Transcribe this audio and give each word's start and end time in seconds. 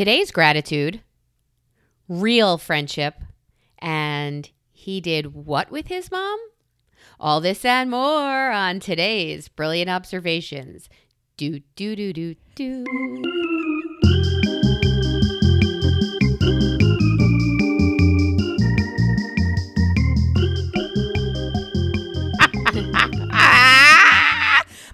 Today's 0.00 0.30
gratitude, 0.30 1.02
real 2.08 2.56
friendship, 2.56 3.16
and 3.80 4.48
he 4.72 4.98
did 4.98 5.34
what 5.34 5.70
with 5.70 5.88
his 5.88 6.10
mom? 6.10 6.38
All 7.20 7.42
this 7.42 7.66
and 7.66 7.90
more 7.90 8.50
on 8.50 8.80
today's 8.80 9.48
brilliant 9.48 9.90
observations. 9.90 10.88
Do 11.36 11.60
do 11.76 11.94
do 11.94 12.14
do 12.14 12.34
do. 12.54 12.82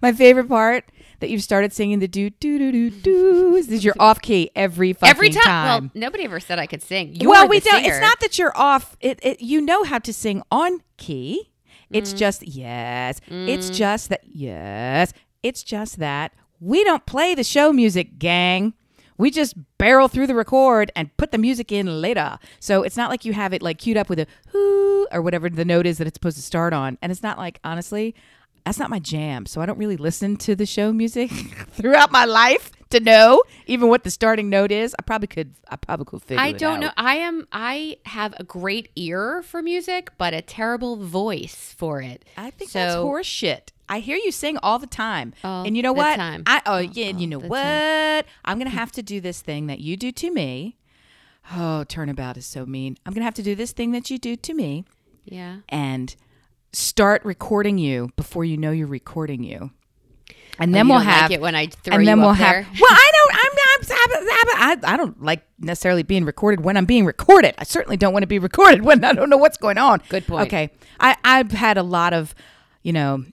My 0.02 0.12
favorite 0.12 0.48
part 0.48 0.90
that 1.20 1.30
you've 1.30 1.42
started 1.42 1.72
singing 1.72 1.98
the 1.98 2.08
do 2.08 2.30
do 2.30 2.58
do 2.58 2.72
do 2.72 2.90
do 2.90 3.54
is 3.56 3.84
you're 3.84 3.94
off 3.98 4.20
key 4.20 4.50
every 4.54 4.92
fucking 4.92 5.10
Every 5.10 5.30
time. 5.30 5.82
Well, 5.84 5.90
nobody 5.94 6.24
ever 6.24 6.40
said 6.40 6.58
I 6.58 6.66
could 6.66 6.82
sing. 6.82 7.14
You're 7.14 7.30
well, 7.30 7.48
we 7.48 7.60
don't. 7.60 7.82
singer. 7.82 7.94
It's 7.94 8.00
not 8.00 8.20
that 8.20 8.38
you're 8.38 8.56
off. 8.56 8.96
It, 9.00 9.18
it 9.22 9.40
you 9.40 9.60
know 9.60 9.84
how 9.84 9.98
to 9.98 10.12
sing 10.12 10.42
on 10.50 10.80
key. 10.96 11.50
It's 11.90 12.12
Mm. 12.14 12.18
just 12.18 12.46
yes. 12.48 13.20
It's 13.30 13.70
just 13.70 14.08
that 14.10 14.20
yes. 14.24 15.12
It's 15.42 15.62
just 15.62 15.98
that 15.98 16.32
we 16.60 16.82
don't 16.84 17.06
play 17.06 17.34
the 17.34 17.44
show 17.44 17.72
music, 17.72 18.18
gang. 18.18 18.74
We 19.18 19.30
just 19.30 19.54
barrel 19.78 20.08
through 20.08 20.26
the 20.26 20.34
record 20.34 20.90
and 20.94 21.16
put 21.16 21.30
the 21.30 21.38
music 21.38 21.72
in 21.72 22.02
later. 22.02 22.38
So 22.60 22.82
it's 22.82 22.96
not 22.98 23.08
like 23.08 23.24
you 23.24 23.32
have 23.32 23.52
it 23.54 23.62
like 23.62 23.78
queued 23.78 23.96
up 23.96 24.08
with 24.10 24.18
a 24.18 24.26
whoo 24.52 25.06
or 25.12 25.22
whatever 25.22 25.48
the 25.48 25.64
note 25.64 25.86
is 25.86 25.96
that 25.98 26.06
it's 26.06 26.16
supposed 26.16 26.36
to 26.36 26.42
start 26.42 26.72
on. 26.74 26.98
And 27.00 27.10
it's 27.12 27.22
not 27.22 27.38
like 27.38 27.58
honestly, 27.64 28.14
that's 28.66 28.78
not 28.80 28.90
my 28.90 28.98
jam. 28.98 29.46
So 29.46 29.60
I 29.60 29.66
don't 29.66 29.78
really 29.78 29.96
listen 29.96 30.36
to 30.38 30.56
the 30.56 30.66
show 30.66 30.92
music 30.92 31.30
throughout 31.70 32.10
my 32.10 32.24
life 32.24 32.72
to 32.90 32.98
know 33.00 33.42
even 33.66 33.88
what 33.88 34.02
the 34.04 34.10
starting 34.10 34.50
note 34.50 34.72
is. 34.72 34.94
I 34.98 35.02
probably 35.02 35.28
could. 35.28 35.54
I 35.68 35.76
probably 35.76 36.04
could 36.04 36.20
figure 36.22 36.36
it 36.36 36.40
out. 36.40 36.46
I 36.48 36.52
don't 36.52 36.80
know. 36.80 36.90
I 36.96 37.16
am. 37.16 37.46
I 37.52 37.98
have 38.06 38.34
a 38.38 38.44
great 38.44 38.90
ear 38.96 39.42
for 39.42 39.62
music, 39.62 40.10
but 40.18 40.34
a 40.34 40.42
terrible 40.42 40.96
voice 40.96 41.74
for 41.78 42.02
it. 42.02 42.24
I 42.36 42.50
think 42.50 42.70
so. 42.72 42.78
that's 42.80 42.94
horse 42.96 43.26
shit. 43.26 43.72
I 43.88 44.00
hear 44.00 44.16
you 44.16 44.32
sing 44.32 44.58
all 44.64 44.80
the 44.80 44.88
time. 44.88 45.32
All 45.44 45.64
and 45.64 45.76
you 45.76 45.82
know 45.82 45.92
what? 45.92 46.16
time. 46.16 46.42
I 46.44 46.60
oh 46.66 46.78
yeah, 46.78 47.06
and 47.06 47.20
you 47.20 47.28
know 47.28 47.38
what? 47.38 47.62
time. 47.62 48.24
I'm 48.44 48.58
gonna 48.58 48.70
have 48.82 48.90
to 48.92 49.02
do 49.02 49.20
this 49.20 49.40
thing 49.40 49.68
that 49.68 49.78
you 49.78 49.96
do 49.96 50.10
to 50.10 50.30
me. 50.32 50.76
Oh, 51.54 51.84
turnabout 51.84 52.36
is 52.36 52.46
so 52.46 52.66
mean. 52.66 52.98
I'm 53.06 53.12
gonna 53.12 53.24
have 53.24 53.34
to 53.34 53.44
do 53.44 53.54
this 53.54 53.70
thing 53.70 53.92
that 53.92 54.10
you 54.10 54.18
do 54.18 54.34
to 54.34 54.54
me 54.54 54.84
Yeah. 55.24 55.58
and 55.68 56.16
start 56.76 57.24
recording 57.24 57.78
you 57.78 58.10
before 58.16 58.44
you 58.44 58.56
know 58.56 58.70
you're 58.70 58.86
recording 58.86 59.42
you. 59.42 59.70
And 60.58 60.70
Oh, 60.70 60.74
then 60.74 60.88
we'll 60.88 60.98
don't 60.98 61.06
like 61.06 61.14
have 61.16 61.30
it 61.32 61.40
when 61.40 61.54
I 61.54 61.66
throw 61.66 61.96
and 61.96 62.06
then 62.06 62.18
we'll 62.20 62.32
there? 62.34 62.62
have 62.62 62.80
well 62.80 62.90
i 62.90 63.10
don't 63.12 63.34
i'm 63.34 64.76
not 64.78 64.84
I, 64.86 64.94
I 64.94 64.96
don't 64.96 65.22
like 65.22 65.42
necessarily 65.58 66.02
being 66.02 66.24
recorded 66.24 66.64
when 66.64 66.76
i'm 66.78 66.86
being 66.86 67.04
recorded 67.04 67.54
i 67.58 67.64
certainly 67.64 67.96
don't 67.98 68.14
want 68.14 68.22
to 68.22 68.26
be 68.26 68.38
recorded 68.38 68.82
when 68.82 69.04
i 69.04 69.12
don't 69.12 69.28
know 69.28 69.36
what's 69.36 69.58
going 69.58 69.76
on 69.76 70.00
Good 70.08 70.26
point. 70.26 70.46
okay 70.46 70.70
i 70.98 71.14
i've 71.24 71.50
had 71.52 71.76
a 71.76 71.82
lot 71.82 72.14
of 72.14 72.34
you 72.82 72.92
know 72.94 73.24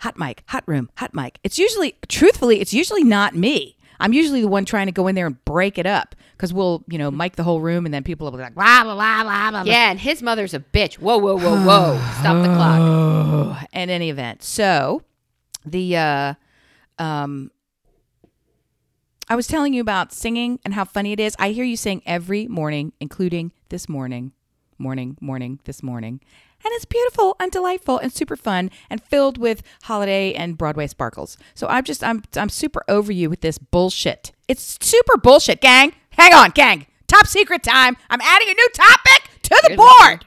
hot 0.00 0.18
mic 0.18 0.42
hot 0.46 0.64
room 0.66 0.88
hot 0.96 1.12
mic 1.14 1.38
it's 1.44 1.58
usually 1.58 1.94
truthfully 2.08 2.60
it's 2.60 2.72
usually 2.72 3.04
not 3.04 3.34
me 3.34 3.76
i'm 4.00 4.12
usually 4.12 4.40
the 4.40 4.48
one 4.48 4.64
trying 4.64 4.86
to 4.86 4.92
go 4.92 5.06
in 5.06 5.14
there 5.14 5.26
and 5.26 5.44
break 5.44 5.78
it 5.78 5.86
up 5.86 6.14
because 6.36 6.52
we'll 6.52 6.84
you 6.88 6.98
know 6.98 7.10
mic 7.10 7.36
the 7.36 7.42
whole 7.42 7.60
room 7.60 7.84
and 7.84 7.94
then 7.94 8.02
people 8.02 8.24
will 8.30 8.36
be 8.36 8.42
like 8.42 8.54
blah 8.54 8.82
blah 8.82 8.94
blah 8.94 9.22
blah 9.22 9.50
blah 9.50 9.62
Yeah, 9.62 9.90
and 9.90 9.98
his 10.00 10.22
mother's 10.22 10.54
a 10.54 10.60
bitch. 10.60 10.94
Whoa, 10.94 11.18
whoa, 11.18 11.36
whoa, 11.38 11.64
whoa! 11.64 12.00
Stop 12.20 12.42
the 12.42 12.52
clock. 12.54 13.68
In 13.72 13.90
any 13.90 14.10
event, 14.10 14.42
so 14.42 15.02
the 15.64 15.96
uh, 15.96 16.34
um, 16.98 17.50
I 19.28 19.36
was 19.36 19.46
telling 19.46 19.72
you 19.72 19.80
about 19.80 20.12
singing 20.12 20.58
and 20.64 20.74
how 20.74 20.84
funny 20.84 21.12
it 21.12 21.20
is. 21.20 21.36
I 21.38 21.50
hear 21.50 21.64
you 21.64 21.76
sing 21.76 22.02
every 22.04 22.48
morning, 22.48 22.92
including 23.00 23.52
this 23.68 23.88
morning, 23.88 24.32
morning, 24.78 25.16
morning, 25.20 25.60
this 25.64 25.82
morning, 25.82 26.20
and 26.64 26.72
it's 26.74 26.84
beautiful 26.84 27.36
and 27.40 27.50
delightful 27.50 27.98
and 27.98 28.12
super 28.12 28.36
fun 28.36 28.70
and 28.88 29.02
filled 29.02 29.36
with 29.38 29.62
holiday 29.84 30.32
and 30.32 30.56
Broadway 30.56 30.86
sparkles. 30.86 31.36
So 31.54 31.66
I'm 31.68 31.84
just 31.84 32.02
I'm 32.04 32.22
I'm 32.36 32.48
super 32.48 32.82
over 32.88 33.10
you 33.12 33.28
with 33.30 33.40
this 33.40 33.58
bullshit. 33.58 34.32
It's 34.48 34.78
super 34.80 35.16
bullshit, 35.16 35.60
gang. 35.60 35.92
Hang 36.10 36.34
on, 36.34 36.50
gang. 36.50 36.86
Top 37.08 37.26
secret 37.26 37.62
time. 37.62 37.96
I'm 38.10 38.20
adding 38.20 38.48
a 38.50 38.54
new 38.54 38.68
topic 38.72 39.30
to 39.42 39.60
the 39.62 39.68
Dear 39.68 39.76
board. 39.76 39.88
listener. 40.00 40.20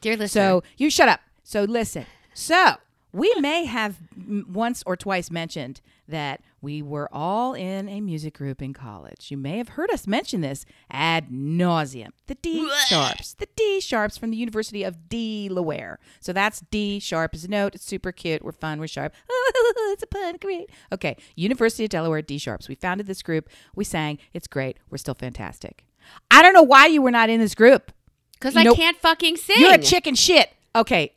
Dear 0.00 0.16
listener, 0.16 0.40
So 0.42 0.62
you 0.76 0.90
shut 0.90 1.08
up. 1.08 1.20
So 1.42 1.64
listen. 1.64 2.06
So 2.34 2.74
we 3.12 3.34
may 3.40 3.64
have 3.64 3.96
m- 4.16 4.46
once 4.52 4.82
or 4.86 4.96
twice 4.96 5.30
mentioned 5.30 5.80
that 6.06 6.40
we 6.60 6.82
were 6.82 7.08
all 7.12 7.54
in 7.54 7.88
a 7.88 8.00
music 8.00 8.34
group 8.34 8.60
in 8.60 8.72
college. 8.72 9.30
You 9.30 9.36
may 9.36 9.58
have 9.58 9.70
heard 9.70 9.90
us 9.90 10.06
mention 10.06 10.40
this 10.40 10.64
ad 10.90 11.28
nauseum. 11.30 12.10
The 12.26 12.34
D 12.34 12.68
sharps, 12.88 13.34
the 13.34 13.48
D 13.54 13.80
sharps 13.80 14.18
from 14.18 14.30
the 14.30 14.36
University 14.36 14.82
of 14.82 15.08
Delaware. 15.08 15.98
So 16.20 16.32
that's 16.32 16.60
D 16.70 16.98
sharp 16.98 17.34
is 17.34 17.44
a 17.44 17.48
note. 17.48 17.74
It's 17.74 17.84
super 17.84 18.10
cute. 18.12 18.42
We're 18.44 18.52
fun. 18.52 18.80
We're 18.80 18.88
sharp. 18.88 19.14
it's 19.28 20.02
a 20.02 20.06
pun. 20.06 20.36
Great. 20.40 20.70
Okay. 20.92 21.16
University 21.36 21.84
of 21.84 21.90
Delaware 21.90 22.22
D 22.22 22.38
sharps. 22.38 22.68
We 22.68 22.74
founded 22.74 23.06
this 23.06 23.22
group. 23.22 23.48
We 23.76 23.84
sang. 23.84 24.18
It's 24.32 24.48
great. 24.48 24.78
We're 24.90 24.98
still 24.98 25.14
fantastic. 25.14 25.84
I 26.30 26.42
don't 26.42 26.54
know 26.54 26.62
why 26.62 26.86
you 26.86 27.02
were 27.02 27.10
not 27.10 27.30
in 27.30 27.38
this 27.40 27.54
group. 27.54 27.92
because 28.32 28.56
I 28.56 28.62
know- 28.64 28.74
can't 28.74 28.96
fucking 28.96 29.36
sing. 29.36 29.56
You're 29.60 29.74
a 29.74 29.78
chicken 29.78 30.14
shit. 30.14 30.50
Okay. 30.74 31.14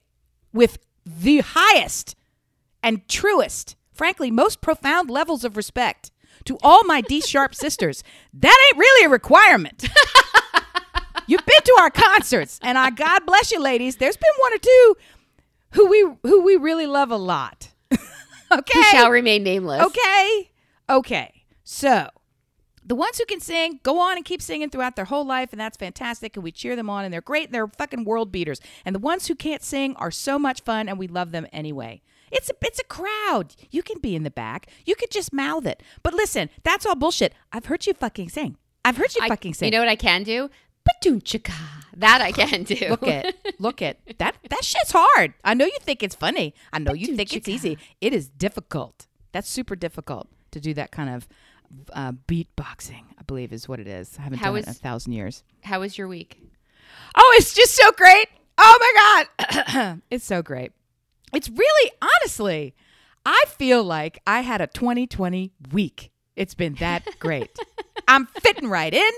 With 0.53 0.77
the 1.05 1.39
highest 1.39 2.15
and 2.83 3.07
truest, 3.07 3.75
frankly, 3.91 4.31
most 4.31 4.61
profound 4.61 5.09
levels 5.09 5.43
of 5.43 5.57
respect 5.57 6.11
to 6.45 6.57
all 6.63 6.83
my 6.83 7.01
D 7.01 7.21
sharp 7.21 7.55
sisters. 7.55 8.03
That 8.33 8.57
ain't 8.69 8.79
really 8.79 9.05
a 9.05 9.09
requirement. 9.09 9.87
You've 11.27 11.45
been 11.45 11.61
to 11.63 11.77
our 11.79 11.89
concerts, 11.89 12.59
and 12.61 12.77
I 12.77 12.89
God 12.89 13.25
bless 13.25 13.51
you, 13.51 13.61
ladies. 13.61 13.97
There's 13.97 14.17
been 14.17 14.31
one 14.39 14.53
or 14.53 14.57
two 14.57 14.95
who 15.71 15.87
we 15.87 16.07
who 16.23 16.41
we 16.41 16.55
really 16.55 16.87
love 16.87 17.11
a 17.11 17.17
lot. 17.17 17.69
okay. 17.91 17.99
Who 18.73 18.83
shall 18.83 19.09
remain 19.09 19.43
nameless. 19.43 19.83
Okay. 19.83 20.51
Okay. 20.89 21.43
So, 21.63 22.09
the 22.85 22.95
ones 22.95 23.17
who 23.17 23.25
can 23.25 23.39
sing 23.39 23.79
go 23.83 23.99
on 23.99 24.17
and 24.17 24.25
keep 24.25 24.41
singing 24.41 24.69
throughout 24.69 24.95
their 24.95 25.05
whole 25.05 25.25
life, 25.25 25.53
and 25.53 25.59
that's 25.61 25.77
fantastic. 25.77 26.35
And 26.35 26.43
we 26.43 26.51
cheer 26.51 26.75
them 26.75 26.89
on, 26.89 27.05
and 27.05 27.13
they're 27.13 27.21
great. 27.21 27.45
And 27.45 27.53
they're 27.53 27.67
fucking 27.67 28.03
world 28.03 28.31
beaters. 28.31 28.59
And 28.83 28.93
the 28.93 28.99
ones 28.99 29.27
who 29.27 29.35
can't 29.35 29.63
sing 29.63 29.95
are 29.95 30.11
so 30.11 30.37
much 30.37 30.61
fun, 30.61 30.89
and 30.89 30.97
we 30.97 31.07
love 31.07 31.31
them 31.31 31.47
anyway. 31.53 32.01
It's 32.31 32.49
a, 32.49 32.53
it's 32.61 32.79
a 32.79 32.83
crowd. 32.85 33.55
You 33.69 33.83
can 33.83 33.99
be 33.99 34.15
in 34.15 34.23
the 34.23 34.31
back. 34.31 34.67
You 34.85 34.95
could 34.95 35.11
just 35.11 35.33
mouth 35.33 35.65
it. 35.65 35.83
But 36.03 36.13
listen, 36.13 36.49
that's 36.63 36.85
all 36.85 36.95
bullshit. 36.95 37.33
I've 37.51 37.65
heard 37.65 37.85
you 37.85 37.93
fucking 37.93 38.29
sing. 38.29 38.57
I've 38.85 38.97
heard 38.97 39.13
you 39.15 39.21
I- 39.23 39.27
fucking 39.27 39.53
sing. 39.53 39.67
You 39.67 39.71
know 39.71 39.79
what 39.79 39.89
I 39.89 39.95
can 39.95 40.23
do? 40.23 40.49
Padoonchika. 40.87 41.53
That 41.97 42.21
I 42.21 42.31
can 42.31 42.63
do. 42.63 42.75
look 42.89 43.03
at 43.07 43.35
look 43.59 43.81
at 43.81 43.97
that 44.17 44.35
that 44.49 44.63
shit's 44.63 44.91
hard 44.93 45.33
i 45.43 45.53
know 45.53 45.65
you 45.65 45.77
think 45.81 46.01
it's 46.01 46.15
funny 46.15 46.55
i 46.73 46.79
know 46.79 46.93
you 46.93 47.15
think 47.17 47.35
it's 47.35 47.47
easy 47.49 47.77
it 47.99 48.13
is 48.13 48.29
difficult 48.29 49.07
that's 49.33 49.47
super 49.49 49.75
difficult 49.75 50.27
to 50.51 50.59
do 50.61 50.73
that 50.73 50.89
kind 50.91 51.09
of 51.09 51.27
uh, 51.93 52.13
beatboxing 52.27 53.03
i 53.19 53.23
believe 53.27 53.51
is 53.51 53.67
what 53.67 53.79
it 53.79 53.87
is 53.87 54.17
i 54.17 54.21
haven't 54.23 54.39
How 54.39 54.47
done 54.51 54.59
it 54.59 54.65
in 54.65 54.71
a 54.71 54.73
thousand 54.73 55.11
years 55.13 55.43
How 55.63 55.81
was 55.81 55.97
your 55.97 56.07
week? 56.07 56.39
oh 57.15 57.35
it's 57.37 57.53
just 57.53 57.75
so 57.75 57.91
great 57.91 58.29
oh 58.57 58.77
my 58.79 59.25
god 59.75 60.01
it's 60.09 60.25
so 60.25 60.41
great 60.41 60.71
it's 61.33 61.49
really 61.49 61.91
honestly 62.01 62.75
i 63.25 63.43
feel 63.47 63.83
like 63.83 64.21
i 64.27 64.41
had 64.41 64.61
a 64.61 64.67
2020 64.67 65.51
week. 65.71 66.11
It's 66.35 66.53
been 66.53 66.75
that 66.75 67.05
great. 67.19 67.55
I'm 68.07 68.25
fitting 68.25 68.69
right 68.69 68.93
in. 68.93 69.11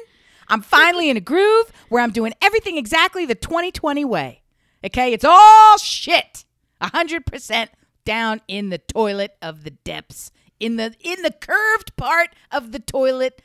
I'm 0.48 0.62
finally 0.62 1.10
in 1.10 1.18
a 1.18 1.22
groove 1.22 1.72
where 1.90 2.04
i'm 2.04 2.12
doing 2.12 2.34
everything 2.42 2.78
exactly 2.78 3.26
the 3.26 3.36
2020 3.36 4.04
way. 4.06 4.42
Okay? 4.84 5.14
It's 5.14 5.26
all 5.26 5.78
shit. 5.78 6.44
100% 6.82 7.68
down 8.04 8.42
in 8.48 8.70
the 8.70 8.78
toilet 8.78 9.38
of 9.42 9.64
the 9.64 9.72
depths. 9.72 10.32
In 10.60 10.76
the 10.76 10.94
in 11.00 11.22
the 11.22 11.32
curved 11.32 11.96
part 11.96 12.30
of 12.52 12.72
the 12.72 12.80
toilet 12.80 13.42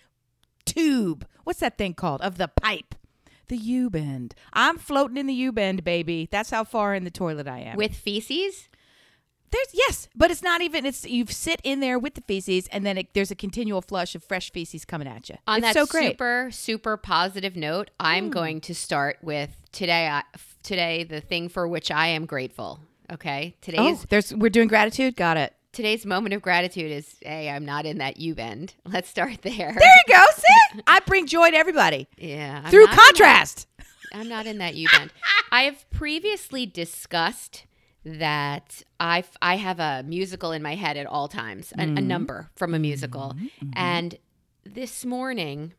tube. 0.64 1.26
What's 1.44 1.60
that 1.60 1.78
thing 1.78 1.94
called? 1.94 2.20
Of 2.20 2.38
the 2.38 2.48
pipe 2.48 2.94
the 3.48 3.56
U 3.56 3.90
bend. 3.90 4.34
I'm 4.52 4.78
floating 4.78 5.16
in 5.16 5.26
the 5.26 5.34
U 5.34 5.52
bend, 5.52 5.84
baby. 5.84 6.28
That's 6.30 6.50
how 6.50 6.64
far 6.64 6.94
in 6.94 7.04
the 7.04 7.10
toilet 7.10 7.48
I 7.48 7.60
am. 7.60 7.76
With 7.76 7.94
feces? 7.94 8.68
There's 9.50 9.68
yes, 9.72 10.08
but 10.14 10.30
it's 10.30 10.42
not 10.42 10.60
even. 10.60 10.84
It's 10.84 11.06
you 11.06 11.24
sit 11.26 11.60
in 11.64 11.80
there 11.80 11.98
with 11.98 12.14
the 12.14 12.20
feces, 12.20 12.66
and 12.68 12.84
then 12.84 12.98
it, 12.98 13.14
there's 13.14 13.30
a 13.30 13.34
continual 13.34 13.80
flush 13.80 14.14
of 14.14 14.22
fresh 14.22 14.52
feces 14.52 14.84
coming 14.84 15.08
at 15.08 15.28
you. 15.28 15.36
On 15.46 15.58
it's 15.58 15.68
that 15.68 15.74
so 15.74 15.86
great. 15.86 16.12
super 16.12 16.50
super 16.50 16.96
positive 16.96 17.56
note, 17.56 17.90
I'm 17.98 18.24
hmm. 18.24 18.30
going 18.30 18.60
to 18.62 18.74
start 18.74 19.18
with 19.22 19.56
today. 19.72 20.06
I, 20.08 20.22
today, 20.62 21.04
the 21.04 21.20
thing 21.20 21.48
for 21.48 21.66
which 21.66 21.90
I 21.90 22.08
am 22.08 22.26
grateful. 22.26 22.80
Okay, 23.10 23.56
today's 23.62 24.02
oh, 24.02 24.04
there's 24.10 24.34
we're 24.34 24.50
doing 24.50 24.68
gratitude. 24.68 25.16
Got 25.16 25.38
it. 25.38 25.54
Today's 25.72 26.06
moment 26.06 26.34
of 26.34 26.42
gratitude 26.42 26.90
is 26.90 27.16
hey, 27.22 27.48
I'm 27.48 27.64
not 27.64 27.86
in 27.86 27.98
that 27.98 28.18
U 28.18 28.34
bend. 28.34 28.74
Let's 28.84 29.08
start 29.08 29.42
there. 29.42 29.74
There 29.78 29.96
you 30.06 30.14
go. 30.14 30.24
See, 30.34 30.82
I 30.86 31.00
bring 31.00 31.26
joy 31.26 31.50
to 31.50 31.56
everybody 31.56 32.08
yeah, 32.18 32.62
I'm 32.64 32.70
through 32.70 32.84
in 32.84 32.90
that- 32.90 32.98
contrast. 32.98 33.66
I'm 34.12 34.28
not 34.28 34.46
in 34.46 34.58
that 34.58 34.74
U 34.74 34.88
bend. 34.90 35.12
I 35.52 35.62
have 35.62 35.88
previously 35.90 36.66
discussed 36.66 37.66
that 38.04 38.82
I 38.98 39.24
I 39.42 39.56
have 39.56 39.80
a 39.80 40.02
musical 40.06 40.52
in 40.52 40.62
my 40.62 40.74
head 40.74 40.96
at 40.96 41.06
all 41.06 41.28
times, 41.28 41.72
a, 41.76 41.82
a 41.82 41.86
mm-hmm. 41.86 42.06
number 42.06 42.50
from 42.54 42.74
a 42.74 42.78
musical, 42.78 43.34
mm-hmm. 43.34 43.44
Mm-hmm. 43.44 43.70
and 43.76 44.18
this 44.64 45.04
morning 45.04 45.74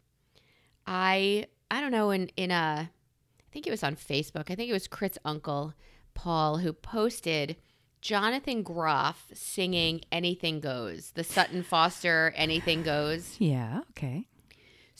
I 0.85 1.45
I 1.71 1.81
don't 1.81 1.91
know 1.91 2.11
in 2.11 2.29
in 2.35 2.51
a 2.51 2.89
I 2.89 3.51
think 3.51 3.65
it 3.65 3.71
was 3.71 3.83
on 3.83 3.95
Facebook. 3.95 4.51
I 4.51 4.55
think 4.55 4.69
it 4.69 4.73
was 4.73 4.87
Chris' 4.87 5.17
uncle 5.25 5.73
Paul 6.13 6.57
who 6.57 6.73
posted 6.73 7.55
Jonathan 8.01 8.63
Groff 8.63 9.25
singing 9.33 10.01
"Anything 10.11 10.59
Goes," 10.59 11.11
the 11.15 11.23
Sutton 11.23 11.63
Foster 11.63 12.33
"Anything 12.35 12.83
Goes." 12.83 13.35
Yeah. 13.39 13.81
Okay. 13.91 14.25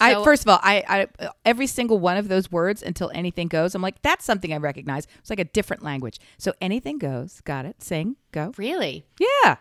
I 0.02 0.24
first 0.24 0.44
of 0.44 0.50
all, 0.50 0.60
I, 0.64 1.08
I 1.20 1.30
every 1.44 1.68
single 1.68 2.00
one 2.00 2.16
of 2.16 2.30
those 2.30 2.50
words 2.50 2.82
until 2.82 3.12
anything 3.14 3.50
goes. 3.50 3.76
I'm 3.76 3.82
like, 3.82 4.02
that's 4.02 4.24
something 4.24 4.54
I 4.54 4.58
recognize. 4.58 5.08
It's 5.18 5.30
like 5.30 5.40
a 5.40 5.44
different 5.46 5.84
language. 5.84 6.20
So 6.38 6.54
anything 6.62 7.00
goes. 7.00 7.42
Got 7.42 7.66
it. 7.66 7.84
Sing. 7.84 8.16
Go. 8.32 8.54
Really? 8.58 9.06
Yeah. 9.20 9.58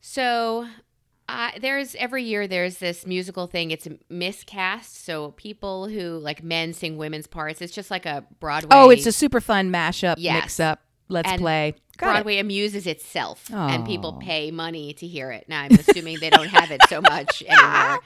So 0.00 0.66
I 1.28 1.58
there's 1.60 1.94
every 1.96 2.24
year 2.24 2.46
there's 2.48 2.78
this 2.78 3.06
musical 3.06 3.46
thing. 3.46 3.70
It's 3.70 3.86
a 3.86 3.98
miscast. 4.08 5.04
So 5.04 5.32
people 5.32 5.86
who 5.88 6.18
like 6.18 6.42
men 6.42 6.72
sing 6.72 6.96
women's 6.96 7.26
parts. 7.26 7.60
It's 7.60 7.74
just 7.74 7.90
like 7.90 8.06
a 8.06 8.24
Broadway. 8.40 8.70
Oh, 8.72 8.88
it's 8.90 9.06
a 9.06 9.12
super 9.12 9.40
fun 9.42 9.70
mashup, 9.70 10.14
Yes. 10.16 10.34
mix 10.44 10.60
up. 10.60 10.80
Let's 11.08 11.28
And 11.30 11.40
play. 11.40 11.74
Got 11.98 12.06
it. 12.06 12.12
Broadway 12.12 12.38
amuses 12.38 12.86
itself, 12.86 13.50
and 13.52 13.84
people 13.86 14.14
pay 14.14 14.50
money 14.50 14.92
to 14.94 15.06
hear 15.06 15.30
it. 15.30 15.46
Now 15.48 15.62
I'm 15.62 15.72
assuming 15.72 16.18
they 16.20 16.30
don't 16.30 16.48
have 16.48 16.70
it 16.70 16.80
so 16.88 17.00
much 17.02 17.42
anymore. 17.48 18.00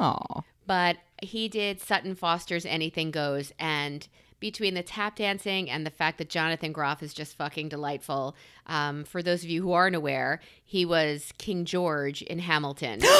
Aw. 0.00 0.40
But 0.66 0.96
he 1.22 1.48
did 1.48 1.80
Sutton 1.80 2.14
Foster's 2.14 2.66
Anything 2.66 3.10
Goes, 3.10 3.52
and 3.58 4.06
between 4.40 4.74
the 4.74 4.82
tap 4.82 5.16
dancing 5.16 5.68
and 5.70 5.84
the 5.86 5.90
fact 5.90 6.18
that 6.18 6.28
Jonathan 6.28 6.72
Groff 6.72 7.02
is 7.02 7.12
just 7.14 7.36
fucking 7.36 7.68
delightful, 7.70 8.36
um, 8.66 9.02
for 9.04 9.20
those 9.22 9.42
of 9.42 9.50
you 9.50 9.62
who 9.62 9.72
aren't 9.72 9.96
aware, 9.96 10.40
he 10.64 10.84
was 10.84 11.32
King 11.38 11.64
George 11.64 12.22
in 12.22 12.38
Hamilton. 12.40 13.00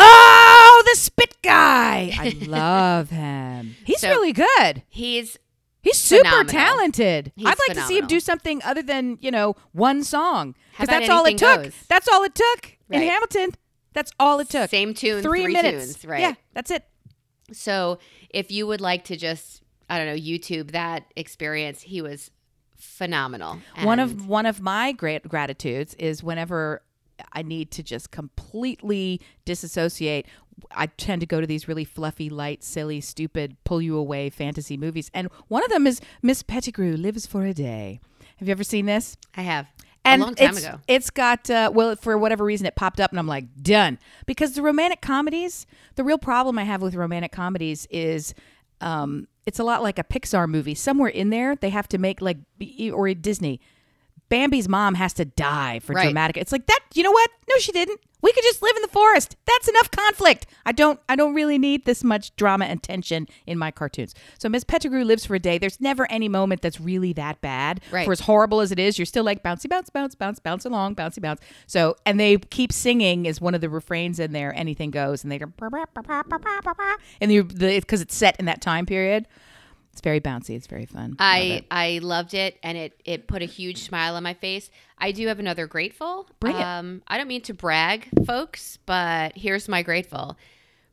Oh, 0.00 0.82
the 0.90 0.96
spit 0.98 1.36
guy. 1.42 2.12
I 2.18 2.36
love 2.46 3.10
him. 3.10 3.74
He's 3.84 4.00
So- 4.00 4.08
really 4.10 4.32
good. 4.32 4.82
He's 4.88 5.36
He's 5.88 5.98
super 5.98 6.24
Phenomenal. 6.24 6.52
talented. 6.52 7.32
He's 7.36 7.46
I'd 7.46 7.56
like 7.68 7.76
to 7.78 7.82
see 7.84 7.98
him 7.98 8.06
do 8.06 8.20
something 8.20 8.60
other 8.62 8.82
than, 8.82 9.18
you 9.20 9.30
know, 9.30 9.56
one 9.72 10.04
song. 10.04 10.54
Because 10.72 10.88
that's 10.88 11.08
all 11.08 11.24
it 11.24 11.38
took. 11.38 11.64
Goes? 11.64 11.74
That's 11.88 12.08
all 12.08 12.22
it 12.24 12.34
took 12.34 12.76
in 12.90 13.02
Hamilton. 13.02 13.50
That's 13.94 14.12
all 14.20 14.38
it 14.40 14.48
took. 14.48 14.70
same 14.70 14.94
tune, 14.94 15.22
three, 15.22 15.44
three, 15.44 15.52
minutes. 15.52 15.86
tunes, 15.94 16.04
right? 16.04 16.20
Yeah, 16.20 16.34
that's 16.52 16.70
it. 16.70 16.84
So 17.52 17.98
if 18.30 18.50
you 18.50 18.66
would 18.66 18.80
like 18.80 19.04
to 19.04 19.16
just, 19.16 19.62
I 19.88 19.98
don't 19.98 20.06
know, 20.06 20.14
YouTube 20.14 20.72
that 20.72 21.04
experience, 21.16 21.82
he 21.82 22.02
was 22.02 22.30
phenomenal. 22.76 23.58
one 23.82 23.98
of 23.98 24.28
one 24.28 24.46
of 24.46 24.60
my 24.60 24.92
great 24.92 25.26
gratitudes 25.26 25.94
is 25.94 26.22
whenever 26.22 26.82
I 27.32 27.42
need 27.42 27.70
to 27.72 27.82
just 27.82 28.10
completely 28.10 29.20
disassociate. 29.44 30.26
I 30.70 30.86
tend 30.86 31.20
to 31.20 31.26
go 31.26 31.40
to 31.40 31.46
these 31.46 31.68
really 31.68 31.84
fluffy, 31.84 32.30
light, 32.30 32.62
silly, 32.62 33.00
stupid, 33.00 33.56
pull 33.64 33.82
you 33.82 33.96
away 33.96 34.30
fantasy 34.30 34.76
movies, 34.76 35.10
and 35.14 35.28
one 35.48 35.64
of 35.64 35.70
them 35.70 35.86
is 35.86 36.00
Miss 36.22 36.42
Pettigrew 36.42 36.96
Lives 36.96 37.26
for 37.26 37.44
a 37.44 37.54
Day. 37.54 38.00
Have 38.36 38.48
you 38.48 38.52
ever 38.52 38.64
seen 38.64 38.86
this? 38.86 39.16
I 39.36 39.42
have 39.42 39.68
and 40.04 40.22
a 40.22 40.24
long 40.24 40.34
time 40.34 40.50
it's, 40.50 40.64
ago. 40.64 40.80
It's 40.86 41.10
got 41.10 41.50
uh, 41.50 41.70
well, 41.74 41.96
for 41.96 42.16
whatever 42.18 42.44
reason, 42.44 42.66
it 42.66 42.76
popped 42.76 43.00
up, 43.00 43.10
and 43.10 43.18
I'm 43.18 43.26
like, 43.26 43.44
done. 43.60 43.98
Because 44.26 44.52
the 44.52 44.62
romantic 44.62 45.00
comedies, 45.00 45.66
the 45.96 46.04
real 46.04 46.18
problem 46.18 46.58
I 46.58 46.64
have 46.64 46.82
with 46.82 46.94
romantic 46.94 47.32
comedies 47.32 47.86
is, 47.90 48.34
um, 48.80 49.28
it's 49.46 49.58
a 49.58 49.64
lot 49.64 49.82
like 49.82 49.98
a 49.98 50.04
Pixar 50.04 50.48
movie. 50.48 50.74
Somewhere 50.74 51.08
in 51.08 51.30
there, 51.30 51.56
they 51.56 51.70
have 51.70 51.88
to 51.88 51.98
make 51.98 52.20
like 52.20 52.38
or 52.92 53.08
a 53.08 53.14
Disney. 53.14 53.60
Bambi's 54.30 54.68
mom 54.68 54.94
has 54.94 55.12
to 55.14 55.24
die 55.24 55.78
for 55.80 55.94
Right. 55.94 56.04
dramatic. 56.04 56.36
It's 56.36 56.52
like 56.52 56.66
that. 56.66 56.80
You 56.94 57.02
know 57.02 57.10
what? 57.12 57.30
No, 57.48 57.56
she 57.58 57.72
didn't. 57.72 58.00
We 58.20 58.32
could 58.32 58.42
just 58.42 58.60
live 58.62 58.74
in 58.74 58.82
the 58.82 58.88
forest. 58.88 59.36
That's 59.46 59.68
enough 59.68 59.90
conflict. 59.92 60.46
I 60.66 60.72
don't. 60.72 60.98
I 61.08 61.14
don't 61.14 61.34
really 61.34 61.56
need 61.56 61.84
this 61.84 62.02
much 62.02 62.34
drama 62.34 62.64
and 62.64 62.82
tension 62.82 63.28
in 63.46 63.58
my 63.58 63.70
cartoons. 63.70 64.12
So 64.40 64.48
Miss 64.48 64.64
Pettigrew 64.64 65.04
lives 65.04 65.24
for 65.24 65.36
a 65.36 65.38
day. 65.38 65.56
There's 65.56 65.80
never 65.80 66.10
any 66.10 66.28
moment 66.28 66.60
that's 66.60 66.80
really 66.80 67.12
that 67.12 67.40
bad. 67.40 67.80
Right. 67.92 68.04
For 68.04 68.12
as 68.12 68.20
horrible 68.20 68.60
as 68.60 68.72
it 68.72 68.78
is, 68.80 68.98
you're 68.98 69.06
still 69.06 69.22
like 69.22 69.44
bouncy, 69.44 69.68
bounce, 69.68 69.88
bounce, 69.88 70.16
bounce, 70.16 70.40
bounce 70.40 70.64
along, 70.64 70.96
bouncy, 70.96 71.22
bounce. 71.22 71.40
So, 71.68 71.94
and 72.04 72.18
they 72.18 72.38
keep 72.38 72.72
singing 72.72 73.24
is 73.24 73.40
one 73.40 73.54
of 73.54 73.60
the 73.60 73.70
refrains 73.70 74.18
in 74.18 74.32
there. 74.32 74.52
Anything 74.52 74.90
goes, 74.90 75.22
and 75.22 75.30
they 75.30 75.38
go, 75.38 75.52
and 77.20 77.32
you 77.32 77.44
because 77.44 78.00
it's 78.00 78.16
set 78.16 78.36
in 78.40 78.46
that 78.46 78.60
time 78.60 78.84
period. 78.84 79.26
It's 79.98 80.04
very 80.04 80.20
bouncy. 80.20 80.54
It's 80.54 80.68
very 80.68 80.86
fun. 80.86 81.16
I 81.18 81.38
it. 81.38 81.64
I 81.72 81.98
loved 82.00 82.32
it, 82.32 82.56
and 82.62 82.78
it 82.78 83.00
it 83.04 83.26
put 83.26 83.42
a 83.42 83.46
huge 83.46 83.82
smile 83.82 84.14
on 84.14 84.22
my 84.22 84.34
face. 84.34 84.70
I 84.96 85.10
do 85.10 85.26
have 85.26 85.40
another 85.40 85.66
grateful. 85.66 86.28
Bring 86.38 86.54
it. 86.54 86.62
Um, 86.62 87.02
I 87.08 87.18
don't 87.18 87.26
mean 87.26 87.40
to 87.42 87.54
brag, 87.54 88.08
folks, 88.24 88.78
but 88.86 89.36
here's 89.36 89.68
my 89.68 89.82
grateful. 89.82 90.38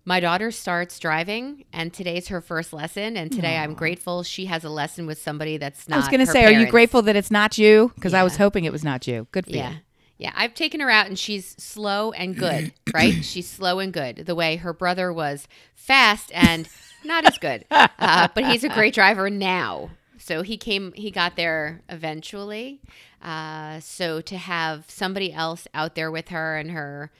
My 0.05 0.19
daughter 0.19 0.49
starts 0.49 0.97
driving, 0.97 1.65
and 1.71 1.93
today's 1.93 2.29
her 2.29 2.41
first 2.41 2.73
lesson. 2.73 3.15
And 3.15 3.31
today 3.31 3.57
I'm 3.57 3.75
grateful 3.75 4.23
she 4.23 4.45
has 4.45 4.63
a 4.63 4.69
lesson 4.69 5.05
with 5.05 5.19
somebody 5.19 5.57
that's 5.57 5.87
not. 5.87 5.97
I 5.97 5.99
was 5.99 6.07
going 6.07 6.25
to 6.25 6.31
say, 6.31 6.43
are 6.45 6.59
you 6.59 6.67
grateful 6.67 7.03
that 7.03 7.15
it's 7.15 7.29
not 7.29 7.59
you? 7.59 7.91
Because 7.93 8.15
I 8.15 8.23
was 8.23 8.37
hoping 8.37 8.65
it 8.65 8.71
was 8.71 8.83
not 8.83 9.05
you. 9.05 9.27
Good 9.31 9.45
for 9.45 9.51
you. 9.51 9.57
Yeah. 9.57 9.71
you. 9.71 9.77
Yeah, 10.17 10.31
I've 10.35 10.53
taken 10.55 10.79
her 10.79 10.89
out 10.89 11.07
and 11.07 11.19
she's 11.19 11.55
slow 11.61 12.11
and 12.11 12.35
good, 12.37 12.73
right? 12.93 13.13
she's 13.23 13.49
slow 13.49 13.79
and 13.79 13.91
good. 13.93 14.25
The 14.25 14.33
way 14.33 14.55
her 14.55 14.73
brother 14.73 15.11
was 15.13 15.47
fast 15.75 16.31
and 16.33 16.67
not 17.05 17.25
as 17.25 17.37
good. 17.37 17.65
Uh, 17.71 18.27
but 18.33 18.45
he's 18.45 18.63
a 18.63 18.69
great 18.69 18.93
driver 18.93 19.29
now. 19.29 19.91
So 20.17 20.41
he 20.41 20.57
came, 20.57 20.91
he 20.93 21.11
got 21.11 21.35
there 21.35 21.81
eventually. 21.89 22.81
Uh, 23.21 23.79
so 23.79 24.21
to 24.21 24.37
have 24.37 24.89
somebody 24.89 25.31
else 25.31 25.67
out 25.73 25.95
there 25.95 26.11
with 26.11 26.29
her 26.29 26.57
and 26.57 26.71
her, 26.71 27.11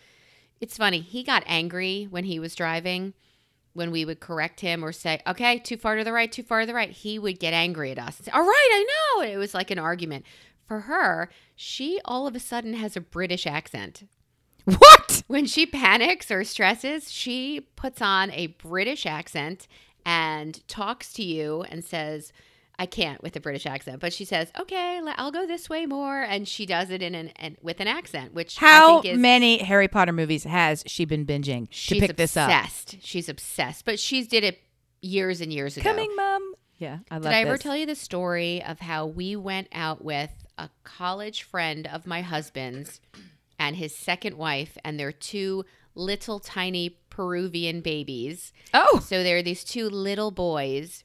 it's 0.60 0.78
funny. 0.78 1.02
He 1.02 1.24
got 1.24 1.44
angry 1.46 2.08
when 2.10 2.24
he 2.24 2.40
was 2.40 2.56
driving. 2.56 3.14
When 3.74 3.92
we 3.92 4.06
would 4.06 4.22
correct 4.22 4.62
him 4.62 4.86
or 4.86 4.94
say, 4.94 5.20
okay, 5.28 5.60
too 5.60 5.76
far 5.76 5.98
to 5.98 6.04
the 6.06 6.14
right, 6.14 6.32
too 6.32 6.44
far 6.44 6.62
to 6.62 6.66
the 6.66 6.74
right, 6.74 6.90
he 6.90 7.20
would 7.20 7.42
get 7.42 7.54
angry 7.54 7.92
at 7.92 8.00
us. 8.00 8.22
All 8.34 8.42
right, 8.42 8.70
I 8.72 8.86
know. 9.18 9.24
It 9.24 9.36
was 9.36 9.54
like 9.54 9.70
an 9.70 9.80
argument. 9.80 10.26
For 10.66 10.82
her, 10.82 11.30
she 11.56 12.00
all 12.06 12.26
of 12.26 12.36
a 12.36 12.40
sudden 12.40 12.74
has 12.76 12.96
a 12.96 13.02
British 13.02 13.46
accent. 13.46 14.04
What? 14.78 15.24
When 15.28 15.46
she 15.46 15.66
panics 15.66 16.30
or 16.32 16.44
stresses, 16.44 17.12
she 17.12 17.62
puts 17.76 18.02
on 18.02 18.32
a 18.32 18.48
British 18.48 19.06
accent 19.06 19.68
and 20.06 20.66
talks 20.68 21.14
to 21.14 21.24
you 21.24 21.64
and 21.70 21.84
says, 21.84 22.32
I 22.78 22.86
can't 22.86 23.24
with 23.24 23.36
a 23.36 23.40
British 23.40 23.66
accent, 23.66 24.00
but 24.02 24.12
she 24.12 24.26
says, 24.26 24.52
"Okay, 24.60 25.00
I'll 25.16 25.32
go 25.32 25.48
this 25.48 25.70
way 25.70 25.86
more," 25.86 26.22
and 26.22 26.46
she 26.48 26.66
does 26.66 26.90
it 26.90 27.02
in 27.02 27.16
an, 27.16 27.30
an 27.38 27.58
with 27.62 27.80
an 27.80 27.88
accent, 27.88 28.34
which 28.34 28.62
I 28.62 28.66
How 28.66 29.02
think 29.02 29.14
is 29.16 29.20
many 29.20 29.60
Harry 29.60 29.88
Potter 29.88 30.12
movies 30.12 30.44
has 30.44 30.84
she 30.86 31.06
been 31.06 31.26
binging 31.26 31.68
she's 31.70 32.02
to 32.02 32.08
pick 32.08 32.18
this 32.18 32.36
up? 32.36 32.50
obsessed. 32.50 32.98
She's 33.02 33.30
obsessed, 33.30 33.86
but 33.86 33.98
she's 33.98 34.28
did 34.28 34.44
it 34.44 34.60
years 35.02 35.40
and 35.40 35.54
years 35.54 35.78
ago. 35.78 35.90
Coming, 35.90 36.14
mom. 36.18 36.54
Yeah, 36.78 37.00
I 37.10 37.16
love 37.16 37.24
Did 37.24 37.32
I 37.34 37.42
ever 37.44 37.54
this. 37.54 37.62
tell 37.62 37.78
you 37.78 37.86
the 37.86 37.96
story 37.96 38.62
of 38.62 38.82
how 38.82 39.06
we 39.06 39.38
went 39.38 39.70
out 39.72 40.04
with 40.04 40.32
a 40.58 40.70
college 40.84 41.44
friend 41.44 41.88
of 41.88 42.06
my 42.06 42.22
husband's 42.22 43.00
and 43.60 43.76
his 43.76 43.96
second 43.96 44.38
wife 44.38 44.78
and 44.84 45.00
their 45.00 45.12
two 45.12 45.66
little 45.96 46.40
tiny 46.40 46.98
Peruvian 47.10 47.82
babies? 47.82 48.52
Oh, 48.74 49.00
So 49.06 49.24
there 49.24 49.38
are 49.38 49.44
these 49.44 49.64
two 49.64 49.90
little 49.90 50.32
boys. 50.32 51.04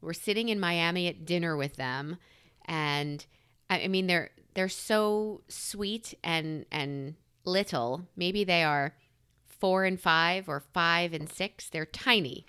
We're 0.00 0.12
sitting 0.12 0.48
in 0.48 0.60
Miami 0.60 1.08
at 1.08 1.24
dinner 1.26 1.56
with 1.56 1.76
them, 1.76 2.16
and 2.64 3.24
I 3.68 3.82
I 3.82 3.88
mean 3.88 4.06
they're 4.06 4.30
they're 4.54 4.68
so 4.68 5.42
sweet 5.48 6.14
and 6.24 6.64
and 6.72 7.16
little. 7.44 8.06
Maybe 8.16 8.44
they 8.44 8.62
are 8.62 8.94
four 9.46 9.84
and 9.84 10.00
five 10.00 10.48
or 10.48 10.60
five 10.72 11.12
and 11.12 11.28
six. 11.30 11.68
They're 11.68 11.84
tiny. 11.84 12.46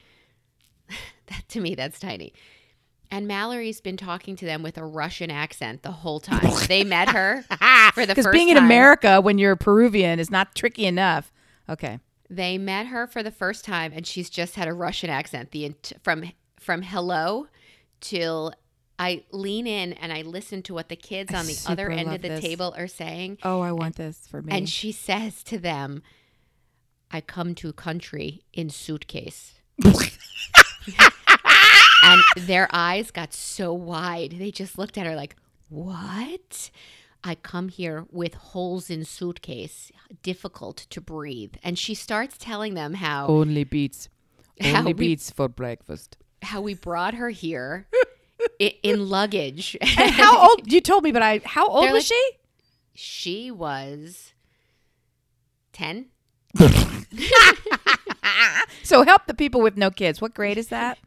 that 1.28 1.48
to 1.50 1.60
me, 1.60 1.76
that's 1.76 2.00
tiny. 2.00 2.34
And 3.14 3.28
Mallory's 3.28 3.82
been 3.82 3.98
talking 3.98 4.38
to 4.38 4.46
them 4.46 4.64
with 4.64 4.78
a 4.78 4.86
Russian 4.86 5.30
accent 5.30 5.84
the 5.84 5.92
whole 5.92 6.22
time. 6.22 6.50
they 6.68 6.84
met 6.86 7.10
her 7.10 7.44
for 7.94 8.06
the 8.06 8.16
because 8.16 8.32
being 8.32 8.48
in 8.50 8.56
time. 8.56 8.66
America 8.66 9.20
when 9.20 9.38
you're 9.38 9.56
Peruvian 9.58 10.18
is 10.20 10.32
not 10.32 10.56
tricky 10.56 10.86
enough. 10.86 11.32
Okay. 11.68 12.00
They 12.30 12.58
met 12.58 12.88
her 12.88 13.08
for 13.08 13.22
the 13.22 13.32
first 13.32 13.66
time, 13.66 13.92
and 13.94 14.08
she's 14.08 14.30
just 14.30 14.56
had 14.56 14.70
a 14.70 14.74
Russian 14.74 15.10
accent. 15.10 15.52
The 15.52 15.76
from 16.02 16.32
from 16.58 16.84
hello 16.84 17.48
till 18.00 18.54
I 18.98 19.24
lean 19.32 19.68
in 19.68 19.92
and 19.94 20.14
I 20.14 20.22
listen 20.22 20.62
to 20.64 20.74
what 20.74 20.88
the 20.88 20.96
kids 20.96 21.34
I 21.34 21.40
on 21.40 21.46
the 21.48 21.60
other 21.68 21.90
end 21.90 22.14
of 22.14 22.22
the 22.22 22.30
this. 22.30 22.42
table 22.42 22.74
are 22.78 22.88
saying, 22.88 23.40
Oh, 23.44 23.60
I 23.60 23.74
want 23.74 23.98
this 23.98 24.26
for 24.30 24.42
me. 24.42 24.56
and 24.56 24.70
she 24.70 24.94
says 24.94 25.44
to 25.46 25.58
them, 25.60 26.02
"I 27.12 27.20
come 27.20 27.56
to 27.56 27.74
country 27.74 28.44
in 28.54 28.70
suitcase." 28.70 29.56
and 32.04 32.22
their 32.36 32.68
eyes 32.72 33.12
got 33.12 33.34
so 33.34 33.74
wide. 33.74 34.36
They 34.40 34.52
just 34.52 34.78
looked 34.78 34.98
at 34.98 35.06
her 35.06 35.16
like, 35.16 35.36
"What?" 35.70 36.72
I 37.24 37.36
come 37.36 37.70
here 37.70 38.06
with 38.12 38.34
holes 38.34 38.90
in 38.90 39.06
suitcase, 39.06 39.92
difficult 40.24 40.78
to 40.90 41.00
breathe. 41.00 41.54
And 41.64 41.78
she 41.78 41.94
starts 41.94 42.36
telling 42.38 42.74
them 42.74 42.96
how 42.96 43.28
Only 43.28 43.64
beets. 43.64 44.10
Only 44.64 44.94
we- 44.94 45.08
beets 45.10 45.30
for 45.30 45.48
breakfast. 45.48 46.18
how 46.42 46.62
we 46.62 46.74
brought 46.74 47.14
her 47.14 47.30
here 47.30 47.88
i- 48.60 48.76
in 48.82 49.08
luggage. 49.10 49.78
And 49.82 50.12
how 50.12 50.50
old? 50.50 50.72
You 50.72 50.82
told 50.82 51.04
me, 51.04 51.12
but 51.12 51.22
I. 51.22 51.42
How 51.46 51.68
old 51.68 51.86
They're 51.86 51.94
was 51.94 52.10
like- 52.10 52.18
she? 52.18 52.32
she 52.94 53.52
was 53.52 54.34
10. 55.74 56.08
so 58.84 59.04
help 59.04 59.26
the 59.28 59.34
people 59.34 59.62
with 59.62 59.78
no 59.78 59.90
kids. 59.92 60.20
What 60.22 60.34
grade 60.34 60.58
is 60.58 60.68
that? 60.70 60.98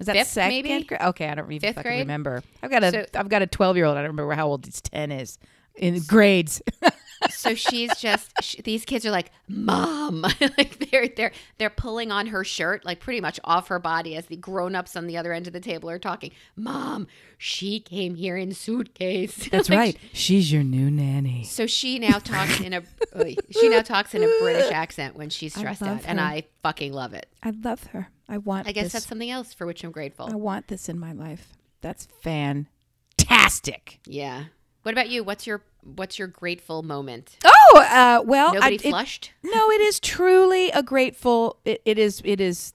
Is 0.00 0.06
that 0.06 0.16
Fifth, 0.16 0.28
second 0.28 0.48
maybe? 0.50 0.84
grade? 0.84 1.00
Okay, 1.00 1.28
I 1.28 1.34
don't 1.36 1.52
even 1.52 1.60
Fifth 1.60 1.76
fucking 1.76 1.88
grade? 1.90 2.00
remember. 2.00 2.42
I've 2.62 2.70
got 2.70 2.82
a 2.82 2.90
So- 2.90 3.06
have 3.14 3.28
got 3.28 3.42
a 3.42 3.46
twelve 3.46 3.76
year 3.76 3.84
old. 3.86 3.96
I 3.96 4.00
don't 4.00 4.10
remember 4.10 4.32
how 4.34 4.48
old 4.48 4.64
his 4.66 4.80
ten 4.80 5.12
is 5.12 5.38
in 5.76 6.00
grades. 6.08 6.60
so 7.28 7.54
she's 7.54 7.94
just 7.98 8.32
sh- 8.40 8.56
these 8.64 8.84
kids 8.84 9.04
are 9.04 9.10
like 9.10 9.30
mom 9.48 10.22
like 10.58 10.90
they're 10.90 11.08
they're 11.08 11.32
they're 11.58 11.68
pulling 11.70 12.10
on 12.10 12.28
her 12.28 12.42
shirt 12.44 12.84
like 12.84 13.00
pretty 13.00 13.20
much 13.20 13.38
off 13.44 13.68
her 13.68 13.78
body 13.78 14.16
as 14.16 14.26
the 14.26 14.36
grown-ups 14.36 14.96
on 14.96 15.06
the 15.06 15.16
other 15.16 15.32
end 15.32 15.46
of 15.46 15.52
the 15.52 15.60
table 15.60 15.90
are 15.90 15.98
talking 15.98 16.30
mom 16.56 17.06
she 17.36 17.78
came 17.80 18.14
here 18.14 18.36
in 18.36 18.52
suitcase 18.54 19.48
That's 19.50 19.68
Like, 19.68 19.78
right. 19.78 19.98
She's 20.12 20.52
your 20.52 20.62
new 20.62 20.90
nanny. 20.90 21.44
so 21.44 21.66
she 21.66 21.98
now 21.98 22.18
talks 22.18 22.60
in 22.60 22.72
a 22.72 22.82
uh, 23.14 23.24
she 23.50 23.68
now 23.68 23.82
talks 23.82 24.14
in 24.14 24.22
a 24.22 24.28
british 24.40 24.70
accent 24.70 25.16
when 25.16 25.28
she's 25.30 25.54
stressed 25.58 25.82
out 25.82 26.00
and 26.06 26.20
i 26.20 26.44
fucking 26.62 26.92
love 26.92 27.12
it 27.14 27.26
I 27.42 27.50
love 27.50 27.84
her. 27.88 28.08
I 28.28 28.38
want. 28.38 28.68
i 28.68 28.72
guess 28.72 28.84
this. 28.84 28.92
that's 28.92 29.06
something 29.06 29.30
else 29.30 29.52
for 29.54 29.66
which 29.66 29.82
i'm 29.84 29.90
grateful. 29.90 30.26
I 30.30 30.36
want 30.36 30.68
this 30.68 30.88
in 30.88 30.98
my 30.98 31.12
life. 31.12 31.52
That's 31.80 32.06
fantastic. 32.22 34.00
yeah 34.06 34.44
what 34.82 34.92
about 34.92 35.08
you 35.08 35.22
what's 35.24 35.46
your 35.46 35.62
what's 35.82 36.18
your 36.18 36.28
grateful 36.28 36.82
moment 36.82 37.36
Oh, 37.44 37.78
uh, 37.78 38.22
well, 38.24 38.52
nobody 38.54 38.74
I, 38.78 38.86
it- 38.86 38.90
flushed 38.90 39.32
no, 39.42 39.70
it 39.70 39.80
is 39.80 40.00
truly 40.00 40.70
a 40.70 40.82
grateful. 40.82 41.58
It, 41.64 41.80
it 41.84 41.98
is. 41.98 42.20
It 42.24 42.40
is 42.40 42.74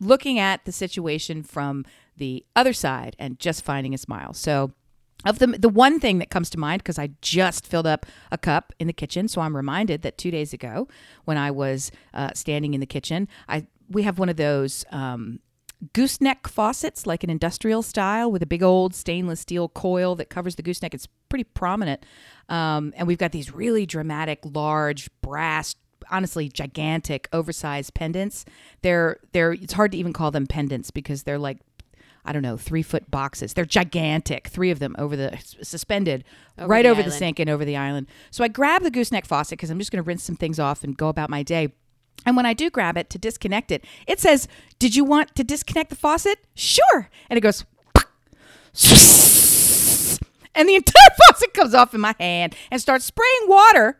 looking 0.00 0.38
at 0.38 0.64
the 0.64 0.72
situation 0.72 1.42
from 1.42 1.84
the 2.16 2.44
other 2.56 2.72
side 2.72 3.16
and 3.18 3.38
just 3.38 3.64
finding 3.64 3.94
a 3.94 3.98
smile. 3.98 4.32
So, 4.34 4.72
of 5.24 5.38
the 5.38 5.46
the 5.46 5.68
one 5.68 6.00
thing 6.00 6.18
that 6.18 6.30
comes 6.30 6.50
to 6.50 6.58
mind 6.58 6.82
because 6.82 6.98
I 6.98 7.10
just 7.20 7.66
filled 7.66 7.86
up 7.86 8.04
a 8.32 8.38
cup 8.38 8.72
in 8.80 8.88
the 8.88 8.92
kitchen, 8.92 9.28
so 9.28 9.40
I'm 9.40 9.56
reminded 9.56 10.02
that 10.02 10.18
two 10.18 10.30
days 10.32 10.52
ago 10.52 10.88
when 11.24 11.36
I 11.38 11.50
was 11.52 11.92
uh, 12.12 12.30
standing 12.34 12.74
in 12.74 12.80
the 12.80 12.86
kitchen, 12.86 13.28
I 13.48 13.66
we 13.88 14.02
have 14.02 14.18
one 14.18 14.28
of 14.28 14.36
those. 14.36 14.84
Um, 14.90 15.38
gooseneck 15.92 16.48
faucets, 16.48 17.06
like 17.06 17.24
an 17.24 17.30
industrial 17.30 17.82
style, 17.82 18.30
with 18.30 18.42
a 18.42 18.46
big 18.46 18.62
old 18.62 18.94
stainless 18.94 19.40
steel 19.40 19.68
coil 19.68 20.14
that 20.16 20.30
covers 20.30 20.54
the 20.54 20.62
gooseneck. 20.62 20.94
It's 20.94 21.08
pretty 21.28 21.44
prominent, 21.44 22.04
um, 22.48 22.92
and 22.96 23.06
we've 23.08 23.18
got 23.18 23.32
these 23.32 23.52
really 23.52 23.86
dramatic, 23.86 24.40
large 24.44 25.10
brass, 25.22 25.74
honestly 26.10 26.48
gigantic, 26.48 27.28
oversized 27.32 27.94
pendants. 27.94 28.44
They're 28.82 29.18
they're. 29.32 29.52
It's 29.52 29.72
hard 29.72 29.92
to 29.92 29.98
even 29.98 30.12
call 30.12 30.30
them 30.30 30.46
pendants 30.46 30.90
because 30.90 31.24
they're 31.24 31.38
like. 31.38 31.58
I 32.24 32.32
don't 32.32 32.42
know, 32.42 32.56
three 32.56 32.82
foot 32.82 33.10
boxes. 33.10 33.52
They're 33.52 33.64
gigantic, 33.64 34.46
three 34.46 34.70
of 34.70 34.78
them 34.78 34.94
over 34.96 35.16
the 35.16 35.36
suspended 35.60 36.22
Over 36.56 36.68
right 36.68 36.84
the 36.84 36.88
over 36.90 37.02
the 37.02 37.10
sink 37.10 37.40
and 37.40 37.50
over 37.50 37.64
the 37.64 37.76
island. 37.76 38.06
So 38.30 38.44
I 38.44 38.48
grab 38.48 38.84
the 38.84 38.92
gooseneck 38.92 39.26
faucet 39.26 39.58
because 39.58 39.70
I'm 39.70 39.78
just 39.80 39.90
going 39.90 40.04
to 40.04 40.06
rinse 40.06 40.22
some 40.22 40.36
things 40.36 40.60
off 40.60 40.84
and 40.84 40.96
go 40.96 41.08
about 41.08 41.30
my 41.30 41.42
day. 41.42 41.72
And 42.24 42.36
when 42.36 42.46
I 42.46 42.54
do 42.54 42.70
grab 42.70 42.96
it 42.96 43.10
to 43.10 43.18
disconnect 43.18 43.70
it, 43.70 43.84
it 44.06 44.20
says, 44.20 44.46
Did 44.78 44.94
you 44.94 45.04
want 45.04 45.34
to 45.34 45.44
disconnect 45.44 45.90
the 45.90 45.96
faucet? 45.96 46.38
Sure. 46.54 47.08
And 47.28 47.36
it 47.36 47.40
goes, 47.40 47.64
and 50.54 50.68
the 50.68 50.74
entire 50.76 51.10
faucet 51.26 51.52
comes 51.54 51.74
off 51.74 51.94
in 51.94 52.00
my 52.00 52.14
hand 52.18 52.54
and 52.70 52.80
starts 52.80 53.04
spraying 53.04 53.46
water 53.46 53.98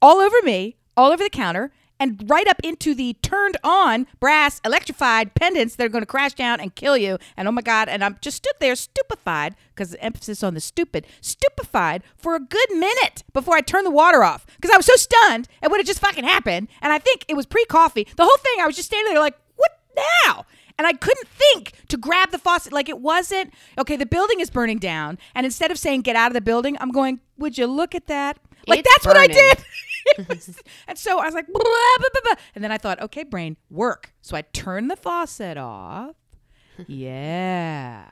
all 0.00 0.18
over 0.18 0.36
me, 0.42 0.76
all 0.96 1.10
over 1.10 1.24
the 1.24 1.30
counter, 1.30 1.72
and 1.98 2.28
right 2.28 2.46
up 2.48 2.60
into 2.62 2.94
the 2.94 3.14
turned 3.22 3.56
on 3.62 4.06
brass 4.20 4.60
electrified 4.64 5.34
pendants 5.34 5.76
that 5.76 5.84
are 5.84 5.88
going 5.88 6.02
to 6.02 6.06
crash 6.06 6.34
down 6.34 6.60
and 6.60 6.74
kill 6.74 6.96
you. 6.96 7.18
And 7.36 7.48
oh 7.48 7.52
my 7.52 7.62
God, 7.62 7.88
and 7.88 8.04
I'm 8.04 8.18
just 8.20 8.38
stood 8.38 8.54
there 8.60 8.76
stupefied, 8.76 9.54
because 9.74 9.90
the 9.90 10.02
emphasis 10.02 10.42
on 10.42 10.54
the 10.54 10.60
stupid, 10.60 11.06
stupefied 11.20 12.02
for 12.16 12.34
a 12.34 12.40
good 12.40 12.70
minute 12.70 13.24
before 13.32 13.56
I 13.56 13.60
turned 13.60 13.86
the 13.86 13.90
water 13.90 14.22
off. 14.22 14.46
Because 14.56 14.70
I 14.70 14.76
was 14.76 14.86
so 14.86 14.96
stunned 14.96 15.48
at 15.62 15.70
what 15.70 15.78
had 15.78 15.86
just 15.86 16.00
fucking 16.00 16.24
happened. 16.24 16.68
And 16.80 16.92
I 16.92 16.98
think 16.98 17.24
it 17.28 17.34
was 17.34 17.46
pre 17.46 17.64
coffee. 17.66 18.06
The 18.16 18.24
whole 18.24 18.38
thing, 18.38 18.60
I 18.60 18.66
was 18.66 18.76
just 18.76 18.88
standing 18.88 19.12
there 19.12 19.20
like, 19.20 19.36
what 19.56 19.78
now? 20.26 20.46
And 20.76 20.86
I 20.86 20.92
couldn't 20.92 21.28
think 21.28 21.72
to 21.88 21.96
grab 21.96 22.30
the 22.30 22.38
faucet. 22.38 22.72
Like 22.72 22.88
it 22.88 22.98
wasn't, 22.98 23.52
okay, 23.78 23.96
the 23.96 24.06
building 24.06 24.40
is 24.40 24.50
burning 24.50 24.78
down. 24.78 25.18
And 25.34 25.46
instead 25.46 25.70
of 25.70 25.78
saying, 25.78 26.02
get 26.02 26.16
out 26.16 26.28
of 26.28 26.34
the 26.34 26.40
building, 26.40 26.76
I'm 26.80 26.90
going, 26.90 27.20
would 27.38 27.56
you 27.56 27.66
look 27.66 27.94
at 27.94 28.06
that? 28.08 28.38
Like 28.66 28.80
It's 28.80 28.88
that's 28.94 29.06
what 29.06 29.16
I 29.16 29.26
did. 29.26 29.58
Was- 30.28 30.60
and 30.88 30.98
so 30.98 31.18
I 31.18 31.26
was 31.26 31.34
like, 31.34 31.46
blah, 31.46 31.62
blah, 31.62 32.20
blah. 32.22 32.34
and 32.54 32.62
then 32.62 32.72
I 32.72 32.78
thought, 32.78 33.00
okay, 33.02 33.24
brain, 33.24 33.56
work. 33.70 34.12
So 34.22 34.36
I 34.36 34.42
turned 34.42 34.90
the 34.90 34.96
faucet 34.96 35.56
off. 35.56 36.16
yeah. 36.86 38.04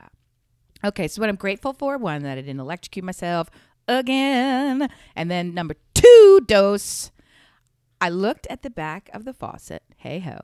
Okay, 0.83 1.07
so 1.07 1.21
what 1.21 1.29
I'm 1.29 1.35
grateful 1.35 1.73
for, 1.73 1.97
one, 1.97 2.23
that 2.23 2.37
I 2.37 2.41
didn't 2.41 2.59
electrocute 2.59 3.05
myself 3.05 3.49
again. 3.87 4.89
And 5.15 5.31
then 5.31 5.53
number 5.53 5.75
two, 5.93 6.41
dose. 6.45 7.11
I 8.01 8.09
looked 8.09 8.47
at 8.49 8.63
the 8.63 8.69
back 8.69 9.09
of 9.13 9.23
the 9.23 9.33
faucet, 9.33 9.81
hey 9.95 10.19
ho, 10.19 10.37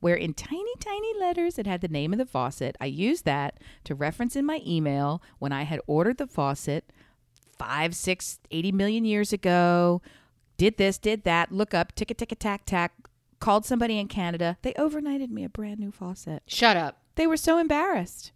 where 0.00 0.16
in 0.16 0.34
tiny, 0.34 0.74
tiny 0.80 1.16
letters 1.16 1.56
it 1.56 1.66
had 1.66 1.80
the 1.80 1.86
name 1.86 2.12
of 2.12 2.18
the 2.18 2.26
faucet. 2.26 2.76
I 2.80 2.86
used 2.86 3.24
that 3.24 3.60
to 3.84 3.94
reference 3.94 4.34
in 4.34 4.44
my 4.44 4.60
email 4.66 5.22
when 5.38 5.52
I 5.52 5.62
had 5.62 5.80
ordered 5.86 6.18
the 6.18 6.26
faucet 6.26 6.90
five, 7.56 7.94
six, 7.94 8.40
80 8.50 8.72
million 8.72 9.04
years 9.04 9.32
ago. 9.32 10.02
Did 10.58 10.76
this, 10.76 10.98
did 10.98 11.22
that, 11.22 11.52
look 11.52 11.72
up, 11.72 11.94
tick 11.94 12.10
a 12.10 12.14
tick 12.14 12.32
a 12.32 12.34
tack 12.34 12.66
tack, 12.66 12.92
called 13.38 13.64
somebody 13.64 13.96
in 13.98 14.08
Canada. 14.08 14.58
They 14.62 14.72
overnighted 14.72 15.30
me 15.30 15.44
a 15.44 15.48
brand 15.48 15.78
new 15.78 15.92
faucet. 15.92 16.42
shut 16.48 16.76
up 16.76 16.98
They 17.14 17.28
were 17.28 17.36
so 17.36 17.58
embarrassed. 17.58 18.32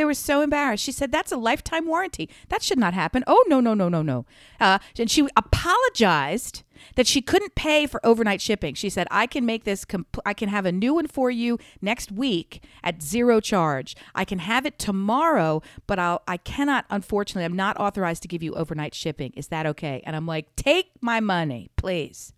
They 0.00 0.06
were 0.06 0.14
so 0.14 0.40
embarrassed. 0.40 0.82
She 0.82 0.92
said, 0.92 1.12
That's 1.12 1.30
a 1.30 1.36
lifetime 1.36 1.86
warranty. 1.86 2.30
That 2.48 2.62
should 2.62 2.78
not 2.78 2.94
happen. 2.94 3.22
Oh, 3.26 3.44
no, 3.48 3.60
no, 3.60 3.74
no, 3.74 3.90
no, 3.90 4.00
no. 4.00 4.24
Uh, 4.58 4.78
and 4.98 5.10
she 5.10 5.28
apologized 5.36 6.62
that 6.94 7.06
she 7.06 7.20
couldn't 7.20 7.54
pay 7.54 7.86
for 7.86 8.00
overnight 8.02 8.40
shipping. 8.40 8.72
She 8.72 8.88
said, 8.88 9.06
I 9.10 9.26
can 9.26 9.44
make 9.44 9.64
this, 9.64 9.84
comp- 9.84 10.16
I 10.24 10.32
can 10.32 10.48
have 10.48 10.64
a 10.64 10.72
new 10.72 10.94
one 10.94 11.06
for 11.06 11.30
you 11.30 11.58
next 11.82 12.10
week 12.10 12.64
at 12.82 13.02
zero 13.02 13.40
charge. 13.40 13.94
I 14.14 14.24
can 14.24 14.38
have 14.38 14.64
it 14.64 14.78
tomorrow, 14.78 15.60
but 15.86 15.98
I'll, 15.98 16.22
I 16.26 16.38
cannot, 16.38 16.86
unfortunately, 16.88 17.44
I'm 17.44 17.52
not 17.54 17.78
authorized 17.78 18.22
to 18.22 18.28
give 18.28 18.42
you 18.42 18.54
overnight 18.54 18.94
shipping. 18.94 19.34
Is 19.36 19.48
that 19.48 19.66
okay? 19.66 20.02
And 20.06 20.16
I'm 20.16 20.26
like, 20.26 20.56
Take 20.56 20.92
my 21.02 21.20
money, 21.20 21.68
please. 21.76 22.32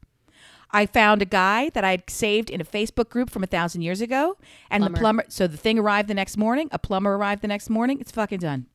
I 0.73 0.87
found 0.87 1.21
a 1.23 1.27
guy 1.27 1.69
that 1.71 1.85
I'd 1.85 2.09
saved 2.09 2.49
in 2.51 2.61
a 2.61 2.65
Facebook 2.65 3.09
group 3.11 3.29
from 3.31 3.43
a 3.43 3.47
thousand 3.47 3.83
years 3.83 4.01
ago, 4.01 4.39
and 4.71 4.83
Plumber. 4.83 4.95
the 4.97 5.01
plumber. 5.01 5.25
So 5.29 5.47
the 5.47 5.57
thing 5.57 5.79
arrived 5.79 6.09
the 6.09 6.15
next 6.15 6.37
morning. 6.37 6.69
A 6.73 6.79
plumber 6.79 7.15
arrived 7.17 7.43
the 7.43 7.49
next 7.49 7.69
morning. 7.69 8.01
It's 8.01 8.11
fucking 8.13 8.39
done. 8.41 8.67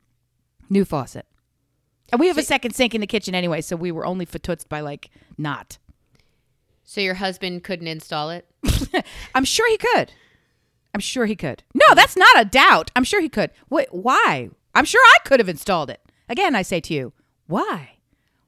New 0.70 0.86
faucet, 0.86 1.26
and 2.12 2.20
we 2.20 2.28
have 2.28 2.38
a 2.38 2.44
second 2.44 2.76
sink 2.76 2.94
in 2.94 3.02
the 3.02 3.08
kitchen 3.08 3.34
anyway, 3.34 3.62
so 3.62 3.76
we 3.76 3.92
were 3.92 4.06
only 4.06 4.26
fatutzed 4.26 4.68
by 4.70 4.82
like 4.82 5.10
not. 5.38 5.78
so 6.84 7.00
your 7.02 7.16
husband 7.16 7.64
couldn't 7.64 7.88
install 7.88 8.30
it 8.30 8.46
I'm 9.36 9.46
sure 9.46 9.70
he 9.70 9.78
could. 9.78 10.12
I'm 10.94 11.00
sure 11.00 11.26
he 11.26 11.36
could. 11.36 11.64
No, 11.74 11.96
that's 11.96 12.18
not 12.18 12.40
a 12.40 12.46
doubt. 12.46 12.92
I'm 12.96 13.04
sure 13.04 13.22
he 13.22 13.30
could. 13.30 13.52
Wait, 13.70 13.88
why? 13.92 14.50
I'm 14.74 14.86
sure 14.86 15.02
I 15.04 15.18
could 15.26 15.40
have 15.40 15.50
installed 15.50 15.90
it. 15.90 16.02
Again, 16.30 16.56
I 16.56 16.62
say 16.64 16.80
to 16.82 16.94
you, 16.94 17.14
why? 17.46 17.98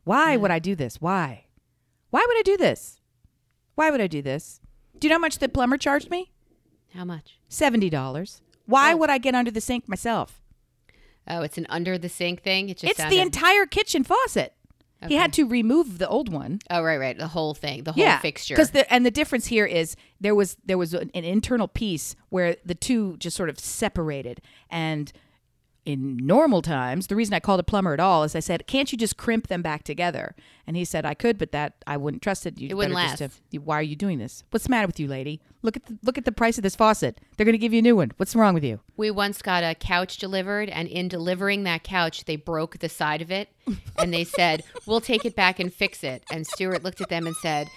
Why 0.03 0.35
would 0.35 0.51
I 0.51 0.59
do 0.59 0.75
this? 0.75 0.99
Why? 0.99 1.45
Why 2.09 2.25
would 2.27 2.37
I 2.37 2.41
do 2.41 2.57
this? 2.57 2.98
Why 3.79 3.91
would 3.91 4.01
I 4.01 4.07
do 4.07 4.21
this? 4.21 4.59
Do 4.99 5.07
you 5.07 5.09
know 5.09 5.15
how 5.15 5.19
much 5.21 5.37
the 5.39 5.47
plumber 5.47 5.77
charged 5.77 6.11
me? 6.11 6.31
how 6.93 7.05
much 7.05 7.37
$70. 7.49 8.41
Why 8.65 8.91
Oh. 8.93 8.97
would 8.97 9.09
I 9.09 9.19
get 9.19 9.35
under 9.35 9.51
the 9.51 9.61
sink 9.61 9.87
myself? 9.87 10.41
oh 11.29 11.41
it's 11.43 11.57
an 11.57 11.65
under 11.69 11.97
the 11.97 12.09
sink 12.09 12.41
thing 12.41 12.67
it 12.69 12.77
just 12.77 12.91
It's 12.91 12.97
sounded, 12.99 13.15
the 13.15 13.21
entire 13.21 13.65
kitchen 13.65 14.03
faucet. 14.03 14.53
He 15.07 15.15
had 15.15 15.31
to 15.33 15.47
remove 15.47 15.97
the 15.97 16.09
old 16.09 16.27
one. 16.27 16.59
oh 16.69 16.81
right 16.83 16.97
right 16.99 17.17
the 17.17 17.27
whole 17.29 17.53
thing 17.53 17.83
the 17.85 17.93
whole 17.93 18.03
yeah, 18.03 18.19
fixture 18.19 18.53
Because 18.55 18.71
the 18.71 18.91
and 18.91 19.05
the 19.05 19.11
difference 19.11 19.45
here 19.45 19.65
is 19.65 19.95
there 20.19 20.35
was 20.35 20.57
there 20.65 20.77
was 20.77 20.93
an, 20.93 21.09
an 21.13 21.23
internal 21.23 21.69
piece 21.69 22.17
where 22.29 22.57
the 22.65 22.75
two 22.75 23.15
just 23.17 23.37
sort 23.37 23.47
of 23.49 23.57
separated. 23.59 24.41
And 24.69 25.13
in 25.93 26.17
normal 26.17 26.61
times, 26.61 27.07
the 27.07 27.15
reason 27.15 27.33
I 27.33 27.39
called 27.39 27.59
a 27.59 27.63
plumber 27.63 27.93
at 27.93 27.99
all 27.99 28.23
is 28.23 28.35
I 28.35 28.39
said, 28.41 28.67
"Can't 28.67 28.91
you 28.91 28.97
just 28.97 29.17
crimp 29.17 29.47
them 29.47 29.61
back 29.63 29.83
together?" 29.83 30.35
And 30.67 30.77
he 30.77 30.85
said, 30.85 31.03
"I 31.05 31.15
could, 31.15 31.37
but 31.39 31.51
that 31.51 31.73
I 31.87 31.97
wouldn't 31.97 32.21
trust 32.21 32.45
it. 32.45 32.59
You 32.59 32.69
It 32.69 32.73
wouldn't 32.75 32.93
last. 32.95 33.19
have- 33.19 33.41
why 33.63 33.79
are 33.79 33.83
you 33.83 33.95
doing 33.95 34.19
this? 34.19 34.43
What's 34.51 34.65
the 34.65 34.69
matter 34.69 34.85
with 34.85 34.99
you, 34.99 35.07
lady? 35.07 35.41
Look 35.63 35.75
at 35.75 35.85
the, 35.87 35.97
look 36.03 36.17
at 36.17 36.25
the 36.25 36.31
price 36.31 36.57
of 36.57 36.63
this 36.63 36.75
faucet. 36.75 37.19
They're 37.35 37.45
going 37.45 37.53
to 37.53 37.57
give 37.57 37.73
you 37.73 37.79
a 37.79 37.81
new 37.81 37.95
one. 37.95 38.11
What's 38.17 38.35
wrong 38.35 38.53
with 38.53 38.63
you?" 38.63 38.81
We 38.97 39.09
once 39.09 39.41
got 39.41 39.63
a 39.63 39.73
couch 39.73 40.17
delivered, 40.17 40.69
and 40.69 40.87
in 40.87 41.07
delivering 41.07 41.63
that 41.63 41.83
couch, 41.83 42.25
they 42.25 42.35
broke 42.35 42.77
the 42.79 42.89
side 42.89 43.21
of 43.23 43.31
it, 43.31 43.49
and 43.97 44.13
they 44.13 44.23
said, 44.23 44.63
"We'll 44.85 45.01
take 45.01 45.25
it 45.25 45.35
back 45.35 45.59
and 45.59 45.73
fix 45.73 46.03
it." 46.03 46.23
And 46.31 46.45
Stuart 46.45 46.83
looked 46.83 47.01
at 47.01 47.09
them 47.09 47.25
and 47.25 47.35
said, 47.35 47.67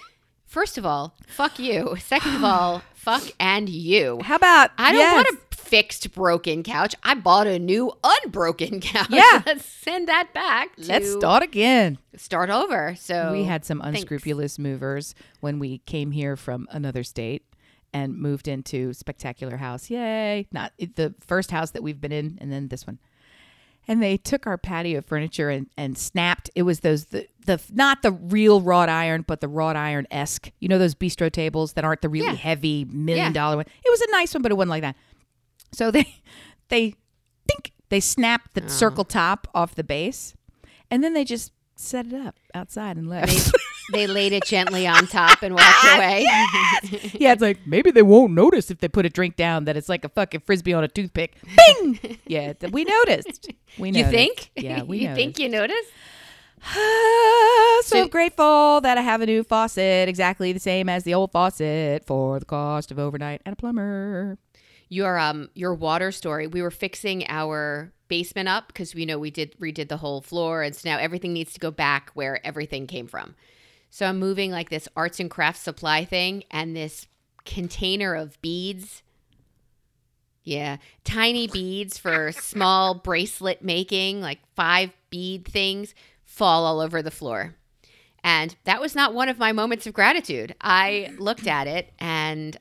first 0.45 0.77
of 0.77 0.85
all, 0.85 1.15
fuck 1.25 1.57
you. 1.57 1.95
Second 1.99 2.35
of 2.35 2.43
all, 2.43 2.83
fuck 3.03 3.23
and 3.39 3.67
you. 3.69 4.19
How 4.23 4.35
about 4.35 4.71
I 4.77 4.91
don't 4.91 5.01
yes. 5.01 5.13
want 5.13 5.27
a 5.27 5.55
fixed 5.55 6.13
broken 6.13 6.63
couch. 6.63 6.95
I 7.03 7.15
bought 7.15 7.47
a 7.47 7.59
new 7.59 7.91
unbroken 8.03 8.79
couch. 8.81 9.07
Yeah. 9.09 9.41
Let's 9.45 9.65
send 9.65 10.07
that 10.07 10.33
back. 10.33 10.75
To 10.77 10.85
Let's 10.87 11.11
start 11.11 11.43
again. 11.43 11.97
start 12.15 12.49
over. 12.49 12.95
So 12.95 13.31
we 13.33 13.43
had 13.43 13.65
some 13.65 13.81
thanks. 13.81 13.99
unscrupulous 13.99 14.59
movers 14.59 15.15
when 15.39 15.59
we 15.59 15.79
came 15.79 16.11
here 16.11 16.35
from 16.35 16.67
another 16.71 17.03
state 17.03 17.43
and 17.93 18.17
moved 18.17 18.47
into 18.47 18.91
spectacular 18.93 19.57
house 19.57 19.87
yay 19.89 20.47
not 20.51 20.73
the 20.79 21.13
first 21.19 21.51
house 21.51 21.69
that 21.71 21.83
we've 21.83 22.01
been 22.01 22.11
in 22.11 22.39
and 22.41 22.51
then 22.51 22.67
this 22.69 22.87
one 22.87 22.97
and 23.87 24.01
they 24.01 24.17
took 24.17 24.47
our 24.47 24.57
patio 24.57 25.01
furniture 25.01 25.49
and, 25.49 25.67
and 25.77 25.97
snapped. 25.97 26.49
It 26.55 26.63
was 26.63 26.79
those 26.81 27.05
the 27.05 27.27
the 27.45 27.61
not 27.71 28.01
the 28.01 28.11
real 28.11 28.61
wrought 28.61 28.89
iron, 28.89 29.23
but 29.27 29.41
the 29.41 29.47
wrought 29.47 29.75
iron 29.75 30.07
esque. 30.11 30.51
You 30.59 30.69
know 30.69 30.77
those 30.77 30.95
bistro 30.95 31.31
tables 31.31 31.73
that 31.73 31.83
aren't 31.83 32.01
the 32.01 32.09
really 32.09 32.27
Yeah. 32.27 32.33
heavy 32.33 32.85
million 32.85 33.27
Yeah. 33.27 33.31
dollar 33.33 33.57
one. 33.57 33.65
It 33.83 33.89
was 33.89 34.01
a 34.01 34.11
nice 34.11 34.33
one, 34.33 34.41
but 34.41 34.51
it 34.51 34.55
wasn't 34.55 34.69
like 34.71 34.81
that. 34.83 34.95
So 35.71 35.91
they 35.91 36.05
they 36.69 36.95
think 37.47 37.71
they 37.89 37.99
snapped 37.99 38.53
the 38.55 38.69
circle 38.69 39.03
top 39.03 39.47
off 39.53 39.75
the 39.75 39.83
base, 39.83 40.33
and 40.89 41.03
then 41.03 41.13
they 41.13 41.23
just 41.25 41.51
set 41.75 42.07
it 42.07 42.13
up 42.13 42.35
outside 42.53 42.97
and 42.97 43.07
left. 43.09 43.51
They 43.91 44.07
laid 44.07 44.31
it 44.31 44.45
gently 44.45 44.87
on 44.87 45.07
top 45.07 45.43
and 45.43 45.53
walked 45.55 45.83
away. 45.95 46.21
yeah, 47.19 47.33
it's 47.33 47.41
like 47.41 47.59
maybe 47.67 47.91
they 47.91 48.01
won't 48.01 48.31
notice 48.31 48.71
if 48.71 48.79
they 48.79 48.87
put 48.87 49.05
a 49.05 49.09
drink 49.09 49.35
down 49.35 49.65
that 49.65 49.75
it's 49.75 49.89
like 49.89 50.05
a 50.05 50.09
fucking 50.09 50.39
frisbee 50.45 50.71
on 50.71 50.85
a 50.85 50.87
toothpick. 50.87 51.35
Bing. 51.43 52.17
yeah, 52.25 52.53
th- 52.53 52.71
we 52.71 52.85
noticed. 52.85 53.49
We 53.77 53.91
you 53.91 54.05
think? 54.05 54.51
Yeah, 54.55 54.83
we 54.83 54.97
you 54.99 55.07
noticed. 55.09 55.17
think 55.17 55.37
you 55.39 55.49
noticed? 55.49 55.89
so, 56.73 57.81
So- 57.81 58.07
grateful 58.07 58.79
that 58.81 58.97
I 58.97 59.01
have 59.01 59.19
a 59.21 59.25
new 59.25 59.43
faucet, 59.43 60.07
exactly 60.07 60.53
the 60.53 60.59
same 60.61 60.87
as 60.87 61.03
the 61.03 61.13
old 61.13 61.31
faucet 61.33 62.05
for 62.05 62.39
the 62.39 62.45
cost 62.45 62.89
of 62.89 62.97
overnight 62.99 63.41
and 63.45 63.53
a 63.53 63.55
plumber. 63.57 64.37
Your 64.89 65.17
um 65.17 65.49
your 65.55 65.73
water 65.73 66.11
story. 66.11 66.47
We 66.47 66.61
were 66.61 66.71
fixing 66.71 67.25
our 67.27 67.91
basement 68.13 68.47
up 68.47 68.67
because 68.67 68.93
we 68.93 69.07
know 69.07 69.17
we 69.17 69.31
did 69.31 69.57
redid 69.59 69.87
the 69.87 69.97
whole 69.97 70.21
floor, 70.21 70.61
and 70.61 70.75
so 70.75 70.87
now 70.87 70.99
everything 70.99 71.33
needs 71.33 71.51
to 71.51 71.59
go 71.59 71.71
back 71.71 72.11
where 72.13 72.45
everything 72.45 72.85
came 72.85 73.07
from. 73.07 73.33
So 73.89 74.05
I'm 74.05 74.19
moving 74.19 74.51
like 74.51 74.69
this 74.69 74.87
arts 74.95 75.19
and 75.19 75.31
crafts 75.31 75.61
supply 75.61 76.05
thing 76.05 76.43
and 76.51 76.75
this 76.75 77.07
container 77.43 78.13
of 78.13 78.39
beads. 78.39 79.01
Yeah, 80.43 80.77
tiny 81.03 81.47
beads 81.51 81.97
for 81.97 82.31
small 82.31 82.93
bracelet 82.93 83.63
making, 83.63 84.21
like 84.21 84.41
five 84.55 84.91
bead 85.09 85.47
things, 85.47 85.95
fall 86.23 86.67
all 86.67 86.81
over 86.81 87.01
the 87.01 87.09
floor. 87.09 87.55
And 88.23 88.55
that 88.65 88.79
was 88.79 88.93
not 88.93 89.15
one 89.15 89.27
of 89.27 89.39
my 89.39 89.53
moments 89.53 89.87
of 89.87 89.93
gratitude. 89.95 90.53
I 90.61 91.11
looked 91.17 91.47
at 91.47 91.65
it 91.65 91.91
and 91.97 92.55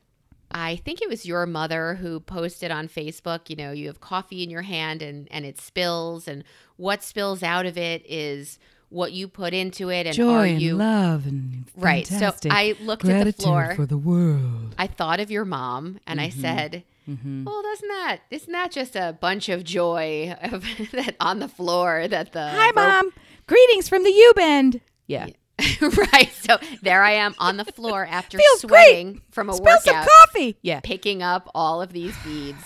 I 0.54 0.76
think 0.76 1.02
it 1.02 1.08
was 1.08 1.24
your 1.26 1.46
mother 1.46 1.94
who 1.94 2.20
posted 2.20 2.70
on 2.70 2.88
Facebook, 2.88 3.48
you 3.50 3.56
know, 3.56 3.72
you 3.72 3.86
have 3.88 4.00
coffee 4.00 4.42
in 4.42 4.50
your 4.50 4.62
hand 4.62 5.02
and, 5.02 5.28
and 5.30 5.44
it 5.44 5.60
spills, 5.60 6.28
and 6.28 6.44
what 6.76 7.02
spills 7.02 7.42
out 7.42 7.66
of 7.66 7.76
it 7.78 8.02
is 8.06 8.58
what 8.88 9.12
you 9.12 9.26
put 9.28 9.54
into 9.54 9.88
it. 9.90 10.06
And 10.06 10.18
are 10.28 10.46
you 10.46 10.74
love 10.76 11.26
and 11.26 11.64
right? 11.76 12.06
So 12.06 12.32
I 12.50 12.76
looked 12.80 13.06
at 13.06 13.24
the 13.24 13.32
floor. 13.32 13.72
for 13.74 13.86
the 13.86 13.96
world. 13.96 14.74
I 14.78 14.86
thought 14.86 15.18
of 15.20 15.30
your 15.30 15.44
mom 15.46 15.98
and 16.06 16.20
I 16.20 16.28
Mm-hmm. 16.28 16.40
said, 16.40 16.84
"Well, 17.06 17.62
doesn't 17.62 17.88
that 17.88 18.18
isn't 18.30 18.52
that 18.52 18.70
just 18.70 18.94
a 18.94 19.16
bunch 19.18 19.48
of 19.48 19.64
joy 19.64 20.36
of, 20.42 20.64
that 20.92 21.16
on 21.20 21.38
the 21.40 21.48
floor 21.48 22.06
that 22.06 22.32
the 22.32 22.48
Hi, 22.48 22.66
rope- 22.66 22.74
mom. 22.76 23.12
Greetings 23.46 23.88
from 23.88 24.04
the 24.04 24.10
U 24.10 24.32
Bend. 24.36 24.80
Yeah. 25.06 25.28
right? 26.12 26.30
So 26.40 26.58
there 26.82 27.02
I 27.02 27.12
am 27.12 27.34
on 27.38 27.56
the 27.56 27.64
floor 27.64 28.04
after 28.06 28.38
Feels 28.38 28.60
sweating 28.60 29.12
great. 29.12 29.22
from 29.30 29.48
a 29.50 29.54
Spill 29.54 29.78
some 29.80 29.94
workout, 29.94 30.08
coffee. 30.26 30.56
Yeah. 30.62 30.80
picking 30.82 31.22
up 31.22 31.50
all 31.54 31.80
of 31.82 31.92
these 31.92 32.16
beads, 32.24 32.62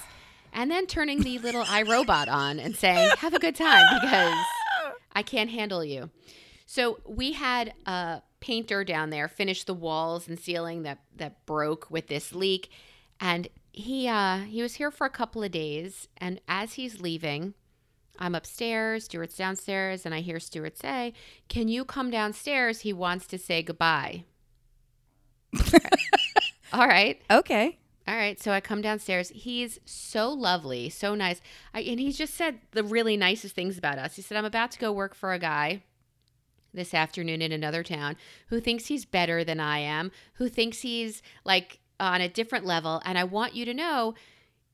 and 0.53 0.71
then 0.71 0.87
turning 0.87 1.23
the 1.23 1.39
little 1.39 1.65
iRobot 1.79 2.29
on 2.29 2.59
and 2.59 2.75
saying, 2.77 3.11
"Have 3.19 3.35
a 3.35 3.39
good 3.39 3.55
time," 3.57 3.85
because 4.01 4.35
I 5.13 5.23
can't 5.23 5.51
handle 5.51 5.85
you. 5.85 6.11
So 6.67 6.99
we 7.07 7.33
had 7.33 7.75
a 7.87 8.23
painter 8.41 8.85
down 8.85 9.11
there 9.11 9.29
finish 9.29 9.65
the 9.65 9.75
walls 9.75 10.29
and 10.29 10.39
ceiling 10.39 10.83
that 10.83 10.99
that 11.17 11.45
broke 11.47 11.91
with 11.91 12.07
this 12.09 12.35
leak, 12.35 12.71
and 13.21 13.49
he 13.73 14.09
uh, 14.09 14.39
he 14.39 14.63
was 14.63 14.75
here 14.77 14.91
for 14.91 15.07
a 15.07 15.11
couple 15.11 15.43
of 15.43 15.51
days. 15.53 16.09
And 16.19 16.41
as 16.49 16.75
he's 16.75 17.01
leaving, 17.01 17.55
I'm 18.19 18.35
upstairs, 18.35 19.05
Stuart's 19.05 19.37
downstairs, 19.37 20.05
and 20.07 20.15
I 20.15 20.21
hear 20.21 20.41
Stuart 20.41 20.79
say, 20.79 21.13
"Can 21.49 21.69
you 21.69 21.85
come 21.85 22.11
downstairs? 22.11 22.81
He 22.81 22.93
wants 22.93 23.27
to 23.29 23.39
say 23.39 23.63
goodbye." 23.63 24.25
All 26.73 26.87
right. 26.87 27.21
Okay. 27.31 27.79
All 28.09 28.15
right, 28.15 28.41
so 28.41 28.53
I 28.53 28.61
come 28.61 28.83
downstairs. 28.83 29.31
He's 29.31 29.81
so 29.85 30.31
lovely, 30.31 30.89
so 30.89 31.17
nice. 31.17 31.41
I, 31.75 31.81
and 31.81 31.99
he's 31.99 32.17
just 32.17 32.35
said 32.35 32.61
the 32.71 32.85
really 32.85 33.17
nicest 33.17 33.57
things 33.57 33.77
about 33.77 33.99
us. 33.99 34.15
He 34.15 34.23
said, 34.23 34.39
I'm 34.39 34.45
about 34.45 34.71
to 34.73 34.79
go 34.79 34.93
work 34.93 35.15
for 35.15 35.33
a 35.33 35.41
guy 35.41 35.83
this 36.73 36.95
afternoon 36.95 37.43
in 37.43 37.51
another 37.51 37.83
town 37.83 38.17
who 38.49 38.61
thinks 38.61 38.87
he's 38.87 39.05
better 39.05 39.43
than 39.43 39.59
I 39.59 39.79
am, 39.79 40.13
who 40.35 40.49
thinks 40.49 40.83
he's 40.83 41.21
like 41.45 41.81
on 41.99 42.21
a 42.21 42.29
different 42.29 42.65
level. 42.65 43.03
And 43.05 43.19
I 43.19 43.25
want 43.25 43.57
you 43.57 43.65
to 43.65 43.75
know 43.75 44.15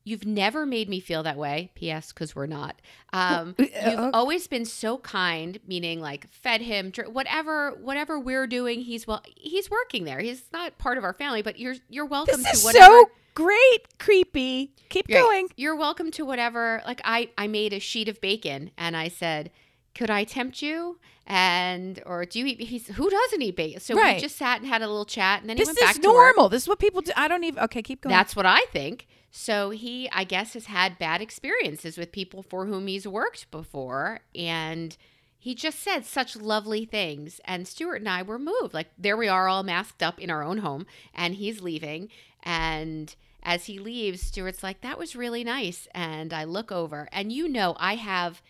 you've 0.04 0.26
never 0.26 0.66
made 0.66 0.88
me 0.88 1.00
feel 1.00 1.22
that 1.22 1.36
way. 1.36 1.70
P.S. 1.74 2.12
Because 2.12 2.34
we're 2.34 2.46
not. 2.46 2.80
Um, 3.12 3.54
you've 3.58 3.70
uh, 3.74 4.10
always 4.12 4.46
been 4.46 4.64
so 4.64 4.98
kind, 4.98 5.58
meaning 5.66 6.00
like 6.00 6.28
fed 6.30 6.60
him, 6.60 6.92
whatever, 7.10 7.70
whatever 7.80 8.18
we're 8.18 8.46
doing. 8.46 8.80
He's 8.80 9.06
well, 9.06 9.22
he's 9.36 9.70
working 9.70 10.04
there. 10.04 10.20
He's 10.20 10.44
not 10.52 10.78
part 10.78 10.98
of 10.98 11.04
our 11.04 11.12
family, 11.12 11.42
but 11.42 11.58
you're 11.58 11.76
you're 11.88 12.06
welcome 12.06 12.42
This 12.42 12.54
is 12.54 12.60
to 12.60 12.66
whatever. 12.66 12.86
so 12.98 13.10
great, 13.34 13.98
creepy. 13.98 14.72
Keep 14.88 15.08
You're- 15.08 15.22
going. 15.22 15.48
You're 15.56 15.76
welcome 15.76 16.10
to 16.12 16.24
whatever. 16.24 16.82
Like 16.86 17.00
I, 17.04 17.30
I 17.38 17.46
made 17.46 17.72
a 17.72 17.78
sheet 17.78 18.08
of 18.08 18.20
bacon 18.20 18.70
and 18.76 18.96
I 18.96 19.08
said, 19.08 19.50
"Could 19.94 20.10
I 20.10 20.24
tempt 20.24 20.60
you?" 20.62 20.98
And 21.24 22.02
or 22.04 22.24
do 22.26 22.40
you 22.40 22.46
eat? 22.46 22.60
He's 22.60 22.88
who 22.88 23.08
doesn't 23.08 23.40
eat 23.42 23.56
bacon? 23.56 23.80
So 23.80 23.94
Right. 23.94 24.16
we 24.16 24.20
just 24.20 24.36
sat 24.36 24.58
and 24.60 24.66
had 24.68 24.82
a 24.82 24.86
little 24.88 25.04
chat, 25.04 25.40
and 25.40 25.48
then 25.48 25.56
he 25.56 25.60
This 25.62 25.68
went 25.68 25.78
is 25.78 25.84
back 25.84 25.94
to 26.02 26.08
work. 26.08 26.34
normal. 26.36 26.48
This 26.48 26.62
is 26.62 26.68
what 26.68 26.78
people 26.78 27.00
do. 27.00 27.12
I 27.16 27.28
don't 27.28 27.44
even. 27.44 27.62
Okay, 27.64 27.80
keep 27.80 28.00
going. 28.02 28.10
That's 28.12 28.34
what 28.34 28.44
I 28.44 28.60
think. 28.72 29.06
So 29.34 29.70
he, 29.70 30.10
I 30.12 30.24
guess, 30.24 30.52
has 30.52 30.66
had 30.66 30.98
bad 30.98 31.22
experiences 31.22 31.96
with 31.96 32.12
people 32.12 32.42
for 32.42 32.66
whom 32.66 32.86
he's 32.86 33.08
worked 33.08 33.50
before, 33.50 34.20
and 34.34 34.94
he 35.38 35.54
just 35.54 35.80
said 35.80 36.04
such 36.04 36.36
lovely 36.36 36.84
things. 36.84 37.40
And 37.46 37.66
Stuart 37.66 37.96
and 38.02 38.10
I 38.10 38.22
were 38.22 38.38
moved. 38.38 38.74
Like 38.74 38.88
there 38.98 39.16
we 39.16 39.28
are, 39.28 39.48
all 39.48 39.62
masked 39.62 40.02
up 40.02 40.20
in 40.20 40.30
our 40.30 40.42
own 40.42 40.58
home, 40.58 40.86
and 41.14 41.34
he's 41.34 41.62
leaving. 41.62 42.10
And 42.42 43.16
as 43.42 43.64
he 43.64 43.78
leaves, 43.78 44.20
Stuart's 44.20 44.62
like, 44.62 44.82
"That 44.82 44.98
was 44.98 45.16
really 45.16 45.42
nice." 45.44 45.88
And 45.94 46.34
I 46.34 46.44
look 46.44 46.70
over, 46.70 47.08
and 47.10 47.32
you 47.32 47.48
know, 47.48 47.74
I 47.78 47.94
have. 47.96 48.42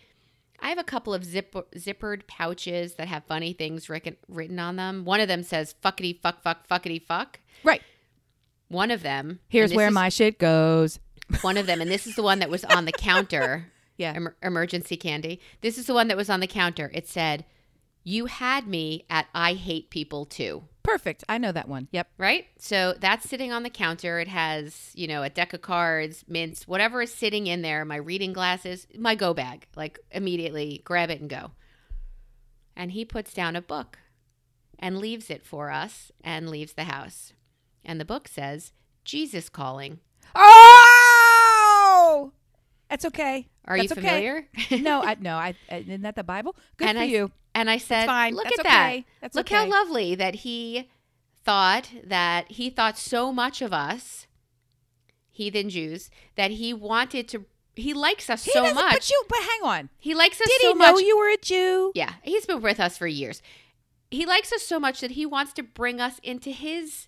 I 0.59 0.69
have 0.69 0.77
a 0.77 0.83
couple 0.83 1.13
of 1.13 1.25
zip, 1.25 1.53
zippered 1.75 2.25
pouches 2.25 2.95
that 2.95 3.09
have 3.09 3.25
funny 3.25 3.51
things 3.51 3.89
written, 3.89 4.59
on 4.59 4.75
them. 4.77 5.03
One 5.03 5.19
of 5.19 5.27
them 5.29 5.43
says 5.43 5.75
"fuckity 5.83 6.21
fuck 6.21 6.41
fuck 6.41 6.67
fuckity 6.67 7.01
fuck." 7.01 7.39
right. 7.63 7.81
One 8.73 8.91
of 8.91 9.03
them. 9.03 9.39
Here's 9.47 9.73
where 9.73 9.87
is- 9.87 9.93
my 9.93 10.09
shit 10.09 10.37
goes. 10.39 10.99
one 11.41 11.55
of 11.57 11.65
them, 11.67 11.79
and 11.79 11.89
this 11.89 12.05
is 12.05 12.15
the 12.15 12.23
one 12.23 12.39
that 12.39 12.49
was 12.49 12.65
on 12.65 12.85
the 12.85 12.91
counter. 12.91 13.67
Yeah. 13.95 14.15
Emer- 14.15 14.35
emergency 14.41 14.97
candy. 14.97 15.39
This 15.61 15.77
is 15.77 15.85
the 15.85 15.93
one 15.93 16.07
that 16.07 16.17
was 16.17 16.27
on 16.27 16.39
the 16.39 16.47
counter. 16.47 16.89
It 16.95 17.07
said, 17.07 17.45
"You 18.03 18.25
had 18.25 18.67
me 18.67 19.05
at 19.07 19.27
I 19.35 19.53
hate 19.53 19.91
people 19.91 20.25
too." 20.25 20.63
Perfect. 20.81 21.23
I 21.29 21.37
know 21.37 21.51
that 21.51 21.69
one. 21.69 21.89
Yep. 21.91 22.07
Right? 22.17 22.47
So 22.57 22.95
that's 22.99 23.29
sitting 23.29 23.51
on 23.53 23.61
the 23.61 23.69
counter. 23.69 24.19
It 24.19 24.27
has, 24.27 24.89
you 24.95 25.05
know, 25.07 25.21
a 25.21 25.29
deck 25.29 25.53
of 25.53 25.61
cards, 25.61 26.25
mints, 26.27 26.67
whatever 26.67 27.03
is 27.03 27.13
sitting 27.13 27.45
in 27.45 27.61
there, 27.61 27.85
my 27.85 27.97
reading 27.97 28.33
glasses, 28.33 28.87
my 28.97 29.13
go 29.13 29.31
bag. 29.31 29.67
Like 29.75 29.99
immediately 30.09 30.81
grab 30.83 31.11
it 31.11 31.21
and 31.21 31.29
go. 31.29 31.51
And 32.75 32.91
he 32.93 33.05
puts 33.05 33.31
down 33.31 33.55
a 33.55 33.61
book 33.61 33.99
and 34.79 34.97
leaves 34.97 35.29
it 35.29 35.45
for 35.45 35.69
us 35.69 36.11
and 36.23 36.49
leaves 36.49 36.73
the 36.73 36.85
house. 36.85 37.33
And 37.85 37.99
the 37.99 38.05
book 38.05 38.27
says, 38.27 38.71
Jesus 39.03 39.49
calling. 39.49 39.99
Oh, 40.35 42.31
that's 42.89 43.05
okay. 43.05 43.47
Are 43.65 43.77
That's 43.77 43.91
you 43.91 43.97
okay. 43.97 44.07
familiar? 44.07 44.47
no, 44.81 45.01
I 45.01 45.15
no. 45.19 45.35
I 45.35 45.55
uh, 45.71 45.77
isn't 45.77 46.01
that 46.01 46.15
the 46.15 46.23
Bible? 46.23 46.55
Good 46.77 46.89
and 46.89 46.97
for 46.97 47.03
I, 47.03 47.07
you. 47.07 47.31
And 47.55 47.69
I 47.69 47.77
said, 47.77 48.05
look 48.33 48.43
That's 48.45 48.59
at 48.59 48.63
that. 48.65 48.85
okay. 48.89 49.05
That's 49.21 49.35
look 49.35 49.49
how 49.49 49.65
lovely 49.67 50.15
that 50.15 50.35
he 50.35 50.89
thought 51.43 51.89
that 52.03 52.51
he 52.51 52.69
thought 52.69 52.97
so 52.97 53.31
much 53.31 53.61
of 53.61 53.73
us, 53.73 54.27
heathen 55.31 55.69
Jews, 55.69 56.09
that 56.35 56.51
he 56.51 56.73
wanted 56.73 57.27
to. 57.29 57.45
He 57.75 57.93
likes 57.93 58.29
us 58.29 58.43
He 58.45 58.51
so 58.51 58.73
much. 58.73 58.93
But 58.93 59.09
you. 59.09 59.23
But 59.27 59.39
hang 59.39 59.61
on. 59.63 59.89
he 59.97 60.13
likes 60.13 60.39
us 60.39 60.45
so 60.47 60.53
Did 60.53 60.61
so 60.61 60.67
he 60.73 60.79
know 60.79 60.93
much. 60.93 61.03
you 61.03 61.17
were 61.17 61.29
a 61.29 61.37
Jew? 61.37 61.91
yeah, 61.95 62.13
he's 62.21 62.45
been 62.45 62.61
with 62.61 62.79
us 62.79 62.97
for 62.97 63.07
years. 63.07 63.41
He 64.11 64.25
likes 64.27 64.53
us 64.53 64.61
so 64.61 64.79
much 64.79 65.01
that 65.01 65.11
he 65.11 65.25
wants 65.25 65.53
to 65.53 65.63
bring 65.63 65.99
us 65.99 66.19
into 66.21 66.51
his 66.51 67.07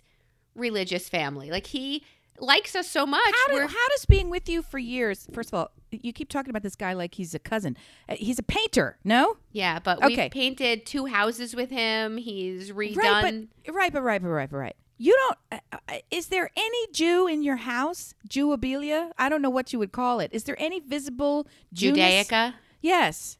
religious 0.56 1.08
family. 1.08 1.50
Like 1.50 1.66
he 1.66 2.02
likes 2.38 2.74
us 2.74 2.88
so 2.90 3.06
much. 3.06 3.34
How, 3.46 3.54
do, 3.54 3.60
how 3.66 3.88
does 3.90 4.04
being 4.06 4.30
with 4.30 4.48
you 4.48 4.62
for 4.62 4.78
years? 4.78 5.26
First 5.32 5.50
of 5.50 5.54
all, 5.54 5.70
you 5.90 6.12
keep 6.12 6.28
talking 6.28 6.50
about 6.50 6.62
this 6.62 6.76
guy 6.76 6.92
like 6.92 7.14
he's 7.14 7.34
a 7.34 7.38
cousin. 7.38 7.76
Uh, 8.08 8.16
he's 8.18 8.38
a 8.38 8.42
painter. 8.42 8.98
No. 9.04 9.36
yeah, 9.52 9.78
but 9.78 10.02
Okay. 10.02 10.24
we 10.24 10.28
painted 10.28 10.84
two 10.84 11.06
houses 11.06 11.54
with 11.56 11.70
him. 11.70 12.16
He's 12.18 12.72
redone. 12.72 12.96
Right, 12.96 13.48
but 13.64 13.74
right, 13.74 13.92
but 13.92 14.02
right, 14.02 14.22
but 14.22 14.28
right, 14.28 14.50
but 14.50 14.56
right. 14.58 14.76
You 14.98 15.12
don't. 15.14 15.62
Uh, 15.72 15.76
uh, 15.88 15.98
is 16.10 16.28
there 16.28 16.50
any 16.56 16.86
Jew 16.92 17.26
in 17.26 17.42
your 17.42 17.56
house? 17.56 18.14
Jewabilia? 18.28 19.10
I 19.18 19.28
don't 19.28 19.42
know 19.42 19.50
what 19.50 19.72
you 19.72 19.78
would 19.78 19.92
call 19.92 20.20
it. 20.20 20.30
Is 20.32 20.44
there 20.44 20.56
any 20.60 20.80
visible 20.80 21.46
Jewness? 21.72 22.28
Judaica. 22.28 22.54
Yes. 22.80 23.36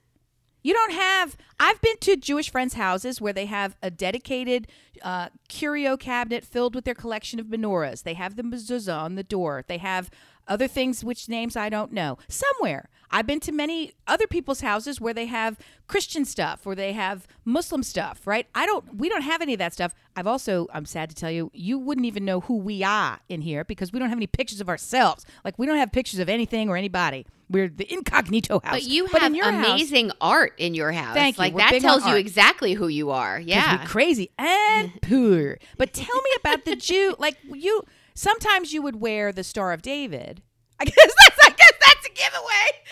You 0.66 0.74
don't 0.74 0.94
have. 0.94 1.36
I've 1.60 1.80
been 1.80 1.96
to 2.00 2.16
Jewish 2.16 2.50
friends' 2.50 2.74
houses 2.74 3.20
where 3.20 3.32
they 3.32 3.46
have 3.46 3.76
a 3.84 3.88
dedicated 3.88 4.66
uh, 5.00 5.28
curio 5.48 5.96
cabinet 5.96 6.44
filled 6.44 6.74
with 6.74 6.84
their 6.84 6.92
collection 6.92 7.38
of 7.38 7.46
menorahs. 7.46 8.02
They 8.02 8.14
have 8.14 8.34
the 8.34 8.42
mezuzah 8.42 8.98
on 8.98 9.14
the 9.14 9.22
door. 9.22 9.64
They 9.68 9.78
have 9.78 10.10
other 10.48 10.68
things 10.68 11.02
which 11.04 11.28
names 11.28 11.56
I 11.56 11.68
don't 11.68 11.92
know. 11.92 12.18
Somewhere. 12.28 12.88
I've 13.08 13.26
been 13.26 13.38
to 13.40 13.52
many 13.52 13.92
other 14.08 14.26
people's 14.26 14.62
houses 14.62 15.00
where 15.00 15.14
they 15.14 15.26
have 15.26 15.56
Christian 15.86 16.24
stuff 16.24 16.66
or 16.66 16.74
they 16.74 16.92
have 16.92 17.28
Muslim 17.44 17.84
stuff, 17.84 18.26
right? 18.26 18.46
I 18.52 18.66
don't 18.66 18.96
we 18.96 19.08
don't 19.08 19.22
have 19.22 19.40
any 19.40 19.52
of 19.52 19.58
that 19.60 19.72
stuff. 19.72 19.94
I've 20.16 20.26
also 20.26 20.66
I'm 20.74 20.84
sad 20.86 21.08
to 21.10 21.14
tell 21.14 21.30
you, 21.30 21.50
you 21.54 21.78
wouldn't 21.78 22.04
even 22.06 22.24
know 22.24 22.40
who 22.40 22.56
we 22.56 22.82
are 22.82 23.20
in 23.28 23.42
here 23.42 23.62
because 23.64 23.92
we 23.92 24.00
don't 24.00 24.08
have 24.08 24.18
any 24.18 24.26
pictures 24.26 24.60
of 24.60 24.68
ourselves. 24.68 25.24
Like 25.44 25.56
we 25.56 25.66
don't 25.66 25.76
have 25.78 25.92
pictures 25.92 26.18
of 26.18 26.28
anything 26.28 26.68
or 26.68 26.76
anybody. 26.76 27.26
We're 27.48 27.68
the 27.68 27.90
incognito 27.92 28.60
house. 28.64 28.72
But 28.74 28.82
you 28.82 29.04
in 29.06 29.10
have 29.20 29.34
your 29.36 29.52
house- 29.52 29.66
amazing 29.66 30.10
art 30.20 30.54
in 30.58 30.74
your 30.74 30.90
house. 30.90 31.14
Thank 31.14 31.36
you. 31.36 31.42
Like 31.42 31.54
We're 31.54 31.60
that 31.70 31.80
tells 31.80 32.02
you 32.04 32.10
art. 32.10 32.18
exactly 32.18 32.72
who 32.74 32.88
you 32.88 33.10
are. 33.12 33.38
Yeah. 33.38 33.84
crazy 33.86 34.30
and 34.36 35.00
poor. 35.02 35.58
But 35.78 35.92
tell 35.92 36.16
me 36.16 36.30
about 36.40 36.64
the 36.64 36.74
Jew. 36.74 37.14
Like 37.20 37.36
you, 37.44 37.84
sometimes 38.16 38.72
you 38.72 38.82
would 38.82 38.96
wear 39.00 39.30
the 39.32 39.44
Star 39.44 39.72
of 39.72 39.80
David. 39.82 40.42
I 40.80 40.84
guess 40.84 40.94
that's. 40.96 41.38
I 41.44 41.50
guess 41.50 41.72
that's 41.86 42.06
a 42.06 42.10
giveaway. 42.10 42.42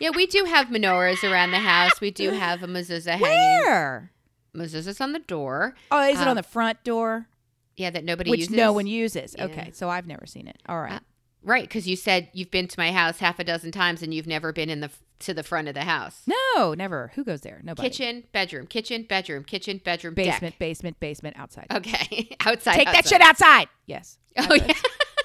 Yeah, 0.00 0.10
we 0.10 0.26
do 0.26 0.44
have 0.46 0.66
menorahs 0.66 1.22
around 1.22 1.52
the 1.52 1.60
house. 1.60 2.00
We 2.00 2.10
do 2.10 2.30
have 2.30 2.64
a 2.64 2.66
mezuzah 2.66 3.10
hanging. 3.20 3.20
Where? 3.22 4.10
Mezuzah's 4.52 5.00
on 5.00 5.12
the 5.12 5.20
door. 5.20 5.76
Oh, 5.92 6.02
is 6.02 6.20
it 6.20 6.26
Uh, 6.26 6.30
on 6.30 6.34
the 6.36 6.42
front 6.42 6.82
door, 6.82 7.28
Yeah, 7.76 7.90
that 7.90 8.02
nobody 8.02 8.28
which 8.30 8.40
uses. 8.40 8.54
no 8.56 8.72
one 8.72 8.88
uses? 8.88 9.36
Yeah. 9.38 9.44
Okay, 9.44 9.70
so 9.72 9.88
I've 9.88 10.08
never 10.08 10.26
seen 10.26 10.48
it. 10.48 10.56
All 10.68 10.80
right. 10.80 10.94
Uh, 10.94 10.98
Right, 11.44 11.64
because 11.64 11.88
you 11.88 11.96
said 11.96 12.28
you've 12.32 12.50
been 12.50 12.68
to 12.68 12.78
my 12.78 12.92
house 12.92 13.18
half 13.18 13.38
a 13.38 13.44
dozen 13.44 13.72
times 13.72 14.02
and 14.02 14.14
you've 14.14 14.26
never 14.26 14.52
been 14.52 14.70
in 14.70 14.80
the 14.80 14.90
to 15.20 15.32
the 15.32 15.42
front 15.42 15.68
of 15.68 15.74
the 15.74 15.82
house. 15.82 16.22
no, 16.26 16.74
never. 16.74 17.12
Who 17.14 17.24
goes 17.24 17.42
there? 17.42 17.60
Nobody. 17.62 17.88
Kitchen, 17.88 18.24
bedroom, 18.32 18.66
kitchen, 18.66 19.04
bedroom, 19.04 19.44
kitchen, 19.44 19.80
bedroom, 19.84 20.14
basement, 20.14 20.58
basement, 20.58 20.98
basement, 21.00 21.36
outside. 21.38 21.66
Okay, 21.72 22.36
outside. 22.40 22.74
Take 22.74 22.92
that 22.92 23.06
shit 23.06 23.20
outside. 23.20 23.68
Yes. 23.86 24.18
Oh 24.38 24.54
yeah. 24.54 24.72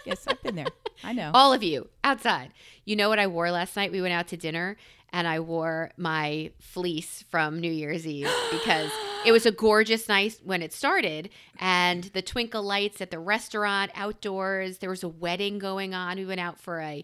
yes, 0.05 0.25
I've 0.27 0.41
been 0.43 0.55
there. 0.55 0.67
I 1.03 1.13
know. 1.13 1.31
All 1.33 1.53
of 1.53 1.63
you 1.63 1.89
outside. 2.03 2.51
You 2.85 2.95
know 2.95 3.09
what 3.09 3.19
I 3.19 3.27
wore 3.27 3.51
last 3.51 3.75
night? 3.75 3.91
We 3.91 4.01
went 4.01 4.13
out 4.13 4.27
to 4.29 4.37
dinner 4.37 4.77
and 5.11 5.27
I 5.27 5.39
wore 5.39 5.91
my 5.97 6.51
fleece 6.59 7.23
from 7.29 7.59
New 7.59 7.71
Year's 7.71 8.05
Eve 8.05 8.29
because 8.51 8.91
it 9.25 9.31
was 9.31 9.45
a 9.45 9.51
gorgeous 9.51 10.07
night 10.07 10.39
when 10.43 10.61
it 10.61 10.73
started 10.73 11.29
and 11.59 12.05
the 12.05 12.21
twinkle 12.21 12.63
lights 12.63 13.01
at 13.01 13.11
the 13.11 13.19
restaurant 13.19 13.91
outdoors. 13.95 14.77
There 14.77 14.89
was 14.89 15.03
a 15.03 15.09
wedding 15.09 15.59
going 15.59 15.93
on. 15.93 16.17
We 16.17 16.25
went 16.25 16.39
out 16.39 16.59
for 16.59 16.79
a 16.79 17.03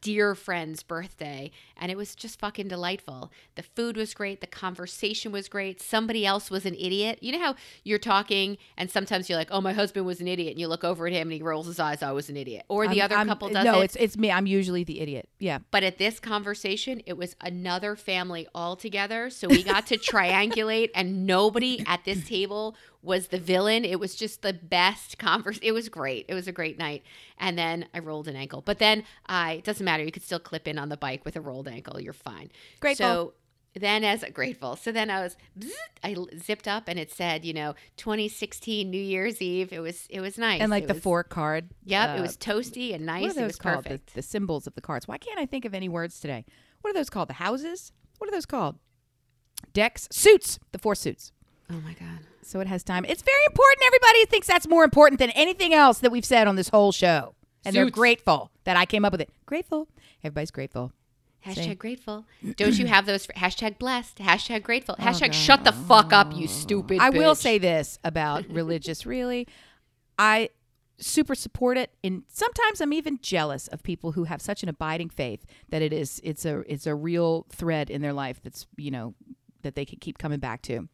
dear 0.00 0.34
friend's 0.34 0.82
birthday 0.82 1.50
and 1.76 1.90
it 1.90 1.96
was 1.96 2.14
just 2.14 2.38
fucking 2.38 2.68
delightful. 2.68 3.32
The 3.54 3.62
food 3.62 3.96
was 3.96 4.14
great, 4.14 4.40
the 4.40 4.46
conversation 4.46 5.32
was 5.32 5.48
great. 5.48 5.80
Somebody 5.80 6.26
else 6.26 6.50
was 6.50 6.66
an 6.66 6.74
idiot. 6.74 7.18
You 7.22 7.32
know 7.32 7.38
how 7.40 7.54
you're 7.84 7.98
talking 7.98 8.58
and 8.76 8.90
sometimes 8.90 9.28
you're 9.28 9.38
like, 9.38 9.48
"Oh, 9.50 9.60
my 9.60 9.72
husband 9.72 10.06
was 10.06 10.20
an 10.20 10.28
idiot." 10.28 10.52
And 10.52 10.60
you 10.60 10.68
look 10.68 10.84
over 10.84 11.06
at 11.06 11.12
him 11.12 11.28
and 11.28 11.32
he 11.32 11.42
rolls 11.42 11.66
his 11.66 11.80
eyes, 11.80 12.02
"I 12.02 12.12
was 12.12 12.28
an 12.28 12.36
idiot." 12.36 12.64
Or 12.68 12.86
the 12.86 12.96
I'm- 13.00 13.04
other 13.06 13.16
I'm- 13.16 13.26
couple 13.28 13.48
does 13.48 13.64
No, 13.64 13.80
it. 13.80 13.84
it's 13.84 13.96
it's 13.96 14.16
me. 14.18 14.30
I'm 14.30 14.46
usually 14.46 14.84
the 14.84 15.00
idiot. 15.00 15.28
Yeah. 15.38 15.58
But 15.70 15.82
at 15.82 15.98
this 15.98 16.20
conversation, 16.20 17.02
it 17.06 17.16
was 17.16 17.36
another 17.40 17.96
family 17.96 18.46
all 18.54 18.76
together. 18.76 19.30
So 19.30 19.48
we 19.48 19.62
got 19.62 19.86
to 19.88 19.96
triangulate, 20.10 20.90
and 20.94 21.26
nobody 21.26 21.82
at 21.86 22.04
this 22.04 22.26
table 22.28 22.76
was 23.02 23.28
the 23.28 23.38
villain. 23.38 23.84
It 23.84 23.98
was 23.98 24.14
just 24.14 24.42
the 24.42 24.52
best 24.52 25.18
converse. 25.18 25.58
It 25.62 25.72
was 25.72 25.88
great. 25.88 26.26
It 26.28 26.34
was 26.34 26.46
a 26.46 26.52
great 26.52 26.78
night. 26.78 27.02
And 27.38 27.56
then 27.58 27.86
I 27.94 27.98
rolled 28.00 28.28
an 28.28 28.36
ankle. 28.36 28.60
But 28.60 28.78
then 28.78 29.04
I, 29.26 29.52
it 29.54 29.64
doesn't 29.64 29.84
matter. 29.84 30.04
You 30.04 30.12
could 30.12 30.22
still 30.22 30.38
clip 30.38 30.68
in 30.68 30.78
on 30.78 30.88
the 30.90 30.96
bike 30.96 31.24
with 31.24 31.36
a 31.36 31.40
rolled 31.40 31.66
ankle. 31.68 32.00
You're 32.00 32.12
fine. 32.12 32.50
Grateful. 32.78 33.06
So 33.06 33.34
then 33.74 34.04
as 34.04 34.24
grateful. 34.34 34.76
So 34.76 34.92
then 34.92 35.08
I 35.10 35.20
was, 35.22 35.36
I 36.04 36.14
zipped 36.38 36.68
up 36.68 36.88
and 36.88 36.98
it 36.98 37.10
said, 37.10 37.44
you 37.44 37.52
know, 37.54 37.74
2016 37.96 38.90
New 38.90 39.00
Year's 39.00 39.40
Eve. 39.40 39.72
It 39.72 39.78
was, 39.80 40.06
it 40.10 40.20
was 40.20 40.36
nice. 40.36 40.60
And 40.60 40.70
like 40.70 40.84
It 40.84 40.88
the 40.88 40.94
was- 40.94 41.02
four 41.02 41.24
card. 41.24 41.70
Yep. 41.84 42.16
it 42.16 42.18
uh, 42.18 42.22
was 42.22 42.36
toasty 42.36 42.94
and 42.94 43.06
nice. 43.06 43.22
What 43.22 43.28
are 43.28 43.30
It 43.30 43.42
those 43.42 43.46
was 43.48 43.56
called? 43.58 43.84
The, 43.84 44.00
the 44.14 44.22
symbols 44.22 44.66
of 44.66 44.74
the 44.74 44.80
cards. 44.82 45.08
Why 45.08 45.16
can't 45.18 45.38
I 45.38 45.46
think 45.46 45.64
of 45.64 45.72
any 45.72 45.88
words 45.88 46.20
today? 46.20 46.44
What 46.82 46.90
are 46.90 46.94
those 46.94 47.08
called? 47.10 47.28
The 47.28 47.34
houses? 47.34 47.92
What 48.18 48.28
are 48.28 48.32
those 48.32 48.46
called? 48.46 48.76
Decks? 49.72 50.08
Suits. 50.10 50.58
The 50.72 50.78
four 50.78 50.94
suits. 50.94 51.32
Oh 51.70 51.80
my 51.80 51.92
God. 51.94 52.18
So 52.42 52.60
it 52.60 52.66
has 52.66 52.82
time. 52.82 53.04
It's 53.04 53.22
very 53.22 53.44
important. 53.46 53.82
Everybody 53.86 54.26
thinks 54.26 54.46
that's 54.46 54.68
more 54.68 54.84
important 54.84 55.18
than 55.18 55.30
anything 55.30 55.74
else 55.74 55.98
that 55.98 56.10
we've 56.10 56.24
said 56.24 56.46
on 56.46 56.56
this 56.56 56.68
whole 56.68 56.92
show. 56.92 57.34
And 57.64 57.76
they're 57.76 57.90
grateful 57.90 58.50
that 58.64 58.76
I 58.76 58.86
came 58.86 59.04
up 59.04 59.12
with 59.12 59.20
it. 59.20 59.30
Grateful. 59.46 59.88
Everybody's 60.22 60.50
grateful. 60.50 60.92
Hashtag 61.46 61.54
Same. 61.54 61.74
grateful. 61.74 62.26
Don't 62.56 62.78
you 62.78 62.86
have 62.86 63.06
those? 63.06 63.24
For, 63.24 63.32
hashtag 63.32 63.78
blessed. 63.78 64.18
Hashtag 64.18 64.62
grateful. 64.62 64.94
Oh, 64.98 65.02
hashtag 65.02 65.28
God. 65.28 65.34
shut 65.34 65.64
the 65.64 65.72
fuck 65.72 66.12
up, 66.12 66.34
you 66.34 66.46
stupid. 66.46 66.98
I 67.00 67.10
will 67.10 67.34
say 67.34 67.58
this 67.58 67.98
about 68.04 68.46
religious, 68.50 69.06
really. 69.06 69.46
I 70.18 70.50
super 70.98 71.34
support 71.34 71.78
it 71.78 71.90
and 72.04 72.24
sometimes 72.28 72.78
I'm 72.78 72.92
even 72.92 73.18
jealous 73.22 73.68
of 73.68 73.82
people 73.82 74.12
who 74.12 74.24
have 74.24 74.42
such 74.42 74.62
an 74.62 74.68
abiding 74.68 75.08
faith 75.08 75.46
that 75.70 75.80
it 75.80 75.94
is 75.94 76.20
it's 76.22 76.44
a 76.44 76.58
it's 76.70 76.86
a 76.86 76.94
real 76.94 77.46
thread 77.48 77.88
in 77.88 78.02
their 78.02 78.12
life 78.12 78.38
that's, 78.44 78.66
you 78.76 78.90
know, 78.90 79.14
that 79.62 79.74
they 79.74 79.86
can 79.86 79.98
keep 79.98 80.18
coming 80.18 80.40
back 80.40 80.60
to. 80.62 80.88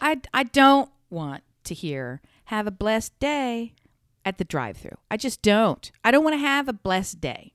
I 0.00 0.20
I 0.32 0.44
don't 0.44 0.90
want 1.10 1.42
to 1.64 1.74
hear 1.74 2.20
have 2.44 2.66
a 2.66 2.70
blessed 2.70 3.18
day 3.18 3.74
at 4.24 4.38
the 4.38 4.44
drive-through. 4.44 4.96
I 5.10 5.16
just 5.16 5.42
don't. 5.42 5.90
I 6.04 6.10
don't 6.10 6.24
want 6.24 6.34
to 6.34 6.38
have 6.38 6.68
a 6.68 6.72
blessed 6.72 7.20
day. 7.20 7.52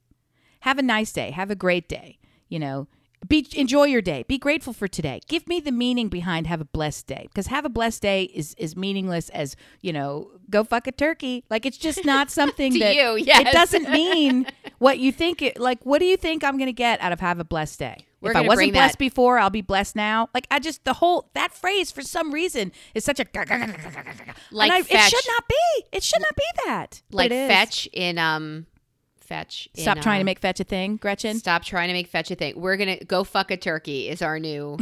Have 0.61 0.77
a 0.77 0.83
nice 0.83 1.11
day. 1.11 1.31
Have 1.31 1.51
a 1.51 1.55
great 1.55 1.89
day. 1.89 2.19
You 2.47 2.59
know, 2.59 2.87
be 3.27 3.47
enjoy 3.55 3.85
your 3.85 4.01
day. 4.01 4.23
Be 4.27 4.37
grateful 4.37 4.73
for 4.73 4.87
today. 4.87 5.21
Give 5.27 5.47
me 5.47 5.59
the 5.59 5.71
meaning 5.71 6.09
behind 6.09 6.47
have 6.47 6.61
a 6.61 6.65
blessed 6.65 7.07
day 7.07 7.25
because 7.29 7.47
have 7.47 7.65
a 7.65 7.69
blessed 7.69 8.01
day 8.01 8.23
is 8.23 8.53
is 8.57 8.75
meaningless 8.75 9.29
as 9.29 9.55
you 9.81 9.93
know 9.93 10.31
go 10.49 10.63
fuck 10.63 10.87
a 10.87 10.91
turkey. 10.91 11.43
Like 11.49 11.65
it's 11.65 11.77
just 11.77 12.05
not 12.05 12.29
something 12.39 12.77
that 12.79 12.95
you, 12.95 13.15
yes. 13.17 13.41
it 13.41 13.51
doesn't 13.51 13.89
mean 13.91 14.45
what 14.79 14.99
you 14.99 15.11
think. 15.11 15.41
It 15.41 15.59
like 15.59 15.85
what 15.85 15.99
do 15.99 16.05
you 16.05 16.17
think 16.17 16.43
I'm 16.43 16.57
going 16.57 16.67
to 16.67 16.73
get 16.73 17.01
out 17.01 17.11
of 17.11 17.19
have 17.19 17.39
a 17.39 17.45
blessed 17.45 17.79
day? 17.79 17.97
We're 18.23 18.31
if 18.31 18.37
I 18.37 18.41
wasn't 18.41 18.71
blessed 18.71 18.93
that- 18.93 18.99
before, 18.99 19.37
I'll 19.37 19.49
be 19.49 19.61
blessed 19.61 19.95
now. 19.95 20.29
Like 20.33 20.47
I 20.49 20.59
just 20.59 20.83
the 20.85 20.93
whole 20.93 21.29
that 21.33 21.53
phrase 21.53 21.91
for 21.91 22.01
some 22.01 22.33
reason 22.33 22.71
is 22.95 23.03
such 23.03 23.19
a 23.19 23.25
Like 24.51 24.71
I- 24.71 24.79
it 24.79 25.09
should 25.09 25.27
not 25.27 25.47
be. 25.47 25.85
It 25.91 26.03
should 26.03 26.21
not 26.21 26.35
be 26.35 26.43
that. 26.65 27.01
Like 27.11 27.31
fetch 27.31 27.87
in 27.91 28.17
um, 28.17 28.65
fetch. 29.19 29.67
in, 29.75 29.81
Stop 29.81 29.99
trying 29.99 30.19
to 30.19 30.23
uh, 30.23 30.25
make 30.25 30.39
fetch 30.39 30.59
a 30.59 30.63
thing, 30.63 30.95
Gretchen. 30.97 31.37
Stop 31.37 31.63
trying 31.63 31.87
to 31.89 31.93
make 31.93 32.07
fetch 32.07 32.31
a 32.31 32.35
thing. 32.35 32.59
We're 32.59 32.77
gonna 32.77 32.97
go 33.03 33.23
fuck 33.23 33.51
a 33.51 33.57
turkey. 33.57 34.07
Is 34.09 34.21
our 34.21 34.39
new. 34.39 34.77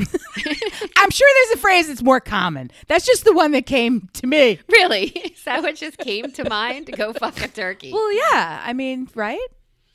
I'm 0.97 1.09
sure 1.09 1.27
there's 1.43 1.57
a 1.57 1.61
phrase 1.61 1.87
that's 1.87 2.03
more 2.03 2.19
common. 2.19 2.69
That's 2.87 3.05
just 3.05 3.23
the 3.25 3.33
one 3.33 3.51
that 3.53 3.65
came 3.65 4.07
to 4.13 4.27
me. 4.27 4.59
really? 4.69 5.05
Is 5.07 5.43
that 5.45 5.63
what 5.63 5.75
just 5.75 5.97
came 5.97 6.31
to 6.33 6.47
mind? 6.47 6.85
To 6.87 6.91
go 6.91 7.11
fuck 7.13 7.41
a 7.41 7.47
turkey. 7.47 7.91
Well, 7.91 8.11
yeah. 8.13 8.61
I 8.63 8.73
mean, 8.73 9.07
right? 9.15 9.39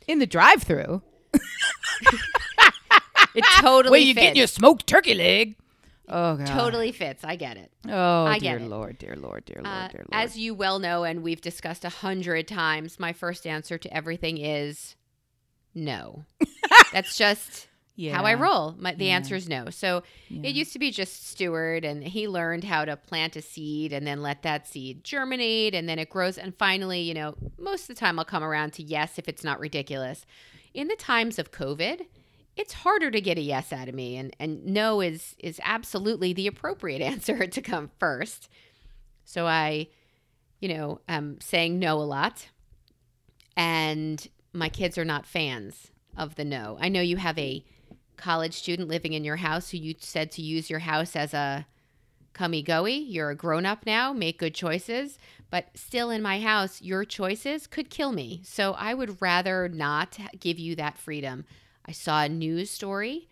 In 0.09 0.19
the 0.19 0.27
drive-through. 0.27 1.03
It 3.37 3.45
totally. 3.61 3.91
Where 3.91 4.01
you 4.01 4.15
fits. 4.15 4.23
getting 4.25 4.37
your 4.39 4.47
smoked 4.47 4.87
turkey 4.87 5.15
leg? 5.15 5.57
Oh 6.09 6.37
god. 6.37 6.47
Totally 6.47 6.93
fits. 6.93 7.25
I 7.25 7.37
get 7.37 7.57
it. 7.57 7.71
Oh 7.89 8.27
I 8.27 8.39
dear 8.39 8.59
get 8.59 8.67
it. 8.67 8.69
lord, 8.71 8.99
dear 8.99 9.17
lord, 9.17 9.45
dear 9.45 9.61
lord, 9.63 9.67
Uh, 9.67 9.89
dear 9.89 10.05
lord. 10.11 10.25
as 10.25 10.39
you 10.39 10.55
well 10.55 10.79
know, 10.79 11.03
and 11.05 11.23
we've 11.23 11.41
discussed 11.41 11.85
a 11.85 11.89
hundred 11.89 12.47
times, 12.49 12.99
my 13.01 13.13
first 13.13 13.47
answer 13.47 13.77
to 13.79 13.93
everything 13.95 14.39
is 14.39 14.95
no. 15.75 16.25
That's 16.93 17.17
just 17.19 17.67
yeah. 17.97 18.15
how 18.17 18.25
I 18.25 18.35
roll. 18.35 18.75
My, 18.79 18.95
the 18.95 19.07
Yeah. 19.07 19.17
answer 19.17 19.35
is 19.35 19.49
no. 19.49 19.69
So 19.71 20.03
Yeah. 20.29 20.49
it 20.49 20.55
used 20.55 20.73
to 20.75 20.79
be 20.79 20.91
just 20.91 21.27
Stuart, 21.29 21.85
and 21.85 22.05
he 22.05 22.29
learned 22.29 22.65
how 22.65 22.85
to 22.85 22.97
plant 22.97 23.35
a 23.37 23.43
seed 23.43 23.93
and 23.93 24.07
then 24.07 24.23
let 24.23 24.43
that 24.43 24.67
seed 24.69 25.03
germinate, 25.05 25.75
and 25.75 25.89
then 25.89 25.99
it 25.99 26.09
grows. 26.09 26.39
And 26.39 26.55
finally, 26.55 27.01
you 27.01 27.15
know, 27.15 27.35
most 27.59 27.83
of 27.83 27.89
the 27.89 27.95
time 28.01 28.19
I'll 28.19 28.25
come 28.25 28.45
around 28.45 28.73
to 28.75 28.83
yes 28.83 29.19
if 29.19 29.29
it's 29.29 29.45
not 29.45 29.59
ridiculous. 29.61 30.25
In 30.73 30.89
the 30.89 30.97
times 30.97 31.39
of 31.39 31.51
COVID, 31.53 32.07
it's 32.57 32.73
harder 32.73 33.11
to 33.11 33.21
get 33.21 33.39
a 33.39 33.43
yes 33.43 33.73
out 33.73 33.89
of 33.89 33.95
me, 33.95 34.17
and 34.17 34.35
and 34.41 34.65
no 34.67 35.01
is 35.01 35.37
is 35.39 35.61
absolutely 35.63 36.33
the 36.33 36.47
appropriate 36.47 37.03
answer 37.03 37.47
to 37.47 37.63
come 37.63 37.91
first. 37.99 38.49
So 39.25 39.47
I, 39.47 39.89
you 40.61 40.69
know, 40.69 41.01
am 41.09 41.41
saying 41.41 41.79
no 41.79 41.99
a 41.99 42.05
lot, 42.05 42.49
and 43.57 44.27
my 44.53 44.69
kids 44.69 44.97
are 44.97 45.05
not 45.05 45.27
fans 45.27 45.91
of 46.17 46.37
the 46.37 46.45
no. 46.45 46.79
I 46.81 46.89
know 46.89 47.01
you 47.01 47.19
have 47.19 47.39
a 47.39 47.65
college 48.17 48.55
student 48.55 48.89
living 48.89 49.13
in 49.13 49.25
your 49.25 49.37
house 49.37 49.71
who 49.71 49.77
you 49.77 49.95
said 49.99 50.31
to 50.33 50.43
use 50.43 50.71
your 50.71 50.79
house 50.79 51.15
as 51.15 51.35
a 51.35 51.67
cummy 52.33 52.63
goey. 52.63 53.05
You're 53.07 53.31
a 53.31 53.37
grown 53.37 53.67
up 53.67 53.85
now, 53.85 54.13
make 54.13 54.39
good 54.39 54.55
choices, 54.55 55.19
but 55.51 55.69
still 55.75 56.11
in 56.11 56.23
my 56.23 56.41
house, 56.41 56.81
your 56.81 57.05
choices 57.05 57.67
could 57.67 57.91
kill 57.91 58.13
me. 58.13 58.41
So 58.45 58.73
I 58.73 58.95
would 58.95 59.21
rather 59.21 59.69
not 59.69 60.19
give 60.39 60.59
you 60.59 60.75
that 60.77 60.97
freedom. 60.97 61.45
I 61.87 61.93
saw 61.93 62.23
a 62.23 62.29
news 62.29 62.71
story 62.71 63.29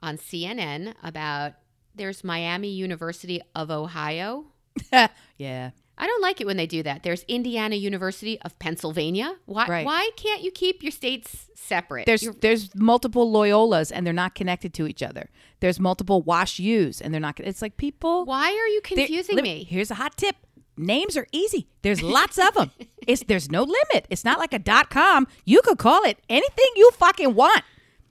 on 0.00 0.16
CNN 0.18 0.94
about 1.02 1.54
there's 1.94 2.22
Miami 2.24 2.68
University 2.70 3.40
of 3.54 3.70
Ohio. 3.70 4.46
yeah. 5.36 5.70
I 5.98 6.06
don't 6.06 6.22
like 6.22 6.40
it 6.40 6.46
when 6.46 6.56
they 6.56 6.66
do 6.66 6.82
that. 6.82 7.02
There's 7.02 7.24
Indiana 7.28 7.76
University 7.76 8.40
of 8.40 8.58
Pennsylvania. 8.58 9.36
Why 9.44 9.66
Right. 9.66 9.84
why 9.86 10.10
can't 10.16 10.42
you 10.42 10.50
keep 10.50 10.82
your 10.82 10.92
states 10.92 11.50
separate? 11.54 12.06
There's 12.06 12.22
You're- 12.22 12.38
there's 12.40 12.74
multiple 12.74 13.30
Loyolas 13.30 13.92
and 13.94 14.06
they're 14.06 14.14
not 14.14 14.34
connected 14.34 14.72
to 14.74 14.86
each 14.86 15.02
other. 15.02 15.28
There's 15.60 15.78
multiple 15.78 16.22
Wash 16.22 16.58
U's 16.58 17.02
and 17.02 17.12
they're 17.12 17.20
not. 17.20 17.38
It's 17.40 17.60
like 17.60 17.76
people. 17.76 18.24
why 18.24 18.46
are 18.48 18.68
you 18.68 18.80
confusing 18.82 19.36
me? 19.42 19.64
Here's 19.64 19.90
a 19.90 19.94
hot 19.96 20.16
tip. 20.16 20.36
Names 20.80 21.16
are 21.16 21.26
easy. 21.32 21.68
There's 21.82 22.02
lots 22.02 22.38
of 22.38 22.54
them. 22.54 22.70
It's 23.06 23.22
there's 23.24 23.50
no 23.50 23.62
limit. 23.62 24.06
It's 24.10 24.24
not 24.24 24.38
like 24.38 24.52
a 24.52 24.58
dot 24.58 24.90
com. 24.90 25.26
You 25.44 25.60
could 25.62 25.78
call 25.78 26.04
it 26.04 26.18
anything 26.28 26.66
you 26.76 26.90
fucking 26.92 27.34
want. 27.34 27.62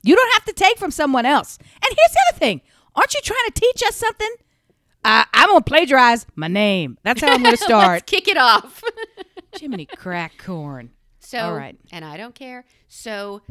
You 0.04 0.16
don't 0.16 0.32
have 0.34 0.46
to 0.46 0.54
take 0.54 0.78
from 0.78 0.92
someone 0.92 1.26
else. 1.26 1.58
And 1.60 1.84
here's 1.84 2.12
the 2.14 2.20
other 2.30 2.40
thing. 2.40 2.62
Aren't 2.96 3.14
you 3.14 3.22
trying 3.24 3.46
to 3.48 3.60
teach 3.60 3.84
us 3.84 3.96
something? 3.96 4.32
Uh, 5.04 5.26
I'm 5.34 5.50
gonna 5.50 5.62
plagiarize 5.62 6.26
my 6.36 6.48
name. 6.48 6.98
That's 7.04 7.22
how 7.22 7.34
I'm 7.34 7.44
gonna 7.44 7.58
start. 7.70 8.06
kick 8.06 8.28
it 8.28 8.38
off. 8.38 8.84
Jiminy 9.60 9.86
crack 9.86 10.38
corn. 10.38 10.92
So, 11.20 11.40
All 11.40 11.56
right. 11.56 11.78
and 11.92 12.04
I 12.04 12.18
don't 12.18 12.34
care. 12.36 12.66
So, 12.88 13.42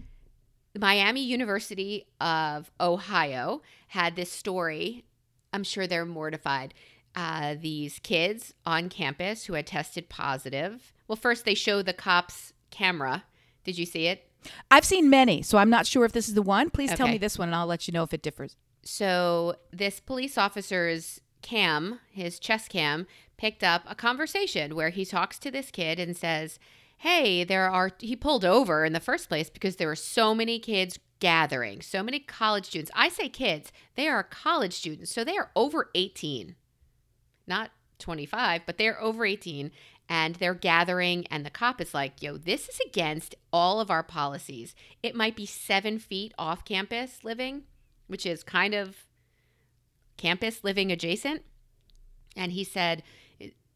Miami 0.78 1.22
University 1.24 2.07
of 2.20 2.70
Ohio 2.81 3.62
had 3.88 4.16
this 4.16 4.31
story. 4.31 5.04
I'm 5.52 5.64
sure 5.64 5.87
they're 5.87 6.04
mortified. 6.04 6.74
Uh, 7.18 7.57
these 7.61 7.98
kids 8.04 8.54
on 8.64 8.88
campus 8.88 9.46
who 9.46 9.54
had 9.54 9.66
tested 9.66 10.09
positive. 10.09 10.92
Well, 11.09 11.16
first 11.16 11.44
they 11.44 11.54
show 11.54 11.83
the 11.83 11.92
cops' 11.92 12.52
camera. 12.70 13.24
Did 13.64 13.76
you 13.76 13.87
see 13.87 14.07
it? 14.07 14.31
I've 14.70 14.85
seen 14.85 15.11
many, 15.11 15.42
so 15.42 15.59
I'm 15.59 15.68
not 15.68 15.85
sure 15.85 16.04
if 16.04 16.12
this 16.12 16.28
is 16.28 16.35
the 16.35 16.42
one. 16.42 16.70
Please 16.70 16.92
tell 16.94 17.09
me 17.09 17.18
this 17.18 17.37
one, 17.37 17.48
and 17.48 17.57
I'll 17.57 17.66
let 17.66 17.88
you 17.88 17.92
know 17.92 18.04
if 18.04 18.14
it 18.14 18.22
differs. 18.22 18.54
So, 18.85 19.57
this 19.72 19.98
police 19.98 20.38
officer's 20.38 21.20
cam, 21.42 21.98
his 22.09 22.38
chest 22.38 22.70
cam, 22.70 23.09
picked 23.37 23.64
up 23.64 23.83
a 23.88 23.96
conversation 23.96 24.76
where 24.76 24.90
he 24.90 25.04
talks 25.04 25.40
to 25.40 25.50
this 25.50 25.72
kid 25.72 25.98
and 25.98 26.16
says, 26.16 26.61
Hey, 26.98 27.42
there 27.42 27.68
are, 27.68 27.90
he 27.98 28.14
pulled 28.14 28.44
over 28.44 28.85
in 28.85 28.92
the 28.92 29.00
first 29.00 29.28
place 29.28 29.50
because 29.50 29.74
there 29.74 29.88
were 29.88 29.96
so 29.96 30.37
many 30.37 30.61
kids 30.61 31.00
gathering, 31.18 31.83
so 31.83 32.04
many 32.04 32.20
college 32.20 32.66
students. 32.66 32.92
I 32.94 33.09
say 33.09 33.28
kids, 33.28 33.72
they 33.96 34.07
are 34.07 34.22
college 34.22 34.74
students, 34.74 35.12
so 35.12 35.24
they 35.24 35.37
are 35.37 35.50
over 35.57 35.90
18, 35.96 36.54
not 37.49 37.71
25, 37.99 38.63
but 38.67 38.79
they're 38.79 39.01
over 39.01 39.25
18 39.25 39.71
and 40.09 40.37
they're 40.37 40.55
gathering 40.55 41.27
and 41.27 41.45
the 41.45 41.51
cop 41.51 41.81
is 41.81 41.93
like 41.93 42.23
yo 42.23 42.39
this 42.39 42.69
is 42.69 42.81
against 42.87 43.35
all 43.53 43.81
of 43.81 43.91
our 43.91 44.03
policies. 44.03 44.75
It 45.03 45.15
might 45.15 45.37
be 45.37 45.47
seven 45.47 45.99
feet 45.99 46.33
off 46.39 46.65
campus 46.65 47.25
living 47.25 47.65
which 48.07 48.25
is 48.25 48.43
kind 48.43 48.75
of 48.75 48.97
campus 50.17 50.65
living 50.65 50.91
adjacent. 50.91 51.43
And 52.37 52.53
he 52.53 52.65
said 52.65 53.03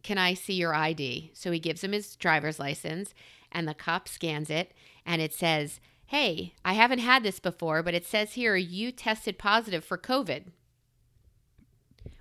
can 0.02 0.18
i 0.18 0.34
see 0.34 0.54
your 0.54 0.74
id 0.74 1.30
so 1.32 1.52
he 1.52 1.60
gives 1.60 1.84
him 1.84 1.92
his 1.92 2.16
driver's 2.16 2.58
license 2.58 3.14
and 3.52 3.68
the 3.68 3.74
cop 3.74 4.08
scans 4.08 4.50
it 4.50 4.72
and 5.06 5.22
it 5.22 5.32
says 5.32 5.78
hey 6.06 6.54
i 6.64 6.72
haven't 6.72 6.98
had 6.98 7.22
this 7.22 7.38
before 7.38 7.82
but 7.84 7.94
it 7.94 8.04
says 8.04 8.32
here 8.32 8.56
you 8.56 8.90
tested 8.90 9.38
positive 9.38 9.84
for 9.84 9.96
covid. 9.98 10.46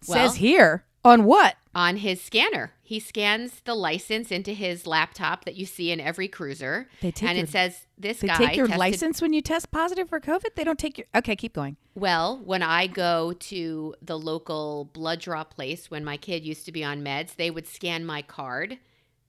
Well- 0.07 0.29
Says 0.29 0.37
here 0.37 0.85
on 1.03 1.23
what? 1.25 1.55
on 1.73 1.95
his 1.95 2.21
scanner. 2.21 2.73
He 2.83 2.99
scans 2.99 3.61
the 3.61 3.75
license 3.75 4.29
into 4.29 4.51
his 4.51 4.85
laptop 4.85 5.45
that 5.45 5.55
you 5.55 5.65
see 5.65 5.89
in 5.89 6.01
every 6.01 6.27
cruiser, 6.27 6.89
They 6.99 7.11
take 7.11 7.29
and 7.29 7.37
your- 7.37 7.45
it 7.45 7.49
says 7.49 7.87
this 7.97 8.19
They 8.19 8.27
guy 8.27 8.37
They 8.39 8.45
take 8.47 8.55
your 8.57 8.67
tested- 8.67 8.79
license 8.79 9.21
when 9.21 9.31
you 9.31 9.41
test 9.41 9.71
positive 9.71 10.09
for 10.09 10.19
COVID. 10.19 10.55
They 10.55 10.65
don't 10.65 10.77
take 10.77 10.97
your. 10.97 11.07
Okay, 11.15 11.37
keep 11.37 11.53
going. 11.53 11.77
Well, 11.95 12.41
when 12.43 12.61
I 12.61 12.87
go 12.87 13.31
to 13.31 13.95
the 14.01 14.19
local 14.19 14.89
blood 14.91 15.21
draw 15.21 15.45
place, 15.45 15.89
when 15.89 16.03
my 16.03 16.17
kid 16.17 16.43
used 16.45 16.65
to 16.65 16.73
be 16.73 16.83
on 16.83 17.01
meds, 17.05 17.35
they 17.37 17.49
would 17.49 17.67
scan 17.67 18.05
my 18.05 18.21
card, 18.21 18.77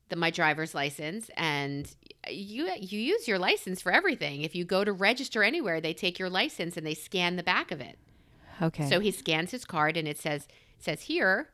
the 0.08 0.16
my 0.16 0.30
driver's 0.30 0.74
license, 0.74 1.30
and 1.36 1.94
you 2.28 2.68
you 2.80 2.98
use 2.98 3.28
your 3.28 3.38
license 3.38 3.80
for 3.80 3.92
everything. 3.92 4.42
If 4.42 4.56
you 4.56 4.64
go 4.64 4.82
to 4.84 4.92
register 4.92 5.44
anywhere, 5.44 5.80
they 5.80 5.94
take 5.94 6.18
your 6.18 6.28
license 6.28 6.76
and 6.76 6.84
they 6.84 6.94
scan 6.94 7.36
the 7.36 7.44
back 7.44 7.70
of 7.70 7.80
it. 7.80 7.98
Okay. 8.60 8.88
So 8.88 8.98
he 8.98 9.12
scans 9.12 9.52
his 9.52 9.64
card 9.64 9.96
and 9.96 10.08
it 10.08 10.18
says 10.18 10.48
it 10.76 10.82
says 10.84 11.02
here 11.02 11.50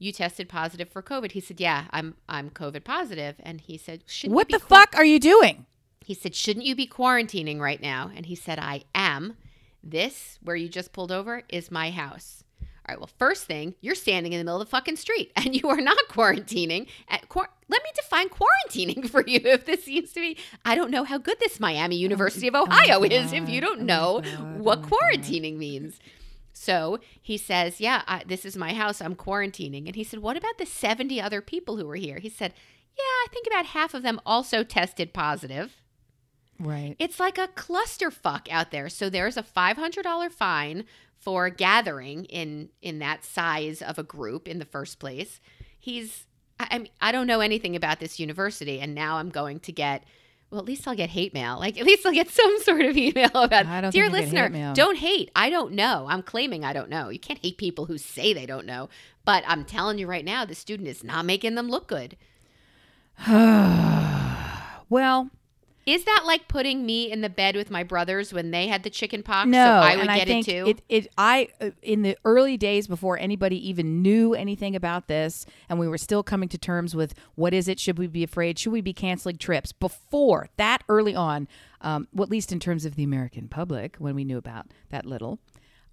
you 0.00 0.10
tested 0.12 0.48
positive 0.48 0.88
for 0.88 1.02
COVID. 1.02 1.30
He 1.32 1.40
said, 1.40 1.60
"Yeah, 1.60 1.84
I'm 1.92 2.16
I'm 2.28 2.50
COVID 2.50 2.82
positive." 2.82 3.36
And 3.40 3.60
he 3.60 3.76
said, 3.78 4.02
"Shouldn't 4.06 4.34
what 4.34 4.48
the 4.48 4.58
qua- 4.58 4.78
fuck 4.80 4.96
are 4.96 5.04
you 5.04 5.20
doing? 5.20 5.66
He 6.00 6.14
said, 6.14 6.34
"Shouldn't 6.34 6.66
you 6.66 6.74
be 6.74 6.88
quarantining 6.88 7.60
right 7.60 7.80
now?" 7.80 8.10
And 8.16 8.26
he 8.26 8.34
said, 8.34 8.58
"I 8.58 8.82
am. 8.94 9.36
This 9.84 10.38
where 10.42 10.56
you 10.56 10.68
just 10.68 10.92
pulled 10.92 11.12
over 11.12 11.42
is 11.48 11.70
my 11.70 11.90
house." 11.90 12.42
All 12.60 12.94
right. 12.94 12.98
Well, 12.98 13.10
first 13.18 13.44
thing, 13.44 13.74
you're 13.82 13.94
standing 13.94 14.32
in 14.32 14.38
the 14.38 14.44
middle 14.44 14.60
of 14.60 14.66
the 14.66 14.70
fucking 14.70 14.96
street 14.96 15.30
and 15.36 15.54
you 15.54 15.68
are 15.68 15.80
not 15.82 15.98
quarantining. 16.08 16.88
At 17.08 17.28
quar- 17.28 17.50
Let 17.68 17.82
me 17.84 17.90
define 17.94 18.28
quarantining 18.30 19.08
for 19.10 19.22
you. 19.26 19.38
If 19.44 19.66
this 19.66 19.84
seems 19.84 20.12
to 20.14 20.20
be, 20.20 20.38
I 20.64 20.74
don't 20.74 20.90
know 20.90 21.04
how 21.04 21.18
good 21.18 21.38
this 21.40 21.60
Miami 21.60 21.96
University 21.96 22.48
of 22.48 22.54
oh 22.54 22.62
Ohio 22.62 23.02
is. 23.04 23.32
If 23.34 23.48
you 23.50 23.60
don't 23.60 23.80
oh 23.80 23.84
know 23.84 24.22
what 24.56 24.78
oh 24.78 24.88
quarantining 24.88 25.56
means. 25.58 26.00
So 26.60 26.98
he 27.22 27.38
says, 27.38 27.80
Yeah, 27.80 28.02
I, 28.06 28.22
this 28.26 28.44
is 28.44 28.54
my 28.54 28.74
house. 28.74 29.00
I'm 29.00 29.16
quarantining. 29.16 29.86
And 29.86 29.96
he 29.96 30.04
said, 30.04 30.20
What 30.20 30.36
about 30.36 30.58
the 30.58 30.66
70 30.66 31.18
other 31.18 31.40
people 31.40 31.78
who 31.78 31.86
were 31.86 31.96
here? 31.96 32.18
He 32.18 32.28
said, 32.28 32.52
Yeah, 32.98 33.02
I 33.02 33.26
think 33.32 33.46
about 33.46 33.64
half 33.64 33.94
of 33.94 34.02
them 34.02 34.20
also 34.26 34.62
tested 34.62 35.14
positive. 35.14 35.82
Right. 36.58 36.96
It's 36.98 37.18
like 37.18 37.38
a 37.38 37.48
clusterfuck 37.48 38.46
out 38.50 38.72
there. 38.72 38.90
So 38.90 39.08
there's 39.08 39.38
a 39.38 39.42
$500 39.42 40.30
fine 40.32 40.84
for 41.16 41.48
gathering 41.48 42.26
in 42.26 42.68
in 42.82 42.98
that 42.98 43.24
size 43.24 43.80
of 43.80 43.98
a 43.98 44.02
group 44.02 44.46
in 44.46 44.58
the 44.58 44.66
first 44.66 44.98
place. 44.98 45.40
He's 45.78 46.26
I, 46.58 46.68
I 46.72 46.78
mean, 46.78 46.90
I 47.00 47.10
don't 47.10 47.26
know 47.26 47.40
anything 47.40 47.74
about 47.74 48.00
this 48.00 48.20
university 48.20 48.80
and 48.80 48.94
now 48.94 49.16
I'm 49.16 49.30
going 49.30 49.60
to 49.60 49.72
get 49.72 50.04
well, 50.50 50.60
at 50.60 50.66
least 50.66 50.86
I'll 50.88 50.96
get 50.96 51.10
hate 51.10 51.32
mail. 51.32 51.58
Like 51.58 51.78
at 51.78 51.86
least 51.86 52.04
I'll 52.04 52.12
get 52.12 52.28
some 52.40 52.58
sort 52.60 52.82
of 52.82 52.96
email 52.96 53.30
about 53.34 53.66
I 53.66 53.80
don't 53.80 53.92
dear 53.92 54.08
listener, 54.10 54.48
hate 54.50 54.74
don't 54.74 54.98
hate. 54.98 55.30
I 55.34 55.50
don't 55.50 55.72
know. 55.72 56.06
I'm 56.08 56.22
claiming 56.22 56.64
I 56.64 56.72
don't 56.72 56.90
know. 56.90 57.08
You 57.08 57.18
can't 57.18 57.38
hate 57.40 57.58
people 57.58 57.86
who 57.86 57.98
say 57.98 58.32
they 58.32 58.46
don't 58.46 58.66
know. 58.66 58.88
But 59.24 59.44
I'm 59.46 59.64
telling 59.64 59.98
you 59.98 60.06
right 60.06 60.24
now, 60.24 60.44
the 60.44 60.54
student 60.54 60.88
is 60.88 61.04
not 61.04 61.24
making 61.24 61.54
them 61.54 61.68
look 61.68 61.86
good. 61.86 62.16
well, 64.88 65.30
Is 65.90 66.04
that 66.04 66.22
like 66.24 66.46
putting 66.46 66.86
me 66.86 67.10
in 67.10 67.20
the 67.20 67.28
bed 67.28 67.56
with 67.56 67.68
my 67.68 67.82
brothers 67.82 68.32
when 68.32 68.52
they 68.52 68.68
had 68.68 68.84
the 68.84 68.90
chicken 68.90 69.24
pox? 69.24 69.48
no, 69.48 69.58
so 69.58 69.70
I 69.70 69.96
would 69.96 70.06
and 70.06 70.08
get 70.08 70.22
I 70.22 70.24
think 70.24 70.48
it 70.48 70.52
too. 70.52 70.66
It, 70.68 70.82
it, 70.88 71.12
I, 71.18 71.48
uh, 71.60 71.70
in 71.82 72.02
the 72.02 72.16
early 72.24 72.56
days 72.56 72.86
before 72.86 73.18
anybody 73.18 73.68
even 73.68 74.00
knew 74.00 74.32
anything 74.32 74.76
about 74.76 75.08
this, 75.08 75.46
and 75.68 75.80
we 75.80 75.88
were 75.88 75.98
still 75.98 76.22
coming 76.22 76.48
to 76.50 76.58
terms 76.58 76.94
with 76.94 77.12
what 77.34 77.52
is 77.52 77.66
it? 77.66 77.80
Should 77.80 77.98
we 77.98 78.06
be 78.06 78.22
afraid? 78.22 78.56
Should 78.56 78.72
we 78.72 78.80
be 78.80 78.92
canceling 78.92 79.36
trips? 79.36 79.72
Before 79.72 80.48
that, 80.58 80.84
early 80.88 81.16
on, 81.16 81.48
um, 81.80 82.06
well, 82.12 82.24
at 82.24 82.30
least 82.30 82.52
in 82.52 82.60
terms 82.60 82.84
of 82.84 82.94
the 82.94 83.02
American 83.02 83.48
public, 83.48 83.96
when 83.96 84.14
we 84.14 84.24
knew 84.24 84.38
about 84.38 84.66
that 84.90 85.06
little, 85.06 85.40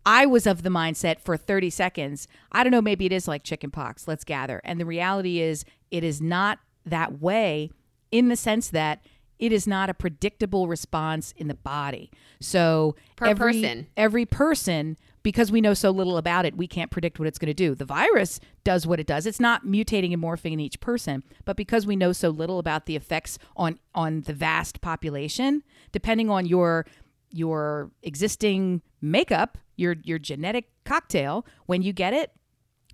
I 0.05 0.27
was 0.27 0.45
of 0.45 0.61
the 0.61 0.69
mindset 0.69 1.19
for 1.19 1.37
30 1.37 1.71
seconds. 1.71 2.27
I 2.51 2.63
don't 2.63 2.71
know, 2.71 2.81
maybe 2.81 3.07
it 3.07 3.11
is 3.11 3.27
like 3.27 3.43
chicken 3.43 3.71
pox. 3.71 4.07
Let's 4.07 4.23
gather. 4.23 4.61
And 4.63 4.79
the 4.79 4.85
reality 4.85 5.41
is, 5.41 5.65
it 5.89 6.03
is 6.03 6.21
not 6.21 6.59
that 6.85 7.19
way 7.19 7.71
in 8.11 8.29
the 8.29 8.35
sense 8.35 8.69
that 8.69 9.01
it 9.39 9.51
is 9.51 9.67
not 9.67 9.89
a 9.89 9.93
predictable 9.93 10.67
response 10.67 11.33
in 11.37 11.47
the 11.47 11.53
body. 11.53 12.11
So 12.39 12.95
Per 13.15 13.27
every, 13.27 13.61
person. 13.61 13.87
every 13.95 14.25
person, 14.25 14.97
because 15.23 15.51
we 15.51 15.61
know 15.61 15.73
so 15.73 15.91
little 15.91 16.17
about 16.17 16.45
it, 16.45 16.57
we 16.57 16.67
can't 16.67 16.91
predict 16.91 17.19
what 17.19 17.27
it's 17.27 17.37
going 17.37 17.49
to 17.49 17.53
do. 17.53 17.75
The 17.75 17.85
virus 17.85 18.39
does 18.63 18.87
what 18.87 18.99
it 18.99 19.07
does. 19.07 19.25
It's 19.25 19.39
not 19.39 19.65
mutating 19.65 20.13
and 20.13 20.21
morphing 20.21 20.53
in 20.53 20.59
each 20.59 20.79
person, 20.79 21.23
but 21.45 21.57
because 21.57 21.85
we 21.85 21.95
know 21.95 22.11
so 22.11 22.29
little 22.29 22.59
about 22.59 22.85
the 22.85 22.95
effects 22.95 23.37
on 23.55 23.79
on 23.93 24.21
the 24.21 24.33
vast 24.33 24.81
population, 24.81 25.63
depending 25.91 26.29
on 26.29 26.45
your 26.45 26.85
your 27.31 27.91
existing 28.03 28.81
makeup, 29.01 29.57
your 29.75 29.95
your 30.03 30.19
genetic 30.19 30.69
cocktail, 30.85 31.45
when 31.65 31.81
you 31.81 31.93
get 31.93 32.13
it, 32.13 32.31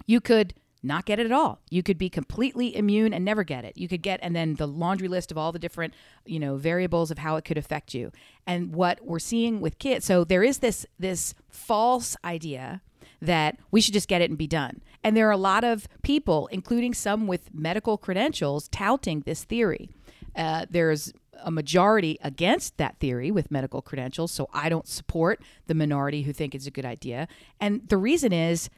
you 0.05 0.19
could 0.19 0.53
not 0.83 1.05
get 1.05 1.19
it 1.19 1.25
at 1.25 1.31
all. 1.31 1.59
You 1.69 1.81
could 1.81 1.97
be 1.97 2.09
completely 2.09 2.75
immune 2.75 3.13
and 3.13 3.23
never 3.23 3.43
get 3.43 3.63
it. 3.63 3.77
You 3.77 3.87
could 3.87 4.01
get 4.01 4.19
and 4.21 4.35
then 4.35 4.55
the 4.55 4.67
laundry 4.67 5.07
list 5.07 5.31
of 5.31 5.37
all 5.37 5.51
the 5.51 5.59
different, 5.59 5.93
you 6.25 6.39
know, 6.39 6.57
variables 6.57 7.09
of 7.09 7.19
how 7.19 7.37
it 7.37 7.45
could 7.45 7.57
affect 7.57 7.93
you. 7.93 8.11
And 8.45 8.75
what 8.75 8.99
we're 9.03 9.19
seeing 9.19 9.61
with 9.61 9.79
kids, 9.79 10.05
so 10.05 10.23
there 10.23 10.43
is 10.43 10.59
this 10.59 10.85
this 10.99 11.33
false 11.49 12.17
idea 12.25 12.81
that 13.21 13.57
we 13.71 13.79
should 13.79 13.93
just 13.93 14.09
get 14.09 14.21
it 14.21 14.29
and 14.29 14.37
be 14.37 14.47
done. 14.47 14.81
And 15.03 15.15
there 15.15 15.27
are 15.27 15.31
a 15.31 15.37
lot 15.37 15.63
of 15.63 15.87
people, 16.01 16.47
including 16.47 16.93
some 16.93 17.25
with 17.27 17.53
medical 17.53 17.97
credentials, 17.97 18.67
touting 18.67 19.21
this 19.21 19.43
theory. 19.43 19.89
Uh, 20.35 20.65
there's 20.69 21.13
a 21.41 21.51
majority 21.51 22.17
against 22.21 22.77
that 22.77 22.97
theory 22.99 23.31
with 23.31 23.51
medical 23.51 23.81
credentials, 23.81 24.31
so 24.31 24.49
I 24.53 24.69
don't 24.69 24.87
support 24.87 25.41
the 25.67 25.73
minority 25.73 26.23
who 26.23 26.33
think 26.33 26.53
it's 26.55 26.67
a 26.67 26.71
good 26.71 26.85
idea. 26.85 27.27
And 27.59 27.87
the 27.87 27.97
reason 27.97 28.33
is 28.33 28.69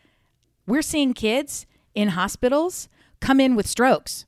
we're 0.68 0.82
seeing 0.82 1.14
kids 1.14 1.66
in 1.96 2.10
hospitals 2.10 2.88
come 3.22 3.40
in 3.40 3.56
with 3.56 3.66
strokes, 3.68 4.26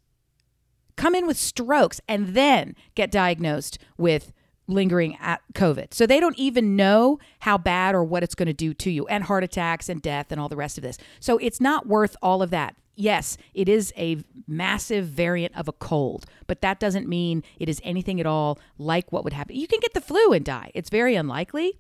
come 0.96 1.14
in 1.14 1.28
with 1.28 1.38
strokes, 1.38 2.02
and 2.08 2.30
then 2.30 2.76
get 2.96 3.12
diagnosed 3.12 3.78
with 3.98 4.34
lingering 4.68 5.18
COVID. 5.54 5.94
So 5.94 6.06
they 6.06 6.20
don't 6.20 6.38
even 6.38 6.76
know 6.76 7.20
how 7.40 7.58
bad 7.58 7.96
or 7.96 8.04
what 8.04 8.24
it's 8.24 8.36
going 8.36 8.48
to 8.48 8.54
do 8.54 8.74
to 8.74 8.90
you, 8.90 9.06
and 9.08 9.24
heart 9.26 9.44
attacks 9.44 9.90
and 9.90 10.02
death 10.02 10.32
and 10.32 10.42
all 10.42 10.50
the 10.50 10.56
rest 10.56 10.78
of 10.78 10.82
this. 10.82 10.98
So 11.20 11.38
it's 11.38 11.62
not 11.62 11.88
worth 11.88 12.18
all 12.22 12.42
of 12.42 12.50
that. 12.50 12.76
Yes, 12.96 13.38
it 13.54 13.70
is 13.70 13.94
a 13.96 14.18
massive 14.48 15.06
variant 15.06 15.56
of 15.56 15.68
a 15.68 15.72
cold, 15.72 16.26
but 16.48 16.62
that 16.62 16.80
doesn't 16.80 17.08
mean 17.08 17.44
it 17.60 17.70
is 17.70 17.80
anything 17.84 18.20
at 18.20 18.26
all 18.26 18.58
like 18.80 19.12
what 19.12 19.24
would 19.24 19.34
happen. 19.34 19.56
You 19.56 19.68
can 19.68 19.80
get 19.80 19.94
the 19.94 20.02
flu 20.02 20.34
and 20.34 20.44
die. 20.44 20.72
It's 20.74 20.90
very 20.90 21.16
unlikely. 21.16 21.78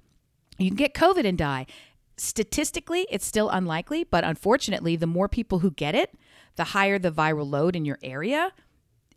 You 0.60 0.69
can 0.69 0.78
get 0.78 0.93
COVID 0.93 1.26
and 1.26 1.38
die. 1.38 1.65
Statistically, 2.17 3.06
it's 3.12 3.25
still 3.25 3.49
unlikely, 3.49 4.03
but 4.03 4.23
unfortunately, 4.23 4.95
the 4.95 5.08
more 5.08 5.30
people 5.30 5.60
who 5.60 5.71
get 5.71 5.93
it, 5.93 6.15
the 6.56 6.65
higher 6.65 6.97
the 6.97 7.12
viral 7.12 7.49
load 7.49 7.75
in 7.75 7.86
your 7.86 7.99
area, 8.01 8.51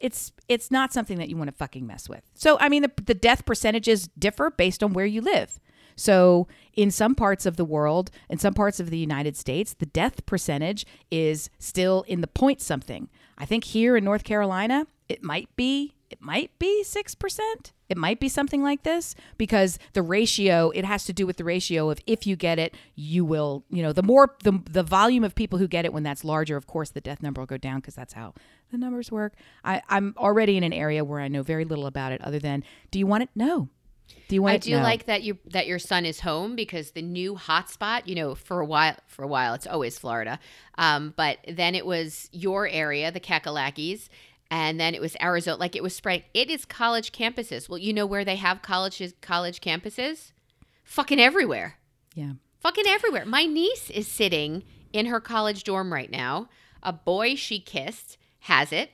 it's 0.01 0.33
it's 0.49 0.71
not 0.71 0.93
something 0.93 1.19
that 1.19 1.29
you 1.29 1.37
want 1.37 1.49
to 1.49 1.57
fucking 1.57 1.87
mess 1.87 2.09
with. 2.09 2.23
So 2.35 2.59
I 2.59 2.69
mean 2.69 2.83
the 2.83 2.93
the 3.05 3.15
death 3.15 3.45
percentages 3.45 4.09
differ 4.19 4.51
based 4.51 4.83
on 4.83 4.93
where 4.93 5.07
you 5.07 5.21
live. 5.21 5.61
So 5.97 6.49
in 6.75 6.91
some 6.91 7.15
parts 7.15 7.45
of 7.45 7.57
the 7.57 7.65
world, 7.65 8.11
in 8.31 8.39
some 8.39 8.55
parts 8.55 8.81
of 8.81 8.89
the 8.89 8.97
United 8.97 9.37
States, 9.37 9.75
the 9.75 9.87
death 9.87 10.25
percentage 10.25 10.87
is 11.11 11.51
still 11.59 12.05
in 12.09 12.23
the 12.23 12.27
point 12.27 12.63
something. 12.63 13.11
I 13.37 13.45
think 13.45 13.65
here 13.65 13.97
in 13.97 14.05
North 14.05 14.25
Carolina, 14.25 14.87
it 15.09 15.23
might 15.23 15.55
be 15.57 15.95
it 16.11 16.20
might 16.20 16.57
be 16.59 16.83
6%. 16.85 17.40
It 17.88 17.96
might 17.96 18.20
be 18.20 18.29
something 18.29 18.62
like 18.62 18.83
this 18.83 19.14
because 19.38 19.79
the 19.94 20.03
ratio, 20.03 20.70
it 20.70 20.85
has 20.85 21.05
to 21.05 21.12
do 21.12 21.27
with 21.27 21.37
the 21.37 21.44
ratio 21.44 21.88
of 21.90 22.01
if 22.07 22.27
you 22.27 22.37
get 22.37 22.59
it, 22.59 22.75
you 22.94 23.25
will, 23.25 23.64
you 23.70 23.83
know, 23.83 23.92
the 23.92 24.03
more 24.03 24.35
the 24.44 24.61
the 24.70 24.83
volume 24.83 25.25
of 25.25 25.35
people 25.35 25.59
who 25.59 25.66
get 25.66 25.85
it 25.85 25.92
when 25.92 26.03
that's 26.03 26.25
larger, 26.25 26.57
of 26.57 26.66
course 26.66 26.90
the 26.90 27.01
death 27.01 27.23
number 27.23 27.40
will 27.40 27.46
go 27.46 27.57
down 27.57 27.77
because 27.81 27.94
that's 27.94 28.12
how 28.12 28.35
the 28.70 28.79
numbers 28.79 29.11
work. 29.11 29.35
I, 29.64 29.83
I'm 29.88 30.14
already 30.18 30.57
in 30.57 30.64
an 30.64 30.73
area 30.73 31.05
where 31.05 31.20
I 31.20 31.29
know 31.29 31.42
very 31.42 31.64
little 31.64 31.87
about 31.87 32.12
it 32.12 32.20
other 32.23 32.38
than 32.38 32.64
do 32.90 32.99
you 32.99 33.07
want 33.07 33.23
it? 33.25 33.31
No. 33.35 33.68
Do 34.29 34.35
you 34.35 34.42
want 34.42 34.55
I 34.55 34.59
do 34.59 34.77
No. 34.77 34.83
like 34.83 35.07
that 35.07 35.23
you 35.23 35.38
that 35.46 35.66
your 35.66 35.79
son 35.79 36.05
is 36.05 36.20
home 36.20 36.55
because 36.57 36.92
the 36.92 37.03
new 37.03 37.35
hotspot, 37.35 38.07
you 38.07 38.14
know, 38.14 38.35
for 38.35 38.61
a 38.61 38.64
while 38.66 38.96
for 39.07 39.25
a 39.25 39.29
while 39.29 39.55
it's 39.55 39.66
always 39.66 39.99
Florida, 39.99 40.38
um, 40.79 41.14
but 41.16 41.38
then 41.49 41.75
it 41.75 41.87
was 41.87 42.29
your 42.33 42.68
area, 42.68 43.11
the 43.11 43.20
Kakalakis, 43.20 44.09
and 44.51 44.81
then 44.81 44.95
it 44.95 45.01
was 45.01 45.17
Arizona. 45.23 45.57
Like 45.59 45.77
it 45.77 45.83
was 45.83 45.95
spreading. 45.95 46.25
It 46.35 46.51
is 46.51 46.65
college 46.65 47.13
campuses. 47.13 47.69
Well, 47.69 47.79
you 47.79 47.93
know 47.93 48.07
where 48.07 48.25
they 48.25 48.37
have 48.37 48.63
colleges, 48.63 49.15
college 49.21 49.61
campuses, 49.61 50.33
fucking 50.85 51.21
everywhere, 51.21 51.77
Yeah. 52.15 52.33
fucking 52.59 52.87
everywhere. 52.87 53.25
My 53.25 53.45
niece 53.45 53.91
is 53.91 54.09
sitting 54.09 54.65
in 54.93 55.07
her 55.07 55.21
college 55.21 55.63
dorm 55.65 55.93
right 55.93 56.11
now. 56.11 56.49
A 56.83 56.93
boy 56.93 57.35
she 57.37 57.61
kissed 57.61 58.19
has 58.41 58.73
it. 58.73 58.91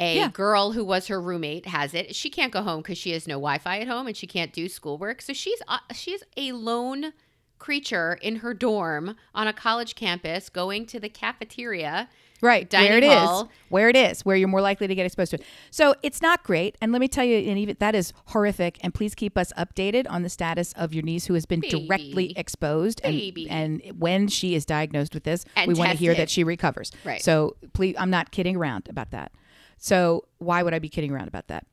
A 0.00 0.16
Yeah. 0.16 0.28
girl 0.30 0.72
who 0.72 0.84
was 0.84 1.08
her 1.08 1.20
roommate 1.20 1.66
has 1.66 1.92
it. 1.94 2.16
She 2.16 2.30
can't 2.30 2.50
go 2.52 2.62
home 2.62 2.80
because 2.80 2.96
she 2.98 3.10
has 3.12 3.28
no 3.28 3.34
Wi-Fi 3.34 3.80
at 3.80 3.88
home 3.88 4.06
and 4.06 4.16
she 4.16 4.26
can't 4.26 4.52
do 4.52 4.68
schoolwork. 4.68 5.20
So 5.22 5.32
she's 5.32 5.60
uh, 5.68 5.78
she's 5.94 6.22
a 6.36 6.52
lone 6.52 7.12
creature 7.58 8.18
in 8.22 8.36
her 8.36 8.54
dorm 8.54 9.14
on 9.34 9.46
a 9.46 9.52
college 9.52 9.94
campus, 9.94 10.48
going 10.48 10.86
to 10.86 10.98
the 10.98 11.08
cafeteria. 11.08 12.08
Right. 12.42 12.68
Dining 12.68 12.88
where 12.90 12.98
it 12.98 13.04
is. 13.04 13.12
hall. 13.12 13.48
Where 13.68 13.88
it 13.88 13.96
is, 13.96 14.24
where 14.24 14.36
you're 14.36 14.48
more 14.48 14.60
likely 14.60 14.88
to 14.88 14.94
get 14.94 15.06
exposed 15.06 15.30
to 15.30 15.38
it. 15.38 15.46
So 15.70 15.94
it's 16.02 16.20
not 16.20 16.42
great. 16.42 16.76
And 16.82 16.90
let 16.92 17.00
me 17.00 17.08
tell 17.08 17.24
you, 17.24 17.38
and 17.48 17.56
even 17.56 17.76
that 17.78 17.94
is 17.94 18.12
horrific. 18.26 18.78
And 18.82 18.92
please 18.92 19.14
keep 19.14 19.38
us 19.38 19.52
updated 19.56 20.06
on 20.10 20.22
the 20.24 20.28
status 20.28 20.72
of 20.74 20.92
your 20.92 21.04
niece 21.04 21.26
who 21.26 21.34
has 21.34 21.46
been 21.46 21.60
directly 21.60 22.36
exposed. 22.36 23.00
And, 23.04 23.14
Baby. 23.16 23.48
and 23.48 23.80
when 23.96 24.26
she 24.28 24.54
is 24.54 24.66
diagnosed 24.66 25.14
with 25.14 25.22
this, 25.22 25.44
And 25.56 25.68
we 25.68 25.74
want 25.74 25.92
to 25.92 25.96
hear 25.96 26.14
that 26.14 26.28
she 26.28 26.42
recovers. 26.44 26.90
Right. 27.04 27.22
So 27.22 27.56
please, 27.72 27.94
I'm 27.96 28.10
not 28.10 28.32
kidding 28.32 28.56
around 28.56 28.88
about 28.90 29.12
that. 29.12 29.32
So 29.78 30.26
why 30.38 30.62
would 30.62 30.74
I 30.74 30.80
be 30.80 30.88
kidding 30.88 31.12
around 31.12 31.28
about 31.28 31.46
that? 31.48 31.64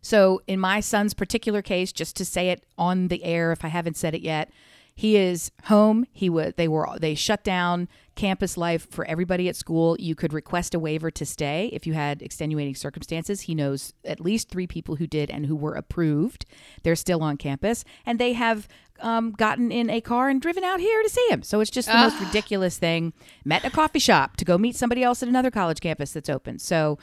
So 0.00 0.40
in 0.46 0.60
my 0.60 0.80
son's 0.80 1.12
particular 1.12 1.60
case, 1.60 1.92
just 1.92 2.16
to 2.16 2.24
say 2.24 2.50
it 2.50 2.64
on 2.78 3.08
the 3.08 3.22
air, 3.24 3.52
if 3.52 3.64
I 3.64 3.68
haven't 3.68 3.96
said 3.96 4.14
it 4.14 4.22
yet, 4.22 4.50
he 4.98 5.16
is 5.16 5.52
home. 5.66 6.06
He 6.10 6.28
was. 6.28 6.54
They 6.56 6.66
were. 6.66 6.88
They 6.98 7.14
shut 7.14 7.44
down 7.44 7.86
campus 8.16 8.56
life 8.56 8.90
for 8.90 9.04
everybody 9.04 9.48
at 9.48 9.54
school. 9.54 9.94
You 10.00 10.16
could 10.16 10.32
request 10.32 10.74
a 10.74 10.80
waiver 10.80 11.08
to 11.08 11.24
stay 11.24 11.70
if 11.72 11.86
you 11.86 11.92
had 11.92 12.20
extenuating 12.20 12.74
circumstances. 12.74 13.42
He 13.42 13.54
knows 13.54 13.94
at 14.04 14.18
least 14.18 14.48
three 14.48 14.66
people 14.66 14.96
who 14.96 15.06
did 15.06 15.30
and 15.30 15.46
who 15.46 15.54
were 15.54 15.74
approved. 15.74 16.46
They're 16.82 16.96
still 16.96 17.22
on 17.22 17.36
campus, 17.36 17.84
and 18.04 18.18
they 18.18 18.32
have 18.32 18.66
um, 18.98 19.30
gotten 19.30 19.70
in 19.70 19.88
a 19.88 20.00
car 20.00 20.30
and 20.30 20.42
driven 20.42 20.64
out 20.64 20.80
here 20.80 21.00
to 21.00 21.08
see 21.08 21.28
him. 21.30 21.44
So 21.44 21.60
it's 21.60 21.70
just 21.70 21.86
the 21.86 21.94
most 21.94 22.18
ridiculous 22.18 22.76
thing. 22.76 23.12
Met 23.44 23.62
in 23.62 23.68
a 23.68 23.70
coffee 23.72 24.00
shop 24.00 24.36
to 24.38 24.44
go 24.44 24.58
meet 24.58 24.74
somebody 24.74 25.04
else 25.04 25.22
at 25.22 25.28
another 25.28 25.52
college 25.52 25.78
campus 25.78 26.12
that's 26.12 26.28
open. 26.28 26.58
So, 26.58 26.98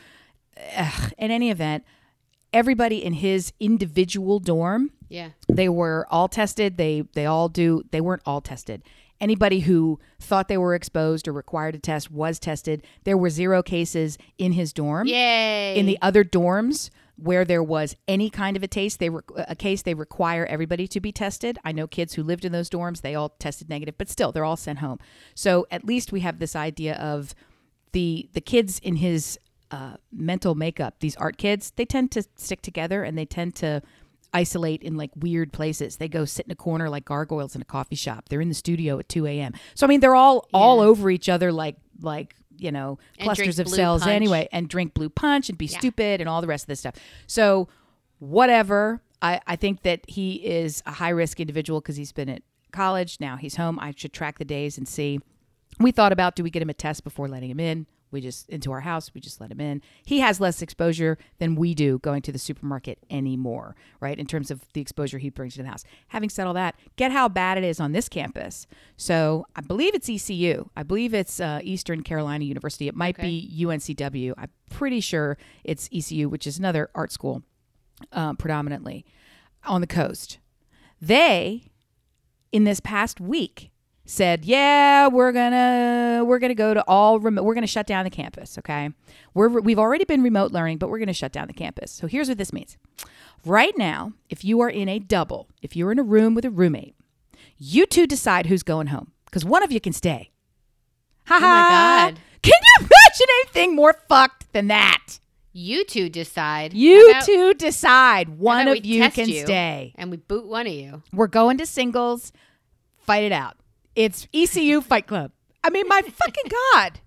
ugh, 0.75 1.13
in 1.17 1.31
any 1.31 1.49
event, 1.49 1.85
everybody 2.55 3.03
in 3.03 3.13
his 3.13 3.53
individual 3.59 4.39
dorm 4.39 4.91
Yeah. 5.09 5.29
they 5.49 5.69
were 5.69 6.07
all 6.09 6.27
tested. 6.27 6.77
They 6.77 7.01
they 7.13 7.25
all 7.25 7.49
do 7.49 7.83
they 7.91 8.01
weren't 8.01 8.23
all 8.25 8.41
tested. 8.41 8.81
Anybody 9.21 9.61
who 9.61 9.99
thought 10.19 10.47
they 10.49 10.57
were 10.57 10.75
exposed 10.75 11.27
or 11.27 11.31
required 11.33 11.73
a 11.75 11.79
test 11.79 12.11
was 12.11 12.37
tested. 12.39 12.83
There 13.05 13.17
were 13.17 13.29
zero 13.29 13.63
cases 13.63 14.17
in 14.37 14.51
his 14.53 14.73
dorm. 14.73 15.07
Yay. 15.07 15.77
in 15.79 15.85
the 15.85 15.97
other 16.01 16.23
dorms 16.23 16.89
where 17.17 17.45
there 17.45 17.63
was 17.63 17.95
any 18.09 18.29
kind 18.29 18.57
of 18.57 18.63
a 18.63 18.67
case 18.67 18.97
they 18.97 19.09
re- 19.09 19.21
a 19.47 19.55
case 19.55 19.81
they 19.83 19.93
require 19.93 20.45
everybody 20.47 20.85
to 20.85 20.99
be 20.99 21.13
tested. 21.13 21.57
I 21.63 21.71
know 21.71 21.87
kids 21.87 22.15
who 22.15 22.23
lived 22.23 22.43
in 22.43 22.51
those 22.51 22.69
dorms 22.69 23.01
they 23.01 23.15
all 23.15 23.29
tested 23.39 23.69
negative 23.69 23.95
but 23.97 24.09
still 24.09 24.31
they're 24.33 24.43
all 24.43 24.57
sent 24.57 24.79
home. 24.79 24.99
So 25.33 25.65
at 25.71 25.85
least 25.85 26.11
we 26.11 26.19
have 26.21 26.39
this 26.39 26.55
idea 26.55 26.95
of 26.95 27.33
the 27.93 28.27
the 28.33 28.41
kids 28.41 28.79
in 28.79 28.97
his 28.97 29.39
uh, 29.71 29.95
mental 30.11 30.55
makeup. 30.55 30.95
These 30.99 31.15
art 31.17 31.37
kids 31.37 31.71
they 31.75 31.85
tend 31.85 32.11
to 32.11 32.23
stick 32.35 32.61
together 32.61 33.03
and 33.03 33.17
they 33.17 33.25
tend 33.25 33.55
to 33.55 33.81
isolate 34.33 34.83
in 34.83 34.97
like 34.97 35.11
weird 35.15 35.53
places. 35.53 35.97
They 35.97 36.07
go 36.07 36.25
sit 36.25 36.45
in 36.45 36.51
a 36.51 36.55
corner 36.55 36.89
like 36.89 37.05
gargoyles 37.05 37.55
in 37.55 37.61
a 37.61 37.65
coffee 37.65 37.95
shop. 37.95 38.29
They're 38.29 38.41
in 38.41 38.49
the 38.49 38.55
studio 38.55 38.99
at 38.99 39.09
2 39.09 39.25
a.m 39.27 39.53
so 39.73 39.85
i 39.85 39.89
mean 39.89 39.99
they're 39.99 40.15
all 40.15 40.47
all 40.53 40.79
over 40.79 41.09
each 41.09 41.29
other 41.29 41.51
like 41.51 41.75
like 42.01 42.35
you 42.57 42.71
know 42.71 42.97
clusters 43.19 43.59
of 43.59 43.67
cells 43.67 44.01
punch. 44.03 44.11
anyway 44.11 44.47
and 44.51 44.69
drink 44.69 44.93
blue 44.93 45.09
punch 45.09 45.49
and 45.49 45.57
be 45.57 45.67
stupid 45.67 46.21
and 46.21 46.29
all 46.29 46.41
the 46.41 46.47
rest 46.47 46.63
of 46.63 46.67
this 46.67 46.79
stuff. 46.79 46.95
So 47.27 47.67
whatever. 48.19 49.01
I 49.21 49.39
i 49.47 49.55
think 49.55 49.83
that 49.83 50.01
he 50.07 50.35
is 50.35 50.83
a 50.85 50.91
high 50.91 51.09
risk 51.09 51.39
individual 51.39 51.81
because 51.81 51.95
he's 51.95 52.11
been 52.11 52.29
at 52.29 52.43
college. 52.71 53.17
Now 53.19 53.37
he's 53.37 53.55
home. 53.55 53.79
I 53.79 53.93
should 53.95 54.13
track 54.13 54.37
the 54.37 54.45
days 54.45 54.77
and 54.77 54.87
see. 54.87 55.19
We 55.79 55.91
thought 55.91 56.11
about 56.11 56.35
do 56.35 56.43
we 56.43 56.49
get 56.49 56.61
him 56.61 56.69
a 56.69 56.73
test 56.73 57.03
before 57.03 57.27
letting 57.27 57.49
him 57.49 57.59
in 57.59 57.87
we 58.15 58.21
just 58.21 58.49
into 58.49 58.71
our 58.71 58.81
house 58.81 59.13
we 59.13 59.21
just 59.21 59.39
let 59.39 59.51
him 59.51 59.61
in. 59.61 59.81
He 60.05 60.19
has 60.21 60.39
less 60.39 60.61
exposure 60.61 61.17
than 61.37 61.55
we 61.55 61.75
do 61.75 61.99
going 61.99 62.21
to 62.23 62.31
the 62.31 62.39
supermarket 62.39 62.97
anymore 63.09 63.75
right 63.99 64.17
in 64.17 64.25
terms 64.25 64.49
of 64.49 64.61
the 64.73 64.81
exposure 64.81 65.19
he 65.19 65.29
brings 65.29 65.55
to 65.55 65.63
the 65.63 65.69
house. 65.69 65.83
Having 66.07 66.29
said 66.29 66.47
all 66.47 66.53
that 66.53 66.75
get 66.95 67.11
how 67.11 67.29
bad 67.29 67.57
it 67.57 67.63
is 67.63 67.79
on 67.79 67.91
this 67.91 68.09
campus. 68.09 68.65
So 68.97 69.45
i 69.55 69.61
believe 69.61 69.93
it's 69.93 70.09
ecu 70.09 70.69
i 70.75 70.83
believe 70.83 71.13
it's 71.13 71.39
uh, 71.39 71.59
eastern 71.63 72.01
carolina 72.01 72.45
university. 72.45 72.87
It 72.87 72.95
might 72.95 73.17
be 73.17 73.51
uncw 73.59 74.33
i'm 74.37 74.49
pretty 74.69 75.01
sure 75.01 75.37
it's 75.63 75.89
ecu 75.91 76.29
which 76.29 76.47
is 76.47 76.57
another 76.57 76.89
art 76.95 77.11
school 77.11 77.43
uh, 78.11 78.33
predominantly 78.33 79.05
on 79.65 79.81
the 79.81 79.87
coast. 79.87 80.39
They 81.01 81.71
in 82.51 82.63
this 82.63 82.79
past 82.79 83.19
week 83.19 83.71
said, 84.05 84.45
"Yeah, 84.45 85.07
we're 85.07 85.31
gonna 85.31 86.23
we're 86.25 86.39
gonna 86.39 86.55
go 86.55 86.73
to 86.73 86.83
all 86.87 87.19
remote. 87.19 87.43
We're 87.43 87.53
gonna 87.55 87.67
shut 87.67 87.87
down 87.87 88.03
the 88.03 88.09
campus. 88.09 88.57
Okay, 88.59 88.89
we're 89.33 89.49
we've 89.49 89.79
already 89.79 90.05
been 90.05 90.21
remote 90.23 90.51
learning, 90.51 90.77
but 90.77 90.89
we're 90.89 90.99
gonna 90.99 91.13
shut 91.13 91.31
down 91.31 91.47
the 91.47 91.53
campus. 91.53 91.91
So 91.91 92.07
here's 92.07 92.29
what 92.29 92.37
this 92.37 92.53
means. 92.53 92.77
Right 93.45 93.73
now, 93.77 94.13
if 94.29 94.43
you 94.43 94.61
are 94.61 94.69
in 94.69 94.89
a 94.89 94.99
double, 94.99 95.47
if 95.61 95.75
you're 95.75 95.91
in 95.91 95.99
a 95.99 96.03
room 96.03 96.33
with 96.35 96.45
a 96.45 96.49
roommate, 96.49 96.95
you 97.57 97.85
two 97.85 98.07
decide 98.07 98.45
who's 98.47 98.63
going 98.63 98.87
home 98.87 99.11
because 99.25 99.45
one 99.45 99.63
of 99.63 99.71
you 99.71 99.79
can 99.79 99.93
stay. 99.93 100.31
Ha 101.27 101.35
Oh 101.37 101.39
my 101.39 101.47
ha! 101.47 102.05
God. 102.11 102.19
Can 102.41 102.53
you 102.53 102.79
imagine 102.85 103.27
anything 103.43 103.75
more 103.75 103.95
fucked 104.07 104.51
than 104.53 104.67
that? 104.67 105.19
you 105.57 105.85
two 105.85 106.09
decide. 106.09 106.73
You 106.73 107.09
about- 107.11 107.23
two 107.23 107.53
decide. 107.53 108.27
One 108.27 108.67
of 108.67 108.85
you 108.85 109.09
can 109.09 109.29
you 109.29 109.45
stay. 109.45 109.93
and 109.95 110.11
we 110.11 110.17
boot 110.17 110.45
one 110.45 110.67
of 110.67 110.73
you. 110.73 111.01
We're 111.13 111.27
going 111.27 111.57
to 111.59 111.65
singles. 111.65 112.33
Fight 112.97 113.23
it 113.23 113.31
out. 113.31 113.55
It's 113.95 114.27
ECU 114.33 114.81
Fight 114.81 115.07
Club. 115.07 115.31
I 115.63 115.69
mean, 115.69 115.87
my 115.87 116.01
fucking 116.01 116.51
God. 116.73 116.99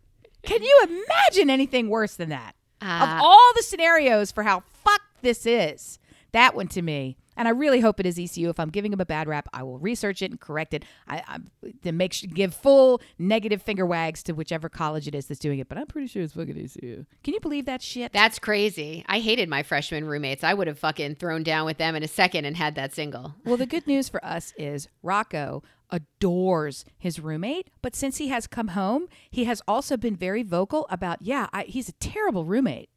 Can 0.42 0.62
you 0.62 0.80
imagine 0.88 1.50
anything 1.50 1.88
worse 1.88 2.16
than 2.16 2.30
that? 2.30 2.54
of 2.80 2.88
Uh, 2.88 3.20
all 3.22 3.52
the 3.56 3.62
scenarios 3.62 4.30
for 4.32 4.44
how 4.44 4.62
fucked 4.84 5.20
this 5.22 5.44
is, 5.46 5.98
that 6.32 6.54
one 6.54 6.68
to 6.68 6.80
me. 6.80 7.16
And 7.36 7.46
I 7.46 7.52
really 7.52 7.78
hope 7.78 8.00
it 8.00 8.06
is 8.06 8.18
ECU. 8.18 8.48
If 8.48 8.58
I'm 8.58 8.70
giving 8.70 8.92
him 8.92 9.00
a 9.00 9.06
bad 9.06 9.28
rap, 9.28 9.48
I 9.52 9.62
will 9.62 9.78
research 9.78 10.22
it 10.22 10.32
and 10.32 10.40
correct 10.40 10.74
it. 10.74 10.84
I, 11.06 11.22
I 11.28 11.38
to 11.84 11.92
make 11.92 12.12
sure, 12.12 12.28
give 12.32 12.52
full 12.52 13.00
negative 13.16 13.62
finger 13.62 13.86
wags 13.86 14.24
to 14.24 14.32
whichever 14.32 14.68
college 14.68 15.06
it 15.06 15.14
is 15.14 15.26
that's 15.26 15.38
doing 15.38 15.60
it. 15.60 15.68
But 15.68 15.78
I'm 15.78 15.86
pretty 15.86 16.08
sure 16.08 16.22
it's 16.22 16.32
fucking 16.32 16.58
ECU. 16.58 17.04
Can 17.22 17.34
you 17.34 17.40
believe 17.40 17.66
that 17.66 17.80
shit? 17.80 18.12
That's 18.12 18.40
crazy. 18.40 19.04
I 19.08 19.20
hated 19.20 19.48
my 19.48 19.62
freshman 19.62 20.04
roommates. 20.04 20.42
I 20.42 20.52
would 20.52 20.66
have 20.66 20.80
fucking 20.80 21.16
thrown 21.16 21.44
down 21.44 21.64
with 21.64 21.78
them 21.78 21.94
in 21.94 22.02
a 22.02 22.08
second 22.08 22.44
and 22.44 22.56
had 22.56 22.74
that 22.74 22.92
single. 22.92 23.34
Well, 23.44 23.56
the 23.56 23.66
good 23.66 23.86
news 23.86 24.08
for 24.08 24.24
us 24.24 24.52
is 24.56 24.88
Rocco 25.04 25.62
adores 25.90 26.84
his 26.96 27.20
roommate, 27.20 27.70
but 27.82 27.96
since 27.96 28.18
he 28.18 28.28
has 28.28 28.46
come 28.46 28.68
home, 28.68 29.08
he 29.30 29.44
has 29.44 29.62
also 29.66 29.96
been 29.96 30.16
very 30.16 30.42
vocal 30.42 30.86
about, 30.90 31.22
yeah, 31.22 31.48
I, 31.52 31.64
he's 31.64 31.88
a 31.88 31.92
terrible 31.92 32.44
roommate. 32.44 32.90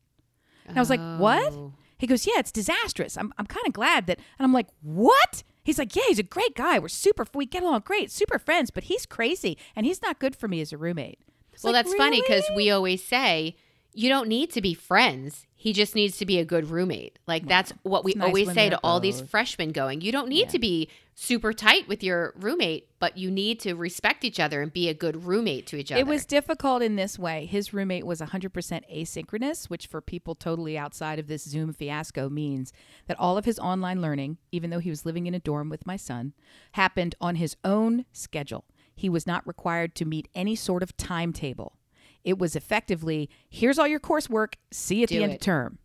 And 0.65 0.77
I 0.77 0.81
was 0.81 0.89
like, 0.89 1.01
what? 1.19 1.53
Oh. 1.53 1.73
He 1.97 2.07
goes, 2.07 2.25
yeah, 2.25 2.39
it's 2.39 2.51
disastrous. 2.51 3.17
I'm, 3.17 3.33
I'm 3.37 3.45
kind 3.45 3.65
of 3.67 3.73
glad 3.73 4.07
that. 4.07 4.17
And 4.39 4.45
I'm 4.45 4.53
like, 4.53 4.67
what? 4.81 5.43
He's 5.63 5.77
like, 5.77 5.95
yeah, 5.95 6.03
he's 6.07 6.19
a 6.19 6.23
great 6.23 6.55
guy. 6.55 6.79
We're 6.79 6.87
super, 6.87 7.25
we 7.33 7.45
get 7.45 7.61
along 7.61 7.83
great, 7.85 8.09
super 8.11 8.39
friends, 8.39 8.71
but 8.71 8.85
he's 8.85 9.05
crazy 9.05 9.57
and 9.75 9.85
he's 9.85 10.01
not 10.01 10.19
good 10.19 10.35
for 10.35 10.47
me 10.47 10.61
as 10.61 10.73
a 10.73 10.77
roommate. 10.77 11.19
Well, 11.63 11.73
like, 11.73 11.85
that's 11.85 11.95
funny 11.95 12.21
because 12.21 12.43
we 12.55 12.71
always 12.71 13.03
say, 13.03 13.55
you 13.93 14.09
don't 14.09 14.27
need 14.27 14.51
to 14.51 14.61
be 14.61 14.73
friends. 14.73 15.45
He 15.61 15.73
just 15.73 15.93
needs 15.93 16.17
to 16.17 16.25
be 16.25 16.39
a 16.39 16.43
good 16.43 16.71
roommate. 16.71 17.19
Like 17.27 17.47
that's 17.47 17.71
what 17.83 18.03
we 18.03 18.13
nice 18.15 18.25
always 18.25 18.51
say 18.51 18.71
to 18.71 18.79
all 18.83 18.99
these 18.99 19.21
freshmen 19.21 19.71
going. 19.71 20.01
You 20.01 20.11
don't 20.11 20.27
need 20.27 20.45
Yeah. 20.47 20.53
to 20.53 20.59
be 20.59 20.89
super 21.13 21.53
tight 21.53 21.87
with 21.87 22.01
your 22.01 22.33
roommate, 22.35 22.87
but 22.97 23.15
you 23.15 23.29
need 23.29 23.59
to 23.59 23.75
respect 23.75 24.23
each 24.25 24.39
other 24.39 24.63
and 24.63 24.73
be 24.73 24.89
a 24.89 24.95
good 24.95 25.23
roommate 25.23 25.67
to 25.67 25.75
each 25.75 25.91
other. 25.91 25.99
It 25.99 26.07
was 26.07 26.25
difficult 26.25 26.81
in 26.81 26.95
this 26.95 27.19
way. 27.19 27.45
His 27.45 27.75
roommate 27.75 28.07
was 28.07 28.21
100% 28.21 28.49
asynchronous, 28.91 29.65
which 29.69 29.85
for 29.85 30.01
people 30.01 30.33
totally 30.33 30.79
outside 30.79 31.19
of 31.19 31.27
this 31.27 31.43
Zoom 31.43 31.73
fiasco 31.73 32.27
means 32.27 32.73
that 33.05 33.19
all 33.19 33.37
of 33.37 33.45
his 33.45 33.59
online 33.59 34.01
learning, 34.01 34.39
even 34.51 34.71
though 34.71 34.79
he 34.79 34.89
was 34.89 35.05
living 35.05 35.27
in 35.27 35.35
a 35.35 35.39
dorm 35.39 35.69
with 35.69 35.85
my 35.85 35.95
son, 35.95 36.33
happened 36.71 37.13
on 37.21 37.35
his 37.35 37.55
own 37.63 38.05
schedule. 38.11 38.65
He 38.95 39.09
was 39.09 39.27
not 39.27 39.45
required 39.45 39.93
to 39.97 40.05
meet 40.05 40.27
any 40.33 40.55
sort 40.55 40.81
of 40.81 40.97
timetable. 40.97 41.77
It 42.23 42.37
was 42.37 42.55
effectively 42.55 43.29
here's 43.49 43.79
all 43.79 43.87
your 43.87 43.99
coursework, 43.99 44.53
see 44.71 44.97
you 44.97 45.03
at 45.03 45.09
Do 45.09 45.17
the 45.17 45.23
end 45.23 45.33
it. 45.33 45.35
of 45.35 45.41
term. 45.41 45.77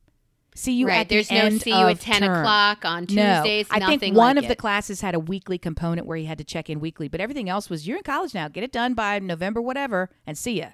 See 0.55 0.73
you 0.73 0.87
right. 0.89 1.01
at 1.01 1.09
There's 1.11 1.29
the 1.29 1.35
no 1.35 1.41
end 1.43 1.61
see 1.61 1.71
you 1.71 1.87
at 1.87 2.01
10 2.01 2.23
term. 2.23 2.39
o'clock 2.39 2.85
on 2.87 3.07
Tuesdays. 3.07 3.69
No. 3.71 3.87
I 3.87 3.97
think 3.99 4.17
one 4.17 4.37
like 4.37 4.45
of 4.45 4.49
the 4.49 4.57
classes 4.57 5.03
had 5.03 5.15
a 5.15 5.21
weekly 5.21 5.59
component 5.59 6.07
where 6.07 6.17
he 6.17 6.25
had 6.25 6.39
to 6.39 6.45
check 6.45 6.71
in 6.71 6.81
weekly, 6.81 7.09
but 7.09 7.21
everything 7.21 7.51
else 7.51 7.69
was 7.69 7.87
you're 7.87 7.99
in 7.99 8.03
college 8.03 8.33
now, 8.33 8.49
get 8.49 8.65
it 8.65 8.73
done 8.73 8.95
by 8.95 9.19
November, 9.19 9.61
whatever, 9.61 10.09
and 10.27 10.39
see 10.39 10.59
ya. 10.61 10.69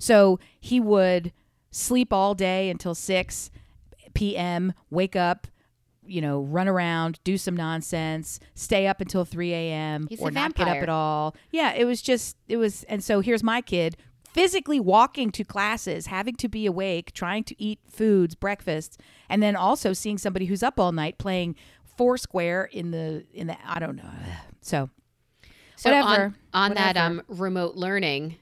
So 0.00 0.40
he 0.58 0.80
would 0.80 1.32
sleep 1.70 2.12
all 2.12 2.34
day 2.34 2.68
until 2.68 2.94
six 2.96 3.50
p.m., 4.14 4.72
wake 4.90 5.14
up, 5.14 5.46
you 6.04 6.20
know, 6.20 6.40
run 6.40 6.66
around, 6.66 7.20
do 7.22 7.38
some 7.38 7.54
nonsense, 7.56 8.40
stay 8.54 8.88
up 8.88 9.00
until 9.00 9.24
three 9.24 9.52
a.m. 9.52 10.08
He's 10.08 10.20
or 10.20 10.32
not 10.32 10.54
get 10.56 10.66
up 10.66 10.78
at 10.78 10.88
all. 10.88 11.36
Yeah, 11.52 11.74
it 11.74 11.84
was 11.84 12.02
just 12.02 12.36
it 12.48 12.56
was, 12.56 12.82
and 12.84 13.04
so 13.04 13.20
here's 13.20 13.44
my 13.44 13.60
kid 13.60 13.96
physically 14.32 14.80
walking 14.80 15.30
to 15.32 15.44
classes, 15.44 16.06
having 16.06 16.34
to 16.36 16.48
be 16.48 16.66
awake, 16.66 17.12
trying 17.12 17.44
to 17.44 17.60
eat 17.62 17.80
foods, 17.88 18.34
breakfasts, 18.34 18.98
and 19.28 19.42
then 19.42 19.56
also 19.56 19.92
seeing 19.92 20.18
somebody 20.18 20.46
who's 20.46 20.62
up 20.62 20.78
all 20.78 20.92
night 20.92 21.18
playing 21.18 21.56
Foursquare 21.96 22.64
in 22.64 22.90
the 22.92 23.24
in 23.32 23.48
the 23.48 23.56
I 23.66 23.78
don't 23.78 23.96
know. 23.96 24.10
So 24.60 24.88
So 25.76 25.90
whatever, 25.90 26.34
on, 26.52 26.70
on 26.70 26.74
that 26.74 26.96
um 26.96 27.22
remote 27.28 27.74
learning, 27.74 28.36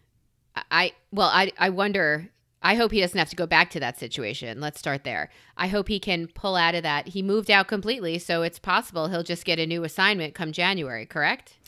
I 0.70 0.92
well 1.10 1.28
I 1.32 1.52
I 1.58 1.70
wonder. 1.70 2.28
I 2.62 2.74
hope 2.74 2.90
he 2.90 3.00
doesn't 3.00 3.18
have 3.18 3.28
to 3.30 3.36
go 3.36 3.46
back 3.46 3.70
to 3.70 3.80
that 3.80 3.96
situation. 3.96 4.60
Let's 4.60 4.78
start 4.78 5.04
there. 5.04 5.30
I 5.56 5.68
hope 5.68 5.86
he 5.86 6.00
can 6.00 6.26
pull 6.26 6.56
out 6.56 6.74
of 6.74 6.82
that. 6.82 7.08
He 7.08 7.22
moved 7.22 7.48
out 7.48 7.68
completely, 7.68 8.18
so 8.18 8.42
it's 8.42 8.58
possible 8.58 9.06
he'll 9.06 9.22
just 9.22 9.44
get 9.44 9.60
a 9.60 9.66
new 9.66 9.84
assignment 9.84 10.34
come 10.34 10.50
January. 10.50 11.06
Correct? 11.06 11.58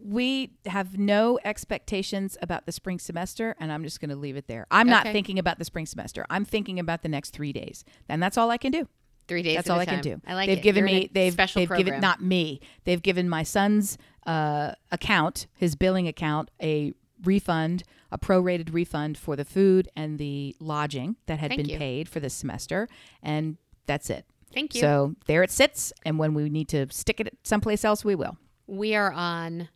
We 0.00 0.52
have 0.66 0.98
no 0.98 1.38
expectations 1.44 2.36
about 2.42 2.66
the 2.66 2.72
spring 2.72 2.98
semester, 2.98 3.54
and 3.58 3.72
I'm 3.72 3.82
just 3.82 4.00
going 4.00 4.10
to 4.10 4.16
leave 4.16 4.36
it 4.36 4.46
there. 4.46 4.66
I'm 4.70 4.88
not 4.88 5.06
Okay. 5.06 5.12
thinking 5.12 5.38
about 5.38 5.58
the 5.58 5.64
spring 5.64 5.86
semester. 5.86 6.24
I'm 6.30 6.44
thinking 6.44 6.78
about 6.78 7.02
the 7.02 7.08
next 7.08 7.30
three 7.30 7.52
days, 7.52 7.84
and 8.08 8.22
that's 8.22 8.36
all 8.38 8.50
I 8.50 8.58
can 8.58 8.72
do. 8.72 8.88
Three 9.28 9.42
days. 9.42 9.56
That's 9.56 9.68
at 9.68 9.72
all 9.72 9.80
I 9.80 9.86
can 9.86 10.00
do. 10.02 10.20
I 10.26 10.34
like 10.34 10.46
they've 10.46 10.58
it. 10.58 10.62
given 10.62 10.86
You're 10.86 11.00
me 11.00 11.10
they've 11.12 11.32
special 11.32 11.60
they've 11.60 11.76
given 11.76 12.00
not 12.00 12.22
me. 12.22 12.60
They've 12.84 13.02
given 13.02 13.28
my 13.28 13.42
son's 13.42 13.98
uh, 14.24 14.72
account, 14.92 15.48
his 15.56 15.74
billing 15.74 16.06
account, 16.06 16.50
a 16.62 16.92
refund, 17.24 17.82
a 18.12 18.18
prorated 18.18 18.72
refund 18.72 19.18
for 19.18 19.34
the 19.34 19.44
food 19.44 19.88
and 19.96 20.18
the 20.18 20.54
lodging 20.60 21.16
that 21.26 21.40
had 21.40 21.50
Thank 21.50 21.62
been 21.62 21.70
you. 21.70 21.78
paid 21.78 22.08
for 22.08 22.20
this 22.20 22.34
semester, 22.34 22.88
and 23.20 23.56
that's 23.86 24.10
it. 24.10 24.26
Thank 24.54 24.76
you. 24.76 24.80
So 24.80 25.16
there 25.26 25.42
it 25.42 25.50
sits, 25.50 25.92
and 26.04 26.20
when 26.20 26.32
we 26.32 26.48
need 26.48 26.68
to 26.68 26.86
stick 26.92 27.18
it 27.18 27.36
someplace 27.42 27.84
else, 27.84 28.04
we 28.04 28.14
will. 28.14 28.36
we 28.68 28.94
are 28.94 29.10
on 29.12 29.68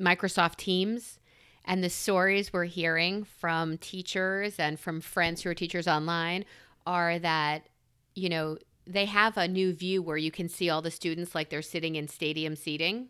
Microsoft 0.00 0.56
Teams, 0.56 1.18
and 1.64 1.82
the 1.82 1.90
stories 1.90 2.52
we're 2.52 2.64
hearing 2.64 3.24
from 3.24 3.78
teachers 3.78 4.58
and 4.58 4.78
from 4.78 5.00
friends 5.00 5.42
who 5.42 5.50
are 5.50 5.54
teachers 5.54 5.88
online 5.88 6.44
are 6.86 7.18
that, 7.18 7.68
you 8.14 8.28
know, 8.28 8.58
they 8.86 9.06
have 9.06 9.38
a 9.38 9.48
new 9.48 9.72
view 9.72 10.02
where 10.02 10.18
you 10.18 10.30
can 10.30 10.48
see 10.48 10.68
all 10.68 10.82
the 10.82 10.90
students 10.90 11.34
like 11.34 11.48
they're 11.48 11.62
sitting 11.62 11.94
in 11.94 12.06
stadium 12.06 12.54
seating. 12.54 13.08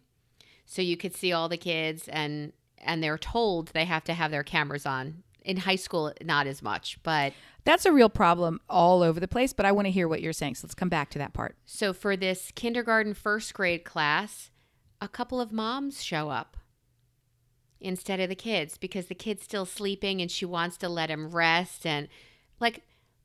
So 0.66 0.82
you 0.82 0.96
could 0.96 1.14
see 1.14 1.32
all 1.32 1.48
the 1.48 1.56
kids 1.56 2.08
and 2.08 2.52
and 2.78 3.02
they're 3.02 3.18
told 3.18 3.68
they 3.68 3.86
have 3.86 4.04
to 4.04 4.14
have 4.14 4.30
their 4.30 4.44
cameras 4.44 4.86
on. 4.86 5.24
In 5.42 5.58
high 5.58 5.76
school 5.76 6.12
not 6.22 6.46
as 6.46 6.62
much, 6.62 6.98
but 7.02 7.32
That's 7.64 7.86
a 7.86 7.92
real 7.92 8.10
problem 8.10 8.60
all 8.68 9.02
over 9.02 9.18
the 9.18 9.28
place, 9.28 9.52
but 9.52 9.66
I 9.66 9.72
want 9.72 9.86
to 9.86 9.90
hear 9.90 10.06
what 10.06 10.20
you're 10.22 10.32
saying. 10.32 10.56
So 10.56 10.66
let's 10.66 10.74
come 10.74 10.90
back 10.90 11.10
to 11.10 11.18
that 11.18 11.32
part. 11.32 11.56
So 11.64 11.92
for 11.92 12.16
this 12.16 12.52
kindergarten 12.54 13.14
first 13.14 13.54
grade 13.54 13.84
class, 13.84 14.50
a 15.00 15.08
couple 15.08 15.40
of 15.40 15.50
moms 15.50 16.02
show 16.02 16.28
up 16.28 16.56
instead 17.84 18.20
of 18.20 18.28
the 18.28 18.34
kids 18.34 18.76
because 18.78 19.06
the 19.06 19.14
kid's 19.14 19.44
still 19.44 19.66
sleeping 19.66 20.20
and 20.20 20.30
she 20.30 20.44
wants 20.44 20.76
to 20.78 20.88
let 20.88 21.10
him 21.10 21.30
rest. 21.30 21.86
And 21.86 22.08
like 22.60 22.82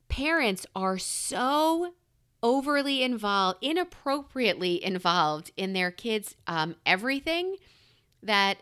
parents 0.08 0.66
are 0.74 0.98
so 0.98 1.94
overly 2.42 3.02
involved 3.02 3.58
inappropriately 3.60 4.82
involved 4.82 5.50
in 5.56 5.72
their 5.72 5.90
kids 5.90 6.36
um, 6.46 6.74
everything 6.86 7.56
that 8.22 8.58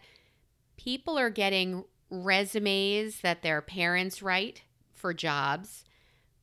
people 0.77 1.19
are 1.19 1.31
getting 1.31 1.85
resumes 2.11 3.21
that 3.21 3.43
their 3.43 3.61
parents 3.61 4.23
write 4.23 4.63
for 4.95 5.13
jobs. 5.13 5.85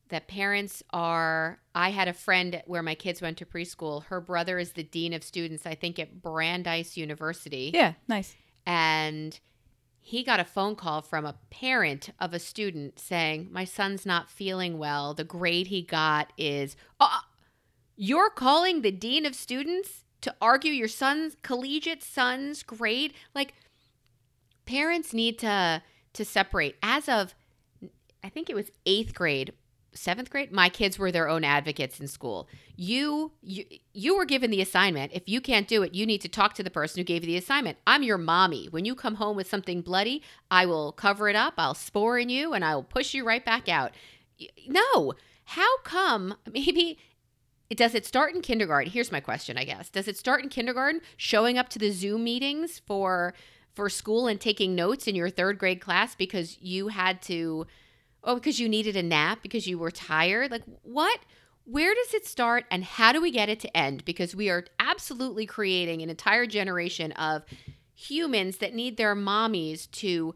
That 0.08 0.28
parents 0.28 0.84
are 0.90 1.58
i 1.74 1.90
had 1.90 2.06
a 2.06 2.12
friend 2.12 2.62
where 2.66 2.82
my 2.82 2.94
kids 2.94 3.20
went 3.20 3.38
to 3.38 3.46
preschool. 3.46 4.04
Her 4.04 4.20
brother 4.20 4.58
is 4.58 4.72
the 4.72 4.84
dean 4.84 5.12
of 5.12 5.24
students 5.24 5.66
i 5.66 5.74
think 5.74 5.98
at 5.98 6.22
brandeis 6.22 6.96
university. 6.96 7.72
Yeah, 7.74 7.94
nice. 8.06 8.36
And 8.66 9.38
he 10.00 10.22
got 10.22 10.40
a 10.40 10.44
phone 10.44 10.76
call 10.76 11.02
from 11.02 11.24
a 11.24 11.36
parent 11.50 12.10
of 12.20 12.34
a 12.34 12.38
student 12.38 12.98
saying 12.98 13.48
my 13.50 13.64
son's 13.64 14.04
not 14.04 14.30
feeling 14.30 14.78
well. 14.78 15.14
The 15.14 15.24
grade 15.24 15.68
he 15.68 15.82
got 15.82 16.32
is 16.36 16.76
uh, 17.00 17.20
you're 17.96 18.30
calling 18.30 18.82
the 18.82 18.92
dean 18.92 19.24
of 19.24 19.34
students 19.34 20.04
to 20.20 20.34
argue 20.40 20.72
your 20.72 20.88
son's 20.88 21.36
collegiate 21.42 22.02
son's 22.02 22.62
grade? 22.62 23.14
Like 23.34 23.54
parents 24.64 25.14
need 25.14 25.38
to 25.40 25.82
to 26.12 26.24
separate. 26.24 26.76
As 26.82 27.08
of 27.08 27.34
i 28.26 28.28
think 28.28 28.50
it 28.50 28.56
was 28.56 28.72
eighth 28.84 29.14
grade 29.14 29.52
seventh 29.96 30.30
grade 30.30 30.52
my 30.52 30.68
kids 30.68 30.98
were 30.98 31.10
their 31.10 31.28
own 31.28 31.44
advocates 31.44 32.00
in 32.00 32.08
school. 32.08 32.48
You 32.76 33.32
you 33.42 33.64
you 33.92 34.16
were 34.16 34.24
given 34.24 34.50
the 34.50 34.60
assignment. 34.60 35.12
If 35.12 35.28
you 35.28 35.40
can't 35.40 35.68
do 35.68 35.82
it 35.82 35.94
you 35.94 36.06
need 36.06 36.20
to 36.22 36.28
talk 36.28 36.54
to 36.54 36.62
the 36.62 36.70
person 36.70 37.00
who 37.00 37.04
gave 37.04 37.22
you 37.22 37.28
the 37.28 37.36
assignment. 37.36 37.78
I'm 37.86 38.02
your 38.02 38.18
mommy. 38.18 38.66
When 38.66 38.84
you 38.84 38.94
come 38.94 39.16
home 39.16 39.36
with 39.36 39.48
something 39.48 39.82
bloody 39.82 40.22
i 40.50 40.66
will 40.66 40.92
cover 40.92 41.28
it 41.28 41.36
up 41.36 41.54
i'll 41.58 41.74
spore 41.74 42.18
in 42.18 42.28
you 42.28 42.52
and 42.52 42.64
i 42.64 42.74
will 42.74 42.82
push 42.82 43.14
you 43.14 43.24
right 43.24 43.44
back 43.44 43.68
out. 43.68 43.92
No. 44.68 45.14
How 45.44 45.78
come 45.84 46.34
maybe 46.52 46.98
does 47.74 47.94
it 47.96 48.06
start 48.06 48.32
in 48.34 48.42
kindergarten? 48.42 48.92
Here's 48.92 49.10
my 49.10 49.20
question 49.20 49.58
i 49.58 49.64
guess. 49.64 49.88
Does 49.88 50.08
it 50.08 50.16
start 50.16 50.42
in 50.42 50.48
kindergarten 50.48 51.00
showing 51.16 51.58
up 51.58 51.68
to 51.70 51.78
the 51.78 51.90
zoom 51.90 52.24
meetings 52.24 52.80
for 52.86 53.34
for 53.76 53.90
school 53.90 54.26
and 54.26 54.40
taking 54.40 54.74
notes 54.74 55.06
in 55.06 55.14
your 55.14 55.28
third 55.28 55.58
grade 55.58 55.82
class 55.82 56.14
because 56.14 56.56
you 56.60 56.88
had 56.88 57.20
to 57.22 57.66
oh 58.24 58.34
because 58.34 58.58
you 58.60 58.68
needed 58.68 58.96
a 58.96 59.02
nap 59.02 59.40
because 59.42 59.66
you 59.66 59.78
were 59.78 59.90
tired? 59.90 60.50
Like 60.50 60.64
what? 60.82 61.20
Where 61.64 61.94
does 61.94 62.14
it 62.14 62.24
start 62.24 62.64
and 62.70 62.84
how 62.84 63.10
do 63.12 63.20
we 63.20 63.32
get 63.32 63.48
it 63.48 63.58
to 63.60 63.76
end? 63.76 64.04
Because 64.04 64.36
we 64.36 64.48
are 64.50 64.64
absolutely 64.78 65.46
creating 65.46 66.00
an 66.00 66.10
entire 66.10 66.46
generation 66.46 67.10
of 67.12 67.42
humans 67.96 68.58
that 68.58 68.74
need 68.74 68.96
their 68.96 69.16
mommies 69.16 69.90
to 69.90 70.34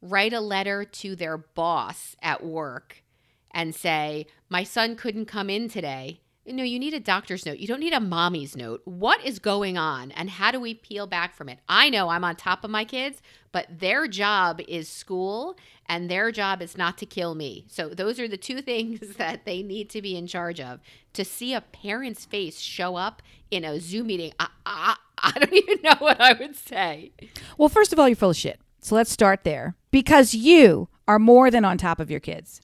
write 0.00 0.32
a 0.32 0.40
letter 0.40 0.84
to 0.84 1.14
their 1.14 1.36
boss 1.36 2.16
at 2.22 2.42
work 2.42 3.02
and 3.50 3.74
say 3.74 4.26
my 4.48 4.62
son 4.62 4.96
couldn't 4.96 5.26
come 5.26 5.50
in 5.50 5.68
today. 5.68 6.20
No 6.46 6.62
you 6.62 6.78
need 6.78 6.94
a 6.94 7.00
doctor's 7.00 7.44
note. 7.44 7.58
You 7.58 7.66
don't 7.66 7.80
need 7.80 7.92
a 7.92 8.00
mommy's 8.00 8.56
note. 8.56 8.80
What 8.84 9.24
is 9.24 9.38
going 9.38 9.76
on 9.76 10.10
and 10.12 10.30
how 10.30 10.50
do 10.50 10.60
we 10.60 10.74
peel 10.74 11.06
back 11.06 11.34
from 11.34 11.48
it? 11.48 11.58
I 11.68 11.90
know 11.90 12.08
i'm 12.08 12.24
on 12.24 12.36
top 12.36 12.64
of 12.64 12.70
my 12.70 12.84
kids 12.84 13.20
but 13.52 13.66
their 13.80 14.06
job 14.06 14.60
is 14.68 14.88
school 14.88 15.56
and 15.86 16.08
their 16.10 16.30
job 16.30 16.62
is 16.62 16.76
not 16.76 16.96
to 16.98 17.06
kill 17.06 17.34
me 17.34 17.64
so 17.68 17.88
those 17.88 18.18
are 18.20 18.28
the 18.28 18.36
two 18.36 18.60
things 18.70 19.16
that 19.16 19.44
they 19.44 19.62
need 19.62 19.88
to 19.90 20.00
be 20.02 20.16
in 20.16 20.26
charge 20.26 20.60
of 20.60 20.80
to 21.12 21.24
see 21.24 21.52
a 21.54 21.60
parent's 21.60 22.24
face 22.24 22.58
show 22.60 22.96
up 22.96 23.22
in 23.50 23.64
a 23.64 23.80
zoom 23.80 24.06
meeting 24.08 24.32
i, 24.38 24.48
I, 24.64 24.96
I 25.22 25.32
don't 25.32 25.52
even 25.52 25.78
know 25.82 25.96
what 25.98 26.20
i 26.20 26.32
would 26.32 26.56
say 26.56 27.12
Well, 27.58 27.68
first 27.68 27.92
of 27.92 27.98
all, 27.98 28.08
you're 28.08 28.16
full 28.16 28.30
of 28.30 28.36
shit. 28.36 28.58
So 28.80 28.94
let's 28.94 29.10
start 29.10 29.44
there. 29.44 29.76
Because 29.90 30.32
you 30.34 30.88
are 31.06 31.18
more 31.18 31.50
than 31.50 31.64
on 31.64 31.76
top 31.76 32.00
of 32.00 32.10
your 32.10 32.20
kids. 32.20 32.62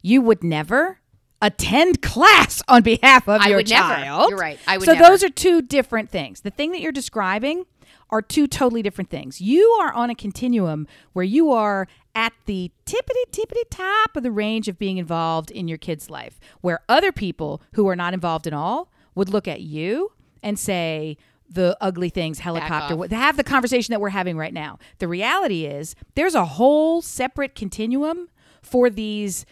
You 0.00 0.22
would 0.22 0.42
never 0.42 1.00
attend 1.42 2.00
class 2.00 2.62
on 2.66 2.82
behalf 2.82 3.28
of 3.28 3.42
I 3.42 3.48
your 3.48 3.58
would 3.58 3.68
never. 3.68 3.94
child. 3.94 4.30
You're 4.30 4.38
right. 4.38 4.58
I 4.66 4.78
would 4.78 4.86
so 4.86 4.94
never. 4.94 5.04
those 5.06 5.22
are 5.22 5.28
two 5.28 5.60
different 5.60 6.08
things. 6.10 6.40
The 6.40 6.50
thing 6.50 6.72
that 6.72 6.80
you're 6.80 6.92
describing 6.92 7.66
are 8.10 8.22
two 8.22 8.46
totally 8.46 8.82
different 8.82 9.10
things. 9.10 9.40
You 9.40 9.64
are 9.80 9.92
on 9.92 10.10
a 10.10 10.14
continuum 10.14 10.86
where 11.12 11.24
you 11.24 11.50
are 11.52 11.86
at 12.14 12.32
the 12.46 12.70
tippity 12.86 13.30
tippity 13.30 13.64
top 13.70 14.16
of 14.16 14.22
the 14.22 14.30
range 14.30 14.68
of 14.68 14.78
being 14.78 14.98
involved 14.98 15.50
in 15.50 15.68
your 15.68 15.78
kid's 15.78 16.10
life, 16.10 16.40
where 16.60 16.80
other 16.88 17.12
people 17.12 17.62
who 17.72 17.88
are 17.88 17.96
not 17.96 18.14
involved 18.14 18.46
at 18.46 18.52
all 18.52 18.90
would 19.14 19.28
look 19.28 19.46
at 19.46 19.60
you 19.60 20.12
and 20.42 20.58
say, 20.58 21.16
the 21.50 21.76
ugly 21.80 22.10
things 22.10 22.40
helicopter 22.40 22.94
have 23.16 23.38
the 23.38 23.44
conversation 23.44 23.92
that 23.92 24.00
we're 24.00 24.10
having 24.10 24.36
right 24.36 24.52
now. 24.52 24.78
The 24.98 25.08
reality 25.08 25.64
is 25.64 25.94
there's 26.14 26.34
a 26.34 26.44
whole 26.44 27.00
separate 27.00 27.54
continuum 27.54 28.28
for 28.60 28.90
these 28.90 29.46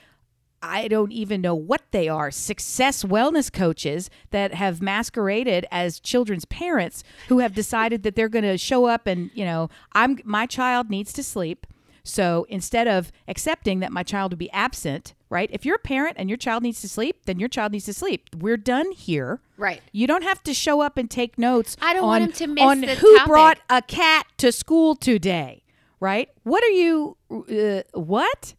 I 0.67 0.89
don't 0.89 1.13
even 1.13 1.41
know 1.41 1.55
what 1.55 1.83
they 1.93 2.09
are 2.09 2.31
success 2.31 3.05
wellness 3.05 3.53
coaches 3.53 4.11
that 4.31 4.55
have 4.55 4.83
masqueraded 4.83 5.67
as 5.71 6.01
children's 6.01 6.45
parents 6.45 7.05
who 7.29 7.39
have 7.39 7.55
decided 7.55 8.03
that 8.03 8.17
they're 8.17 8.29
going 8.29 8.45
to 8.45 8.59
show 8.59 8.87
up 8.87 9.07
and, 9.07 9.31
you 9.35 9.45
know, 9.45 9.71
I'm 9.93 10.19
my 10.25 10.47
child 10.47 10.91
needs 10.91 11.13
to 11.15 11.23
sleep. 11.23 11.67
So 12.03 12.47
instead 12.49 12.87
of 12.87 13.11
accepting 13.27 13.81
that 13.81 13.91
my 13.91 14.05
child 14.05 14.31
would 14.31 14.39
be 14.39 14.51
absent, 14.53 15.15
right? 15.29 15.51
If 15.53 15.65
you're 15.67 15.75
a 15.77 15.81
parent 15.81 16.17
and 16.19 16.31
your 16.31 16.37
child 16.37 16.63
needs 16.63 16.81
to 16.83 16.89
sleep, 16.89 17.27
then 17.27 17.41
your 17.41 17.49
child 17.49 17.73
needs 17.73 17.87
to 17.87 17.93
sleep. 17.93 18.29
We're 18.39 18.57
done 18.57 18.93
here. 18.93 19.41
Right. 19.57 19.83
You 19.91 20.07
don't 20.07 20.23
have 20.23 20.41
to 20.45 20.55
show 20.55 20.81
up 20.81 20.97
and 20.99 21.11
take 21.11 21.37
notes 21.37 21.77
I 21.83 21.95
don't 21.95 22.05
on, 22.05 22.09
want 22.09 22.23
him 22.25 22.33
to 22.33 22.47
miss 22.47 22.65
on 22.65 22.83
who 22.83 23.17
topic. 23.17 23.27
brought 23.27 23.59
a 23.69 23.83
cat 23.83 24.27
to 24.39 24.53
school 24.53 24.95
today, 24.95 25.65
right? 25.99 26.29
What 26.45 26.63
are 26.63 26.71
you 26.71 27.17
uh, 27.31 27.83
what? 27.99 28.55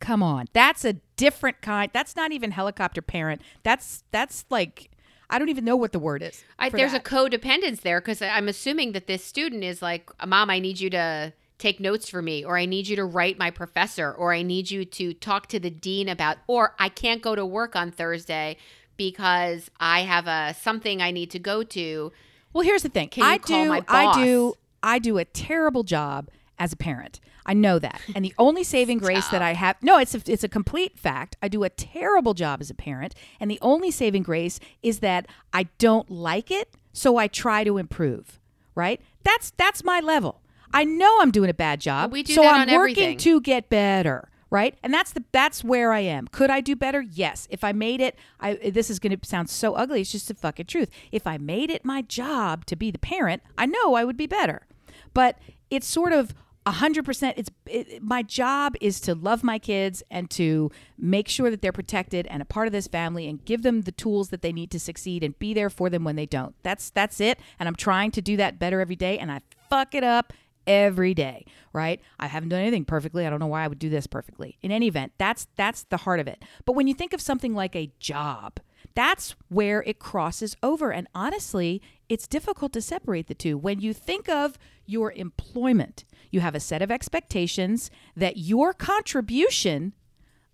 Come 0.00 0.22
on. 0.22 0.46
That's 0.52 0.84
a 0.84 0.94
different 1.16 1.62
kind. 1.62 1.90
That's 1.92 2.16
not 2.16 2.32
even 2.32 2.50
helicopter 2.50 3.02
parent. 3.02 3.42
That's 3.62 4.04
that's 4.10 4.44
like 4.50 4.90
I 5.28 5.38
don't 5.38 5.48
even 5.48 5.64
know 5.64 5.76
what 5.76 5.92
the 5.92 5.98
word 5.98 6.22
is. 6.22 6.44
I, 6.58 6.68
there's 6.68 6.92
that. 6.92 7.06
a 7.06 7.10
codependence 7.10 7.80
there 7.80 8.00
because 8.00 8.22
I'm 8.22 8.48
assuming 8.48 8.92
that 8.92 9.06
this 9.06 9.24
student 9.24 9.64
is 9.64 9.82
like, 9.82 10.10
Mom, 10.24 10.50
I 10.50 10.58
need 10.58 10.78
you 10.78 10.90
to 10.90 11.32
take 11.58 11.80
notes 11.80 12.08
for 12.08 12.22
me, 12.22 12.44
or 12.44 12.56
I 12.58 12.66
need 12.66 12.86
you 12.86 12.96
to 12.96 13.04
write 13.04 13.38
my 13.38 13.50
professor, 13.50 14.12
or 14.12 14.32
I 14.32 14.42
need 14.42 14.70
you 14.70 14.84
to 14.84 15.14
talk 15.14 15.48
to 15.48 15.58
the 15.58 15.70
dean 15.70 16.08
about, 16.08 16.36
or 16.46 16.74
I 16.78 16.88
can't 16.88 17.22
go 17.22 17.34
to 17.34 17.46
work 17.46 17.74
on 17.74 17.90
Thursday 17.90 18.56
because 18.96 19.70
I 19.80 20.00
have 20.00 20.26
a 20.26 20.54
something 20.54 21.02
I 21.02 21.10
need 21.10 21.30
to 21.32 21.38
go 21.38 21.62
to. 21.62 22.12
Well, 22.52 22.62
here's 22.62 22.82
the 22.82 22.88
thing. 22.88 23.08
Can 23.08 23.24
you 23.24 23.30
I 23.30 23.38
call 23.38 23.64
do 23.64 23.68
my 23.68 23.84
I 23.88 24.24
do? 24.24 24.54
I 24.82 24.98
do 24.98 25.18
a 25.18 25.24
terrible 25.24 25.82
job 25.82 26.28
as 26.58 26.72
a 26.72 26.76
parent. 26.76 27.20
I 27.44 27.54
know 27.54 27.78
that. 27.78 28.00
And 28.14 28.24
the 28.24 28.34
only 28.38 28.64
saving 28.74 28.98
grace 28.98 29.28
that 29.28 29.42
I 29.42 29.54
have 29.54 29.76
No, 29.82 29.98
it's 29.98 30.14
a, 30.14 30.22
it's 30.26 30.44
a 30.44 30.48
complete 30.48 30.98
fact. 30.98 31.36
I 31.42 31.48
do 31.48 31.64
a 31.64 31.68
terrible 31.68 32.34
job 32.34 32.60
as 32.60 32.70
a 32.70 32.74
parent, 32.74 33.14
and 33.40 33.50
the 33.50 33.58
only 33.62 33.90
saving 33.90 34.22
grace 34.22 34.58
is 34.82 35.00
that 35.00 35.26
I 35.52 35.64
don't 35.78 36.10
like 36.10 36.50
it, 36.50 36.74
so 36.92 37.16
I 37.16 37.28
try 37.28 37.64
to 37.64 37.78
improve, 37.78 38.40
right? 38.74 39.00
That's 39.22 39.52
that's 39.56 39.84
my 39.84 40.00
level. 40.00 40.40
I 40.72 40.84
know 40.84 41.20
I'm 41.20 41.30
doing 41.30 41.50
a 41.50 41.54
bad 41.54 41.80
job, 41.80 42.12
we 42.12 42.22
do 42.22 42.34
so 42.34 42.44
I'm 42.44 42.68
working 42.68 42.74
everything. 42.74 43.18
to 43.18 43.40
get 43.40 43.68
better 43.68 44.28
right 44.50 44.78
and 44.82 44.94
that's 44.94 45.12
the 45.12 45.24
that's 45.32 45.64
where 45.64 45.92
i 45.92 45.98
am 45.98 46.28
could 46.28 46.50
i 46.50 46.60
do 46.60 46.76
better 46.76 47.00
yes 47.00 47.48
if 47.50 47.64
i 47.64 47.72
made 47.72 48.00
it 48.00 48.16
i 48.38 48.54
this 48.54 48.90
is 48.90 48.98
going 48.98 49.16
to 49.16 49.28
sound 49.28 49.50
so 49.50 49.74
ugly 49.74 50.00
it's 50.00 50.12
just 50.12 50.28
the 50.28 50.34
fucking 50.34 50.66
truth 50.66 50.88
if 51.10 51.26
i 51.26 51.36
made 51.36 51.68
it 51.68 51.84
my 51.84 52.00
job 52.02 52.64
to 52.64 52.76
be 52.76 52.90
the 52.90 52.98
parent 52.98 53.42
i 53.58 53.66
know 53.66 53.94
i 53.94 54.04
would 54.04 54.16
be 54.16 54.26
better 54.26 54.66
but 55.12 55.38
it's 55.70 55.86
sort 55.86 56.12
of 56.12 56.32
100% 56.66 57.34
it's 57.36 57.50
it, 57.66 58.02
my 58.02 58.22
job 58.22 58.74
is 58.80 59.00
to 59.00 59.14
love 59.14 59.44
my 59.44 59.58
kids 59.58 60.02
and 60.10 60.28
to 60.30 60.70
make 60.98 61.28
sure 61.28 61.50
that 61.50 61.62
they're 61.62 61.72
protected 61.72 62.26
and 62.26 62.42
a 62.42 62.44
part 62.44 62.66
of 62.66 62.72
this 62.72 62.88
family 62.88 63.28
and 63.28 63.44
give 63.44 63.62
them 63.62 63.82
the 63.82 63.92
tools 63.92 64.30
that 64.30 64.42
they 64.42 64.52
need 64.52 64.70
to 64.70 64.80
succeed 64.80 65.22
and 65.22 65.38
be 65.38 65.54
there 65.54 65.70
for 65.70 65.88
them 65.88 66.02
when 66.02 66.16
they 66.16 66.26
don't. 66.26 66.54
That's 66.62 66.90
that's 66.90 67.20
it 67.20 67.38
and 67.58 67.68
i'm 67.68 67.76
trying 67.76 68.10
to 68.12 68.20
do 68.20 68.36
that 68.36 68.58
better 68.58 68.80
every 68.80 68.96
day 68.96 69.18
and 69.18 69.30
i 69.30 69.40
fuck 69.70 69.94
it 69.94 70.04
up 70.04 70.32
every 70.66 71.14
day 71.14 71.44
right? 71.72 72.00
I 72.18 72.26
haven't 72.26 72.48
done 72.48 72.62
anything 72.62 72.86
perfectly. 72.86 73.26
I 73.26 73.30
don't 73.30 73.38
know 73.38 73.46
why 73.46 73.62
i 73.62 73.68
would 73.68 73.78
do 73.78 73.90
this 73.90 74.06
perfectly. 74.06 74.56
In 74.62 74.72
any 74.72 74.88
event 74.88 75.12
that's 75.18 75.46
that's 75.56 75.84
the 75.84 75.98
heart 75.98 76.20
of 76.20 76.26
it. 76.26 76.42
But 76.64 76.72
when 76.72 76.88
you 76.88 76.94
think 76.94 77.12
of 77.12 77.20
something 77.20 77.54
like 77.54 77.76
a 77.76 77.92
job 78.00 78.58
that's 78.96 79.36
where 79.48 79.82
it 79.84 80.00
crosses 80.00 80.56
over 80.62 80.90
and 80.90 81.06
honestly 81.14 81.80
it's 82.08 82.26
difficult 82.26 82.72
to 82.72 82.82
separate 82.82 83.28
the 83.28 83.34
two 83.34 83.56
when 83.56 83.80
you 83.80 83.92
think 83.92 84.28
of 84.28 84.58
your 84.84 85.12
employment 85.12 86.04
you 86.32 86.40
have 86.40 86.56
a 86.56 86.60
set 86.60 86.82
of 86.82 86.90
expectations 86.90 87.90
that 88.16 88.36
your 88.36 88.72
contribution 88.72 89.92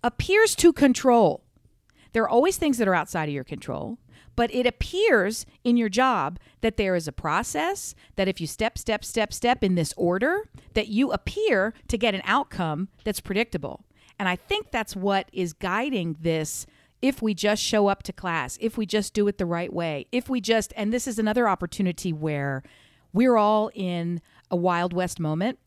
appears 0.03 0.53
to 0.55 0.71
control 0.71 1.43
there 2.13 2.23
are 2.23 2.29
always 2.29 2.57
things 2.57 2.77
that 2.77 2.87
are 2.87 2.95
outside 2.95 3.27
of 3.27 3.35
your 3.35 3.43
control, 3.43 3.97
but 4.35 4.53
it 4.53 4.65
appears 4.65 5.45
in 5.63 5.77
your 5.77 5.89
job 5.89 6.39
that 6.61 6.77
there 6.77 6.95
is 6.95 7.07
a 7.07 7.11
process 7.11 7.93
that 8.15 8.27
if 8.27 8.39
you 8.39 8.47
step, 8.47 8.77
step, 8.77 9.03
step, 9.03 9.33
step 9.33 9.63
in 9.63 9.75
this 9.75 9.93
order, 9.97 10.47
that 10.75 10.87
you 10.87 11.11
appear 11.11 11.73
to 11.87 11.97
get 11.97 12.15
an 12.15 12.21
outcome 12.23 12.87
that's 13.03 13.19
predictable. 13.19 13.83
And 14.17 14.29
I 14.29 14.35
think 14.35 14.71
that's 14.71 14.95
what 14.95 15.27
is 15.33 15.53
guiding 15.53 16.15
this. 16.21 16.65
If 17.03 17.21
we 17.21 17.33
just 17.33 17.61
show 17.61 17.87
up 17.87 18.01
to 18.03 18.13
class, 18.13 18.57
if 18.61 18.77
we 18.77 18.85
just 18.85 19.13
do 19.13 19.27
it 19.27 19.37
the 19.37 19.45
right 19.45 19.73
way, 19.73 20.07
if 20.13 20.29
we 20.29 20.39
just, 20.39 20.71
and 20.77 20.93
this 20.93 21.05
is 21.05 21.19
another 21.19 21.49
opportunity 21.49 22.13
where 22.13 22.63
we're 23.11 23.35
all 23.35 23.69
in 23.75 24.21
a 24.49 24.55
Wild 24.55 24.93
West 24.93 25.19
moment 25.19 25.59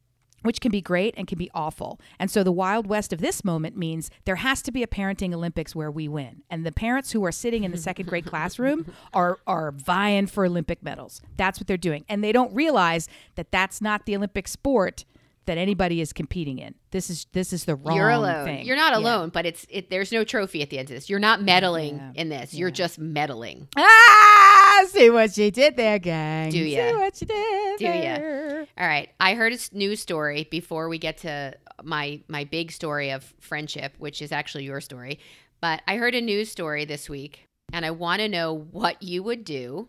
which 0.42 0.60
can 0.60 0.70
be 0.70 0.80
great 0.80 1.12
and 1.16 1.26
can 1.26 1.38
be 1.38 1.50
awful. 1.52 2.00
And 2.18 2.30
so 2.30 2.42
the 2.42 2.52
wild 2.52 2.86
west 2.86 3.12
of 3.12 3.20
this 3.20 3.44
moment 3.44 3.76
means 3.76 4.10
there 4.24 4.36
has 4.36 4.62
to 4.62 4.70
be 4.70 4.82
a 4.82 4.86
parenting 4.86 5.34
Olympics 5.34 5.74
where 5.74 5.90
we 5.90 6.08
win. 6.08 6.42
And 6.48 6.64
the 6.64 6.72
parents 6.72 7.12
who 7.12 7.24
are 7.24 7.32
sitting 7.32 7.64
in 7.64 7.72
the 7.72 7.76
second 7.76 8.06
grade 8.06 8.26
classroom 8.26 8.92
are 9.12 9.38
are 9.46 9.72
vying 9.72 10.26
for 10.28 10.46
Olympic 10.46 10.82
medals. 10.82 11.20
That's 11.36 11.58
what 11.58 11.66
they're 11.66 11.76
doing. 11.76 12.04
And 12.08 12.22
they 12.22 12.32
don't 12.32 12.54
realize 12.54 13.08
that 13.34 13.50
that's 13.50 13.80
not 13.80 14.06
the 14.06 14.16
Olympic 14.16 14.46
sport 14.46 15.04
that 15.46 15.58
anybody 15.58 16.00
is 16.00 16.12
competing 16.12 16.58
in. 16.58 16.74
This 16.90 17.10
is 17.10 17.26
this 17.32 17.52
is 17.52 17.64
the 17.64 17.74
wrong 17.76 17.96
You're 17.96 18.10
alone. 18.10 18.44
thing. 18.44 18.66
You're 18.66 18.76
not 18.76 18.92
Yeah. 18.92 18.98
alone, 18.98 19.30
but 19.30 19.46
it's 19.46 19.66
it. 19.68 19.90
There's 19.90 20.12
no 20.12 20.22
trophy 20.24 20.62
at 20.62 20.70
the 20.70 20.78
end 20.78 20.90
of 20.90 20.94
this. 20.96 21.08
You're 21.10 21.18
not 21.18 21.42
meddling 21.42 22.00
in 22.14 22.28
this. 22.28 22.52
You're 22.54 22.70
just 22.70 22.98
meddling. 22.98 23.68
Ah, 23.76 24.84
see 24.88 25.10
what 25.10 25.32
she 25.32 25.50
did 25.50 25.76
there, 25.76 25.98
gang. 25.98 26.50
Do 26.50 26.58
ya? 26.58 26.90
See 26.90 26.96
what 26.96 27.16
she 27.16 27.24
did 27.24 27.78
Do 27.78 27.84
there. 27.86 28.66
All 28.78 28.86
right. 28.86 29.08
I 29.18 29.34
heard 29.34 29.52
a 29.52 29.58
news 29.72 30.00
story 30.00 30.46
before 30.50 30.88
we 30.88 30.98
get 30.98 31.18
to 31.18 31.54
my 31.82 32.20
my 32.28 32.44
big 32.44 32.72
story 32.72 33.10
of 33.10 33.22
friendship, 33.40 33.94
which 33.98 34.20
is 34.22 34.32
actually 34.32 34.64
your 34.64 34.80
story. 34.80 35.18
But 35.60 35.82
I 35.86 35.96
heard 35.96 36.14
a 36.14 36.20
news 36.20 36.50
story 36.50 36.84
this 36.84 37.08
week, 37.08 37.46
and 37.72 37.86
I 37.86 37.90
want 37.90 38.20
to 38.20 38.28
know 38.28 38.52
what 38.52 39.02
you 39.02 39.22
would 39.22 39.44
do. 39.44 39.88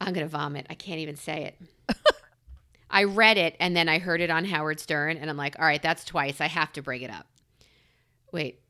I'm 0.00 0.12
gonna 0.12 0.28
vomit. 0.28 0.66
I 0.70 0.74
can't 0.74 1.00
even 1.00 1.16
say 1.16 1.44
it. 1.44 1.96
I 2.90 3.04
read 3.04 3.36
it 3.36 3.56
and 3.60 3.76
then 3.76 3.88
I 3.88 3.98
heard 3.98 4.20
it 4.20 4.30
on 4.30 4.44
Howard 4.46 4.80
Stern, 4.80 5.16
and 5.18 5.28
I'm 5.28 5.36
like, 5.36 5.58
all 5.58 5.66
right, 5.66 5.82
that's 5.82 6.04
twice. 6.04 6.40
I 6.40 6.46
have 6.46 6.72
to 6.74 6.82
bring 6.82 7.02
it 7.02 7.10
up. 7.10 7.26
Wait. 8.32 8.60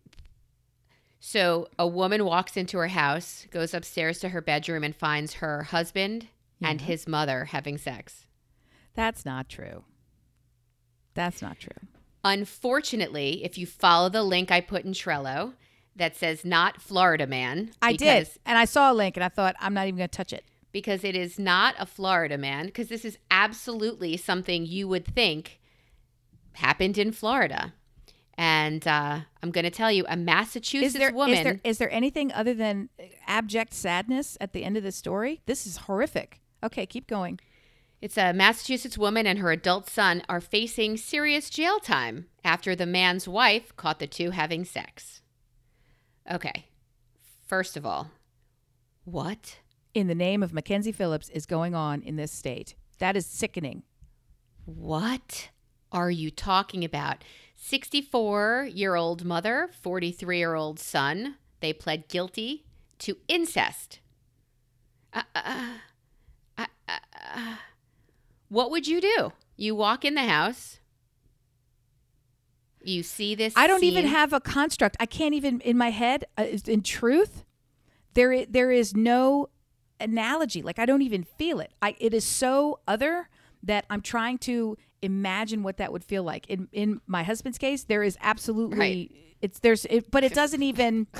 So 1.20 1.68
a 1.78 1.86
woman 1.86 2.24
walks 2.24 2.56
into 2.56 2.78
her 2.78 2.88
house, 2.88 3.46
goes 3.50 3.74
upstairs 3.74 4.18
to 4.20 4.30
her 4.30 4.40
bedroom, 4.40 4.84
and 4.84 4.94
finds 4.94 5.34
her 5.34 5.64
husband 5.64 6.28
and 6.62 6.80
his 6.80 7.06
mother 7.06 7.46
having 7.46 7.78
sex. 7.78 8.26
That's 8.94 9.24
not 9.24 9.48
true. 9.48 9.84
That's 11.14 11.42
not 11.42 11.58
true. 11.58 11.88
Unfortunately, 12.24 13.44
if 13.44 13.58
you 13.58 13.66
follow 13.66 14.08
the 14.08 14.22
link 14.22 14.50
I 14.50 14.60
put 14.60 14.84
in 14.84 14.92
Trello 14.92 15.54
that 15.96 16.16
says 16.16 16.44
not 16.44 16.80
Florida 16.80 17.26
man, 17.26 17.72
I 17.82 17.94
did. 17.94 18.28
And 18.46 18.58
I 18.58 18.64
saw 18.64 18.92
a 18.92 18.94
link 18.94 19.16
and 19.16 19.24
I 19.24 19.28
thought, 19.28 19.56
I'm 19.60 19.74
not 19.74 19.86
even 19.86 19.98
going 19.98 20.08
to 20.08 20.16
touch 20.16 20.32
it. 20.32 20.44
Because 20.72 21.04
it 21.04 21.14
is 21.14 21.38
not 21.38 21.74
a 21.78 21.86
Florida 21.86 22.38
man, 22.38 22.66
because 22.66 22.88
this 22.88 23.04
is 23.04 23.18
absolutely 23.30 24.16
something 24.16 24.66
you 24.66 24.86
would 24.88 25.06
think 25.06 25.60
happened 26.52 26.98
in 26.98 27.12
Florida. 27.12 27.74
And 28.36 28.86
uh, 28.86 29.20
I'm 29.42 29.50
going 29.50 29.64
to 29.64 29.70
tell 29.70 29.90
you, 29.90 30.04
a 30.08 30.16
Massachusetts 30.16 30.94
Is 30.94 31.00
there, 31.00 31.12
woman. 31.12 31.36
is 31.36 31.44
there 31.44 31.60
is 31.64 31.78
there 31.78 31.90
anything 31.90 32.32
other 32.32 32.54
than 32.54 32.88
abject 33.26 33.74
sadness 33.74 34.38
at 34.40 34.52
the 34.52 34.62
end 34.62 34.76
of 34.76 34.84
this 34.84 34.94
story? 34.94 35.40
This 35.46 35.66
is 35.66 35.76
horrific. 35.78 36.40
Okay, 36.62 36.86
keep 36.86 37.08
going. 37.08 37.40
It's 38.00 38.16
a 38.16 38.32
Massachusetts 38.32 38.96
woman 38.96 39.26
and 39.26 39.40
her 39.40 39.50
adult 39.50 39.90
son 39.90 40.22
are 40.28 40.40
facing 40.40 40.96
serious 40.96 41.50
jail 41.50 41.80
time 41.80 42.26
after 42.44 42.76
the 42.76 42.86
man's 42.86 43.26
wife 43.26 43.74
caught 43.74 43.98
the 43.98 44.06
two 44.06 44.30
having 44.30 44.64
sex. 44.64 45.20
Okay. 46.30 46.66
First 47.44 47.76
of 47.76 47.84
all, 47.84 48.12
what? 49.04 49.56
In 49.94 50.06
the 50.06 50.14
name 50.14 50.42
of 50.42 50.52
Mackenzie 50.52 50.92
Phillips 50.92 51.28
is 51.30 51.46
going 51.46 51.74
on 51.74 52.02
in 52.02 52.16
this 52.16 52.30
state. 52.30 52.74
That 52.98 53.16
is 53.16 53.26
sickening. 53.26 53.82
What 54.64 55.50
are 55.92 56.10
you 56.10 56.30
talking 56.30 56.84
about? 56.84 57.24
64 57.56 58.68
year 58.70 58.94
old 58.94 59.24
mother, 59.24 59.70
43 59.80 60.38
year 60.38 60.54
old 60.54 60.78
son. 60.78 61.36
They 61.60 61.72
pled 61.72 62.08
guilty 62.08 62.64
to 63.00 63.16
incest. 63.26 64.00
Uh, 65.12 65.22
uh, 65.34 65.72
uh, 66.58 66.66
uh, 66.88 66.98
uh. 67.34 67.56
What 68.48 68.70
would 68.70 68.86
you 68.86 69.00
do? 69.00 69.32
You 69.56 69.74
walk 69.74 70.04
in 70.04 70.14
the 70.14 70.22
house. 70.22 70.78
You 72.82 73.02
see 73.02 73.34
this. 73.34 73.54
I 73.56 73.66
don't 73.66 73.84
even 73.84 74.06
have 74.06 74.32
a 74.32 74.40
construct. 74.40 74.96
I 75.00 75.06
can't 75.06 75.34
even 75.34 75.60
in 75.60 75.76
my 75.76 75.90
head. 75.90 76.24
Uh, 76.36 76.46
in 76.66 76.82
truth, 76.82 77.44
there 78.14 78.46
there 78.46 78.70
is 78.70 78.94
no 78.94 79.48
analogy. 80.00 80.62
Like 80.62 80.78
I 80.78 80.86
don't 80.86 81.02
even 81.02 81.24
feel 81.24 81.60
it. 81.60 81.72
I 81.82 81.96
it 81.98 82.14
is 82.14 82.24
so 82.24 82.80
other 82.86 83.28
that 83.62 83.84
I'm 83.90 84.00
trying 84.00 84.38
to 84.38 84.76
imagine 85.02 85.62
what 85.62 85.76
that 85.78 85.92
would 85.92 86.04
feel 86.04 86.22
like. 86.22 86.46
In 86.48 86.68
in 86.72 87.00
my 87.06 87.22
husband's 87.22 87.58
case, 87.58 87.84
there 87.84 88.02
is 88.02 88.16
absolutely 88.20 88.78
Right. 88.78 89.12
it's 89.40 89.58
there's 89.60 89.84
it, 89.86 90.10
but 90.10 90.24
it 90.24 90.34
doesn't 90.34 90.62
even. 90.62 91.06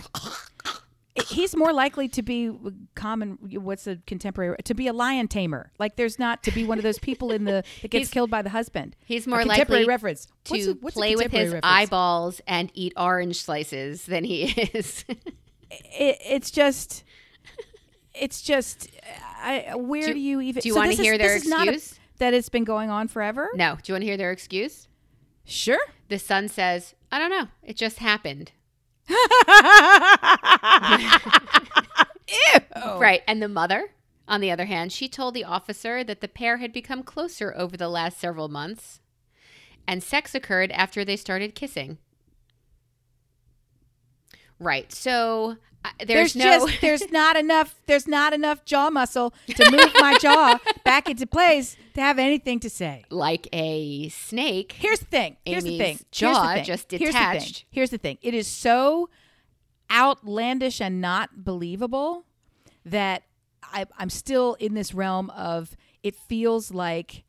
he's 1.26 1.56
more 1.56 1.72
likely 1.72 2.06
to 2.08 2.22
be 2.22 2.52
common. 2.94 3.38
What's 3.40 3.86
a 3.88 3.96
contemporary? 4.06 4.56
To 4.64 4.74
be 4.74 4.86
a 4.86 4.92
lion 4.92 5.26
tamer. 5.26 5.72
Like 5.78 5.96
there's 5.96 6.18
not 6.18 6.44
to 6.44 6.52
be 6.52 6.64
one 6.64 6.78
of 6.78 6.84
those 6.84 6.98
people 7.00 7.32
in 7.32 7.44
the 7.44 7.64
that 7.82 7.90
gets 7.90 8.02
He's- 8.02 8.10
killed 8.10 8.30
by 8.30 8.42
the 8.42 8.50
husband. 8.50 8.94
He's 9.04 9.26
more 9.26 9.40
contemporary 9.40 9.82
likely 9.82 9.88
reference 9.92 10.28
What's 10.46 10.64
to 10.66 10.70
a- 10.70 10.74
what's 10.74 10.94
play 10.94 11.16
with 11.16 11.32
his 11.32 11.46
reference? 11.52 11.60
eyeballs 11.64 12.40
and 12.46 12.70
eat 12.74 12.92
orange 12.96 13.40
slices 13.42 14.06
than 14.06 14.22
he 14.24 14.44
is. 14.74 15.04
It, 15.70 16.18
it's 16.26 16.50
just, 16.50 17.02
it's 18.20 18.42
just. 18.42 18.88
I, 19.40 19.74
where 19.76 20.06
Do- 20.08 20.14
do, 20.14 20.20
you 20.20 20.40
even? 20.40 20.60
do 20.62 20.68
you 20.68 20.74
so 20.74 20.82
this 20.82 20.98
is- 20.98 21.00
hear 21.00 21.16
their 21.18 21.36
is 21.36 21.50
a- 21.50 21.54
excuse? 21.54 21.98
that 22.18 22.34
it's 22.34 22.48
been 22.48 22.64
going 22.64 22.90
on 22.90 23.06
forever? 23.08 23.48
no. 23.54 23.76
Do 23.82 23.90
you 23.90 23.94
want 23.94 24.02
to 24.02 24.06
hear 24.06 24.16
their 24.16 24.32
excuse? 24.32 24.88
Sure. 25.44 25.80
The 26.08 26.18
son 26.18 26.48
says, 26.48 26.94
I 27.12 27.18
don't 27.18 27.30
know. 27.30 27.48
It 27.62 27.76
just 27.76 27.98
happened. 28.00 28.52
Ew. 32.28 32.98
Right. 32.98 33.22
And 33.26 33.40
the 33.42 33.48
mother, 33.48 33.90
on 34.26 34.40
the 34.40 34.50
other 34.50 34.66
hand, 34.66 34.92
she 34.92 35.08
told 35.08 35.34
the 35.34 35.44
officer 35.44 36.04
that 36.04 36.20
the 36.20 36.28
pair 36.28 36.58
had 36.58 36.72
become 36.72 37.02
closer 37.02 37.54
over 37.56 37.76
the 37.76 37.88
last 37.88 38.18
several 38.18 38.48
months 38.48 39.00
and 39.86 40.02
sex 40.02 40.34
occurred 40.34 40.70
after 40.72 41.04
they 41.04 41.16
started 41.16 41.54
kissing. 41.54 41.96
Right. 44.58 44.92
So 44.92 45.56
there's, 46.04 46.34
There's, 46.34 46.36
no. 46.36 46.66
just 46.68 46.80
there's 46.80 47.10
not 47.10 47.36
enough 47.36 47.74
there's 47.86 48.06
not 48.06 48.32
enough 48.32 48.64
jaw 48.64 48.90
muscle 48.90 49.32
to 49.48 49.70
move 49.70 49.90
my 50.00 50.16
jaw 50.18 50.58
back 50.84 51.08
into 51.08 51.26
place 51.26 51.76
to 51.94 52.00
have 52.00 52.18
anything 52.18 52.60
to 52.60 52.70
say. 52.70 53.04
like 53.10 53.48
a 53.52 54.08
snake. 54.10 54.72
Here's 54.78 55.00
the 55.00 55.06
thing. 55.06 55.36
Here's 55.44 55.64
the 55.64 55.70
Amy's 55.70 55.78
thing. 55.80 55.86
Here's 55.96 56.00
the 56.00 56.06
jaw 56.10 56.54
thing. 56.54 56.64
just 56.64 56.90
Here's 56.90 57.00
the 57.00 57.06
thing. 57.06 57.12
detached. 57.12 57.64
Here's 57.70 57.90
the 57.90 57.98
thing. 57.98 58.18
It 58.22 58.34
is 58.34 58.46
so 58.46 59.08
outlandish 59.90 60.80
and 60.80 61.00
not 61.00 61.44
believable 61.44 62.24
that 62.84 63.22
I, 63.62 63.86
I'm 63.98 64.10
still 64.10 64.54
in 64.54 64.74
this 64.74 64.94
realm 64.94 65.30
of 65.30 65.76
it 66.02 66.14
feels 66.16 66.70
like 66.72 67.24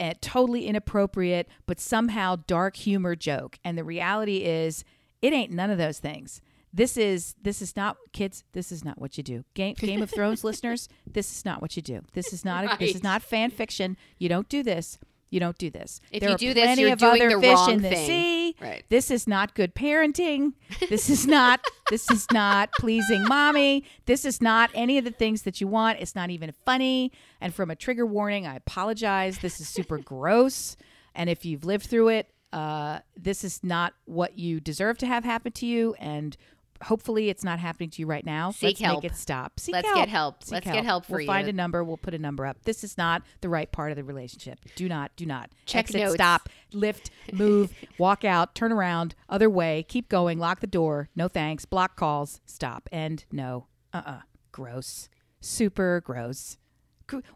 a 0.00 0.14
totally 0.14 0.66
inappropriate 0.66 1.48
but 1.66 1.80
somehow 1.80 2.36
dark 2.46 2.76
humor 2.76 3.16
joke. 3.16 3.58
And 3.64 3.76
the 3.76 3.84
reality 3.84 4.38
is, 4.44 4.84
it 5.20 5.32
ain't 5.32 5.50
none 5.50 5.70
of 5.70 5.78
those 5.78 5.98
things. 5.98 6.40
This 6.72 6.96
is 6.96 7.34
this 7.40 7.62
is 7.62 7.76
not 7.76 7.96
kids. 8.12 8.44
This 8.52 8.70
is 8.70 8.84
not 8.84 9.00
what 9.00 9.16
you 9.16 9.24
do. 9.24 9.44
Game 9.54 9.74
Game 9.78 10.02
of 10.02 10.10
Thrones 10.10 10.44
listeners, 10.50 10.88
this 11.10 11.30
is 11.34 11.44
not 11.44 11.62
what 11.62 11.76
you 11.76 11.82
do. 11.82 12.02
This 12.12 12.32
is 12.32 12.44
not 12.44 12.64
a, 12.64 12.76
this 12.78 12.94
is 12.94 13.02
not 13.02 13.22
fan 13.22 13.50
fiction. 13.50 13.96
You 14.18 14.28
don't 14.28 14.48
do 14.48 14.62
this. 14.62 14.98
You 15.30 15.40
don't 15.40 15.58
do 15.58 15.70
this. 15.70 16.00
If 16.10 16.20
there 16.20 16.30
you 16.30 16.38
do 16.38 16.54
this, 16.54 16.78
you're 16.78 16.92
of 16.92 16.98
doing 16.98 17.28
the 17.28 17.40
fish 17.40 17.54
wrong 17.54 17.70
in 17.72 17.82
the 17.82 17.90
thing. 17.90 18.06
sea. 18.06 18.56
Right. 18.60 18.84
This 18.88 19.10
is 19.10 19.26
not 19.26 19.54
good 19.54 19.74
parenting. 19.74 20.54
This 20.88 21.10
is 21.10 21.26
not 21.26 21.60
this 21.90 22.10
is 22.10 22.26
not 22.32 22.70
pleasing 22.78 23.24
mommy. 23.28 23.84
This 24.06 24.24
is 24.24 24.40
not 24.40 24.70
any 24.74 24.96
of 24.98 25.04
the 25.04 25.10
things 25.10 25.42
that 25.42 25.60
you 25.60 25.68
want. 25.68 26.00
It's 26.00 26.14
not 26.14 26.30
even 26.30 26.52
funny. 26.64 27.12
And 27.40 27.54
from 27.54 27.70
a 27.70 27.76
trigger 27.76 28.06
warning, 28.06 28.46
I 28.46 28.56
apologize. 28.56 29.38
This 29.38 29.60
is 29.60 29.68
super 29.68 29.98
gross. 30.04 30.76
And 31.14 31.28
if 31.28 31.44
you've 31.44 31.64
lived 31.64 31.86
through 31.86 32.08
it, 32.08 32.30
uh, 32.52 33.00
this 33.16 33.44
is 33.44 33.62
not 33.62 33.92
what 34.06 34.38
you 34.38 34.60
deserve 34.60 34.96
to 34.98 35.06
have 35.06 35.24
happen 35.24 35.52
to 35.52 35.66
you. 35.66 35.94
And 35.98 36.36
hopefully, 36.82 37.28
it's 37.28 37.44
not 37.44 37.58
happening 37.58 37.90
to 37.90 38.00
you 38.00 38.06
right 38.06 38.24
now. 38.24 38.50
Seek 38.50 38.62
Let's 38.62 38.80
help. 38.80 39.02
make 39.02 39.12
it 39.12 39.16
stop. 39.16 39.58
Seek 39.60 39.72
Let's 39.74 39.86
help. 39.86 39.98
get 39.98 40.08
help. 40.08 40.42
Seek 40.42 40.52
Let's 40.52 40.66
get 40.66 40.84
help 40.84 41.04
for 41.06 41.12
we'll 41.12 41.20
you. 41.22 41.26
find 41.26 41.48
a 41.48 41.52
number. 41.52 41.82
We'll 41.84 41.96
put 41.96 42.14
a 42.14 42.18
number 42.18 42.46
up. 42.46 42.62
This 42.64 42.84
is 42.84 42.96
not 42.98 43.22
the 43.40 43.48
right 43.48 43.70
part 43.70 43.90
of 43.90 43.96
the 43.96 44.04
relationship. 44.04 44.60
Do 44.76 44.88
not, 44.88 45.10
do 45.16 45.26
not. 45.26 45.50
Check 45.66 45.86
Exit, 45.86 46.00
notes. 46.00 46.14
stop, 46.14 46.48
lift, 46.72 47.10
move, 47.32 47.72
walk 47.98 48.24
out, 48.24 48.54
turn 48.54 48.72
around, 48.72 49.14
other 49.28 49.50
way, 49.50 49.84
keep 49.88 50.08
going, 50.08 50.38
lock 50.38 50.60
the 50.60 50.66
door. 50.66 51.08
No 51.16 51.28
thanks. 51.28 51.64
Block 51.64 51.96
calls. 51.96 52.40
Stop. 52.46 52.88
End. 52.92 53.24
No. 53.32 53.66
Uh 53.92 54.02
uh 54.04 54.18
Gross. 54.52 55.08
Super 55.40 56.00
gross. 56.04 56.58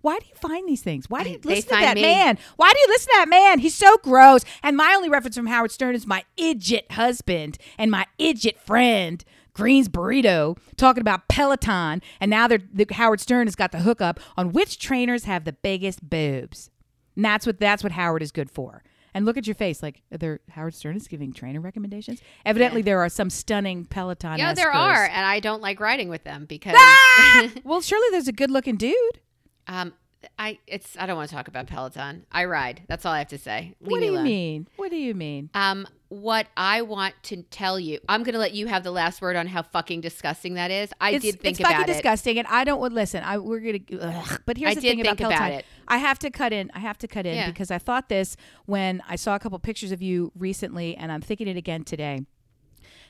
Why 0.01 0.19
do 0.19 0.27
you 0.27 0.35
find 0.37 0.69
these 0.69 0.83
things? 0.83 1.09
Why 1.09 1.25
do 1.25 1.31
you 1.31 1.41
listen 1.43 1.71
to 1.71 1.85
that 1.85 1.95
me. 1.97 2.03
man? 2.03 2.39
Why 2.57 2.73
do 2.73 2.79
you 2.79 2.87
listen 2.89 3.13
to 3.13 3.19
that 3.19 3.29
man? 3.29 3.59
He's 3.59 3.75
so 3.75 3.97
gross. 3.99 4.45
And 4.63 4.77
my 4.77 4.95
only 4.95 5.09
reference 5.09 5.37
from 5.37 5.47
Howard 5.47 5.71
Stern 5.71 5.95
is 5.95 6.07
my 6.07 6.25
idiot 6.37 6.87
husband 6.93 7.59
and 7.79 7.91
my 7.91 8.07
idiot 8.19 8.59
friend, 8.65 9.25
Green's 9.53 9.89
Burrito, 9.89 10.59
talking 10.77 11.01
about 11.01 11.29
Peloton. 11.29 12.03
And 12.21 12.31
now 12.31 12.49
they're, 12.49 12.61
the, 12.73 12.87
Howard 12.93 13.21
Stern 13.21 13.47
has 13.47 13.57
got 13.57 13.73
the 13.73 13.81
hookup 13.81 14.21
on 14.37 14.53
which 14.53 14.79
trainers 14.79 15.25
have 15.25 15.45
the 15.45 15.53
biggest 15.53 16.09
boobs. 16.09 16.71
And 17.17 17.25
that's 17.25 17.47
what 17.47 17.61
that's 17.61 17.83
what 17.83 17.93
Howard 17.93 18.23
is 18.23 18.33
good 18.33 18.51
for. 18.51 18.83
And 19.15 19.27
look 19.27 19.37
at 19.37 19.47
your 19.47 19.55
face, 19.55 19.83
like 19.83 20.01
are 20.11 20.19
there 20.19 20.41
Howard 20.51 20.75
Stern 20.75 20.97
is 20.97 21.07
giving 21.07 21.33
trainer 21.33 21.61
recommendations. 21.61 22.23
Evidently, 22.47 22.81
there 22.81 23.01
are 23.01 23.11
some 23.11 23.29
stunning 23.29 23.85
Peloton. 23.85 24.39
Yeah, 24.39 24.55
there 24.55 24.73
are, 24.73 25.05
and 25.05 25.27
I 25.27 25.41
don't 25.41 25.61
like 25.61 25.81
riding 25.81 26.09
with 26.09 26.25
them 26.25 26.47
because 26.47 26.75
ah! 26.77 27.49
well, 27.65 27.83
surely 27.83 28.07
there's 28.11 28.29
a 28.29 28.33
good-looking 28.33 28.77
dude. 28.77 29.21
Um, 29.67 29.93
I 30.39 30.59
it's 30.67 30.97
I 30.97 31.07
don't 31.07 31.17
want 31.17 31.29
to 31.31 31.35
talk 31.35 31.49
about 31.49 31.67
Peloton. 31.67 32.27
I 32.31 32.45
ride. 32.45 32.83
That's 32.87 33.05
all 33.05 33.13
I 33.13 33.19
have 33.19 33.29
to 33.29 33.39
say. 33.39 33.75
Leave 33.81 33.91
what 33.91 33.99
do 34.01 34.07
you 34.07 34.13
alone. 34.13 34.25
mean? 34.25 34.69
What 34.77 34.91
do 34.91 34.97
you 34.97 35.15
mean? 35.15 35.51
Um, 35.55 35.87
what 36.11 36.47
I 36.57 36.83
want 36.83 37.15
to 37.25 37.43
tell 37.45 37.81
you, 37.81 37.99
I'm 38.09 38.23
going 38.23 38.35
to 38.35 38.39
let 38.39 38.53
you 38.53 38.67
have 38.67 38.85
the 38.85 38.91
last 38.91 39.23
word 39.23 39.35
on 39.35 39.47
how 39.47 39.63
fucking 39.63 40.03
disgusting 40.03 40.55
that 40.55 40.71
is. 40.71 40.91
I 41.01 41.13
it's, 41.13 41.25
did 41.25 41.41
think 41.41 41.53
it's 41.53 41.61
about 41.61 41.73
fucking 41.73 41.91
it. 41.91 41.95
disgusting, 41.95 42.39
and 42.39 42.47
I 42.49 42.65
don't 42.65 42.79
want 42.81 42.93
listen. 42.95 43.25
I 43.25 43.39
we're 43.39 43.61
gonna. 43.61 43.79
Ugh. 44.01 44.41
But 44.47 44.59
here's 44.59 44.73
I 44.73 44.75
the 44.75 44.81
thing 44.83 45.01
about 45.01 45.17
think 45.17 45.29
about 45.29 45.39
Peloton. 45.39 45.59
it. 45.61 45.65
I 45.89 45.97
have 45.99 46.19
to 46.21 46.31
cut 46.31 46.53
in. 46.53 46.71
I 46.75 46.79
have 46.81 46.99
to 46.99 47.09
cut 47.09 47.27
in 47.27 47.35
Yeah. 47.35 47.47
because 47.49 47.71
I 47.71 47.79
thought 47.79 48.09
this 48.09 48.37
when 48.67 49.03
I 49.09 49.17
saw 49.17 49.35
a 49.35 49.39
couple 49.41 49.59
pictures 49.59 49.91
of 49.91 50.03
you 50.03 50.31
recently, 50.37 50.97
and 50.97 51.11
I'm 51.11 51.21
thinking 51.23 51.49
it 51.49 51.57
again 51.57 51.83
today. 51.83 52.27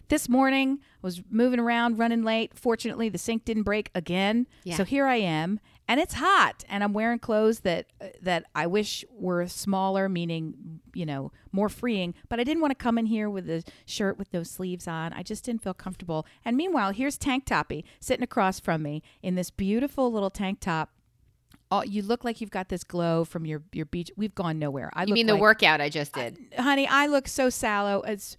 This 0.09 0.29
morning, 0.29 0.79
I 0.83 1.07
was 1.07 1.23
moving 1.31 1.59
around, 1.59 1.99
running 1.99 2.23
late. 2.23 2.53
Fortunately, 2.55 3.09
the 3.09 3.19
sink 3.19 3.45
didn't 3.45 3.63
break 3.63 3.91
again. 3.95 4.47
Yeah. 4.65 4.77
So 4.77 4.85
here 4.85 5.07
I 5.07 5.17
am, 5.17 5.59
and 5.89 6.01
it's 6.01 6.15
hot, 6.15 6.65
and 6.69 6.83
I'm 6.85 6.93
wearing 6.93 7.19
clothes 7.19 7.61
that 7.61 7.87
uh, 8.01 8.07
that 8.23 8.45
I 8.55 8.67
wish 8.67 9.05
were 9.11 9.47
smaller, 9.49 10.09
meaning 10.09 10.81
you 10.95 11.05
know 11.05 11.33
more 11.51 11.69
freeing. 11.69 12.15
But 12.29 12.41
I 12.41 12.45
didn't 12.45 12.61
want 12.63 12.71
to 12.71 12.83
come 12.83 12.99
in 12.99 13.07
here 13.07 13.29
with 13.29 13.51
a 13.51 13.63
shirt 13.85 14.17
with 14.19 14.33
no 14.33 14.43
sleeves 14.43 14.87
on. 14.89 15.13
I 15.13 15.23
just 15.23 15.45
didn't 15.45 15.63
feel 15.63 15.75
comfortable. 15.75 16.27
And 16.45 16.57
meanwhile, 16.57 16.93
here's 16.93 17.19
Tank 17.19 17.45
Toppy 17.47 17.85
sitting 18.01 18.23
across 18.25 18.61
from 18.61 18.83
me 18.83 19.03
in 19.23 19.35
this 19.35 19.51
beautiful 19.51 20.11
little 20.13 20.31
tank 20.31 20.61
top. 20.61 20.91
Oh, 21.71 21.83
you 21.83 22.03
look 22.03 22.23
like 22.23 22.41
you've 22.43 22.51
got 22.51 22.69
this 22.69 22.85
glow 22.85 23.25
from 23.25 23.47
your 23.47 23.63
your 23.73 23.87
beach. 23.87 24.11
We've 24.17 24.35
gone 24.35 24.59
nowhere. 24.59 24.91
I 24.95 25.05
You 25.05 25.15
mean 25.15 25.27
the 25.27 25.33
like- 25.35 25.43
workout 25.43 25.81
I 25.81 25.89
just 25.89 26.13
did? 26.13 26.39
honey, 26.59 26.87
I 26.87 27.07
look 27.07 27.27
so 27.29 27.49
sallow. 27.51 28.03
It's 28.03 28.37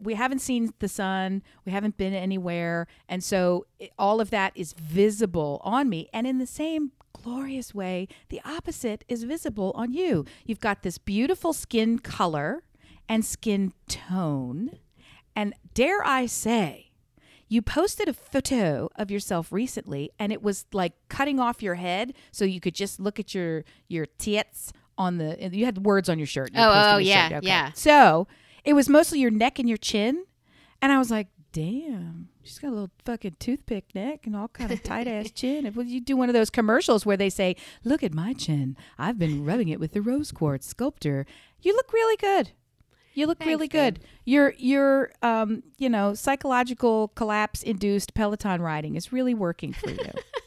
we 0.00 0.14
haven't 0.14 0.40
seen 0.40 0.72
the 0.78 0.88
sun. 0.88 1.42
We 1.64 1.72
haven't 1.72 1.96
been 1.96 2.14
anywhere, 2.14 2.86
and 3.08 3.22
so 3.22 3.66
it, 3.78 3.90
all 3.98 4.20
of 4.20 4.30
that 4.30 4.52
is 4.54 4.72
visible 4.72 5.60
on 5.64 5.88
me. 5.88 6.08
And 6.12 6.26
in 6.26 6.38
the 6.38 6.46
same 6.46 6.92
glorious 7.12 7.74
way, 7.74 8.08
the 8.28 8.40
opposite 8.44 9.04
is 9.08 9.24
visible 9.24 9.72
on 9.74 9.92
you. 9.92 10.24
You've 10.46 10.60
got 10.60 10.82
this 10.82 10.98
beautiful 10.98 11.52
skin 11.52 11.98
color 11.98 12.62
and 13.08 13.24
skin 13.24 13.72
tone, 13.88 14.78
and 15.36 15.54
dare 15.74 16.04
I 16.06 16.26
say, 16.26 16.90
you 17.48 17.60
posted 17.60 18.08
a 18.08 18.14
photo 18.14 18.88
of 18.96 19.10
yourself 19.10 19.52
recently 19.52 20.10
and 20.18 20.32
it 20.32 20.42
was 20.42 20.64
like 20.72 20.94
cutting 21.10 21.38
off 21.38 21.62
your 21.62 21.74
head 21.74 22.14
so 22.30 22.46
you 22.46 22.60
could 22.60 22.74
just 22.74 22.98
look 22.98 23.20
at 23.20 23.34
your 23.34 23.62
your 23.88 24.06
tits 24.06 24.72
on 24.96 25.18
the 25.18 25.36
you 25.52 25.66
had 25.66 25.84
words 25.84 26.08
on 26.08 26.18
your 26.18 26.26
shirt. 26.26 26.50
You 26.54 26.60
Oh, 26.60 26.92
oh, 26.94 26.96
yeah, 26.96 27.28
shirt. 27.28 27.44
yeah. 27.44 27.70
So 27.74 28.26
it 28.64 28.74
was 28.74 28.88
mostly 28.88 29.20
your 29.20 29.30
neck 29.30 29.58
and 29.58 29.68
your 29.68 29.78
chin. 29.78 30.24
And 30.80 30.92
I 30.92 30.98
was 30.98 31.10
like, 31.10 31.28
damn, 31.52 32.28
she's 32.42 32.58
got 32.58 32.68
a 32.68 32.70
little 32.70 32.90
fucking 33.04 33.36
toothpick 33.38 33.94
neck 33.94 34.26
and 34.26 34.34
all 34.34 34.48
kind 34.48 34.70
of 34.72 34.82
tight 34.82 35.06
ass 35.06 35.30
chin. 35.34 35.66
If 35.66 35.76
you 35.76 36.00
do 36.00 36.16
one 36.16 36.28
of 36.28 36.32
those 36.34 36.50
commercials 36.50 37.04
where 37.06 37.16
they 37.16 37.30
say, 37.30 37.56
look 37.84 38.02
at 38.02 38.14
my 38.14 38.32
chin. 38.32 38.76
I've 38.98 39.18
been 39.18 39.44
rubbing 39.44 39.68
it 39.68 39.78
with 39.78 39.92
the 39.92 40.02
rose 40.02 40.32
quartz 40.32 40.66
sculptor. 40.66 41.26
You 41.60 41.74
look 41.76 41.92
really 41.92 42.16
good. 42.16 42.50
You 43.14 43.26
look 43.26 43.38
Thanks, 43.38 43.48
really 43.48 43.68
babe. 43.68 43.94
good. 43.96 44.04
Your 44.24 44.54
your 44.56 45.12
um 45.20 45.62
you 45.76 45.90
know 45.90 46.14
psychological 46.14 47.08
collapse 47.08 47.62
induced 47.62 48.14
Peloton 48.14 48.62
riding 48.62 48.94
is 48.96 49.12
really 49.12 49.34
working 49.34 49.74
for 49.74 49.90
you. 49.90 49.98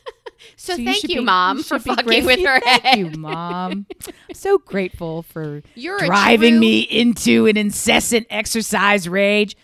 So, 0.56 0.76
So 0.76 0.84
thank 0.84 0.98
should 0.98 1.10
you, 1.10 1.20
be- 1.22 1.26
mom, 1.26 1.58
you 1.58 1.64
for 1.64 1.80
fucking 1.80 2.26
with 2.26 2.40
her 2.40 2.60
Thank 2.60 2.82
head. 2.84 2.98
you, 3.00 3.10
mom. 3.12 3.86
I'm 4.08 4.34
so 4.36 4.58
grateful 4.58 5.24
for 5.24 5.62
You're 5.76 6.00
driving 6.00 6.54
true- 6.54 6.60
me 6.60 6.80
into 6.82 7.46
an 7.48 7.58
incessant 7.58 8.28
exercise 8.30 9.08
rage. 9.10 9.56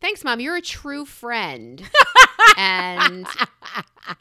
Thanks, 0.00 0.22
mom. 0.24 0.40
You're 0.40 0.56
a 0.56 0.60
true 0.62 1.04
friend, 1.06 1.82
and 2.56 3.26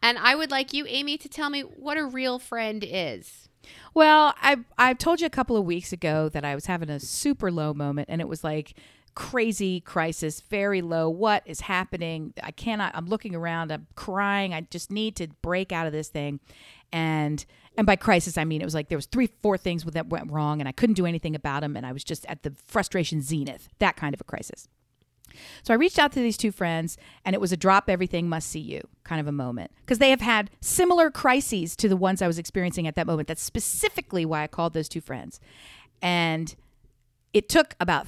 and 0.02 0.18
I 0.18 0.36
would 0.36 0.50
like 0.52 0.74
you, 0.74 0.86
Amy, 0.88 1.18
to 1.18 1.30
tell 1.30 1.50
me 1.50 1.62
what 1.62 1.98
a 1.98 2.06
real 2.06 2.40
friend 2.40 2.84
is. 2.88 3.50
Well, 3.94 4.34
I 4.42 4.58
I 4.78 4.94
told 4.94 5.20
you 5.22 5.28
a 5.28 5.30
couple 5.32 5.58
of 5.58 5.66
weeks 5.66 5.92
ago 5.94 6.30
that 6.30 6.44
I 6.46 6.56
was 6.56 6.66
having 6.66 6.90
a 6.90 7.00
super 7.00 7.52
low 7.52 7.74
moment, 7.74 8.10
and 8.10 8.22
it 8.22 8.28
was 8.28 8.44
like 8.44 8.74
crazy 9.16 9.80
crisis, 9.80 10.42
very 10.42 10.82
low. 10.82 11.10
What 11.10 11.44
is 11.46 11.62
happening? 11.62 12.34
I 12.44 12.52
cannot. 12.52 12.96
I'm 12.96 13.08
looking 13.08 13.34
around. 13.36 13.72
I'm 13.72 13.88
crying. 13.96 14.54
I 14.54 14.62
just 14.62 14.92
need 14.92 15.16
to 15.18 15.28
break 15.42 15.72
out 15.72 15.88
of 15.88 15.94
this 15.94 16.10
thing, 16.10 16.40
and 16.92 17.44
and 17.78 17.88
by 17.88 17.96
crisis 17.96 18.38
I 18.38 18.44
mean 18.44 18.62
it 18.62 18.66
was 18.66 18.76
like 18.76 18.90
there 18.90 18.98
was 18.98 19.08
three, 19.08 19.30
four 19.42 19.58
things 19.58 19.84
that 19.84 20.08
went 20.08 20.32
wrong, 20.32 20.60
and 20.60 20.68
I 20.68 20.72
couldn't 20.72 20.96
do 20.96 21.06
anything 21.06 21.36
about 21.36 21.62
them, 21.62 21.76
and 21.76 21.86
I 21.86 21.92
was 21.92 22.04
just 22.04 22.26
at 22.28 22.44
the 22.44 22.54
frustration 22.68 23.22
zenith. 23.22 23.70
That 23.80 23.96
kind 23.96 24.14
of 24.14 24.22
a 24.22 24.26
crisis. 24.26 24.68
So 25.64 25.74
I 25.74 25.78
reached 25.78 26.00
out 26.00 26.14
to 26.14 26.20
these 26.20 26.38
two 26.38 26.52
friends, 26.52 26.98
and 27.26 27.34
it 27.34 27.42
was 27.42 27.52
a 27.52 27.58
drop 27.58 27.90
everything, 27.90 28.30
must 28.30 28.50
see 28.50 28.60
you 28.60 28.88
kind 29.04 29.20
of 29.20 29.28
a 29.28 29.32
moment 29.32 29.72
because 29.82 30.00
they 30.00 30.10
have 30.10 30.22
had 30.22 30.50
similar 30.62 31.12
crises 31.12 31.76
to 31.78 31.90
the 31.90 31.98
ones 31.98 32.22
I 32.22 32.28
was 32.28 32.40
experiencing 32.40 32.88
at 32.88 32.96
that 32.96 33.08
moment. 33.08 33.28
That's 33.28 33.44
specifically 33.44 34.26
why 34.26 34.44
I 34.44 34.48
called 34.48 34.74
those 34.74 34.88
two 34.88 35.02
friends. 35.02 35.40
And 36.02 36.56
it 37.34 37.50
took 37.50 37.76
about 37.80 38.08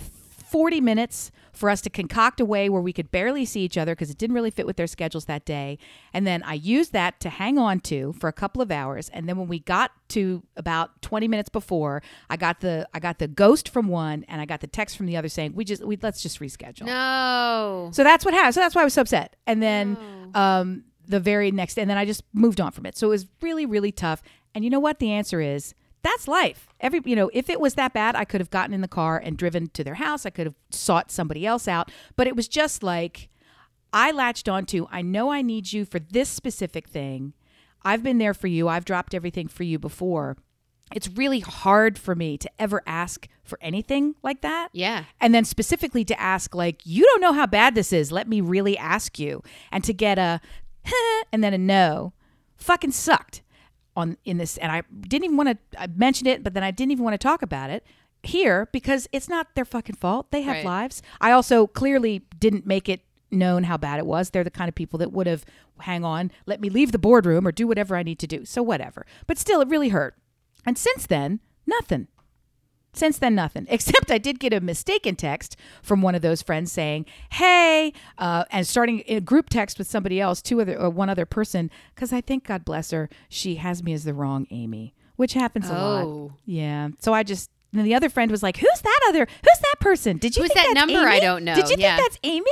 40 0.49 0.81
minutes 0.81 1.31
for 1.51 1.69
us 1.69 1.81
to 1.81 1.89
concoct 1.89 2.39
a 2.39 2.45
way 2.45 2.69
where 2.69 2.81
we 2.81 2.93
could 2.93 3.11
barely 3.11 3.43
see 3.43 3.61
each 3.61 3.77
other 3.77 3.93
because 3.93 4.09
it 4.09 4.17
didn't 4.17 4.35
really 4.35 4.51
fit 4.51 4.65
with 4.65 4.77
their 4.77 4.87
schedules 4.87 5.25
that 5.25 5.43
day. 5.43 5.77
And 6.13 6.25
then 6.25 6.43
I 6.43 6.53
used 6.53 6.93
that 6.93 7.19
to 7.21 7.29
hang 7.29 7.57
on 7.57 7.79
to 7.81 8.13
for 8.13 8.27
a 8.27 8.33
couple 8.33 8.61
of 8.61 8.71
hours. 8.71 9.09
And 9.09 9.27
then 9.27 9.37
when 9.37 9.47
we 9.47 9.59
got 9.59 9.91
to 10.09 10.43
about 10.55 11.01
20 11.01 11.27
minutes 11.27 11.49
before, 11.49 12.03
I 12.29 12.37
got 12.37 12.61
the 12.61 12.87
I 12.93 12.99
got 12.99 13.19
the 13.19 13.27
ghost 13.27 13.69
from 13.69 13.87
one 13.87 14.23
and 14.27 14.39
I 14.39 14.45
got 14.45 14.61
the 14.61 14.67
text 14.67 14.95
from 14.97 15.07
the 15.07 15.17
other 15.17 15.29
saying, 15.29 15.53
"We 15.55 15.65
just 15.65 15.83
we 15.83 15.97
let's 16.01 16.21
just 16.21 16.39
reschedule." 16.39 16.85
No. 16.85 17.89
So 17.91 18.03
that's 18.03 18.23
what 18.23 18.33
happened. 18.33 18.53
So 18.53 18.61
that's 18.61 18.75
why 18.75 18.81
I 18.81 18.85
was 18.85 18.93
so 18.93 19.01
upset. 19.01 19.35
And 19.47 19.61
then 19.61 19.97
um 20.35 20.83
the 21.07 21.19
very 21.19 21.51
next 21.51 21.79
and 21.79 21.89
then 21.89 21.97
I 21.97 22.05
just 22.05 22.23
moved 22.33 22.61
on 22.61 22.71
from 22.71 22.85
it. 22.85 22.97
So 22.97 23.07
it 23.07 23.11
was 23.11 23.25
really 23.41 23.65
really 23.65 23.91
tough. 23.91 24.21
And 24.53 24.63
you 24.63 24.69
know 24.69 24.79
what 24.79 24.99
the 24.99 25.11
answer 25.11 25.41
is? 25.41 25.73
That's 26.07 26.25
life. 26.25 26.69
Every 26.79 27.01
you 27.03 27.17
know, 27.17 27.29
if 27.33 27.49
it 27.49 27.59
was 27.59 27.73
that 27.73 27.91
bad, 27.91 28.15
I 28.15 28.23
could 28.23 28.39
have 28.39 28.49
gotten 28.49 28.73
in 28.73 28.79
the 28.79 28.87
car 28.87 29.17
and 29.17 29.35
driven 29.35 29.67
to 29.67 29.83
their 29.83 29.95
house. 29.95 30.25
I 30.25 30.29
could 30.29 30.47
have 30.47 30.55
sought 30.69 31.11
somebody 31.11 31.45
else 31.45 31.67
out, 31.67 31.91
but 32.15 32.27
it 32.27 32.35
was 32.35 32.47
just 32.47 32.81
like 32.81 33.27
I 33.91 34.11
latched 34.11 34.47
onto, 34.47 34.87
I 34.89 35.01
know 35.01 35.31
I 35.31 35.41
need 35.41 35.73
you 35.73 35.83
for 35.83 35.99
this 35.99 36.29
specific 36.29 36.87
thing. 36.87 37.33
I've 37.83 38.03
been 38.03 38.19
there 38.19 38.33
for 38.33 38.47
you. 38.47 38.69
I've 38.69 38.85
dropped 38.85 39.13
everything 39.13 39.49
for 39.49 39.63
you 39.63 39.77
before. 39.79 40.37
It's 40.95 41.09
really 41.09 41.41
hard 41.41 41.99
for 41.99 42.15
me 42.15 42.37
to 42.37 42.49
ever 42.57 42.81
ask 42.87 43.27
for 43.43 43.59
anything 43.61 44.15
like 44.23 44.39
that. 44.41 44.69
Yeah. 44.71 45.03
And 45.19 45.35
then 45.35 45.43
specifically 45.43 46.05
to 46.05 46.17
ask, 46.17 46.55
like, 46.55 46.85
you 46.85 47.03
don't 47.03 47.19
know 47.19 47.33
how 47.33 47.47
bad 47.47 47.75
this 47.75 47.91
is. 47.91 48.13
Let 48.13 48.29
me 48.29 48.39
really 48.39 48.77
ask 48.77 49.19
you. 49.19 49.43
And 49.73 49.83
to 49.83 49.93
get 49.93 50.17
a 50.17 50.39
and 51.33 51.43
then 51.43 51.53
a 51.53 51.57
no 51.57 52.13
fucking 52.55 52.91
sucked 52.91 53.41
on 53.97 54.15
in 54.23 54.37
this. 54.37 54.55
And 54.57 54.71
I 54.71 54.83
didn't 55.01 55.25
even 55.25 55.37
want 55.37 55.49
to 55.71 55.81
I 55.81 55.87
mentioned 55.87 56.27
it, 56.27 56.43
but 56.43 56.53
then 56.53 56.63
I 56.63 56.71
didn't 56.71 56.91
even 56.91 57.03
want 57.03 57.15
to 57.15 57.17
talk 57.17 57.41
about 57.41 57.69
it 57.69 57.85
here 58.23 58.69
because 58.71 59.07
it's 59.11 59.27
not 59.27 59.47
their 59.55 59.65
fucking 59.65 59.95
fault. 59.95 60.31
They 60.31 60.43
have 60.43 60.57
Right. 60.57 60.65
lives. 60.65 61.01
I 61.19 61.31
also 61.31 61.67
clearly 61.67 62.23
didn't 62.39 62.65
make 62.65 62.87
it 62.87 63.01
known 63.31 63.63
how 63.65 63.75
bad 63.77 63.99
it 63.99 64.05
was. 64.05 64.29
They're 64.29 64.43
the 64.43 64.51
kind 64.51 64.69
of 64.69 64.75
people 64.75 64.99
that 64.99 65.11
would 65.11 65.27
have 65.27 65.43
hang 65.81 66.03
on, 66.05 66.31
let 66.45 66.61
me 66.61 66.69
leave 66.69 66.91
the 66.91 66.97
boardroom 66.99 67.45
or 67.47 67.51
do 67.51 67.67
whatever 67.67 67.95
I 67.95 68.03
need 68.03 68.19
to 68.19 68.27
do. 68.27 68.45
So 68.45 68.63
whatever. 68.63 69.05
But 69.27 69.37
still 69.37 69.61
it 69.61 69.67
really 69.67 69.89
hurt. 69.89 70.15
And 70.65 70.77
since 70.77 71.05
then, 71.05 71.39
nothing. 71.65 72.07
Since 72.97 73.19
then, 73.19 73.35
nothing. 73.35 73.65
Except 73.69 74.11
I 74.11 74.17
did 74.17 74.39
get 74.39 74.53
a 74.53 74.59
mistaken 74.59 75.15
text 75.15 75.55
from 75.81 76.01
one 76.01 76.15
of 76.15 76.21
those 76.21 76.41
friends 76.41 76.71
saying, 76.71 77.05
"Hey," 77.31 77.93
uh, 78.17 78.45
and 78.51 78.65
starting 78.67 79.03
a 79.07 79.19
group 79.21 79.49
text 79.49 79.77
with 79.77 79.87
somebody 79.87 80.19
else, 80.19 80.41
two 80.41 80.59
other, 80.61 80.77
or 80.77 80.89
one 80.89 81.09
other 81.09 81.25
person, 81.25 81.69
because 81.95 82.11
I 82.11 82.21
think 82.21 82.45
God 82.45 82.65
bless 82.65 82.91
her, 82.91 83.09
she 83.29 83.55
has 83.55 83.83
me 83.83 83.93
as 83.93 84.03
the 84.03 84.13
wrong 84.13 84.47
Amy, 84.51 84.93
which 85.15 85.33
happens 85.33 85.69
a 85.69 85.73
lot. 85.73 86.03
Oh. 86.05 86.33
Yeah. 86.45 86.89
So 86.99 87.13
I 87.13 87.23
just. 87.23 87.51
And 87.73 87.85
the 87.85 87.93
other 87.95 88.09
friend 88.09 88.31
was 88.31 88.41
like, 88.41 88.57
"Who's 88.57 88.81
that 88.81 88.99
other? 89.09 89.27
Who's 89.43 89.59
that 89.59 89.75
person? 89.81 90.17
Did 90.17 90.35
you 90.37 90.43
Who's 90.43 90.53
think 90.53 90.67
that 90.67 90.73
number? 90.87 91.07
I 91.07 91.19
don't 91.19 91.43
know. 91.43 91.53
Did 91.53 91.69
you 91.69 91.75
Yeah. 91.77 91.97
think 91.97 92.07
that's 92.07 92.19
Amy?" 92.23 92.45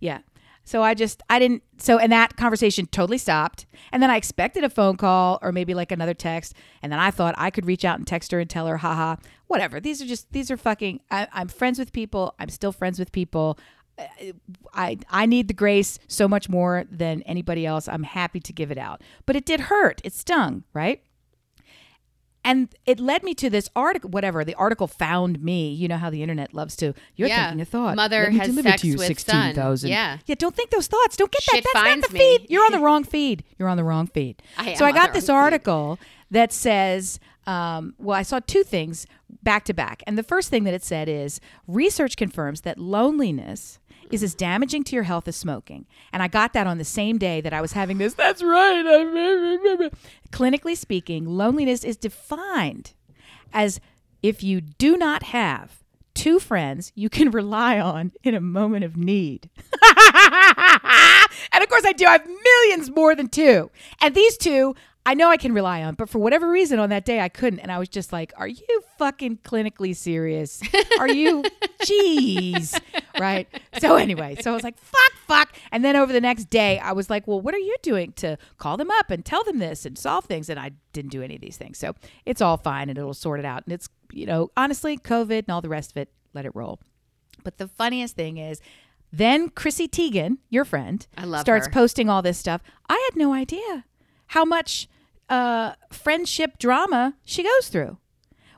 Yeah. 0.00 0.18
So 0.64 0.82
I 0.82 0.94
just 0.94 1.22
I 1.28 1.38
didn't 1.38 1.62
so 1.78 1.98
and 1.98 2.12
that 2.12 2.36
conversation 2.36 2.86
totally 2.86 3.18
stopped. 3.18 3.66
And 3.90 4.02
then 4.02 4.10
I 4.10 4.16
expected 4.16 4.64
a 4.64 4.70
phone 4.70 4.96
call 4.96 5.38
or 5.42 5.52
maybe 5.52 5.74
like 5.74 5.92
another 5.92 6.14
text. 6.14 6.54
And 6.82 6.92
then 6.92 7.00
I 7.00 7.10
thought 7.10 7.34
I 7.38 7.50
could 7.50 7.66
reach 7.66 7.84
out 7.84 7.98
and 7.98 8.06
text 8.06 8.32
her 8.32 8.40
and 8.40 8.48
tell 8.48 8.66
her, 8.66 8.78
haha, 8.78 9.16
whatever. 9.48 9.80
These 9.80 10.00
are 10.00 10.06
just 10.06 10.32
these 10.32 10.50
are 10.50 10.56
fucking 10.56 11.00
I, 11.10 11.28
I'm 11.32 11.48
friends 11.48 11.78
with 11.78 11.92
people. 11.92 12.34
I'm 12.38 12.48
still 12.48 12.72
friends 12.72 12.98
with 12.98 13.12
people. 13.12 13.58
Uh, 13.98 14.32
I 14.72 14.98
I 15.10 15.26
need 15.26 15.48
the 15.48 15.54
grace 15.54 15.98
so 16.06 16.28
much 16.28 16.48
more 16.48 16.84
than 16.90 17.22
anybody 17.22 17.66
else. 17.66 17.88
I'm 17.88 18.04
happy 18.04 18.40
to 18.40 18.52
give 18.52 18.70
it 18.70 18.78
out. 18.78 19.02
But 19.26 19.36
it 19.36 19.44
did 19.44 19.60
hurt. 19.60 20.00
It 20.04 20.12
stung, 20.12 20.64
right? 20.72 21.02
And 22.44 22.68
it 22.86 22.98
led 22.98 23.22
me 23.22 23.34
to 23.34 23.48
this 23.48 23.70
article, 23.76 24.10
whatever. 24.10 24.44
The 24.44 24.54
article 24.56 24.88
found 24.88 25.40
me. 25.42 25.72
You 25.72 25.86
know 25.86 25.96
how 25.96 26.10
the 26.10 26.22
internet 26.22 26.52
loves 26.52 26.74
to. 26.76 26.92
You're 27.14 27.28
Yeah. 27.28 27.44
thinking 27.46 27.60
a 27.60 27.64
thought. 27.64 27.94
Mother 27.94 28.22
Let 28.24 28.32
me 28.32 28.38
has 28.38 28.48
deliver 28.48 28.68
sex 28.70 28.82
to 28.82 28.88
you 28.88 28.96
with 28.96 29.06
16,000. 29.06 29.88
son. 29.88 29.90
Yeah. 29.90 30.18
Yeah, 30.26 30.34
don't 30.36 30.54
think 30.54 30.70
those 30.70 30.88
thoughts. 30.88 31.16
Don't 31.16 31.30
get 31.30 31.42
Shit 31.42 31.62
that. 31.62 31.70
That's 31.74 31.96
not 32.02 32.08
the 32.08 32.14
me. 32.14 32.18
feed. 32.38 32.46
You're 32.50 32.64
on 32.64 32.72
the 32.72 32.80
wrong 32.80 33.04
feed. 33.04 33.44
You're 33.58 33.68
on 33.68 33.76
the 33.76 33.84
wrong 33.84 34.08
feed. 34.08 34.42
I 34.58 34.74
so 34.74 34.84
I 34.84 34.90
got 34.92 35.12
this 35.12 35.28
wrong 35.28 35.38
feed. 35.38 35.42
article 35.44 35.98
that 36.32 36.52
says, 36.52 37.20
um, 37.46 37.94
well, 37.98 38.18
I 38.18 38.22
saw 38.22 38.40
two 38.44 38.64
things 38.64 39.06
back 39.42 39.64
to 39.64 39.74
back. 39.74 40.02
And 40.06 40.16
the 40.18 40.22
first 40.22 40.50
thing 40.50 40.64
that 40.64 40.74
it 40.74 40.82
said 40.84 41.08
is 41.08 41.40
research 41.68 42.16
confirms 42.16 42.62
that 42.62 42.78
loneliness 42.78 43.78
is 44.12 44.22
as 44.22 44.34
damaging 44.34 44.84
to 44.84 44.94
your 44.94 45.04
health 45.04 45.26
as 45.26 45.34
smoking. 45.34 45.86
And 46.12 46.22
I 46.22 46.28
got 46.28 46.52
that 46.52 46.66
on 46.66 46.78
the 46.78 46.84
same 46.84 47.18
day 47.18 47.40
that 47.40 47.52
I 47.52 47.60
was 47.60 47.72
having 47.72 47.98
this. 47.98 48.14
That's 48.14 48.42
right. 48.42 48.86
I 48.86 49.02
remember. 49.02 49.96
Clinically 50.30 50.76
speaking, 50.76 51.24
loneliness 51.24 51.82
is 51.82 51.96
defined 51.96 52.92
as 53.52 53.80
if 54.22 54.42
you 54.42 54.60
do 54.60 54.96
not 54.96 55.24
have 55.24 55.82
two 56.14 56.38
friends 56.38 56.92
you 56.94 57.08
can 57.08 57.30
rely 57.32 57.80
on 57.80 58.12
in 58.22 58.34
a 58.34 58.40
moment 58.40 58.84
of 58.84 58.96
need. 58.96 59.48
and 61.52 61.62
of 61.62 61.68
course, 61.68 61.84
I 61.84 61.92
do. 61.96 62.06
I 62.06 62.12
have 62.12 62.26
millions 62.26 62.90
more 62.94 63.14
than 63.14 63.28
two. 63.28 63.70
And 64.00 64.14
these 64.14 64.36
two, 64.36 64.74
I 65.04 65.14
know 65.14 65.30
I 65.30 65.36
can 65.36 65.52
rely 65.52 65.82
on, 65.82 65.94
but 65.94 66.08
for 66.08 66.20
whatever 66.20 66.48
reason 66.48 66.78
on 66.78 66.90
that 66.90 67.04
day, 67.04 67.20
I 67.20 67.28
couldn't. 67.28 67.58
And 67.58 67.72
I 67.72 67.78
was 67.78 67.88
just 67.88 68.12
like, 68.12 68.32
are 68.36 68.46
you 68.46 68.82
fucking 68.98 69.38
clinically 69.38 69.96
serious? 69.96 70.62
Are 71.00 71.08
you? 71.08 71.42
Jeez. 71.82 72.80
Right. 73.18 73.48
So, 73.80 73.96
anyway, 73.96 74.36
so 74.40 74.52
I 74.52 74.54
was 74.54 74.62
like, 74.62 74.78
fuck, 74.78 75.12
fuck. 75.26 75.56
And 75.72 75.84
then 75.84 75.96
over 75.96 76.12
the 76.12 76.20
next 76.20 76.50
day, 76.50 76.78
I 76.78 76.92
was 76.92 77.10
like, 77.10 77.26
well, 77.26 77.40
what 77.40 77.52
are 77.52 77.58
you 77.58 77.74
doing 77.82 78.12
to 78.14 78.38
call 78.58 78.76
them 78.76 78.92
up 78.92 79.10
and 79.10 79.24
tell 79.24 79.42
them 79.42 79.58
this 79.58 79.84
and 79.84 79.98
solve 79.98 80.26
things? 80.26 80.48
And 80.48 80.58
I 80.60 80.70
didn't 80.92 81.10
do 81.10 81.20
any 81.20 81.34
of 81.34 81.40
these 81.40 81.56
things. 81.56 81.78
So 81.78 81.94
it's 82.24 82.40
all 82.40 82.56
fine 82.56 82.88
and 82.88 82.96
it'll 82.96 83.12
sort 83.12 83.40
it 83.40 83.44
out. 83.44 83.64
And 83.66 83.72
it's, 83.72 83.88
you 84.12 84.26
know, 84.26 84.50
honestly, 84.56 84.96
COVID 84.96 85.40
and 85.40 85.50
all 85.50 85.60
the 85.60 85.68
rest 85.68 85.90
of 85.90 85.96
it, 85.96 86.10
let 86.32 86.46
it 86.46 86.52
roll. 86.54 86.78
But 87.42 87.58
the 87.58 87.66
funniest 87.66 88.14
thing 88.14 88.36
is, 88.36 88.60
then 89.12 89.50
Chrissy 89.50 89.88
Teigen, 89.88 90.38
your 90.48 90.64
friend, 90.64 91.06
I 91.18 91.24
love 91.24 91.42
starts 91.42 91.66
her. 91.66 91.72
posting 91.72 92.08
all 92.08 92.22
this 92.22 92.38
stuff. 92.38 92.62
I 92.88 92.94
had 93.10 93.18
no 93.18 93.34
idea 93.34 93.84
how 94.32 94.46
much 94.46 94.88
uh, 95.28 95.74
friendship 95.90 96.58
drama 96.58 97.14
she 97.22 97.42
goes 97.42 97.68
through, 97.68 97.98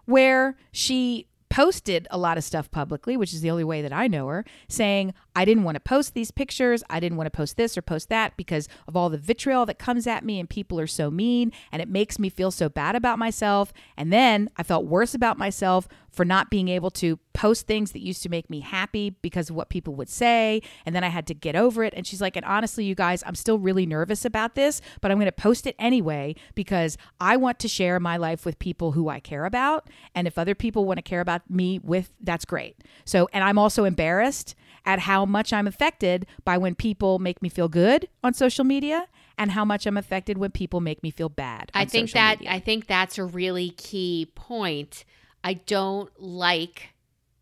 where 0.04 0.56
she 0.70 1.26
posted 1.50 2.06
a 2.12 2.18
lot 2.18 2.38
of 2.38 2.44
stuff 2.44 2.70
publicly, 2.70 3.16
which 3.16 3.34
is 3.34 3.40
the 3.40 3.50
only 3.50 3.64
way 3.64 3.82
that 3.82 3.92
I 3.92 4.06
know 4.06 4.28
her, 4.28 4.44
saying, 4.68 5.14
I 5.34 5.44
didn't 5.44 5.64
want 5.64 5.74
to 5.74 5.80
post 5.80 6.14
these 6.14 6.30
pictures. 6.30 6.84
I 6.88 7.00
didn't 7.00 7.16
want 7.16 7.26
to 7.26 7.36
post 7.36 7.56
this 7.56 7.76
or 7.76 7.82
post 7.82 8.08
that 8.08 8.36
because 8.36 8.68
of 8.86 8.96
all 8.96 9.10
the 9.10 9.18
vitriol 9.18 9.66
that 9.66 9.80
comes 9.80 10.06
at 10.06 10.24
me 10.24 10.38
and 10.38 10.48
people 10.48 10.78
are 10.78 10.86
so 10.86 11.10
mean 11.10 11.50
and 11.72 11.82
it 11.82 11.88
makes 11.88 12.20
me 12.20 12.28
feel 12.28 12.52
so 12.52 12.68
bad 12.68 12.94
about 12.94 13.18
myself. 13.18 13.72
And 13.96 14.12
then 14.12 14.50
I 14.56 14.62
felt 14.62 14.84
worse 14.84 15.12
about 15.12 15.38
myself 15.38 15.88
for 16.14 16.24
not 16.24 16.50
being 16.50 16.68
able 16.68 16.90
to 16.90 17.18
post 17.32 17.66
things 17.66 17.92
that 17.92 18.00
used 18.00 18.22
to 18.22 18.28
make 18.28 18.48
me 18.48 18.60
happy 18.60 19.10
because 19.10 19.50
of 19.50 19.56
what 19.56 19.68
people 19.68 19.94
would 19.94 20.08
say. 20.08 20.62
And 20.86 20.94
then 20.94 21.02
I 21.02 21.08
had 21.08 21.26
to 21.26 21.34
get 21.34 21.56
over 21.56 21.82
it. 21.82 21.92
And 21.94 22.06
she's 22.06 22.20
like, 22.20 22.36
and 22.36 22.44
honestly, 22.44 22.84
you 22.84 22.94
guys, 22.94 23.22
I'm 23.26 23.34
still 23.34 23.58
really 23.58 23.86
nervous 23.86 24.24
about 24.24 24.54
this, 24.54 24.80
but 25.00 25.10
I'm 25.10 25.18
going 25.18 25.26
to 25.26 25.32
post 25.32 25.66
it 25.66 25.74
anyway 25.78 26.36
because 26.54 26.96
I 27.20 27.36
want 27.36 27.58
to 27.60 27.68
share 27.68 27.98
my 27.98 28.16
life 28.16 28.46
with 28.46 28.58
people 28.58 28.92
who 28.92 29.08
I 29.08 29.20
care 29.20 29.44
about. 29.44 29.90
And 30.14 30.26
if 30.26 30.38
other 30.38 30.54
people 30.54 30.84
want 30.84 30.98
to 30.98 31.02
care 31.02 31.20
about 31.20 31.48
me 31.50 31.80
with, 31.82 32.12
that's 32.20 32.44
great. 32.44 32.76
So, 33.04 33.28
and 33.32 33.42
I'm 33.42 33.58
also 33.58 33.84
embarrassed 33.84 34.54
at 34.86 35.00
how 35.00 35.24
much 35.24 35.52
I'm 35.52 35.66
affected 35.66 36.26
by 36.44 36.58
when 36.58 36.74
people 36.74 37.18
make 37.18 37.42
me 37.42 37.48
feel 37.48 37.68
good 37.68 38.08
on 38.22 38.34
social 38.34 38.64
media 38.64 39.08
and 39.38 39.50
how 39.50 39.64
much 39.64 39.86
I'm 39.86 39.96
affected 39.96 40.38
when 40.38 40.50
people 40.50 40.80
make 40.80 41.02
me 41.02 41.10
feel 41.10 41.28
bad. 41.28 41.70
I 41.74 41.84
think 41.84 42.12
that 42.12 42.40
media. 42.40 42.54
I 42.54 42.60
think 42.60 42.86
that's 42.86 43.18
a 43.18 43.24
really 43.24 43.70
key 43.70 44.30
point. 44.34 45.04
I 45.44 45.54
don't 45.54 46.10
like 46.20 46.88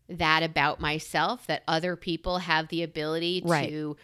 that 0.09 0.43
about 0.43 0.79
myself 0.81 1.47
that 1.47 1.63
other 1.67 1.95
people 1.95 2.39
have 2.39 2.67
the 2.67 2.83
ability 2.83 3.41
Right. 3.45 3.69
to 3.69 3.97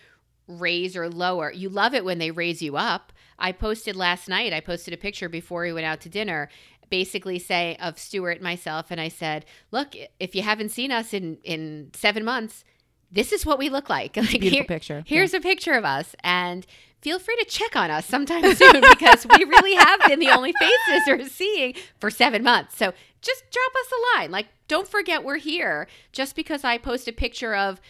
raise 0.47 0.95
or 0.95 1.09
lower. 1.09 1.51
You 1.51 1.69
love 1.69 1.93
it 1.93 2.03
when 2.05 2.17
they 2.17 2.31
raise 2.31 2.61
you 2.61 2.77
up. 2.77 3.11
I 3.37 3.51
posted 3.51 3.95
last 3.95 4.27
night, 4.27 4.53
I 4.53 4.61
posted 4.61 4.93
a 4.93 4.97
picture 4.97 5.29
before 5.29 5.61
we 5.63 5.73
went 5.73 5.85
out 5.85 6.01
to 6.01 6.09
dinner 6.09 6.49
basically 6.89 7.37
say 7.37 7.77
of 7.79 7.99
Stuart 7.99 8.31
and 8.37 8.41
myself 8.41 8.87
and 8.89 8.99
I 8.99 9.09
said, 9.09 9.45
"Look, 9.69 9.93
if 10.19 10.33
you 10.33 10.41
haven't 10.41 10.69
seen 10.69 10.91
us 10.91 11.13
in 11.13 11.37
in 11.43 11.91
7 11.93 12.25
months, 12.25 12.63
this 13.11 13.31
is 13.31 13.45
what 13.45 13.59
we 13.59 13.69
look 13.69 13.89
like." 13.91 14.15
Like 14.17 14.29
beautiful 14.31 14.49
here- 14.49 14.63
picture. 14.63 15.03
Here's 15.05 15.35
a 15.35 15.39
picture 15.39 15.73
of 15.73 15.85
us 15.85 16.15
and 16.23 16.65
feel 16.99 17.19
free 17.19 17.35
to 17.37 17.45
check 17.45 17.75
on 17.75 17.91
us 17.91 18.07
sometime 18.07 18.41
soon 18.55 18.81
because 18.81 19.27
we 19.37 19.43
really 19.43 19.75
have 19.75 19.99
been 20.07 20.17
the 20.19 20.31
only 20.31 20.51
faces 20.59 21.03
we're 21.05 21.27
seeing 21.27 21.75
for 21.99 22.09
seven 22.09 22.41
months. 22.41 22.75
So 22.75 22.93
just 23.21 23.43
drop 23.51 23.71
us 23.75 23.91
a 23.91 24.17
line. 24.17 24.31
Like, 24.31 24.47
don't 24.67 24.87
forget 24.87 25.23
we're 25.23 25.37
here. 25.37 25.87
Just 26.11 26.35
because 26.35 26.63
I 26.63 26.77
post 26.77 27.07
a 27.07 27.13
picture 27.13 27.55
of 27.55 27.81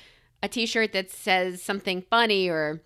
a 0.42 0.48
t 0.48 0.66
shirt 0.66 0.94
that 0.94 1.12
says 1.12 1.62
something 1.62 2.02
funny 2.10 2.50
or 2.50 2.82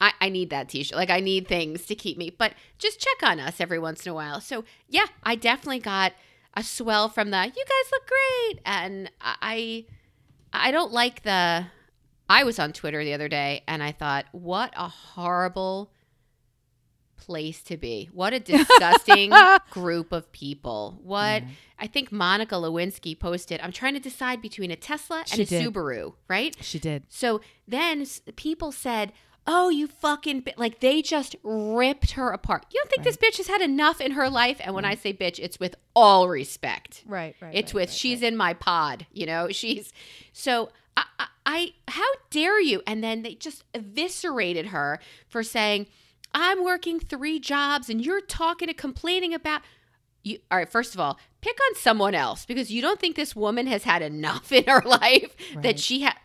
I, 0.00 0.12
I 0.20 0.28
need 0.28 0.50
that 0.50 0.68
t 0.68 0.82
shirt. 0.82 0.96
Like, 0.96 1.10
I 1.10 1.20
need 1.20 1.48
things 1.48 1.86
to 1.86 1.94
keep 1.94 2.18
me, 2.18 2.30
but 2.30 2.54
just 2.78 3.00
check 3.00 3.28
on 3.28 3.40
us 3.40 3.60
every 3.60 3.78
once 3.78 4.06
in 4.06 4.10
a 4.10 4.14
while. 4.14 4.40
So, 4.40 4.64
yeah, 4.88 5.06
I 5.22 5.34
definitely 5.34 5.80
got 5.80 6.12
a 6.54 6.62
swell 6.62 7.08
from 7.08 7.30
the 7.30 7.38
you 7.38 7.64
guys 7.64 7.92
look 7.92 8.06
great. 8.06 8.60
And 8.64 9.10
I, 9.20 9.86
I 10.52 10.70
don't 10.70 10.92
like 10.92 11.22
the 11.22 11.66
I 12.28 12.44
was 12.44 12.58
on 12.58 12.72
Twitter 12.72 13.04
the 13.04 13.14
other 13.14 13.28
day 13.28 13.62
and 13.68 13.82
I 13.82 13.92
thought, 13.92 14.26
what 14.32 14.72
a 14.76 14.88
horrible 14.88 15.90
place 17.16 17.62
to 17.62 17.76
be. 17.76 18.08
What 18.12 18.32
a 18.32 18.40
disgusting 18.40 19.32
group 19.70 20.12
of 20.12 20.30
people. 20.32 21.00
What 21.02 21.42
Yeah. 21.42 21.48
I 21.78 21.86
think 21.86 22.12
Monica 22.12 22.54
Lewinsky 22.54 23.18
posted, 23.18 23.60
I'm 23.60 23.72
trying 23.72 23.94
to 23.94 24.00
decide 24.00 24.40
between 24.40 24.70
a 24.70 24.76
Tesla 24.76 25.18
and 25.18 25.28
She 25.28 25.42
a 25.42 25.44
did. 25.44 25.72
Subaru, 25.72 26.14
right? 26.28 26.56
She 26.60 26.78
did. 26.78 27.04
So 27.08 27.40
then 27.66 28.06
people 28.36 28.72
said, 28.72 29.12
"Oh, 29.46 29.68
you 29.68 29.86
fucking 29.88 30.40
bi-. 30.40 30.54
like 30.56 30.80
they 30.80 31.02
just 31.02 31.36
ripped 31.42 32.12
her 32.12 32.30
apart." 32.30 32.66
You 32.72 32.80
don't 32.80 32.90
think 32.90 33.02
this 33.02 33.16
bitch 33.16 33.38
has 33.38 33.48
had 33.48 33.60
enough 33.60 34.00
in 34.00 34.12
her 34.12 34.30
life? 34.30 34.60
And 34.60 34.74
when 34.74 34.84
I 34.84 34.94
mm-hmm. 34.94 35.02
say 35.02 35.12
bitch, 35.14 35.38
it's 35.38 35.58
with 35.58 35.74
all 35.94 36.28
respect. 36.28 37.02
Right, 37.06 37.34
right. 37.40 37.54
It's 37.54 37.74
with 37.74 37.92
she's 37.92 38.22
in 38.22 38.36
my 38.36 38.54
pod, 38.54 39.06
you 39.12 39.26
know. 39.26 39.48
She's 39.48 39.92
so 40.32 40.70
I, 40.96 41.04
I, 41.18 41.26
I 41.46 41.72
how 41.88 42.08
dare 42.30 42.60
you? 42.60 42.82
And 42.86 43.02
then 43.02 43.22
they 43.22 43.34
just 43.34 43.64
eviscerated 43.74 44.66
her 44.66 45.00
for 45.28 45.42
saying, 45.42 45.86
"I'm 46.34 46.62
working 46.64 47.00
three 47.00 47.38
jobs, 47.40 47.88
and 47.88 48.04
you're 48.04 48.20
talking 48.20 48.68
and 48.68 48.76
complaining 48.76 49.32
about." 49.32 49.62
You, 50.22 50.38
all 50.50 50.56
right, 50.58 50.68
first 50.68 50.94
of 50.94 51.00
all, 51.00 51.18
pick 51.42 51.58
on 51.70 51.76
someone 51.76 52.14
else 52.14 52.46
because 52.46 52.70
you 52.70 52.80
don't 52.80 52.98
think 52.98 53.14
this 53.14 53.36
woman 53.36 53.66
has 53.66 53.84
had 53.84 54.00
enough 54.02 54.50
in 54.58 54.64
her 54.64 54.82
life 54.86 55.34
that 55.60 55.78
she 55.78 56.00
had. 56.00 56.16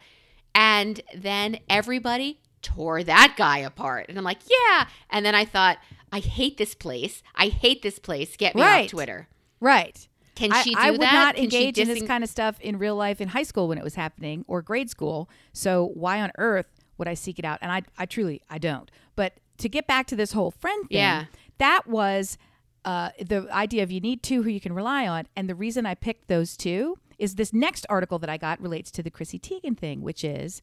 And 0.55 1.01
then 1.15 1.59
everybody 1.69 2.39
tore 2.61 3.03
that 3.03 3.35
guy 3.37 3.59
apart. 3.59 4.05
And 4.09 4.17
I'm 4.17 4.23
like, 4.23 4.39
yeah. 4.49 4.87
And 5.09 5.25
then 5.25 5.35
I 5.35 5.45
thought, 5.45 5.77
I 6.11 6.19
hate 6.19 6.57
this 6.57 6.73
place. 6.75 7.21
I 7.35 7.47
hate 7.47 7.81
this 7.81 7.99
place. 7.99 8.35
Get 8.37 8.55
me 8.55 8.61
Right. 8.61 8.85
off 8.85 8.91
Twitter. 8.91 9.27
Right. 9.59 10.07
Can 10.35 10.53
I, 10.53 10.61
she 10.61 10.73
do 10.73 10.79
I 10.79 10.91
would 10.91 11.01
that? 11.01 11.13
not 11.13 11.35
Can 11.35 11.43
engage 11.43 11.77
in 11.77 11.87
this 11.89 12.01
kind 12.03 12.23
of 12.23 12.29
stuff 12.29 12.57
in 12.61 12.79
real 12.79 12.95
life 12.95 13.19
in 13.19 13.27
high 13.27 13.43
school 13.43 13.67
when 13.67 13.77
it 13.77 13.83
was 13.83 13.95
happening 13.95 14.45
or 14.47 14.61
grade 14.61 14.89
school. 14.89 15.29
So 15.51 15.91
why 15.93 16.21
on 16.21 16.31
earth 16.37 16.67
would 16.97 17.07
I 17.09 17.13
seek 17.15 17.37
it 17.37 17.43
out? 17.45 17.59
And 17.61 17.69
I, 17.71 17.83
I 17.97 18.05
truly, 18.05 18.41
I 18.49 18.57
don't. 18.57 18.89
But 19.17 19.33
to 19.59 19.69
get 19.69 19.87
back 19.87 20.07
to 20.07 20.15
this 20.15 20.31
whole 20.33 20.51
friend 20.51 20.87
thing, 20.89 20.97
Yeah. 20.97 21.25
that 21.59 21.87
was 21.87 22.37
uh, 22.85 23.09
the 23.19 23.47
idea 23.51 23.83
of 23.83 23.91
you 23.91 23.99
need 23.99 24.23
two 24.23 24.43
who 24.43 24.49
you 24.49 24.59
can 24.61 24.73
rely 24.73 25.07
on. 25.07 25.27
And 25.35 25.49
the 25.49 25.55
reason 25.55 25.85
I 25.85 25.95
picked 25.95 26.27
those 26.27 26.55
two 26.57 26.97
is 27.17 27.35
this 27.35 27.51
next 27.53 27.85
article 27.89 28.17
that 28.19 28.29
I 28.29 28.37
got 28.37 28.61
relates 28.61 28.89
to 28.91 29.03
the 29.03 29.11
Chrissy 29.11 29.37
Teigen 29.39 29.77
thing, 29.77 30.01
which 30.01 30.23
is 30.23 30.61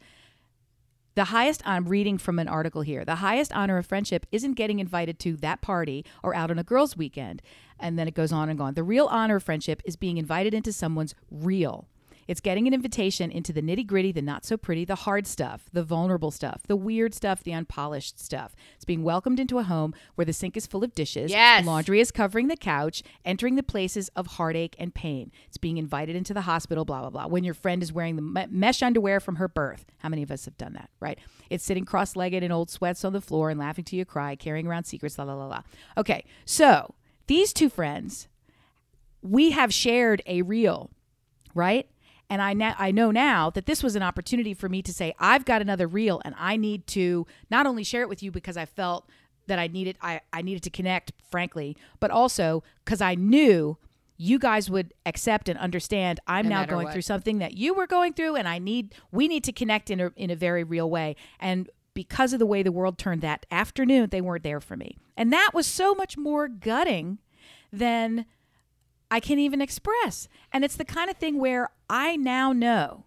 the 1.14 1.24
highest 1.24 1.62
I'm 1.66 1.86
reading 1.88 2.18
from 2.18 2.38
an 2.38 2.48
article 2.48 2.82
here. 2.82 3.04
The 3.04 3.16
highest 3.16 3.52
honor 3.54 3.78
of 3.78 3.86
friendship 3.86 4.26
isn't 4.32 4.52
getting 4.52 4.78
invited 4.80 5.18
to 5.20 5.36
that 5.36 5.60
party 5.62 6.04
or 6.22 6.34
out 6.34 6.50
on 6.50 6.58
a 6.58 6.64
girls' 6.64 6.96
weekend. 6.96 7.42
And 7.78 7.98
then 7.98 8.08
it 8.08 8.14
goes 8.14 8.32
on 8.32 8.48
and 8.48 8.60
on. 8.60 8.74
The 8.74 8.82
real 8.82 9.06
honor 9.06 9.36
of 9.36 9.42
friendship 9.42 9.82
is 9.84 9.96
being 9.96 10.16
invited 10.18 10.52
into 10.54 10.72
someone's 10.72 11.14
real. 11.30 11.88
It's 12.28 12.40
getting 12.40 12.66
an 12.66 12.74
invitation 12.74 13.30
into 13.30 13.52
the 13.52 13.62
nitty 13.62 13.86
gritty, 13.86 14.10
the 14.12 14.22
not 14.22 14.44
so 14.44 14.56
pretty, 14.56 14.84
the 14.84 14.94
hard 14.96 15.26
stuff, 15.26 15.70
the 15.72 15.82
vulnerable 15.84 16.30
stuff, 16.30 16.62
the 16.66 16.74
weird 16.76 17.14
stuff, 17.14 17.42
the 17.44 17.52
unpolished 17.52 18.18
stuff. 18.18 18.54
It's 18.74 18.84
being 18.84 19.02
welcomed 19.04 19.38
into 19.38 19.58
a 19.58 19.62
home 19.62 19.94
where 20.16 20.24
the 20.24 20.32
sink 20.32 20.56
is 20.56 20.66
full 20.66 20.82
of 20.82 20.94
dishes, 20.94 21.30
Yes. 21.30 21.64
laundry 21.64 22.00
is 22.00 22.10
covering 22.10 22.48
the 22.48 22.56
couch, 22.56 23.02
entering 23.24 23.54
the 23.54 23.62
places 23.62 24.08
of 24.16 24.26
heartache 24.26 24.74
and 24.78 24.92
pain. 24.94 25.30
It's 25.46 25.56
being 25.58 25.76
invited 25.78 26.16
into 26.16 26.34
the 26.34 26.42
hospital, 26.42 26.84
blah, 26.84 27.00
blah, 27.02 27.10
blah. 27.10 27.26
When 27.26 27.44
your 27.44 27.54
friend 27.54 27.82
is 27.82 27.92
wearing 27.92 28.16
the 28.16 28.22
me- 28.22 28.46
mesh 28.50 28.82
underwear 28.82 29.20
from 29.20 29.36
her 29.36 29.48
birth. 29.48 29.84
How 29.98 30.08
many 30.08 30.22
of 30.22 30.30
us 30.30 30.44
have 30.46 30.56
done 30.58 30.72
that, 30.72 30.90
right? 31.00 31.18
It's 31.48 31.64
sitting 31.64 31.84
cross 31.84 32.16
legged 32.16 32.42
in 32.42 32.50
old 32.50 32.70
sweats 32.70 33.04
on 33.04 33.12
the 33.12 33.20
floor 33.20 33.50
and 33.50 33.58
laughing 33.60 33.84
till 33.84 33.98
you 33.98 34.04
cry, 34.04 34.34
carrying 34.34 34.66
around 34.66 34.84
secrets, 34.84 35.16
la, 35.18 35.24
la, 35.24 35.34
la, 35.34 35.46
la. 35.46 35.62
Okay, 35.96 36.24
so 36.44 36.94
these 37.28 37.52
two 37.52 37.68
friends, 37.68 38.26
we 39.22 39.52
have 39.52 39.72
shared 39.72 40.22
a 40.26 40.42
reel, 40.42 40.90
right? 41.54 41.88
And 42.28 42.42
I 42.42 42.54
na- 42.54 42.74
I 42.78 42.90
know 42.90 43.10
now 43.10 43.50
that 43.50 43.66
this 43.66 43.82
was 43.82 43.94
an 43.96 44.02
opportunity 44.02 44.52
for 44.54 44.68
me 44.68 44.82
to 44.82 44.92
say 44.92 45.14
I've 45.18 45.44
got 45.44 45.62
another 45.62 45.86
reel 45.86 46.20
and 46.24 46.34
I 46.38 46.56
need 46.56 46.86
to 46.88 47.26
not 47.50 47.66
only 47.66 47.84
share 47.84 48.02
it 48.02 48.08
with 48.08 48.22
you 48.22 48.30
because 48.30 48.56
I 48.56 48.64
felt 48.66 49.08
that 49.46 49.58
I 49.58 49.68
needed 49.68 49.96
I, 50.00 50.20
I 50.32 50.42
needed 50.42 50.62
to 50.64 50.70
connect 50.70 51.12
frankly, 51.30 51.76
but 52.00 52.10
also 52.10 52.64
because 52.84 53.00
I 53.00 53.14
knew 53.14 53.78
you 54.16 54.38
guys 54.38 54.70
would 54.70 54.92
accept 55.04 55.48
and 55.48 55.58
understand 55.58 56.18
I'm 56.26 56.48
No 56.48 56.56
now 56.56 56.64
going 56.66 56.84
what. 56.86 56.92
through 56.92 57.02
something 57.02 57.38
that 57.38 57.56
you 57.56 57.74
were 57.74 57.86
going 57.86 58.12
through 58.12 58.36
and 58.36 58.48
I 58.48 58.58
need 58.58 58.94
we 59.12 59.28
need 59.28 59.44
to 59.44 59.52
connect 59.52 59.90
in 59.90 60.00
a 60.00 60.10
in 60.16 60.30
a 60.30 60.36
very 60.36 60.64
real 60.64 60.90
way. 60.90 61.16
And 61.38 61.70
because 61.94 62.32
of 62.32 62.38
the 62.38 62.46
way 62.46 62.62
the 62.62 62.72
world 62.72 62.98
turned 62.98 63.22
that 63.22 63.46
afternoon, 63.50 64.08
they 64.10 64.20
weren't 64.20 64.42
there 64.42 64.60
for 64.60 64.76
me. 64.76 64.96
And 65.16 65.32
that 65.32 65.52
was 65.54 65.66
so 65.66 65.94
much 65.94 66.18
more 66.18 66.46
gutting 66.48 67.18
than 67.72 68.26
I 69.10 69.20
can 69.20 69.38
even 69.38 69.62
express. 69.62 70.28
And 70.52 70.64
it's 70.64 70.76
the 70.76 70.84
kind 70.84 71.08
of 71.08 71.16
thing 71.16 71.38
where 71.38 71.70
I 71.88 72.16
now 72.16 72.52
know 72.52 73.04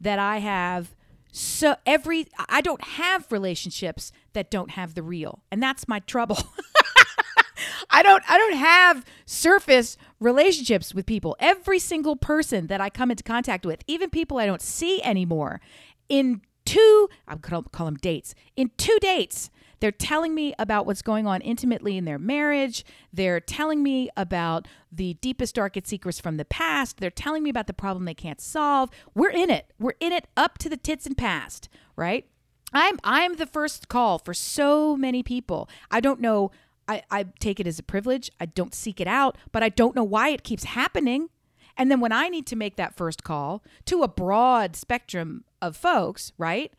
that 0.00 0.18
I 0.18 0.38
have 0.38 0.94
so 1.32 1.76
every 1.86 2.26
I 2.48 2.60
don't 2.60 2.82
have 2.82 3.30
relationships 3.30 4.12
that 4.32 4.50
don't 4.50 4.72
have 4.72 4.94
the 4.94 5.02
real. 5.02 5.42
And 5.50 5.62
that's 5.62 5.86
my 5.86 6.00
trouble. 6.00 6.38
I 7.90 8.02
don't 8.02 8.22
I 8.28 8.38
don't 8.38 8.56
have 8.56 9.04
surface 9.26 9.96
relationships 10.18 10.94
with 10.94 11.06
people. 11.06 11.36
Every 11.38 11.78
single 11.78 12.16
person 12.16 12.66
that 12.68 12.80
I 12.80 12.90
come 12.90 13.10
into 13.10 13.24
contact 13.24 13.64
with, 13.64 13.82
even 13.86 14.10
people 14.10 14.38
I 14.38 14.46
don't 14.46 14.62
see 14.62 15.02
anymore, 15.02 15.60
in 16.08 16.42
two 16.64 17.08
I'm 17.28 17.38
gonna 17.38 17.62
call 17.70 17.86
them 17.86 17.96
dates. 17.96 18.34
In 18.56 18.70
two 18.76 18.98
dates, 19.00 19.50
they're 19.80 19.92
telling 19.92 20.34
me 20.34 20.54
about 20.58 20.86
what's 20.86 21.02
going 21.02 21.26
on 21.26 21.40
intimately 21.40 21.96
in 21.96 22.04
their 22.04 22.18
marriage. 22.18 22.84
They're 23.12 23.40
telling 23.40 23.82
me 23.82 24.10
about 24.16 24.68
the 24.92 25.14
deepest, 25.14 25.54
darkest 25.54 25.86
secrets 25.86 26.20
from 26.20 26.36
the 26.36 26.44
past. 26.44 26.98
They're 26.98 27.10
telling 27.10 27.42
me 27.42 27.50
about 27.50 27.66
the 27.66 27.72
problem 27.72 28.04
they 28.04 28.14
can't 28.14 28.40
solve. 28.40 28.90
We're 29.14 29.30
in 29.30 29.50
it. 29.50 29.72
We're 29.78 29.94
in 30.00 30.12
it 30.12 30.28
up 30.36 30.58
to 30.58 30.68
the 30.68 30.76
tits 30.76 31.06
and 31.06 31.16
past, 31.16 31.68
right? 31.96 32.26
I'm 32.72 32.98
I'm 33.02 33.34
the 33.36 33.46
first 33.46 33.88
call 33.88 34.18
for 34.18 34.34
so 34.34 34.96
many 34.96 35.22
people. 35.22 35.68
I 35.90 36.00
don't 36.00 36.20
know. 36.20 36.50
I, 36.86 37.02
I 37.10 37.24
take 37.38 37.60
it 37.60 37.66
as 37.66 37.78
a 37.78 37.84
privilege. 37.84 38.30
I 38.40 38.46
don't 38.46 38.74
seek 38.74 39.00
it 39.00 39.06
out, 39.06 39.38
but 39.52 39.62
I 39.62 39.68
don't 39.68 39.94
know 39.94 40.04
why 40.04 40.30
it 40.30 40.44
keeps 40.44 40.64
happening. 40.64 41.28
And 41.76 41.90
then 41.90 42.00
when 42.00 42.12
I 42.12 42.28
need 42.28 42.46
to 42.48 42.56
make 42.56 42.76
that 42.76 42.96
first 42.96 43.24
call 43.24 43.62
to 43.86 44.02
a 44.02 44.08
broad 44.08 44.76
spectrum 44.76 45.44
of 45.62 45.76
folks, 45.76 46.32
right? 46.36 46.72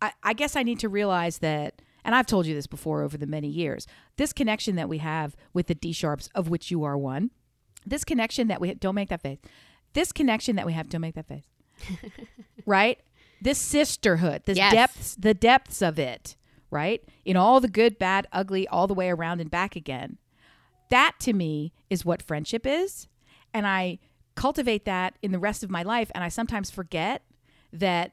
I, 0.00 0.12
I 0.22 0.32
guess 0.32 0.56
I 0.56 0.62
need 0.62 0.78
to 0.80 0.88
realize 0.88 1.38
that, 1.38 1.82
and 2.04 2.14
I've 2.14 2.26
told 2.26 2.46
you 2.46 2.54
this 2.54 2.66
before 2.66 3.02
over 3.02 3.16
the 3.18 3.26
many 3.26 3.48
years, 3.48 3.86
this 4.16 4.32
connection 4.32 4.76
that 4.76 4.88
we 4.88 4.98
have 4.98 5.36
with 5.52 5.66
the 5.66 5.74
D 5.74 5.92
sharps, 5.92 6.28
of 6.34 6.48
which 6.48 6.70
you 6.70 6.84
are 6.84 6.96
one, 6.96 7.30
this 7.86 8.04
connection 8.04 8.48
that 8.48 8.60
we 8.60 8.74
don't 8.74 8.94
make 8.94 9.08
that 9.10 9.22
face, 9.22 9.38
this 9.94 10.12
connection 10.12 10.56
that 10.56 10.66
we 10.66 10.72
have, 10.72 10.88
don't 10.88 11.00
make 11.00 11.14
that 11.14 11.28
face, 11.28 11.44
right? 12.66 12.98
This 13.40 13.58
sisterhood, 13.58 14.42
this 14.46 14.56
Yes. 14.58 14.72
depths, 14.72 15.14
the 15.16 15.34
depths 15.34 15.80
of 15.82 15.98
it, 15.98 16.36
right? 16.70 17.02
In 17.24 17.36
all 17.36 17.60
the 17.60 17.68
good, 17.68 17.98
bad, 17.98 18.26
ugly, 18.32 18.66
all 18.68 18.86
the 18.86 18.94
way 18.94 19.10
around 19.10 19.40
and 19.40 19.50
back 19.50 19.76
again. 19.76 20.18
That 20.90 21.16
to 21.20 21.32
me 21.32 21.72
is 21.90 22.04
what 22.04 22.22
friendship 22.22 22.66
is. 22.66 23.08
And 23.54 23.66
I 23.66 23.98
cultivate 24.34 24.84
that 24.86 25.14
in 25.22 25.32
the 25.32 25.38
rest 25.38 25.62
of 25.62 25.70
my 25.70 25.82
life. 25.82 26.10
And 26.14 26.24
I 26.24 26.28
sometimes 26.28 26.70
forget 26.70 27.22
that 27.72 28.12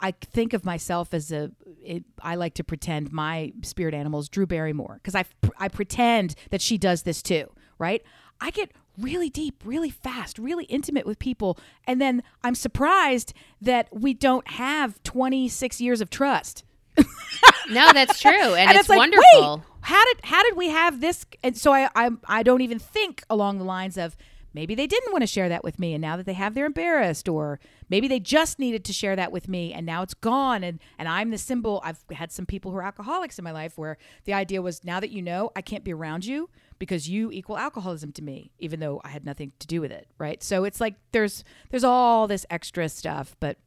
I 0.00 0.12
think 0.12 0.52
of 0.52 0.64
myself 0.64 1.14
as 1.14 1.32
a. 1.32 1.50
It, 1.82 2.04
I 2.20 2.34
like 2.34 2.54
to 2.54 2.64
pretend 2.64 3.12
my 3.12 3.52
spirit 3.62 3.94
animal 3.94 4.20
is 4.20 4.28
Drew 4.28 4.46
Barrymore 4.46 5.00
because 5.02 5.14
I 5.14 5.24
I 5.58 5.68
pretend 5.68 6.34
that 6.50 6.60
she 6.60 6.78
does 6.78 7.02
this 7.02 7.22
too, 7.22 7.50
right? 7.78 8.02
I 8.40 8.50
get 8.50 8.72
really 8.98 9.30
deep, 9.30 9.62
really 9.64 9.90
fast, 9.90 10.38
really 10.38 10.64
intimate 10.64 11.06
with 11.06 11.18
people, 11.18 11.58
and 11.86 12.00
then 12.00 12.22
I'm 12.42 12.54
surprised 12.54 13.32
that 13.60 13.88
we 13.92 14.14
don't 14.14 14.46
have 14.48 15.02
26 15.02 15.80
years 15.80 16.00
of 16.00 16.10
trust. 16.10 16.64
No, 17.70 17.92
that's 17.92 18.20
true, 18.20 18.54
and, 18.54 18.70
it's, 18.76 18.88
like, 18.88 18.98
wonderful. 18.98 19.56
Wait, 19.56 19.64
how 19.82 20.04
did 20.04 20.24
how 20.24 20.42
did 20.42 20.56
we 20.56 20.70
have 20.70 21.00
this? 21.00 21.24
And 21.42 21.56
so 21.56 21.72
I 21.72 21.88
I 21.94 22.10
I 22.26 22.42
don't 22.42 22.60
even 22.60 22.78
think 22.78 23.22
along 23.28 23.58
the 23.58 23.64
lines 23.64 23.96
of 23.96 24.16
maybe 24.54 24.74
they 24.74 24.86
didn't 24.86 25.12
want 25.12 25.22
to 25.22 25.26
share 25.26 25.48
that 25.48 25.64
with 25.64 25.78
me, 25.78 25.94
and 25.94 26.00
now 26.00 26.16
that 26.16 26.26
they 26.26 26.32
have, 26.32 26.54
they're 26.54 26.66
embarrassed, 26.66 27.28
or 27.28 27.60
maybe 27.88 28.08
they 28.08 28.20
just 28.20 28.58
needed 28.58 28.84
to 28.84 28.92
share 28.92 29.16
that 29.16 29.32
with 29.32 29.48
me, 29.48 29.72
and 29.72 29.86
now 29.86 30.02
it's 30.02 30.14
gone, 30.14 30.62
and 30.62 30.80
and 30.98 31.08
I'm 31.08 31.30
the 31.30 31.38
symbol. 31.38 31.80
I've 31.84 32.04
had 32.12 32.32
some 32.32 32.46
people 32.46 32.70
who 32.70 32.78
are 32.78 32.82
alcoholics 32.82 33.38
in 33.38 33.44
my 33.44 33.52
life 33.52 33.78
where 33.78 33.98
the 34.24 34.34
idea 34.34 34.62
was 34.62 34.84
now 34.84 35.00
that 35.00 35.10
you 35.10 35.22
know, 35.22 35.50
I 35.56 35.62
can't 35.62 35.84
be 35.84 35.92
around 35.92 36.24
you 36.24 36.50
because 36.78 37.08
you 37.08 37.30
equal 37.30 37.58
alcoholism 37.58 38.12
to 38.12 38.22
me, 38.22 38.52
even 38.58 38.80
though 38.80 39.00
I 39.04 39.08
had 39.08 39.24
nothing 39.24 39.52
to 39.58 39.66
do 39.66 39.80
with 39.80 39.92
it, 39.92 40.08
right? 40.18 40.42
So 40.42 40.64
it's 40.64 40.80
like 40.80 40.94
there's 41.12 41.44
there's 41.70 41.84
all 41.84 42.26
this 42.26 42.46
extra 42.50 42.88
stuff, 42.88 43.36
but 43.40 43.58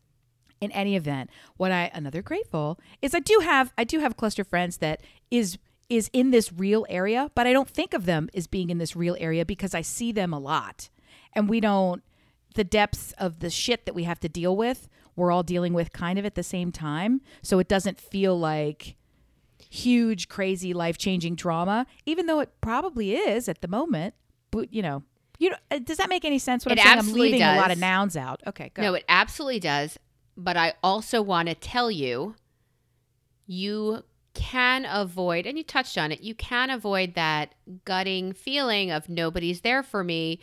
in 0.61 0.71
any 0.71 0.95
event, 0.95 1.29
what 1.57 1.71
I 1.71 1.91
another 1.93 2.21
grateful 2.21 2.79
is 3.01 3.13
I 3.13 3.19
do 3.19 3.39
have 3.43 3.73
I 3.77 3.83
do 3.83 3.99
have 3.99 4.17
cluster 4.17 4.43
friends 4.43 4.77
that 4.77 5.01
is 5.31 5.57
is 5.89 6.09
in 6.13 6.31
this 6.31 6.53
real 6.53 6.85
area, 6.89 7.31
but 7.33 7.47
I 7.47 7.53
don't 7.53 7.69
think 7.69 7.93
of 7.93 8.05
them 8.05 8.29
as 8.33 8.47
being 8.47 8.69
in 8.69 8.77
this 8.77 8.95
real 8.95 9.17
area 9.19 9.45
because 9.45 9.73
I 9.73 9.81
see 9.81 10.11
them 10.11 10.33
a 10.33 10.39
lot. 10.39 10.89
And 11.33 11.49
we 11.49 11.59
don't 11.59 12.03
the 12.55 12.63
depths 12.63 13.13
of 13.17 13.39
the 13.39 13.49
shit 13.49 13.85
that 13.85 13.93
we 13.93 14.03
have 14.03 14.19
to 14.21 14.29
deal 14.29 14.55
with, 14.55 14.87
we're 15.15 15.31
all 15.31 15.43
dealing 15.43 15.73
with 15.73 15.91
kind 15.93 16.17
of 16.17 16.25
at 16.25 16.35
the 16.35 16.43
same 16.43 16.71
time. 16.71 17.21
So 17.41 17.59
it 17.59 17.67
doesn't 17.67 17.99
feel 17.99 18.39
like 18.39 18.95
huge, 19.69 20.29
crazy, 20.29 20.73
life-changing 20.73 21.35
trauma, 21.35 21.85
even 22.05 22.25
though 22.25 22.39
it 22.39 22.49
probably 22.61 23.15
is 23.15 23.47
at 23.47 23.61
the 23.61 23.67
moment. 23.67 24.15
But 24.51 24.73
you 24.73 24.81
know, 24.81 25.03
you 25.37 25.51
know, 25.51 25.57
uh, 25.69 25.79
does 25.79 25.97
that 25.97 26.09
make 26.09 26.25
any 26.25 26.39
sense? 26.39 26.65
What 26.65 26.71
It 26.71 26.79
I'm 26.79 27.01
saying? 27.01 27.15
I'm 27.15 27.19
leaving 27.19 27.43
a 27.43 27.55
lot 27.55 27.71
of 27.71 27.77
nouns 27.77 28.17
out. 28.17 28.41
Okay, 28.47 28.71
go. 28.73 28.81
No, 28.81 28.93
it 28.93 29.05
absolutely 29.07 29.59
does. 29.59 29.97
but 30.39 30.57
I 30.57 30.73
also 30.81 31.21
want 31.21 31.49
to 31.49 31.55
tell 31.55 31.91
you 31.91 32.35
you 33.45 34.03
can 34.33 34.85
avoid, 34.85 35.45
and 35.45 35.57
you 35.57 35.63
touched 35.63 35.97
on 35.97 36.11
it, 36.11 36.21
you 36.21 36.33
can 36.33 36.69
avoid 36.69 37.15
that 37.15 37.55
gutting 37.83 38.31
feeling 38.31 38.89
of 38.89 39.09
nobody's 39.09 39.61
there 39.61 39.83
for 39.83 40.03
me. 40.03 40.39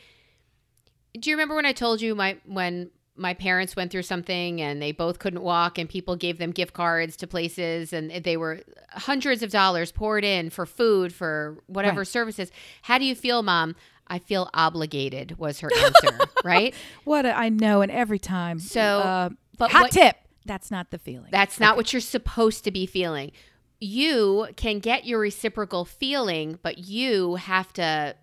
Do 1.19 1.31
you 1.31 1.37
remember 1.37 1.55
when 1.55 1.67
I 1.67 1.73
told 1.73 2.01
you 2.01 2.15
my 2.15 2.37
when 2.45 2.91
my 3.19 3.33
parents 3.33 3.75
went 3.75 3.91
through 3.91 4.03
something 4.03 4.61
and 4.61 4.83
they 4.83 4.93
both 4.93 5.19
couldn't 5.19 5.41
walk 5.43 5.79
and 5.79 5.89
people 5.89 6.17
gave 6.17 6.37
them 6.39 6.51
gift 6.51 6.75
cards 6.75 7.17
to 7.17 7.27
places 7.27 7.95
and 7.95 8.11
they 8.11 8.37
were 8.37 8.61
hundreds 8.91 9.43
of 9.43 9.51
dollars 9.51 9.91
poured 9.91 10.23
in 10.23 10.51
for 10.51 10.67
food 10.67 11.15
for 11.15 11.63
whatever 11.67 12.01
Right. 12.01 12.07
services. 12.09 12.51
How 12.83 12.99
do 12.99 13.07
you 13.07 13.15
feel, 13.15 13.43
mom? 13.43 13.75
I 14.07 14.19
feel 14.19 14.51
obligated 14.53 15.39
was 15.39 15.61
her 15.61 15.71
answer, 15.79 16.19
right? 16.45 16.75
What 17.05 17.25
a, 17.25 17.35
I 17.37 17.49
know, 17.49 17.81
and 17.81 17.91
every 17.91 18.19
time. 18.19 18.59
So, 18.61 18.81
uh, 18.83 19.29
but 19.57 19.71
hot 19.73 19.83
what- 19.85 19.93
tip. 19.93 20.17
That's 20.45 20.71
not 20.71 20.91
the 20.93 20.99
feeling. 20.99 21.31
That's 21.33 21.59
not 21.59 21.77
what 21.77 21.93
you're 21.93 21.99
supposed 22.01 22.63
to 22.65 22.71
be 22.71 22.87
feeling. 22.87 23.33
You 23.81 24.47
can 24.57 24.79
get 24.79 25.05
your 25.07 25.19
reciprocal 25.19 25.85
feeling, 25.85 26.59
but 26.63 26.79
you 26.79 27.35
have 27.35 27.73
to. 27.73 28.15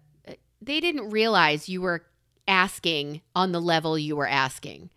They 0.62 0.80
didn't 0.80 1.10
realize 1.10 1.68
you 1.68 1.82
were 1.82 2.06
asking 2.48 3.22
on 3.36 3.52
the 3.52 3.62
level 3.62 3.98
you 3.98 4.16
were 4.16 4.28
asking. 4.28 4.90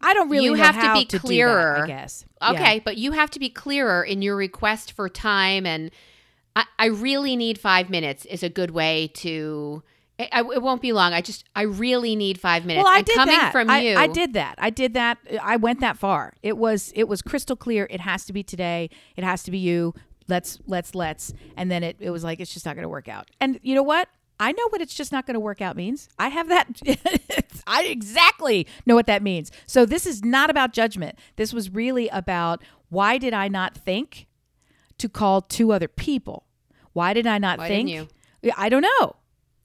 I 0.00 0.14
don't 0.14 0.28
really 0.28 0.46
you 0.46 0.54
have 0.54 0.74
to 0.74 0.94
be 0.94 1.04
that, 1.04 1.20
clearer. 1.20 1.84
I 1.84 1.86
guess. 1.86 2.24
Okay, 2.42 2.74
Yeah. 2.74 2.80
but 2.84 2.96
you 2.98 3.12
have 3.12 3.30
to 3.30 3.38
be 3.38 3.48
clearer 3.48 4.02
in 4.02 4.20
your 4.20 4.34
request 4.34 4.92
for 4.92 5.08
time. 5.08 5.64
And 5.64 5.90
I, 6.56 6.64
I 6.78 6.86
really 6.86 7.36
need 7.36 7.58
five 7.58 7.88
minutes 7.88 8.24
is 8.24 8.42
a 8.42 8.48
good 8.48 8.72
way 8.72 9.10
to. 9.14 9.82
It, 10.18 10.28
I- 10.32 10.40
it 10.40 10.60
won't 10.62 10.82
be 10.82 10.92
long. 10.92 11.12
I 11.12 11.20
just 11.20 11.44
I 11.54 11.62
really 11.62 12.16
need 12.16 12.40
five 12.40 12.64
minutes. 12.66 12.84
Well, 12.84 12.92
I 12.92 12.98
and 12.98 13.06
did 13.06 13.14
coming 13.14 13.36
that. 13.36 13.52
from 13.52 13.70
I, 13.70 13.78
you. 13.80 13.96
I 13.96 14.08
did 14.08 14.32
that. 14.32 14.56
I 14.58 14.70
did 14.70 14.94
that. 14.94 15.18
I 15.40 15.56
went 15.56 15.80
that 15.80 15.96
far. 15.96 16.34
It 16.42 16.56
was 16.58 16.92
it 16.96 17.06
was 17.06 17.22
crystal 17.22 17.56
clear. 17.56 17.86
It 17.88 18.00
has 18.00 18.24
to 18.26 18.32
be 18.32 18.42
today. 18.42 18.90
It 19.16 19.22
has 19.24 19.44
to 19.44 19.50
be 19.52 19.58
you. 19.58 19.94
Let's 20.28 20.58
let's 20.66 20.94
let's. 20.96 21.32
And 21.56 21.70
then 21.70 21.82
it, 21.84 21.96
it 22.00 22.10
was 22.10 22.24
like 22.24 22.40
it's 22.40 22.52
just 22.52 22.66
not 22.66 22.74
going 22.74 22.82
to 22.84 22.88
work 22.88 23.08
out. 23.08 23.30
And 23.40 23.60
you 23.62 23.74
know 23.76 23.82
what? 23.84 24.08
I 24.42 24.50
know 24.50 24.66
what 24.70 24.80
it's 24.80 24.92
just 24.92 25.12
not 25.12 25.24
going 25.24 25.34
to 25.34 25.40
work 25.40 25.60
out 25.60 25.76
means. 25.76 26.08
I 26.18 26.26
have 26.28 26.48
that. 26.48 26.66
I 27.66 27.84
exactly 27.84 28.66
know 28.84 28.96
what 28.96 29.06
that 29.06 29.22
means. 29.22 29.52
So 29.66 29.86
this 29.86 30.04
is 30.04 30.24
not 30.24 30.50
about 30.50 30.72
judgment. 30.72 31.16
This 31.36 31.52
was 31.52 31.70
really 31.70 32.08
about 32.08 32.60
why 32.88 33.18
did 33.18 33.34
I 33.34 33.46
not 33.46 33.76
think 33.76 34.26
to 34.98 35.08
call 35.08 35.42
two 35.42 35.70
other 35.72 35.86
people? 35.86 36.44
Why 36.92 37.12
did 37.14 37.24
I 37.24 37.38
not 37.38 37.60
Why 37.60 37.68
think? 37.68 37.88
I 38.56 38.68
don't 38.68 38.82
know. 38.82 39.14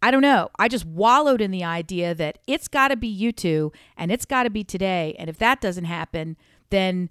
I 0.03 0.11
don't 0.11 0.21
know. 0.21 0.49
I 0.59 0.67
just 0.67 0.85
wallowed 0.85 1.41
in 1.41 1.49
the 1.49 1.63
idea 1.63 2.13
that 2.13 2.37
it's 2.45 2.67
got 2.67 2.89
to 2.89 2.95
be 2.95 3.07
you 3.07 3.31
two 3.31 3.71
and 3.97 4.11
it's 4.11 4.25
got 4.25 4.43
to 4.43 4.51
be 4.51 4.63
today. 4.63 5.15
And 5.17 5.27
if 5.27 5.39
that 5.39 5.59
doesn't 5.59 5.85
happen, 5.85 6.37
then 6.69 7.09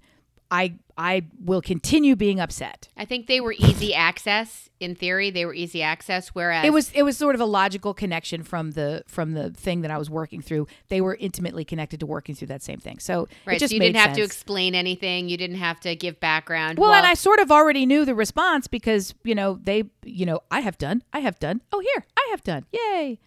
I 0.49 0.75
I 0.97 1.23
will 1.43 1.61
continue 1.61 2.15
being 2.15 2.39
upset. 2.39 2.87
I 2.97 3.05
think 3.05 3.27
they 3.27 3.39
were 3.39 3.53
easy 3.57 3.93
access. 3.93 4.69
In 4.79 4.95
theory, 4.95 5.31
they 5.31 5.45
were 5.45 5.53
easy 5.53 5.81
access. 5.81 6.29
Whereas 6.29 6.65
It 6.65 6.71
was 6.71 6.91
it 6.93 7.03
was 7.03 7.17
sort 7.17 7.35
of 7.35 7.41
a 7.41 7.45
logical 7.45 7.93
connection 7.93 8.43
from 8.43 8.71
the 8.71 9.03
from 9.07 9.33
the 9.33 9.49
thing 9.51 9.81
that 9.81 9.91
I 9.91 9.97
was 9.97 10.09
working 10.09 10.41
through. 10.41 10.67
They 10.89 11.01
were 11.01 11.15
intimately 11.15 11.65
connected 11.65 11.99
to 11.99 12.05
working 12.05 12.35
through 12.35 12.47
that 12.47 12.63
same 12.63 12.79
thing. 12.79 12.99
So 12.99 13.27
Right. 13.45 13.57
it 13.57 13.59
just 13.59 13.71
so 13.71 13.75
you 13.75 13.79
didn't 13.81 13.97
have 13.97 14.13
to 14.15 14.21
explain 14.21 14.75
anything. 14.75 15.29
You 15.29 15.37
didn't 15.37 15.57
have 15.57 15.79
to 15.81 15.95
give 15.95 16.19
background. 16.19 16.77
Well, 16.79 16.93
and 16.93 17.05
I 17.05 17.13
sort 17.15 17.39
of 17.39 17.51
already 17.51 17.85
knew 17.85 18.05
the 18.05 18.15
response 18.15 18.67
because, 18.67 19.13
you 19.23 19.35
know, 19.35 19.59
they, 19.61 19.83
you 20.03 20.25
know, 20.25 20.41
I 20.51 20.61
have 20.61 20.77
done, 20.77 21.03
I 21.11 21.19
have 21.19 21.39
done. 21.39 21.61
Oh, 21.73 21.79
here, 21.79 22.05
I 22.17 22.27
have 22.31 22.43
done. 22.43 22.65
Yay. 22.71 23.19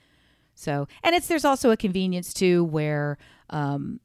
So, 0.54 0.86
and 1.02 1.14
it's, 1.14 1.26
there's 1.26 1.44
also 1.44 1.70
a 1.70 1.76
convenience 1.76 2.32
too 2.32 2.64
where, 2.64 3.18
um, 3.50 4.00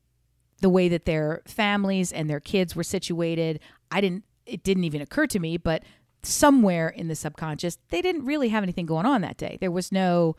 the 0.66 0.70
way 0.70 0.90
that 0.90 1.06
their 1.06 1.44
families 1.46 2.12
and 2.12 2.28
their 2.28 2.40
kids 2.40 2.76
were 2.76 2.84
situated, 2.84 3.60
I 3.92 4.02
didn't, 4.02 4.24
it 4.48 4.64
didn't 4.64 4.84
even 4.84 5.00
occur 5.00 5.28
to 5.28 5.38
me, 5.40 5.58
but 5.58 5.84
somewhere 6.24 6.90
in 6.90 7.08
the 7.08 7.14
subconscious, 7.16 7.78
they 7.90 8.02
didn't 8.02 8.26
really 8.26 8.50
have 8.50 8.64
anything 8.64 8.88
going 8.88 9.06
on 9.06 9.22
that 9.22 9.38
day. 9.38 9.60
There 9.62 9.70
was 9.70 9.92
no, 9.92 10.36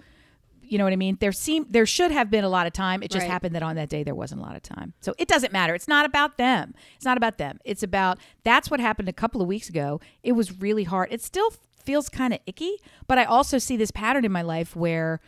you 0.62 0.79
know 0.79 0.85
what 0.85 0.93
I 0.93 0.97
mean? 0.97 1.16
There 1.20 1.31
seemed 1.31 1.72
there 1.72 1.87
should 1.87 2.11
have 2.11 2.29
been 2.29 2.43
a 2.43 2.49
lot 2.49 2.66
of 2.66 2.72
time. 2.72 3.05
It 3.05 3.11
just 3.12 3.22
Right. 3.22 3.31
happened 3.31 3.55
that 3.55 3.62
on 3.62 3.77
that 3.77 3.89
day 3.89 4.03
there 4.03 4.16
wasn't 4.16 4.41
a 4.41 4.45
lot 4.45 4.57
of 4.57 4.62
time. 4.62 4.95
So 5.01 5.14
it 5.16 5.29
doesn't 5.29 5.53
matter. 5.53 5.77
It's 5.77 5.87
not 5.87 6.05
about 6.05 6.39
them. 6.39 6.74
It's 6.97 7.05
not 7.05 7.16
about 7.16 7.39
them. 7.39 7.61
It's 7.64 7.85
about 7.85 8.18
that's 8.43 8.68
what 8.68 8.81
happened 8.81 9.09
a 9.09 9.12
couple 9.12 9.41
of 9.41 9.47
weeks 9.47 9.68
ago. 9.68 10.01
It 10.24 10.33
was 10.33 10.61
really 10.61 10.83
hard. 10.83 11.12
It 11.12 11.22
still 11.22 11.51
feels 11.85 12.09
kind 12.09 12.35
of 12.35 12.41
icky, 12.47 12.79
but 13.07 13.16
I 13.16 13.24
also 13.24 13.59
see 13.59 13.77
this 13.77 13.93
pattern 13.93 14.24
in 14.24 14.33
my 14.33 14.43
life 14.43 14.74
where 14.74 15.20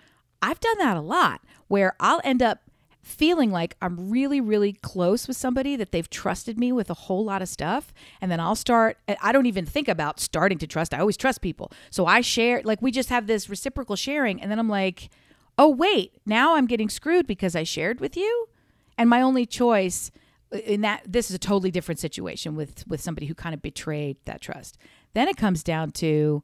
I've 0.42 0.59
done 0.59 0.78
that 0.78 0.96
a 0.96 1.01
lot 1.01 1.40
where 1.68 1.94
I'll 2.01 2.20
end 2.24 2.42
up 2.42 2.62
feeling 3.09 3.50
like 3.50 3.76
I'm 3.80 4.11
really, 4.11 4.40
really 4.40 4.74
close 4.74 5.26
with 5.26 5.36
somebody 5.36 5.76
that 5.76 5.92
they've 5.92 6.09
trusted 6.09 6.59
me 6.59 6.72
with 6.72 6.90
a 6.90 6.94
whole 6.94 7.24
lot 7.24 7.42
of 7.42 7.48
stuff. 7.48 7.92
And 8.20 8.30
then 8.30 8.38
I'll 8.38 8.54
start, 8.54 8.98
I 9.22 9.32
don't 9.32 9.46
even 9.46 9.66
think 9.66 9.88
about 9.88 10.20
starting 10.20 10.59
to 10.59 10.66
trust. 10.66 10.92
I 10.92 10.98
always 10.98 11.16
trust 11.16 11.40
people. 11.40 11.72
So 11.90 12.06
I 12.06 12.20
share, 12.20 12.61
like, 12.64 12.82
we 12.82 12.90
just 12.90 13.09
have 13.09 13.26
this 13.26 13.48
reciprocal 13.48 13.96
sharing. 13.96 14.40
And 14.40 14.50
then 14.50 14.59
I'm 14.59 14.68
like, 14.68 15.09
oh, 15.56 15.68
wait, 15.68 16.12
now 16.26 16.54
I'm 16.54 16.66
getting 16.66 16.88
screwed 16.88 17.26
because 17.26 17.56
I 17.56 17.62
shared 17.62 18.00
with 18.00 18.16
you. 18.16 18.48
And 18.96 19.09
my 19.09 19.22
only 19.22 19.46
choice 19.46 20.11
uh, 20.52 20.59
in 20.59 20.82
that, 20.82 21.02
this 21.06 21.30
is 21.30 21.34
a 21.34 21.38
totally 21.38 21.70
different 21.70 21.98
situation 21.98 22.54
with, 22.54 22.86
with 22.86 23.00
somebody 23.00 23.26
who 23.26 23.34
kind 23.34 23.54
of 23.54 23.62
betrayed 23.62 24.18
that 24.26 24.40
trust. 24.40 24.76
Then 25.14 25.28
it 25.28 25.36
comes 25.36 25.62
down 25.62 25.92
to, 25.92 26.42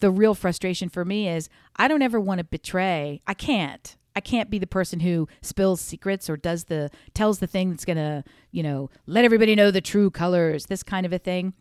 the 0.00 0.12
real 0.12 0.34
frustration 0.34 0.88
for 0.88 1.04
me 1.04 1.28
is 1.28 1.48
I 1.74 1.88
don't 1.88 2.02
ever 2.02 2.20
want 2.20 2.38
to 2.38 2.44
betray. 2.44 3.20
I 3.26 3.34
can't. 3.34 3.96
I 4.18 4.20
can't 4.20 4.50
be 4.50 4.58
the 4.58 4.66
person 4.66 4.98
who 4.98 5.28
spills 5.42 5.80
secrets 5.80 6.28
or 6.28 6.36
does 6.36 6.64
the 6.64 6.90
tells 7.14 7.38
the 7.38 7.46
thing 7.46 7.70
that's 7.70 7.84
going 7.84 7.98
to, 7.98 8.24
you 8.50 8.64
know, 8.64 8.90
let 9.06 9.24
everybody 9.24 9.54
know 9.54 9.70
the 9.70 9.80
true 9.80 10.10
colors, 10.10 10.66
this 10.66 10.82
kind 10.82 11.06
of 11.06 11.12
a 11.12 11.20
thing. 11.20 11.54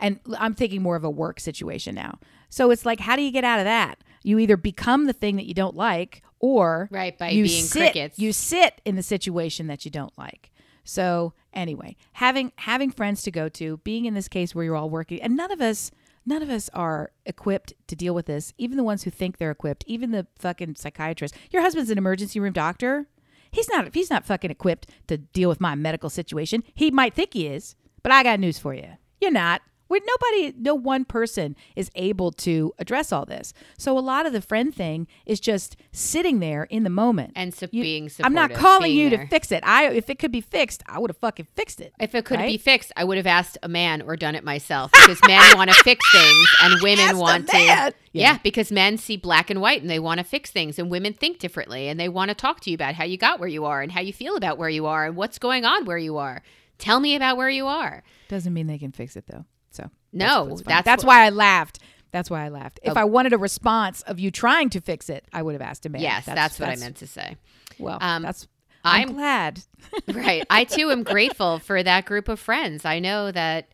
And 0.00 0.18
I'm 0.36 0.54
thinking 0.54 0.82
more 0.82 0.96
of 0.96 1.04
a 1.04 1.10
work 1.10 1.38
situation 1.38 1.94
now. 1.94 2.18
So 2.48 2.72
it's 2.72 2.84
like 2.84 2.98
how 2.98 3.14
do 3.14 3.22
you 3.22 3.30
get 3.30 3.44
out 3.44 3.60
of 3.60 3.64
that? 3.64 4.02
You 4.24 4.40
either 4.40 4.56
become 4.56 5.06
the 5.06 5.12
thing 5.12 5.36
that 5.36 5.46
you 5.46 5.54
don't 5.54 5.76
like 5.76 6.22
or 6.40 6.88
Right, 6.90 7.16
by 7.16 7.30
you 7.30 7.44
being 7.44 7.62
sit, 7.62 7.92
crickets. 7.92 8.18
You 8.18 8.32
sit 8.32 8.80
in 8.84 8.96
the 8.96 9.02
situation 9.04 9.68
that 9.68 9.84
you 9.84 9.92
don't 9.92 10.16
like. 10.18 10.50
So 10.82 11.32
anyway, 11.52 11.94
having 12.14 12.50
having 12.56 12.90
friends 12.90 13.22
to 13.22 13.30
go 13.30 13.48
to, 13.50 13.76
being 13.84 14.04
in 14.04 14.14
this 14.14 14.26
case 14.26 14.52
where 14.52 14.64
you're 14.64 14.74
all 14.74 14.90
working, 14.90 15.22
and 15.22 15.36
none 15.36 15.52
of 15.52 15.60
us 15.60 15.92
none 16.28 16.42
of 16.42 16.50
us 16.50 16.68
are 16.74 17.10
equipped 17.26 17.72
to 17.88 17.96
deal 17.96 18.14
with 18.14 18.26
this. 18.26 18.52
Even 18.58 18.76
the 18.76 18.84
ones 18.84 19.02
who 19.02 19.10
think 19.10 19.38
they're 19.38 19.50
equipped, 19.50 19.84
even 19.86 20.10
the 20.10 20.26
fucking 20.38 20.76
psychiatrist. 20.76 21.34
Your 21.50 21.62
husband's 21.62 21.90
an 21.90 21.98
emergency 21.98 22.38
room 22.38 22.52
doctor. 22.52 23.08
He's 23.50 23.68
not 23.68 23.94
he's 23.94 24.10
not 24.10 24.26
fucking 24.26 24.50
equipped 24.50 24.90
to 25.06 25.16
deal 25.16 25.48
with 25.48 25.60
my 25.60 25.74
medical 25.74 26.10
situation. 26.10 26.62
He 26.74 26.90
might 26.90 27.14
think 27.14 27.32
he 27.32 27.46
is, 27.46 27.74
but 28.02 28.12
I 28.12 28.22
got 28.22 28.40
news 28.40 28.58
for 28.58 28.74
you. 28.74 28.88
You're 29.20 29.30
not. 29.30 29.62
We're, 29.88 30.00
nobody, 30.04 30.54
no 30.58 30.74
one 30.74 31.04
person 31.04 31.56
is 31.76 31.90
able 31.94 32.30
to 32.32 32.74
address 32.78 33.10
all 33.12 33.24
this. 33.24 33.54
So 33.78 33.98
a 33.98 34.00
lot 34.00 34.26
of 34.26 34.32
the 34.32 34.42
friend 34.42 34.74
thing 34.74 35.06
is 35.24 35.40
just 35.40 35.76
sitting 35.92 36.40
there 36.40 36.64
in 36.64 36.82
the 36.82 36.90
moment. 36.90 37.32
and 37.36 37.54
You- 37.72 37.82
being 37.82 38.10
I'm 38.22 38.34
not 38.34 38.52
calling 38.52 38.92
you 38.92 39.08
there. 39.10 39.24
to 39.24 39.26
fix 39.28 39.50
it. 39.50 39.62
I 39.66 39.88
if 39.90 40.10
it 40.10 40.18
could 40.18 40.32
be 40.32 40.40
fixed, 40.40 40.82
I 40.86 40.98
would 40.98 41.10
have 41.10 41.16
fucking 41.18 41.46
fixed 41.56 41.80
it. 41.80 41.92
If 41.98 42.14
it 42.14 42.24
could 42.24 42.40
be 42.40 42.58
fixed, 42.58 42.92
I 42.96 43.04
would 43.04 43.16
have 43.16 43.26
asked 43.26 43.56
a 43.62 43.68
man 43.68 44.02
or 44.02 44.16
done 44.16 44.34
it 44.34 44.44
myself 44.44 44.92
because 44.92 45.18
men 45.26 45.40
want 45.56 45.70
to 45.70 45.76
fix 45.84 46.04
things 46.12 46.46
and 46.62 46.82
women 46.82 47.16
want 47.18 47.48
to. 47.48 47.58
Yeah. 47.58 47.90
Yeah. 48.12 48.38
because 48.42 48.70
men 48.72 48.98
see 48.98 49.16
black 49.16 49.48
and 49.50 49.60
white 49.60 49.80
and 49.80 49.90
they 49.90 49.98
want 49.98 50.18
to 50.18 50.24
fix 50.24 50.50
things, 50.50 50.78
and 50.78 50.90
women 50.90 51.12
think 51.14 51.38
differently 51.38 51.88
and 51.88 51.98
they 51.98 52.08
want 52.08 52.30
to 52.30 52.34
talk 52.34 52.60
to 52.60 52.70
you 52.70 52.74
about 52.74 52.94
how 52.94 53.04
you 53.04 53.16
got 53.16 53.38
where 53.40 53.48
you 53.48 53.64
are 53.64 53.80
and 53.80 53.92
how 53.92 54.00
you 54.00 54.12
feel 54.12 54.36
about 54.36 54.58
where 54.58 54.68
you 54.68 54.86
are 54.86 55.06
and 55.06 55.16
what's 55.16 55.38
going 55.38 55.64
on 55.64 55.84
where 55.84 55.98
you 55.98 56.16
are. 56.18 56.42
Tell 56.78 57.00
me 57.00 57.14
about 57.16 57.36
where 57.36 57.50
you 57.50 57.66
are. 57.66 58.02
Doesn't 58.28 58.52
mean 58.52 58.66
they 58.66 58.78
can 58.78 58.92
fix 58.92 59.16
it 59.16 59.24
though. 59.26 59.44
So 59.70 59.90
No, 60.12 60.56
that's 60.64 60.84
that's 60.84 61.04
what- 61.04 61.08
why 61.14 61.26
I 61.26 61.30
laughed. 61.30 61.78
That's 62.10 62.30
why 62.30 62.44
I 62.46 62.48
laughed. 62.48 62.80
If 62.82 62.96
Oh. 62.96 63.00
I 63.00 63.04
wanted 63.04 63.34
a 63.34 63.38
response 63.38 64.00
of 64.02 64.18
you 64.18 64.30
trying 64.30 64.70
to 64.70 64.80
fix 64.80 65.10
it, 65.10 65.26
I 65.32 65.42
would 65.42 65.52
have 65.52 65.60
asked 65.60 65.84
a 65.84 65.90
man. 65.90 66.00
yes, 66.00 66.24
that's, 66.24 66.58
what 66.58 66.70
I 66.70 66.76
meant 66.76 66.96
to 66.96 67.06
say. 67.06 67.36
Well, 67.78 67.98
Um, 68.00 68.22
that's. 68.22 68.48
I'm, 68.84 69.00
I'm- 69.08 69.12
glad. 69.14 69.60
right. 70.08 70.44
I 70.48 70.64
too 70.64 70.90
am 70.90 71.02
grateful 71.02 71.58
for 71.58 71.82
that 71.82 72.06
group 72.06 72.28
of 72.28 72.40
friends. 72.40 72.84
I 72.86 72.98
know 72.98 73.30
that 73.30 73.68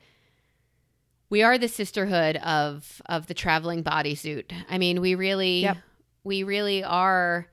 we 1.30 1.42
are 1.42 1.58
the 1.58 1.68
sisterhood 1.68 2.36
of 2.38 3.00
of 3.06 3.26
the 3.26 3.34
traveling 3.34 3.82
bodysuit. 3.84 4.52
I 4.68 4.78
mean, 4.78 5.00
we 5.00 5.14
really 5.14 5.60
Yep. 5.62 5.76
we 6.24 6.42
really 6.42 6.82
are 6.84 7.46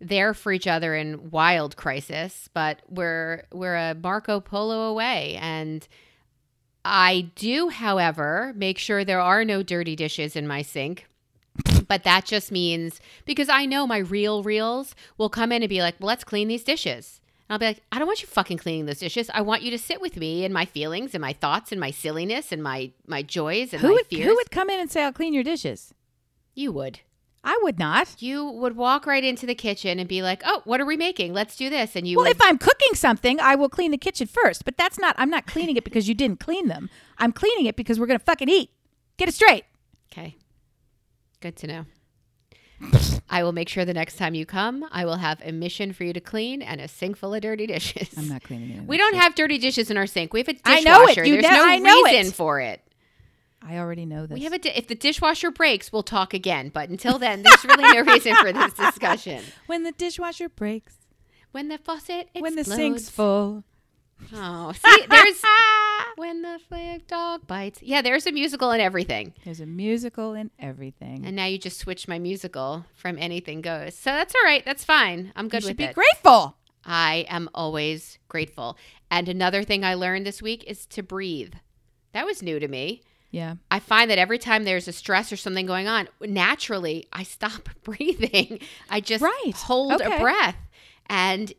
there 0.00 0.32
for 0.32 0.50
each 0.52 0.66
other 0.66 0.94
in 0.94 1.30
wild 1.30 1.76
crisis, 1.76 2.48
but 2.54 2.80
we're 2.88 3.44
we're 3.52 3.76
a 3.76 3.94
Marco 3.94 4.40
Polo 4.40 4.84
away 4.88 5.36
and 5.40 5.86
I 6.84 7.30
do, 7.34 7.68
however, 7.68 8.52
make 8.56 8.78
sure 8.78 9.04
there 9.04 9.20
are 9.20 9.44
no 9.44 9.62
dirty 9.62 9.96
dishes 9.96 10.34
in 10.36 10.46
my 10.46 10.62
sink. 10.62 11.06
But 11.88 12.04
that 12.04 12.24
just 12.24 12.50
means 12.52 13.00
because 13.26 13.48
I 13.48 13.66
know 13.66 13.86
my 13.86 13.98
real 13.98 14.42
reels 14.42 14.94
will 15.18 15.28
come 15.28 15.52
in 15.52 15.62
and 15.62 15.68
be 15.68 15.82
like, 15.82 15.96
well, 15.98 16.06
let's 16.08 16.24
clean 16.24 16.48
these 16.48 16.64
dishes. 16.64 17.20
And 17.48 17.54
I'll 17.54 17.58
be 17.58 17.66
like, 17.66 17.82
I 17.90 17.98
don't 17.98 18.06
want 18.06 18.22
you 18.22 18.28
fucking 18.28 18.58
cleaning 18.58 18.86
those 18.86 19.00
dishes. 19.00 19.28
I 19.34 19.40
want 19.42 19.62
you 19.62 19.70
to 19.72 19.78
sit 19.78 20.00
with 20.00 20.16
me 20.16 20.44
and 20.44 20.54
my 20.54 20.64
feelings 20.64 21.14
and 21.14 21.20
my 21.20 21.32
thoughts 21.32 21.72
and 21.72 21.80
my 21.80 21.90
silliness 21.90 22.52
and 22.52 22.62
my 22.62 22.92
my 23.06 23.22
joys 23.22 23.72
and 23.72 23.82
Who 23.82 23.88
my 23.88 23.94
would 23.94 24.06
fears. 24.06 24.26
who 24.26 24.36
would 24.36 24.50
come 24.52 24.70
in 24.70 24.78
and 24.78 24.90
say 24.90 25.02
I'll 25.02 25.12
clean 25.12 25.34
your 25.34 25.42
dishes? 25.44 25.92
you 26.54 26.70
would? 26.72 27.00
I 27.42 27.58
would 27.62 27.78
not. 27.78 28.20
You 28.20 28.44
would 28.44 28.76
walk 28.76 29.06
right 29.06 29.24
into 29.24 29.46
the 29.46 29.54
kitchen 29.54 29.98
and 29.98 30.06
be 30.08 30.20
like, 30.22 30.42
"Oh, 30.44 30.60
what 30.64 30.80
are 30.80 30.84
we 30.84 30.96
making? 30.96 31.32
Let's 31.32 31.56
do 31.56 31.70
this." 31.70 31.96
And 31.96 32.06
you 32.06 32.16
Well, 32.18 32.26
would, 32.26 32.36
if 32.36 32.42
I'm 32.42 32.58
cooking 32.58 32.94
something, 32.94 33.40
I 33.40 33.54
will 33.54 33.70
clean 33.70 33.90
the 33.92 33.98
kitchen 33.98 34.26
first. 34.26 34.64
But 34.66 34.76
that's 34.76 34.98
not. 34.98 35.14
I'm 35.18 35.30
not 35.30 35.46
cleaning 35.46 35.76
it 35.76 35.84
because 35.84 36.06
you 36.08 36.14
didn't 36.14 36.40
clean 36.40 36.68
them. 36.68 36.90
I'm 37.18 37.32
cleaning 37.32 37.66
it 37.66 37.76
because 37.76 37.98
we're 37.98 38.06
gonna 38.06 38.18
fucking 38.18 38.48
eat. 38.50 38.70
Get 39.16 39.28
it 39.28 39.34
straight. 39.34 39.64
Okay. 40.12 40.36
Good 41.40 41.56
to 41.56 41.66
know. 41.66 41.84
I 43.28 43.42
will 43.42 43.52
make 43.52 43.68
sure 43.68 43.84
the 43.84 43.92
next 43.94 44.16
time 44.16 44.34
you 44.34 44.46
come, 44.46 44.86
I 44.90 45.04
will 45.04 45.16
have 45.16 45.40
a 45.44 45.52
mission 45.52 45.92
for 45.92 46.04
you 46.04 46.12
to 46.14 46.20
clean 46.20 46.62
and 46.62 46.80
a 46.80 46.88
sink 46.88 47.16
full 47.18 47.34
of 47.34 47.42
dirty 47.42 47.66
dishes. 47.66 48.08
I'm 48.16 48.28
not 48.28 48.42
cleaning 48.42 48.70
it. 48.70 48.84
We 48.86 48.96
don't 48.96 49.14
have 49.16 49.34
dirty 49.34 49.58
dishes 49.58 49.90
in 49.90 49.96
our 49.98 50.06
sink. 50.06 50.32
We 50.32 50.40
have 50.40 50.48
a 50.48 50.54
dishwasher. 50.54 50.78
I 50.78 50.80
know 50.82 51.06
it. 51.06 51.16
You 51.18 51.24
There's 51.40 51.42
know- 51.44 51.50
no 51.50 51.64
I 51.66 51.78
know 51.78 52.02
reason 52.04 52.26
it. 52.28 52.34
for 52.34 52.60
it. 52.60 52.80
I 53.62 53.76
already 53.78 54.06
know 54.06 54.26
this. 54.26 54.36
We 54.38 54.44
have 54.44 54.52
a 54.54 54.58
di- 54.58 54.70
if 54.76 54.86
the 54.88 54.94
dishwasher 54.94 55.50
breaks, 55.50 55.92
we'll 55.92 56.02
talk 56.02 56.32
again. 56.34 56.70
But 56.72 56.88
until 56.88 57.18
then, 57.18 57.42
there's 57.42 57.64
really 57.64 57.82
no 57.94 58.00
reason 58.12 58.34
for 58.36 58.52
this 58.52 58.72
discussion. 58.72 59.42
when 59.66 59.82
the 59.84 59.92
dishwasher 59.92 60.48
breaks, 60.48 60.94
When 61.52 61.68
the 61.68 61.78
faucet 61.78 62.28
explodes. 62.34 62.42
when 62.42 62.54
the 62.56 62.64
sink's 62.64 63.08
full. 63.10 63.64
Oh, 64.34 64.72
see, 64.72 65.06
there's 65.08 65.42
when 66.16 66.42
the 66.42 66.58
flag 66.68 67.06
dog 67.06 67.46
bites. 67.46 67.82
Yeah, 67.82 68.02
there's 68.02 68.26
a 68.26 68.32
musical 68.32 68.70
and 68.70 68.80
everything. 68.82 69.32
There's 69.44 69.60
a 69.60 69.66
musical 69.66 70.34
in 70.34 70.50
everything. 70.58 71.24
And 71.24 71.34
now 71.36 71.46
you 71.46 71.56
just 71.58 71.78
switched 71.78 72.06
my 72.08 72.18
musical 72.18 72.84
from 72.94 73.16
anything 73.18 73.60
goes. 73.62 73.94
So 73.94 74.10
that's 74.10 74.34
all 74.34 74.44
right. 74.44 74.64
That's 74.64 74.84
fine. 74.84 75.32
I'm 75.36 75.46
you 75.46 75.50
good 75.50 75.62
should 75.62 75.68
with 75.70 75.76
be 75.78 75.84
it. 75.84 75.94
grateful. 75.94 76.56
I 76.84 77.24
am 77.28 77.48
always 77.54 78.18
grateful. 78.28 78.76
And 79.10 79.28
another 79.28 79.62
thing 79.64 79.84
I 79.84 79.94
learned 79.94 80.26
this 80.26 80.40
week 80.42 80.64
is 80.66 80.86
to 80.86 81.02
breathe. 81.02 81.54
That 82.12 82.26
was 82.26 82.42
new 82.42 82.58
to 82.58 82.68
me. 82.68 83.02
Yeah. 83.30 83.54
I 83.70 83.78
find 83.78 84.10
that 84.10 84.18
every 84.18 84.38
time 84.38 84.64
there's 84.64 84.88
a 84.88 84.92
stress 84.92 85.32
or 85.32 85.36
something 85.36 85.66
going 85.66 85.86
on, 85.86 86.08
naturally 86.20 87.06
I 87.12 87.22
stop 87.22 87.68
breathing. 87.84 88.60
I 88.88 89.00
just 89.00 89.22
Right. 89.22 89.52
hold 89.54 90.00
Okay. 90.02 90.16
a 90.16 90.18
breath. 90.18 90.56
And 91.08 91.52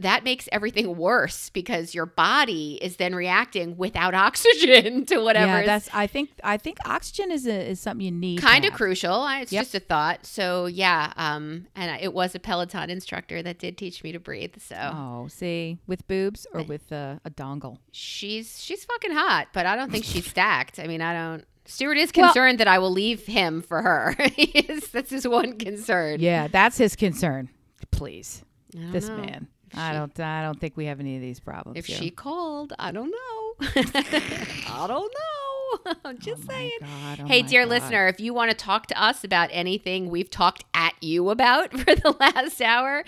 that 0.00 0.22
makes 0.22 0.48
everything 0.52 0.96
worse 0.96 1.50
because 1.50 1.94
your 1.94 2.06
body 2.06 2.78
is 2.80 2.96
then 2.98 3.14
reacting 3.14 3.76
without 3.76 4.14
oxygen 4.26 5.04
to 5.06 5.18
whatever 5.18 5.60
yeah, 5.60 5.66
that's. 5.66 5.88
I 5.92 6.06
think. 6.06 6.30
I 6.44 6.56
think 6.56 6.78
oxygen 6.84 7.30
is 7.32 7.46
a, 7.46 7.70
is 7.70 7.80
something 7.80 8.04
you 8.04 8.12
need. 8.12 8.40
kind 8.40 8.64
of 8.64 8.72
crucial. 8.74 9.12
I- 9.12 9.40
It's 9.40 9.52
Yep. 9.52 9.62
just 9.62 9.74
a 9.74 9.80
thought. 9.80 10.24
So 10.26 10.66
yeah, 10.66 11.12
um, 11.16 11.66
and 11.74 11.90
I- 11.90 11.98
it 11.98 12.14
was 12.14 12.34
a 12.34 12.38
Peloton 12.38 12.90
instructor 12.90 13.42
that 13.42 13.58
did 13.58 13.76
teach 13.76 14.04
me 14.04 14.12
to 14.12 14.20
breathe. 14.20 14.54
So 14.58 14.76
Oh, 14.76 15.26
see, 15.28 15.78
with 15.86 16.06
boobs 16.06 16.46
or 16.52 16.62
with 16.62 16.92
uh, 16.92 17.16
a 17.24 17.30
dongle. 17.30 17.78
she's 17.90 18.62
she's 18.62 18.84
fucking 18.84 19.12
hot, 19.12 19.48
but 19.52 19.66
I 19.66 19.74
don't 19.76 19.90
think 19.90 20.04
she's 20.04 20.26
stacked. 20.30 20.78
I 20.78 20.86
mean, 20.86 21.00
I 21.02 21.12
don't. 21.12 21.44
Stuart 21.64 21.98
is 21.98 22.12
Well- 22.16 22.28
concerned 22.28 22.60
that 22.60 22.68
I 22.68 22.78
will 22.78 22.92
leave 22.92 23.26
him 23.26 23.62
for 23.62 23.82
her. 23.82 24.14
Is- 24.38 24.88
that's 24.90 25.10
his 25.10 25.26
one 25.28 25.58
concern. 25.58 26.20
Yeah, 26.20 26.46
that's 26.48 26.78
his 26.78 26.96
concern. 26.96 27.50
Please, 27.90 28.42
I 28.74 28.78
don't 28.80 28.92
this 28.92 29.08
know. 29.08 29.16
man. 29.18 29.48
If 29.72 29.78
I 29.78 29.92
don't. 29.92 30.18
I 30.20 30.42
don't 30.42 30.58
think 30.60 30.76
we 30.76 30.86
have 30.86 31.00
any 31.00 31.16
of 31.16 31.22
these 31.22 31.40
problems. 31.40 31.78
If 31.78 31.86
here. 31.86 31.98
she 31.98 32.10
called, 32.10 32.72
I 32.78 32.90
don't 32.92 33.10
know. 33.10 33.54
I 33.60 34.84
don't 34.86 35.12
know. 35.12 35.94
I'm 36.04 36.18
just 36.20 36.42
Oh 36.44 36.52
saying. 36.52 36.78
God, 36.80 37.20
oh 37.22 37.26
hey, 37.26 37.42
dear 37.42 37.64
God. 37.64 37.70
listener, 37.70 38.06
if 38.08 38.20
you 38.20 38.32
want 38.34 38.50
to 38.50 38.56
talk 38.56 38.86
to 38.88 39.00
us 39.02 39.24
about 39.24 39.50
anything 39.52 40.08
we've 40.08 40.30
talked 40.30 40.64
at 40.74 40.94
you 41.02 41.30
about 41.30 41.72
for 41.78 41.94
the 41.94 42.14
last 42.18 42.60
hour, 42.62 43.04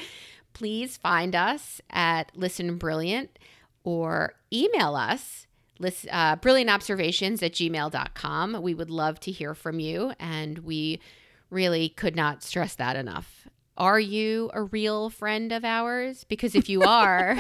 please 0.53 0.97
find 0.97 1.35
us 1.35 1.81
at 1.91 2.31
Listen 2.37 2.77
Brilliant 2.77 3.39
or 3.85 4.35
email 4.53 4.95
us. 4.95 5.47
List, 5.79 6.07
uh, 6.11 6.37
brilliantobservations 6.37 7.43
at 7.43 7.53
gmail.com. 7.53 8.61
We 8.63 8.75
would 8.75 8.91
love 8.91 9.19
to 9.21 9.31
hear 9.31 9.55
from 9.55 9.81
you, 9.81 10.13
and 10.21 10.59
we 10.59 11.01
really 11.49 11.89
could 11.89 12.15
not 12.15 12.43
stress 12.43 12.75
that 12.75 12.97
enough. 12.97 13.40
Are 13.77 14.01
you 14.01 14.51
a 14.53 14.63
real 14.63 15.11
friend 15.11 15.53
of 15.53 15.65
ours? 15.65 16.25
Because 16.25 16.55
if 16.55 16.69
you 16.69 16.83
are, 16.87 17.37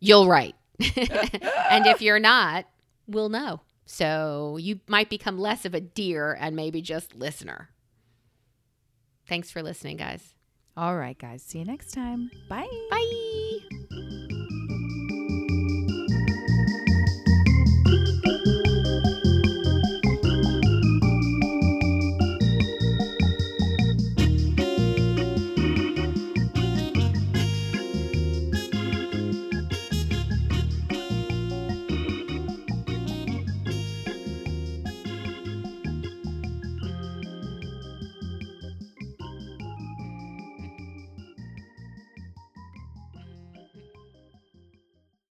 you'll 0.00 0.28
write. 0.28 0.54
and 0.80 1.86
if 1.86 2.00
you're 2.00 2.18
not, 2.20 2.66
we'll 3.06 3.28
know. 3.28 3.60
So 3.86 4.56
you 4.58 4.80
might 4.86 5.10
become 5.10 5.38
less 5.38 5.64
of 5.64 5.74
a 5.74 5.80
deer 5.80 6.36
and 6.38 6.54
maybe 6.54 6.80
just 6.80 7.14
listener. 7.14 7.70
Thanks 9.26 9.50
for 9.50 9.62
listening, 9.62 9.96
guys. 9.96 10.34
All 10.76 10.96
right, 10.96 11.18
guys. 11.18 11.42
See 11.42 11.58
you 11.58 11.64
next 11.64 11.92
time. 11.92 12.30
Bye. 12.48 12.68
Bye. 12.90 13.78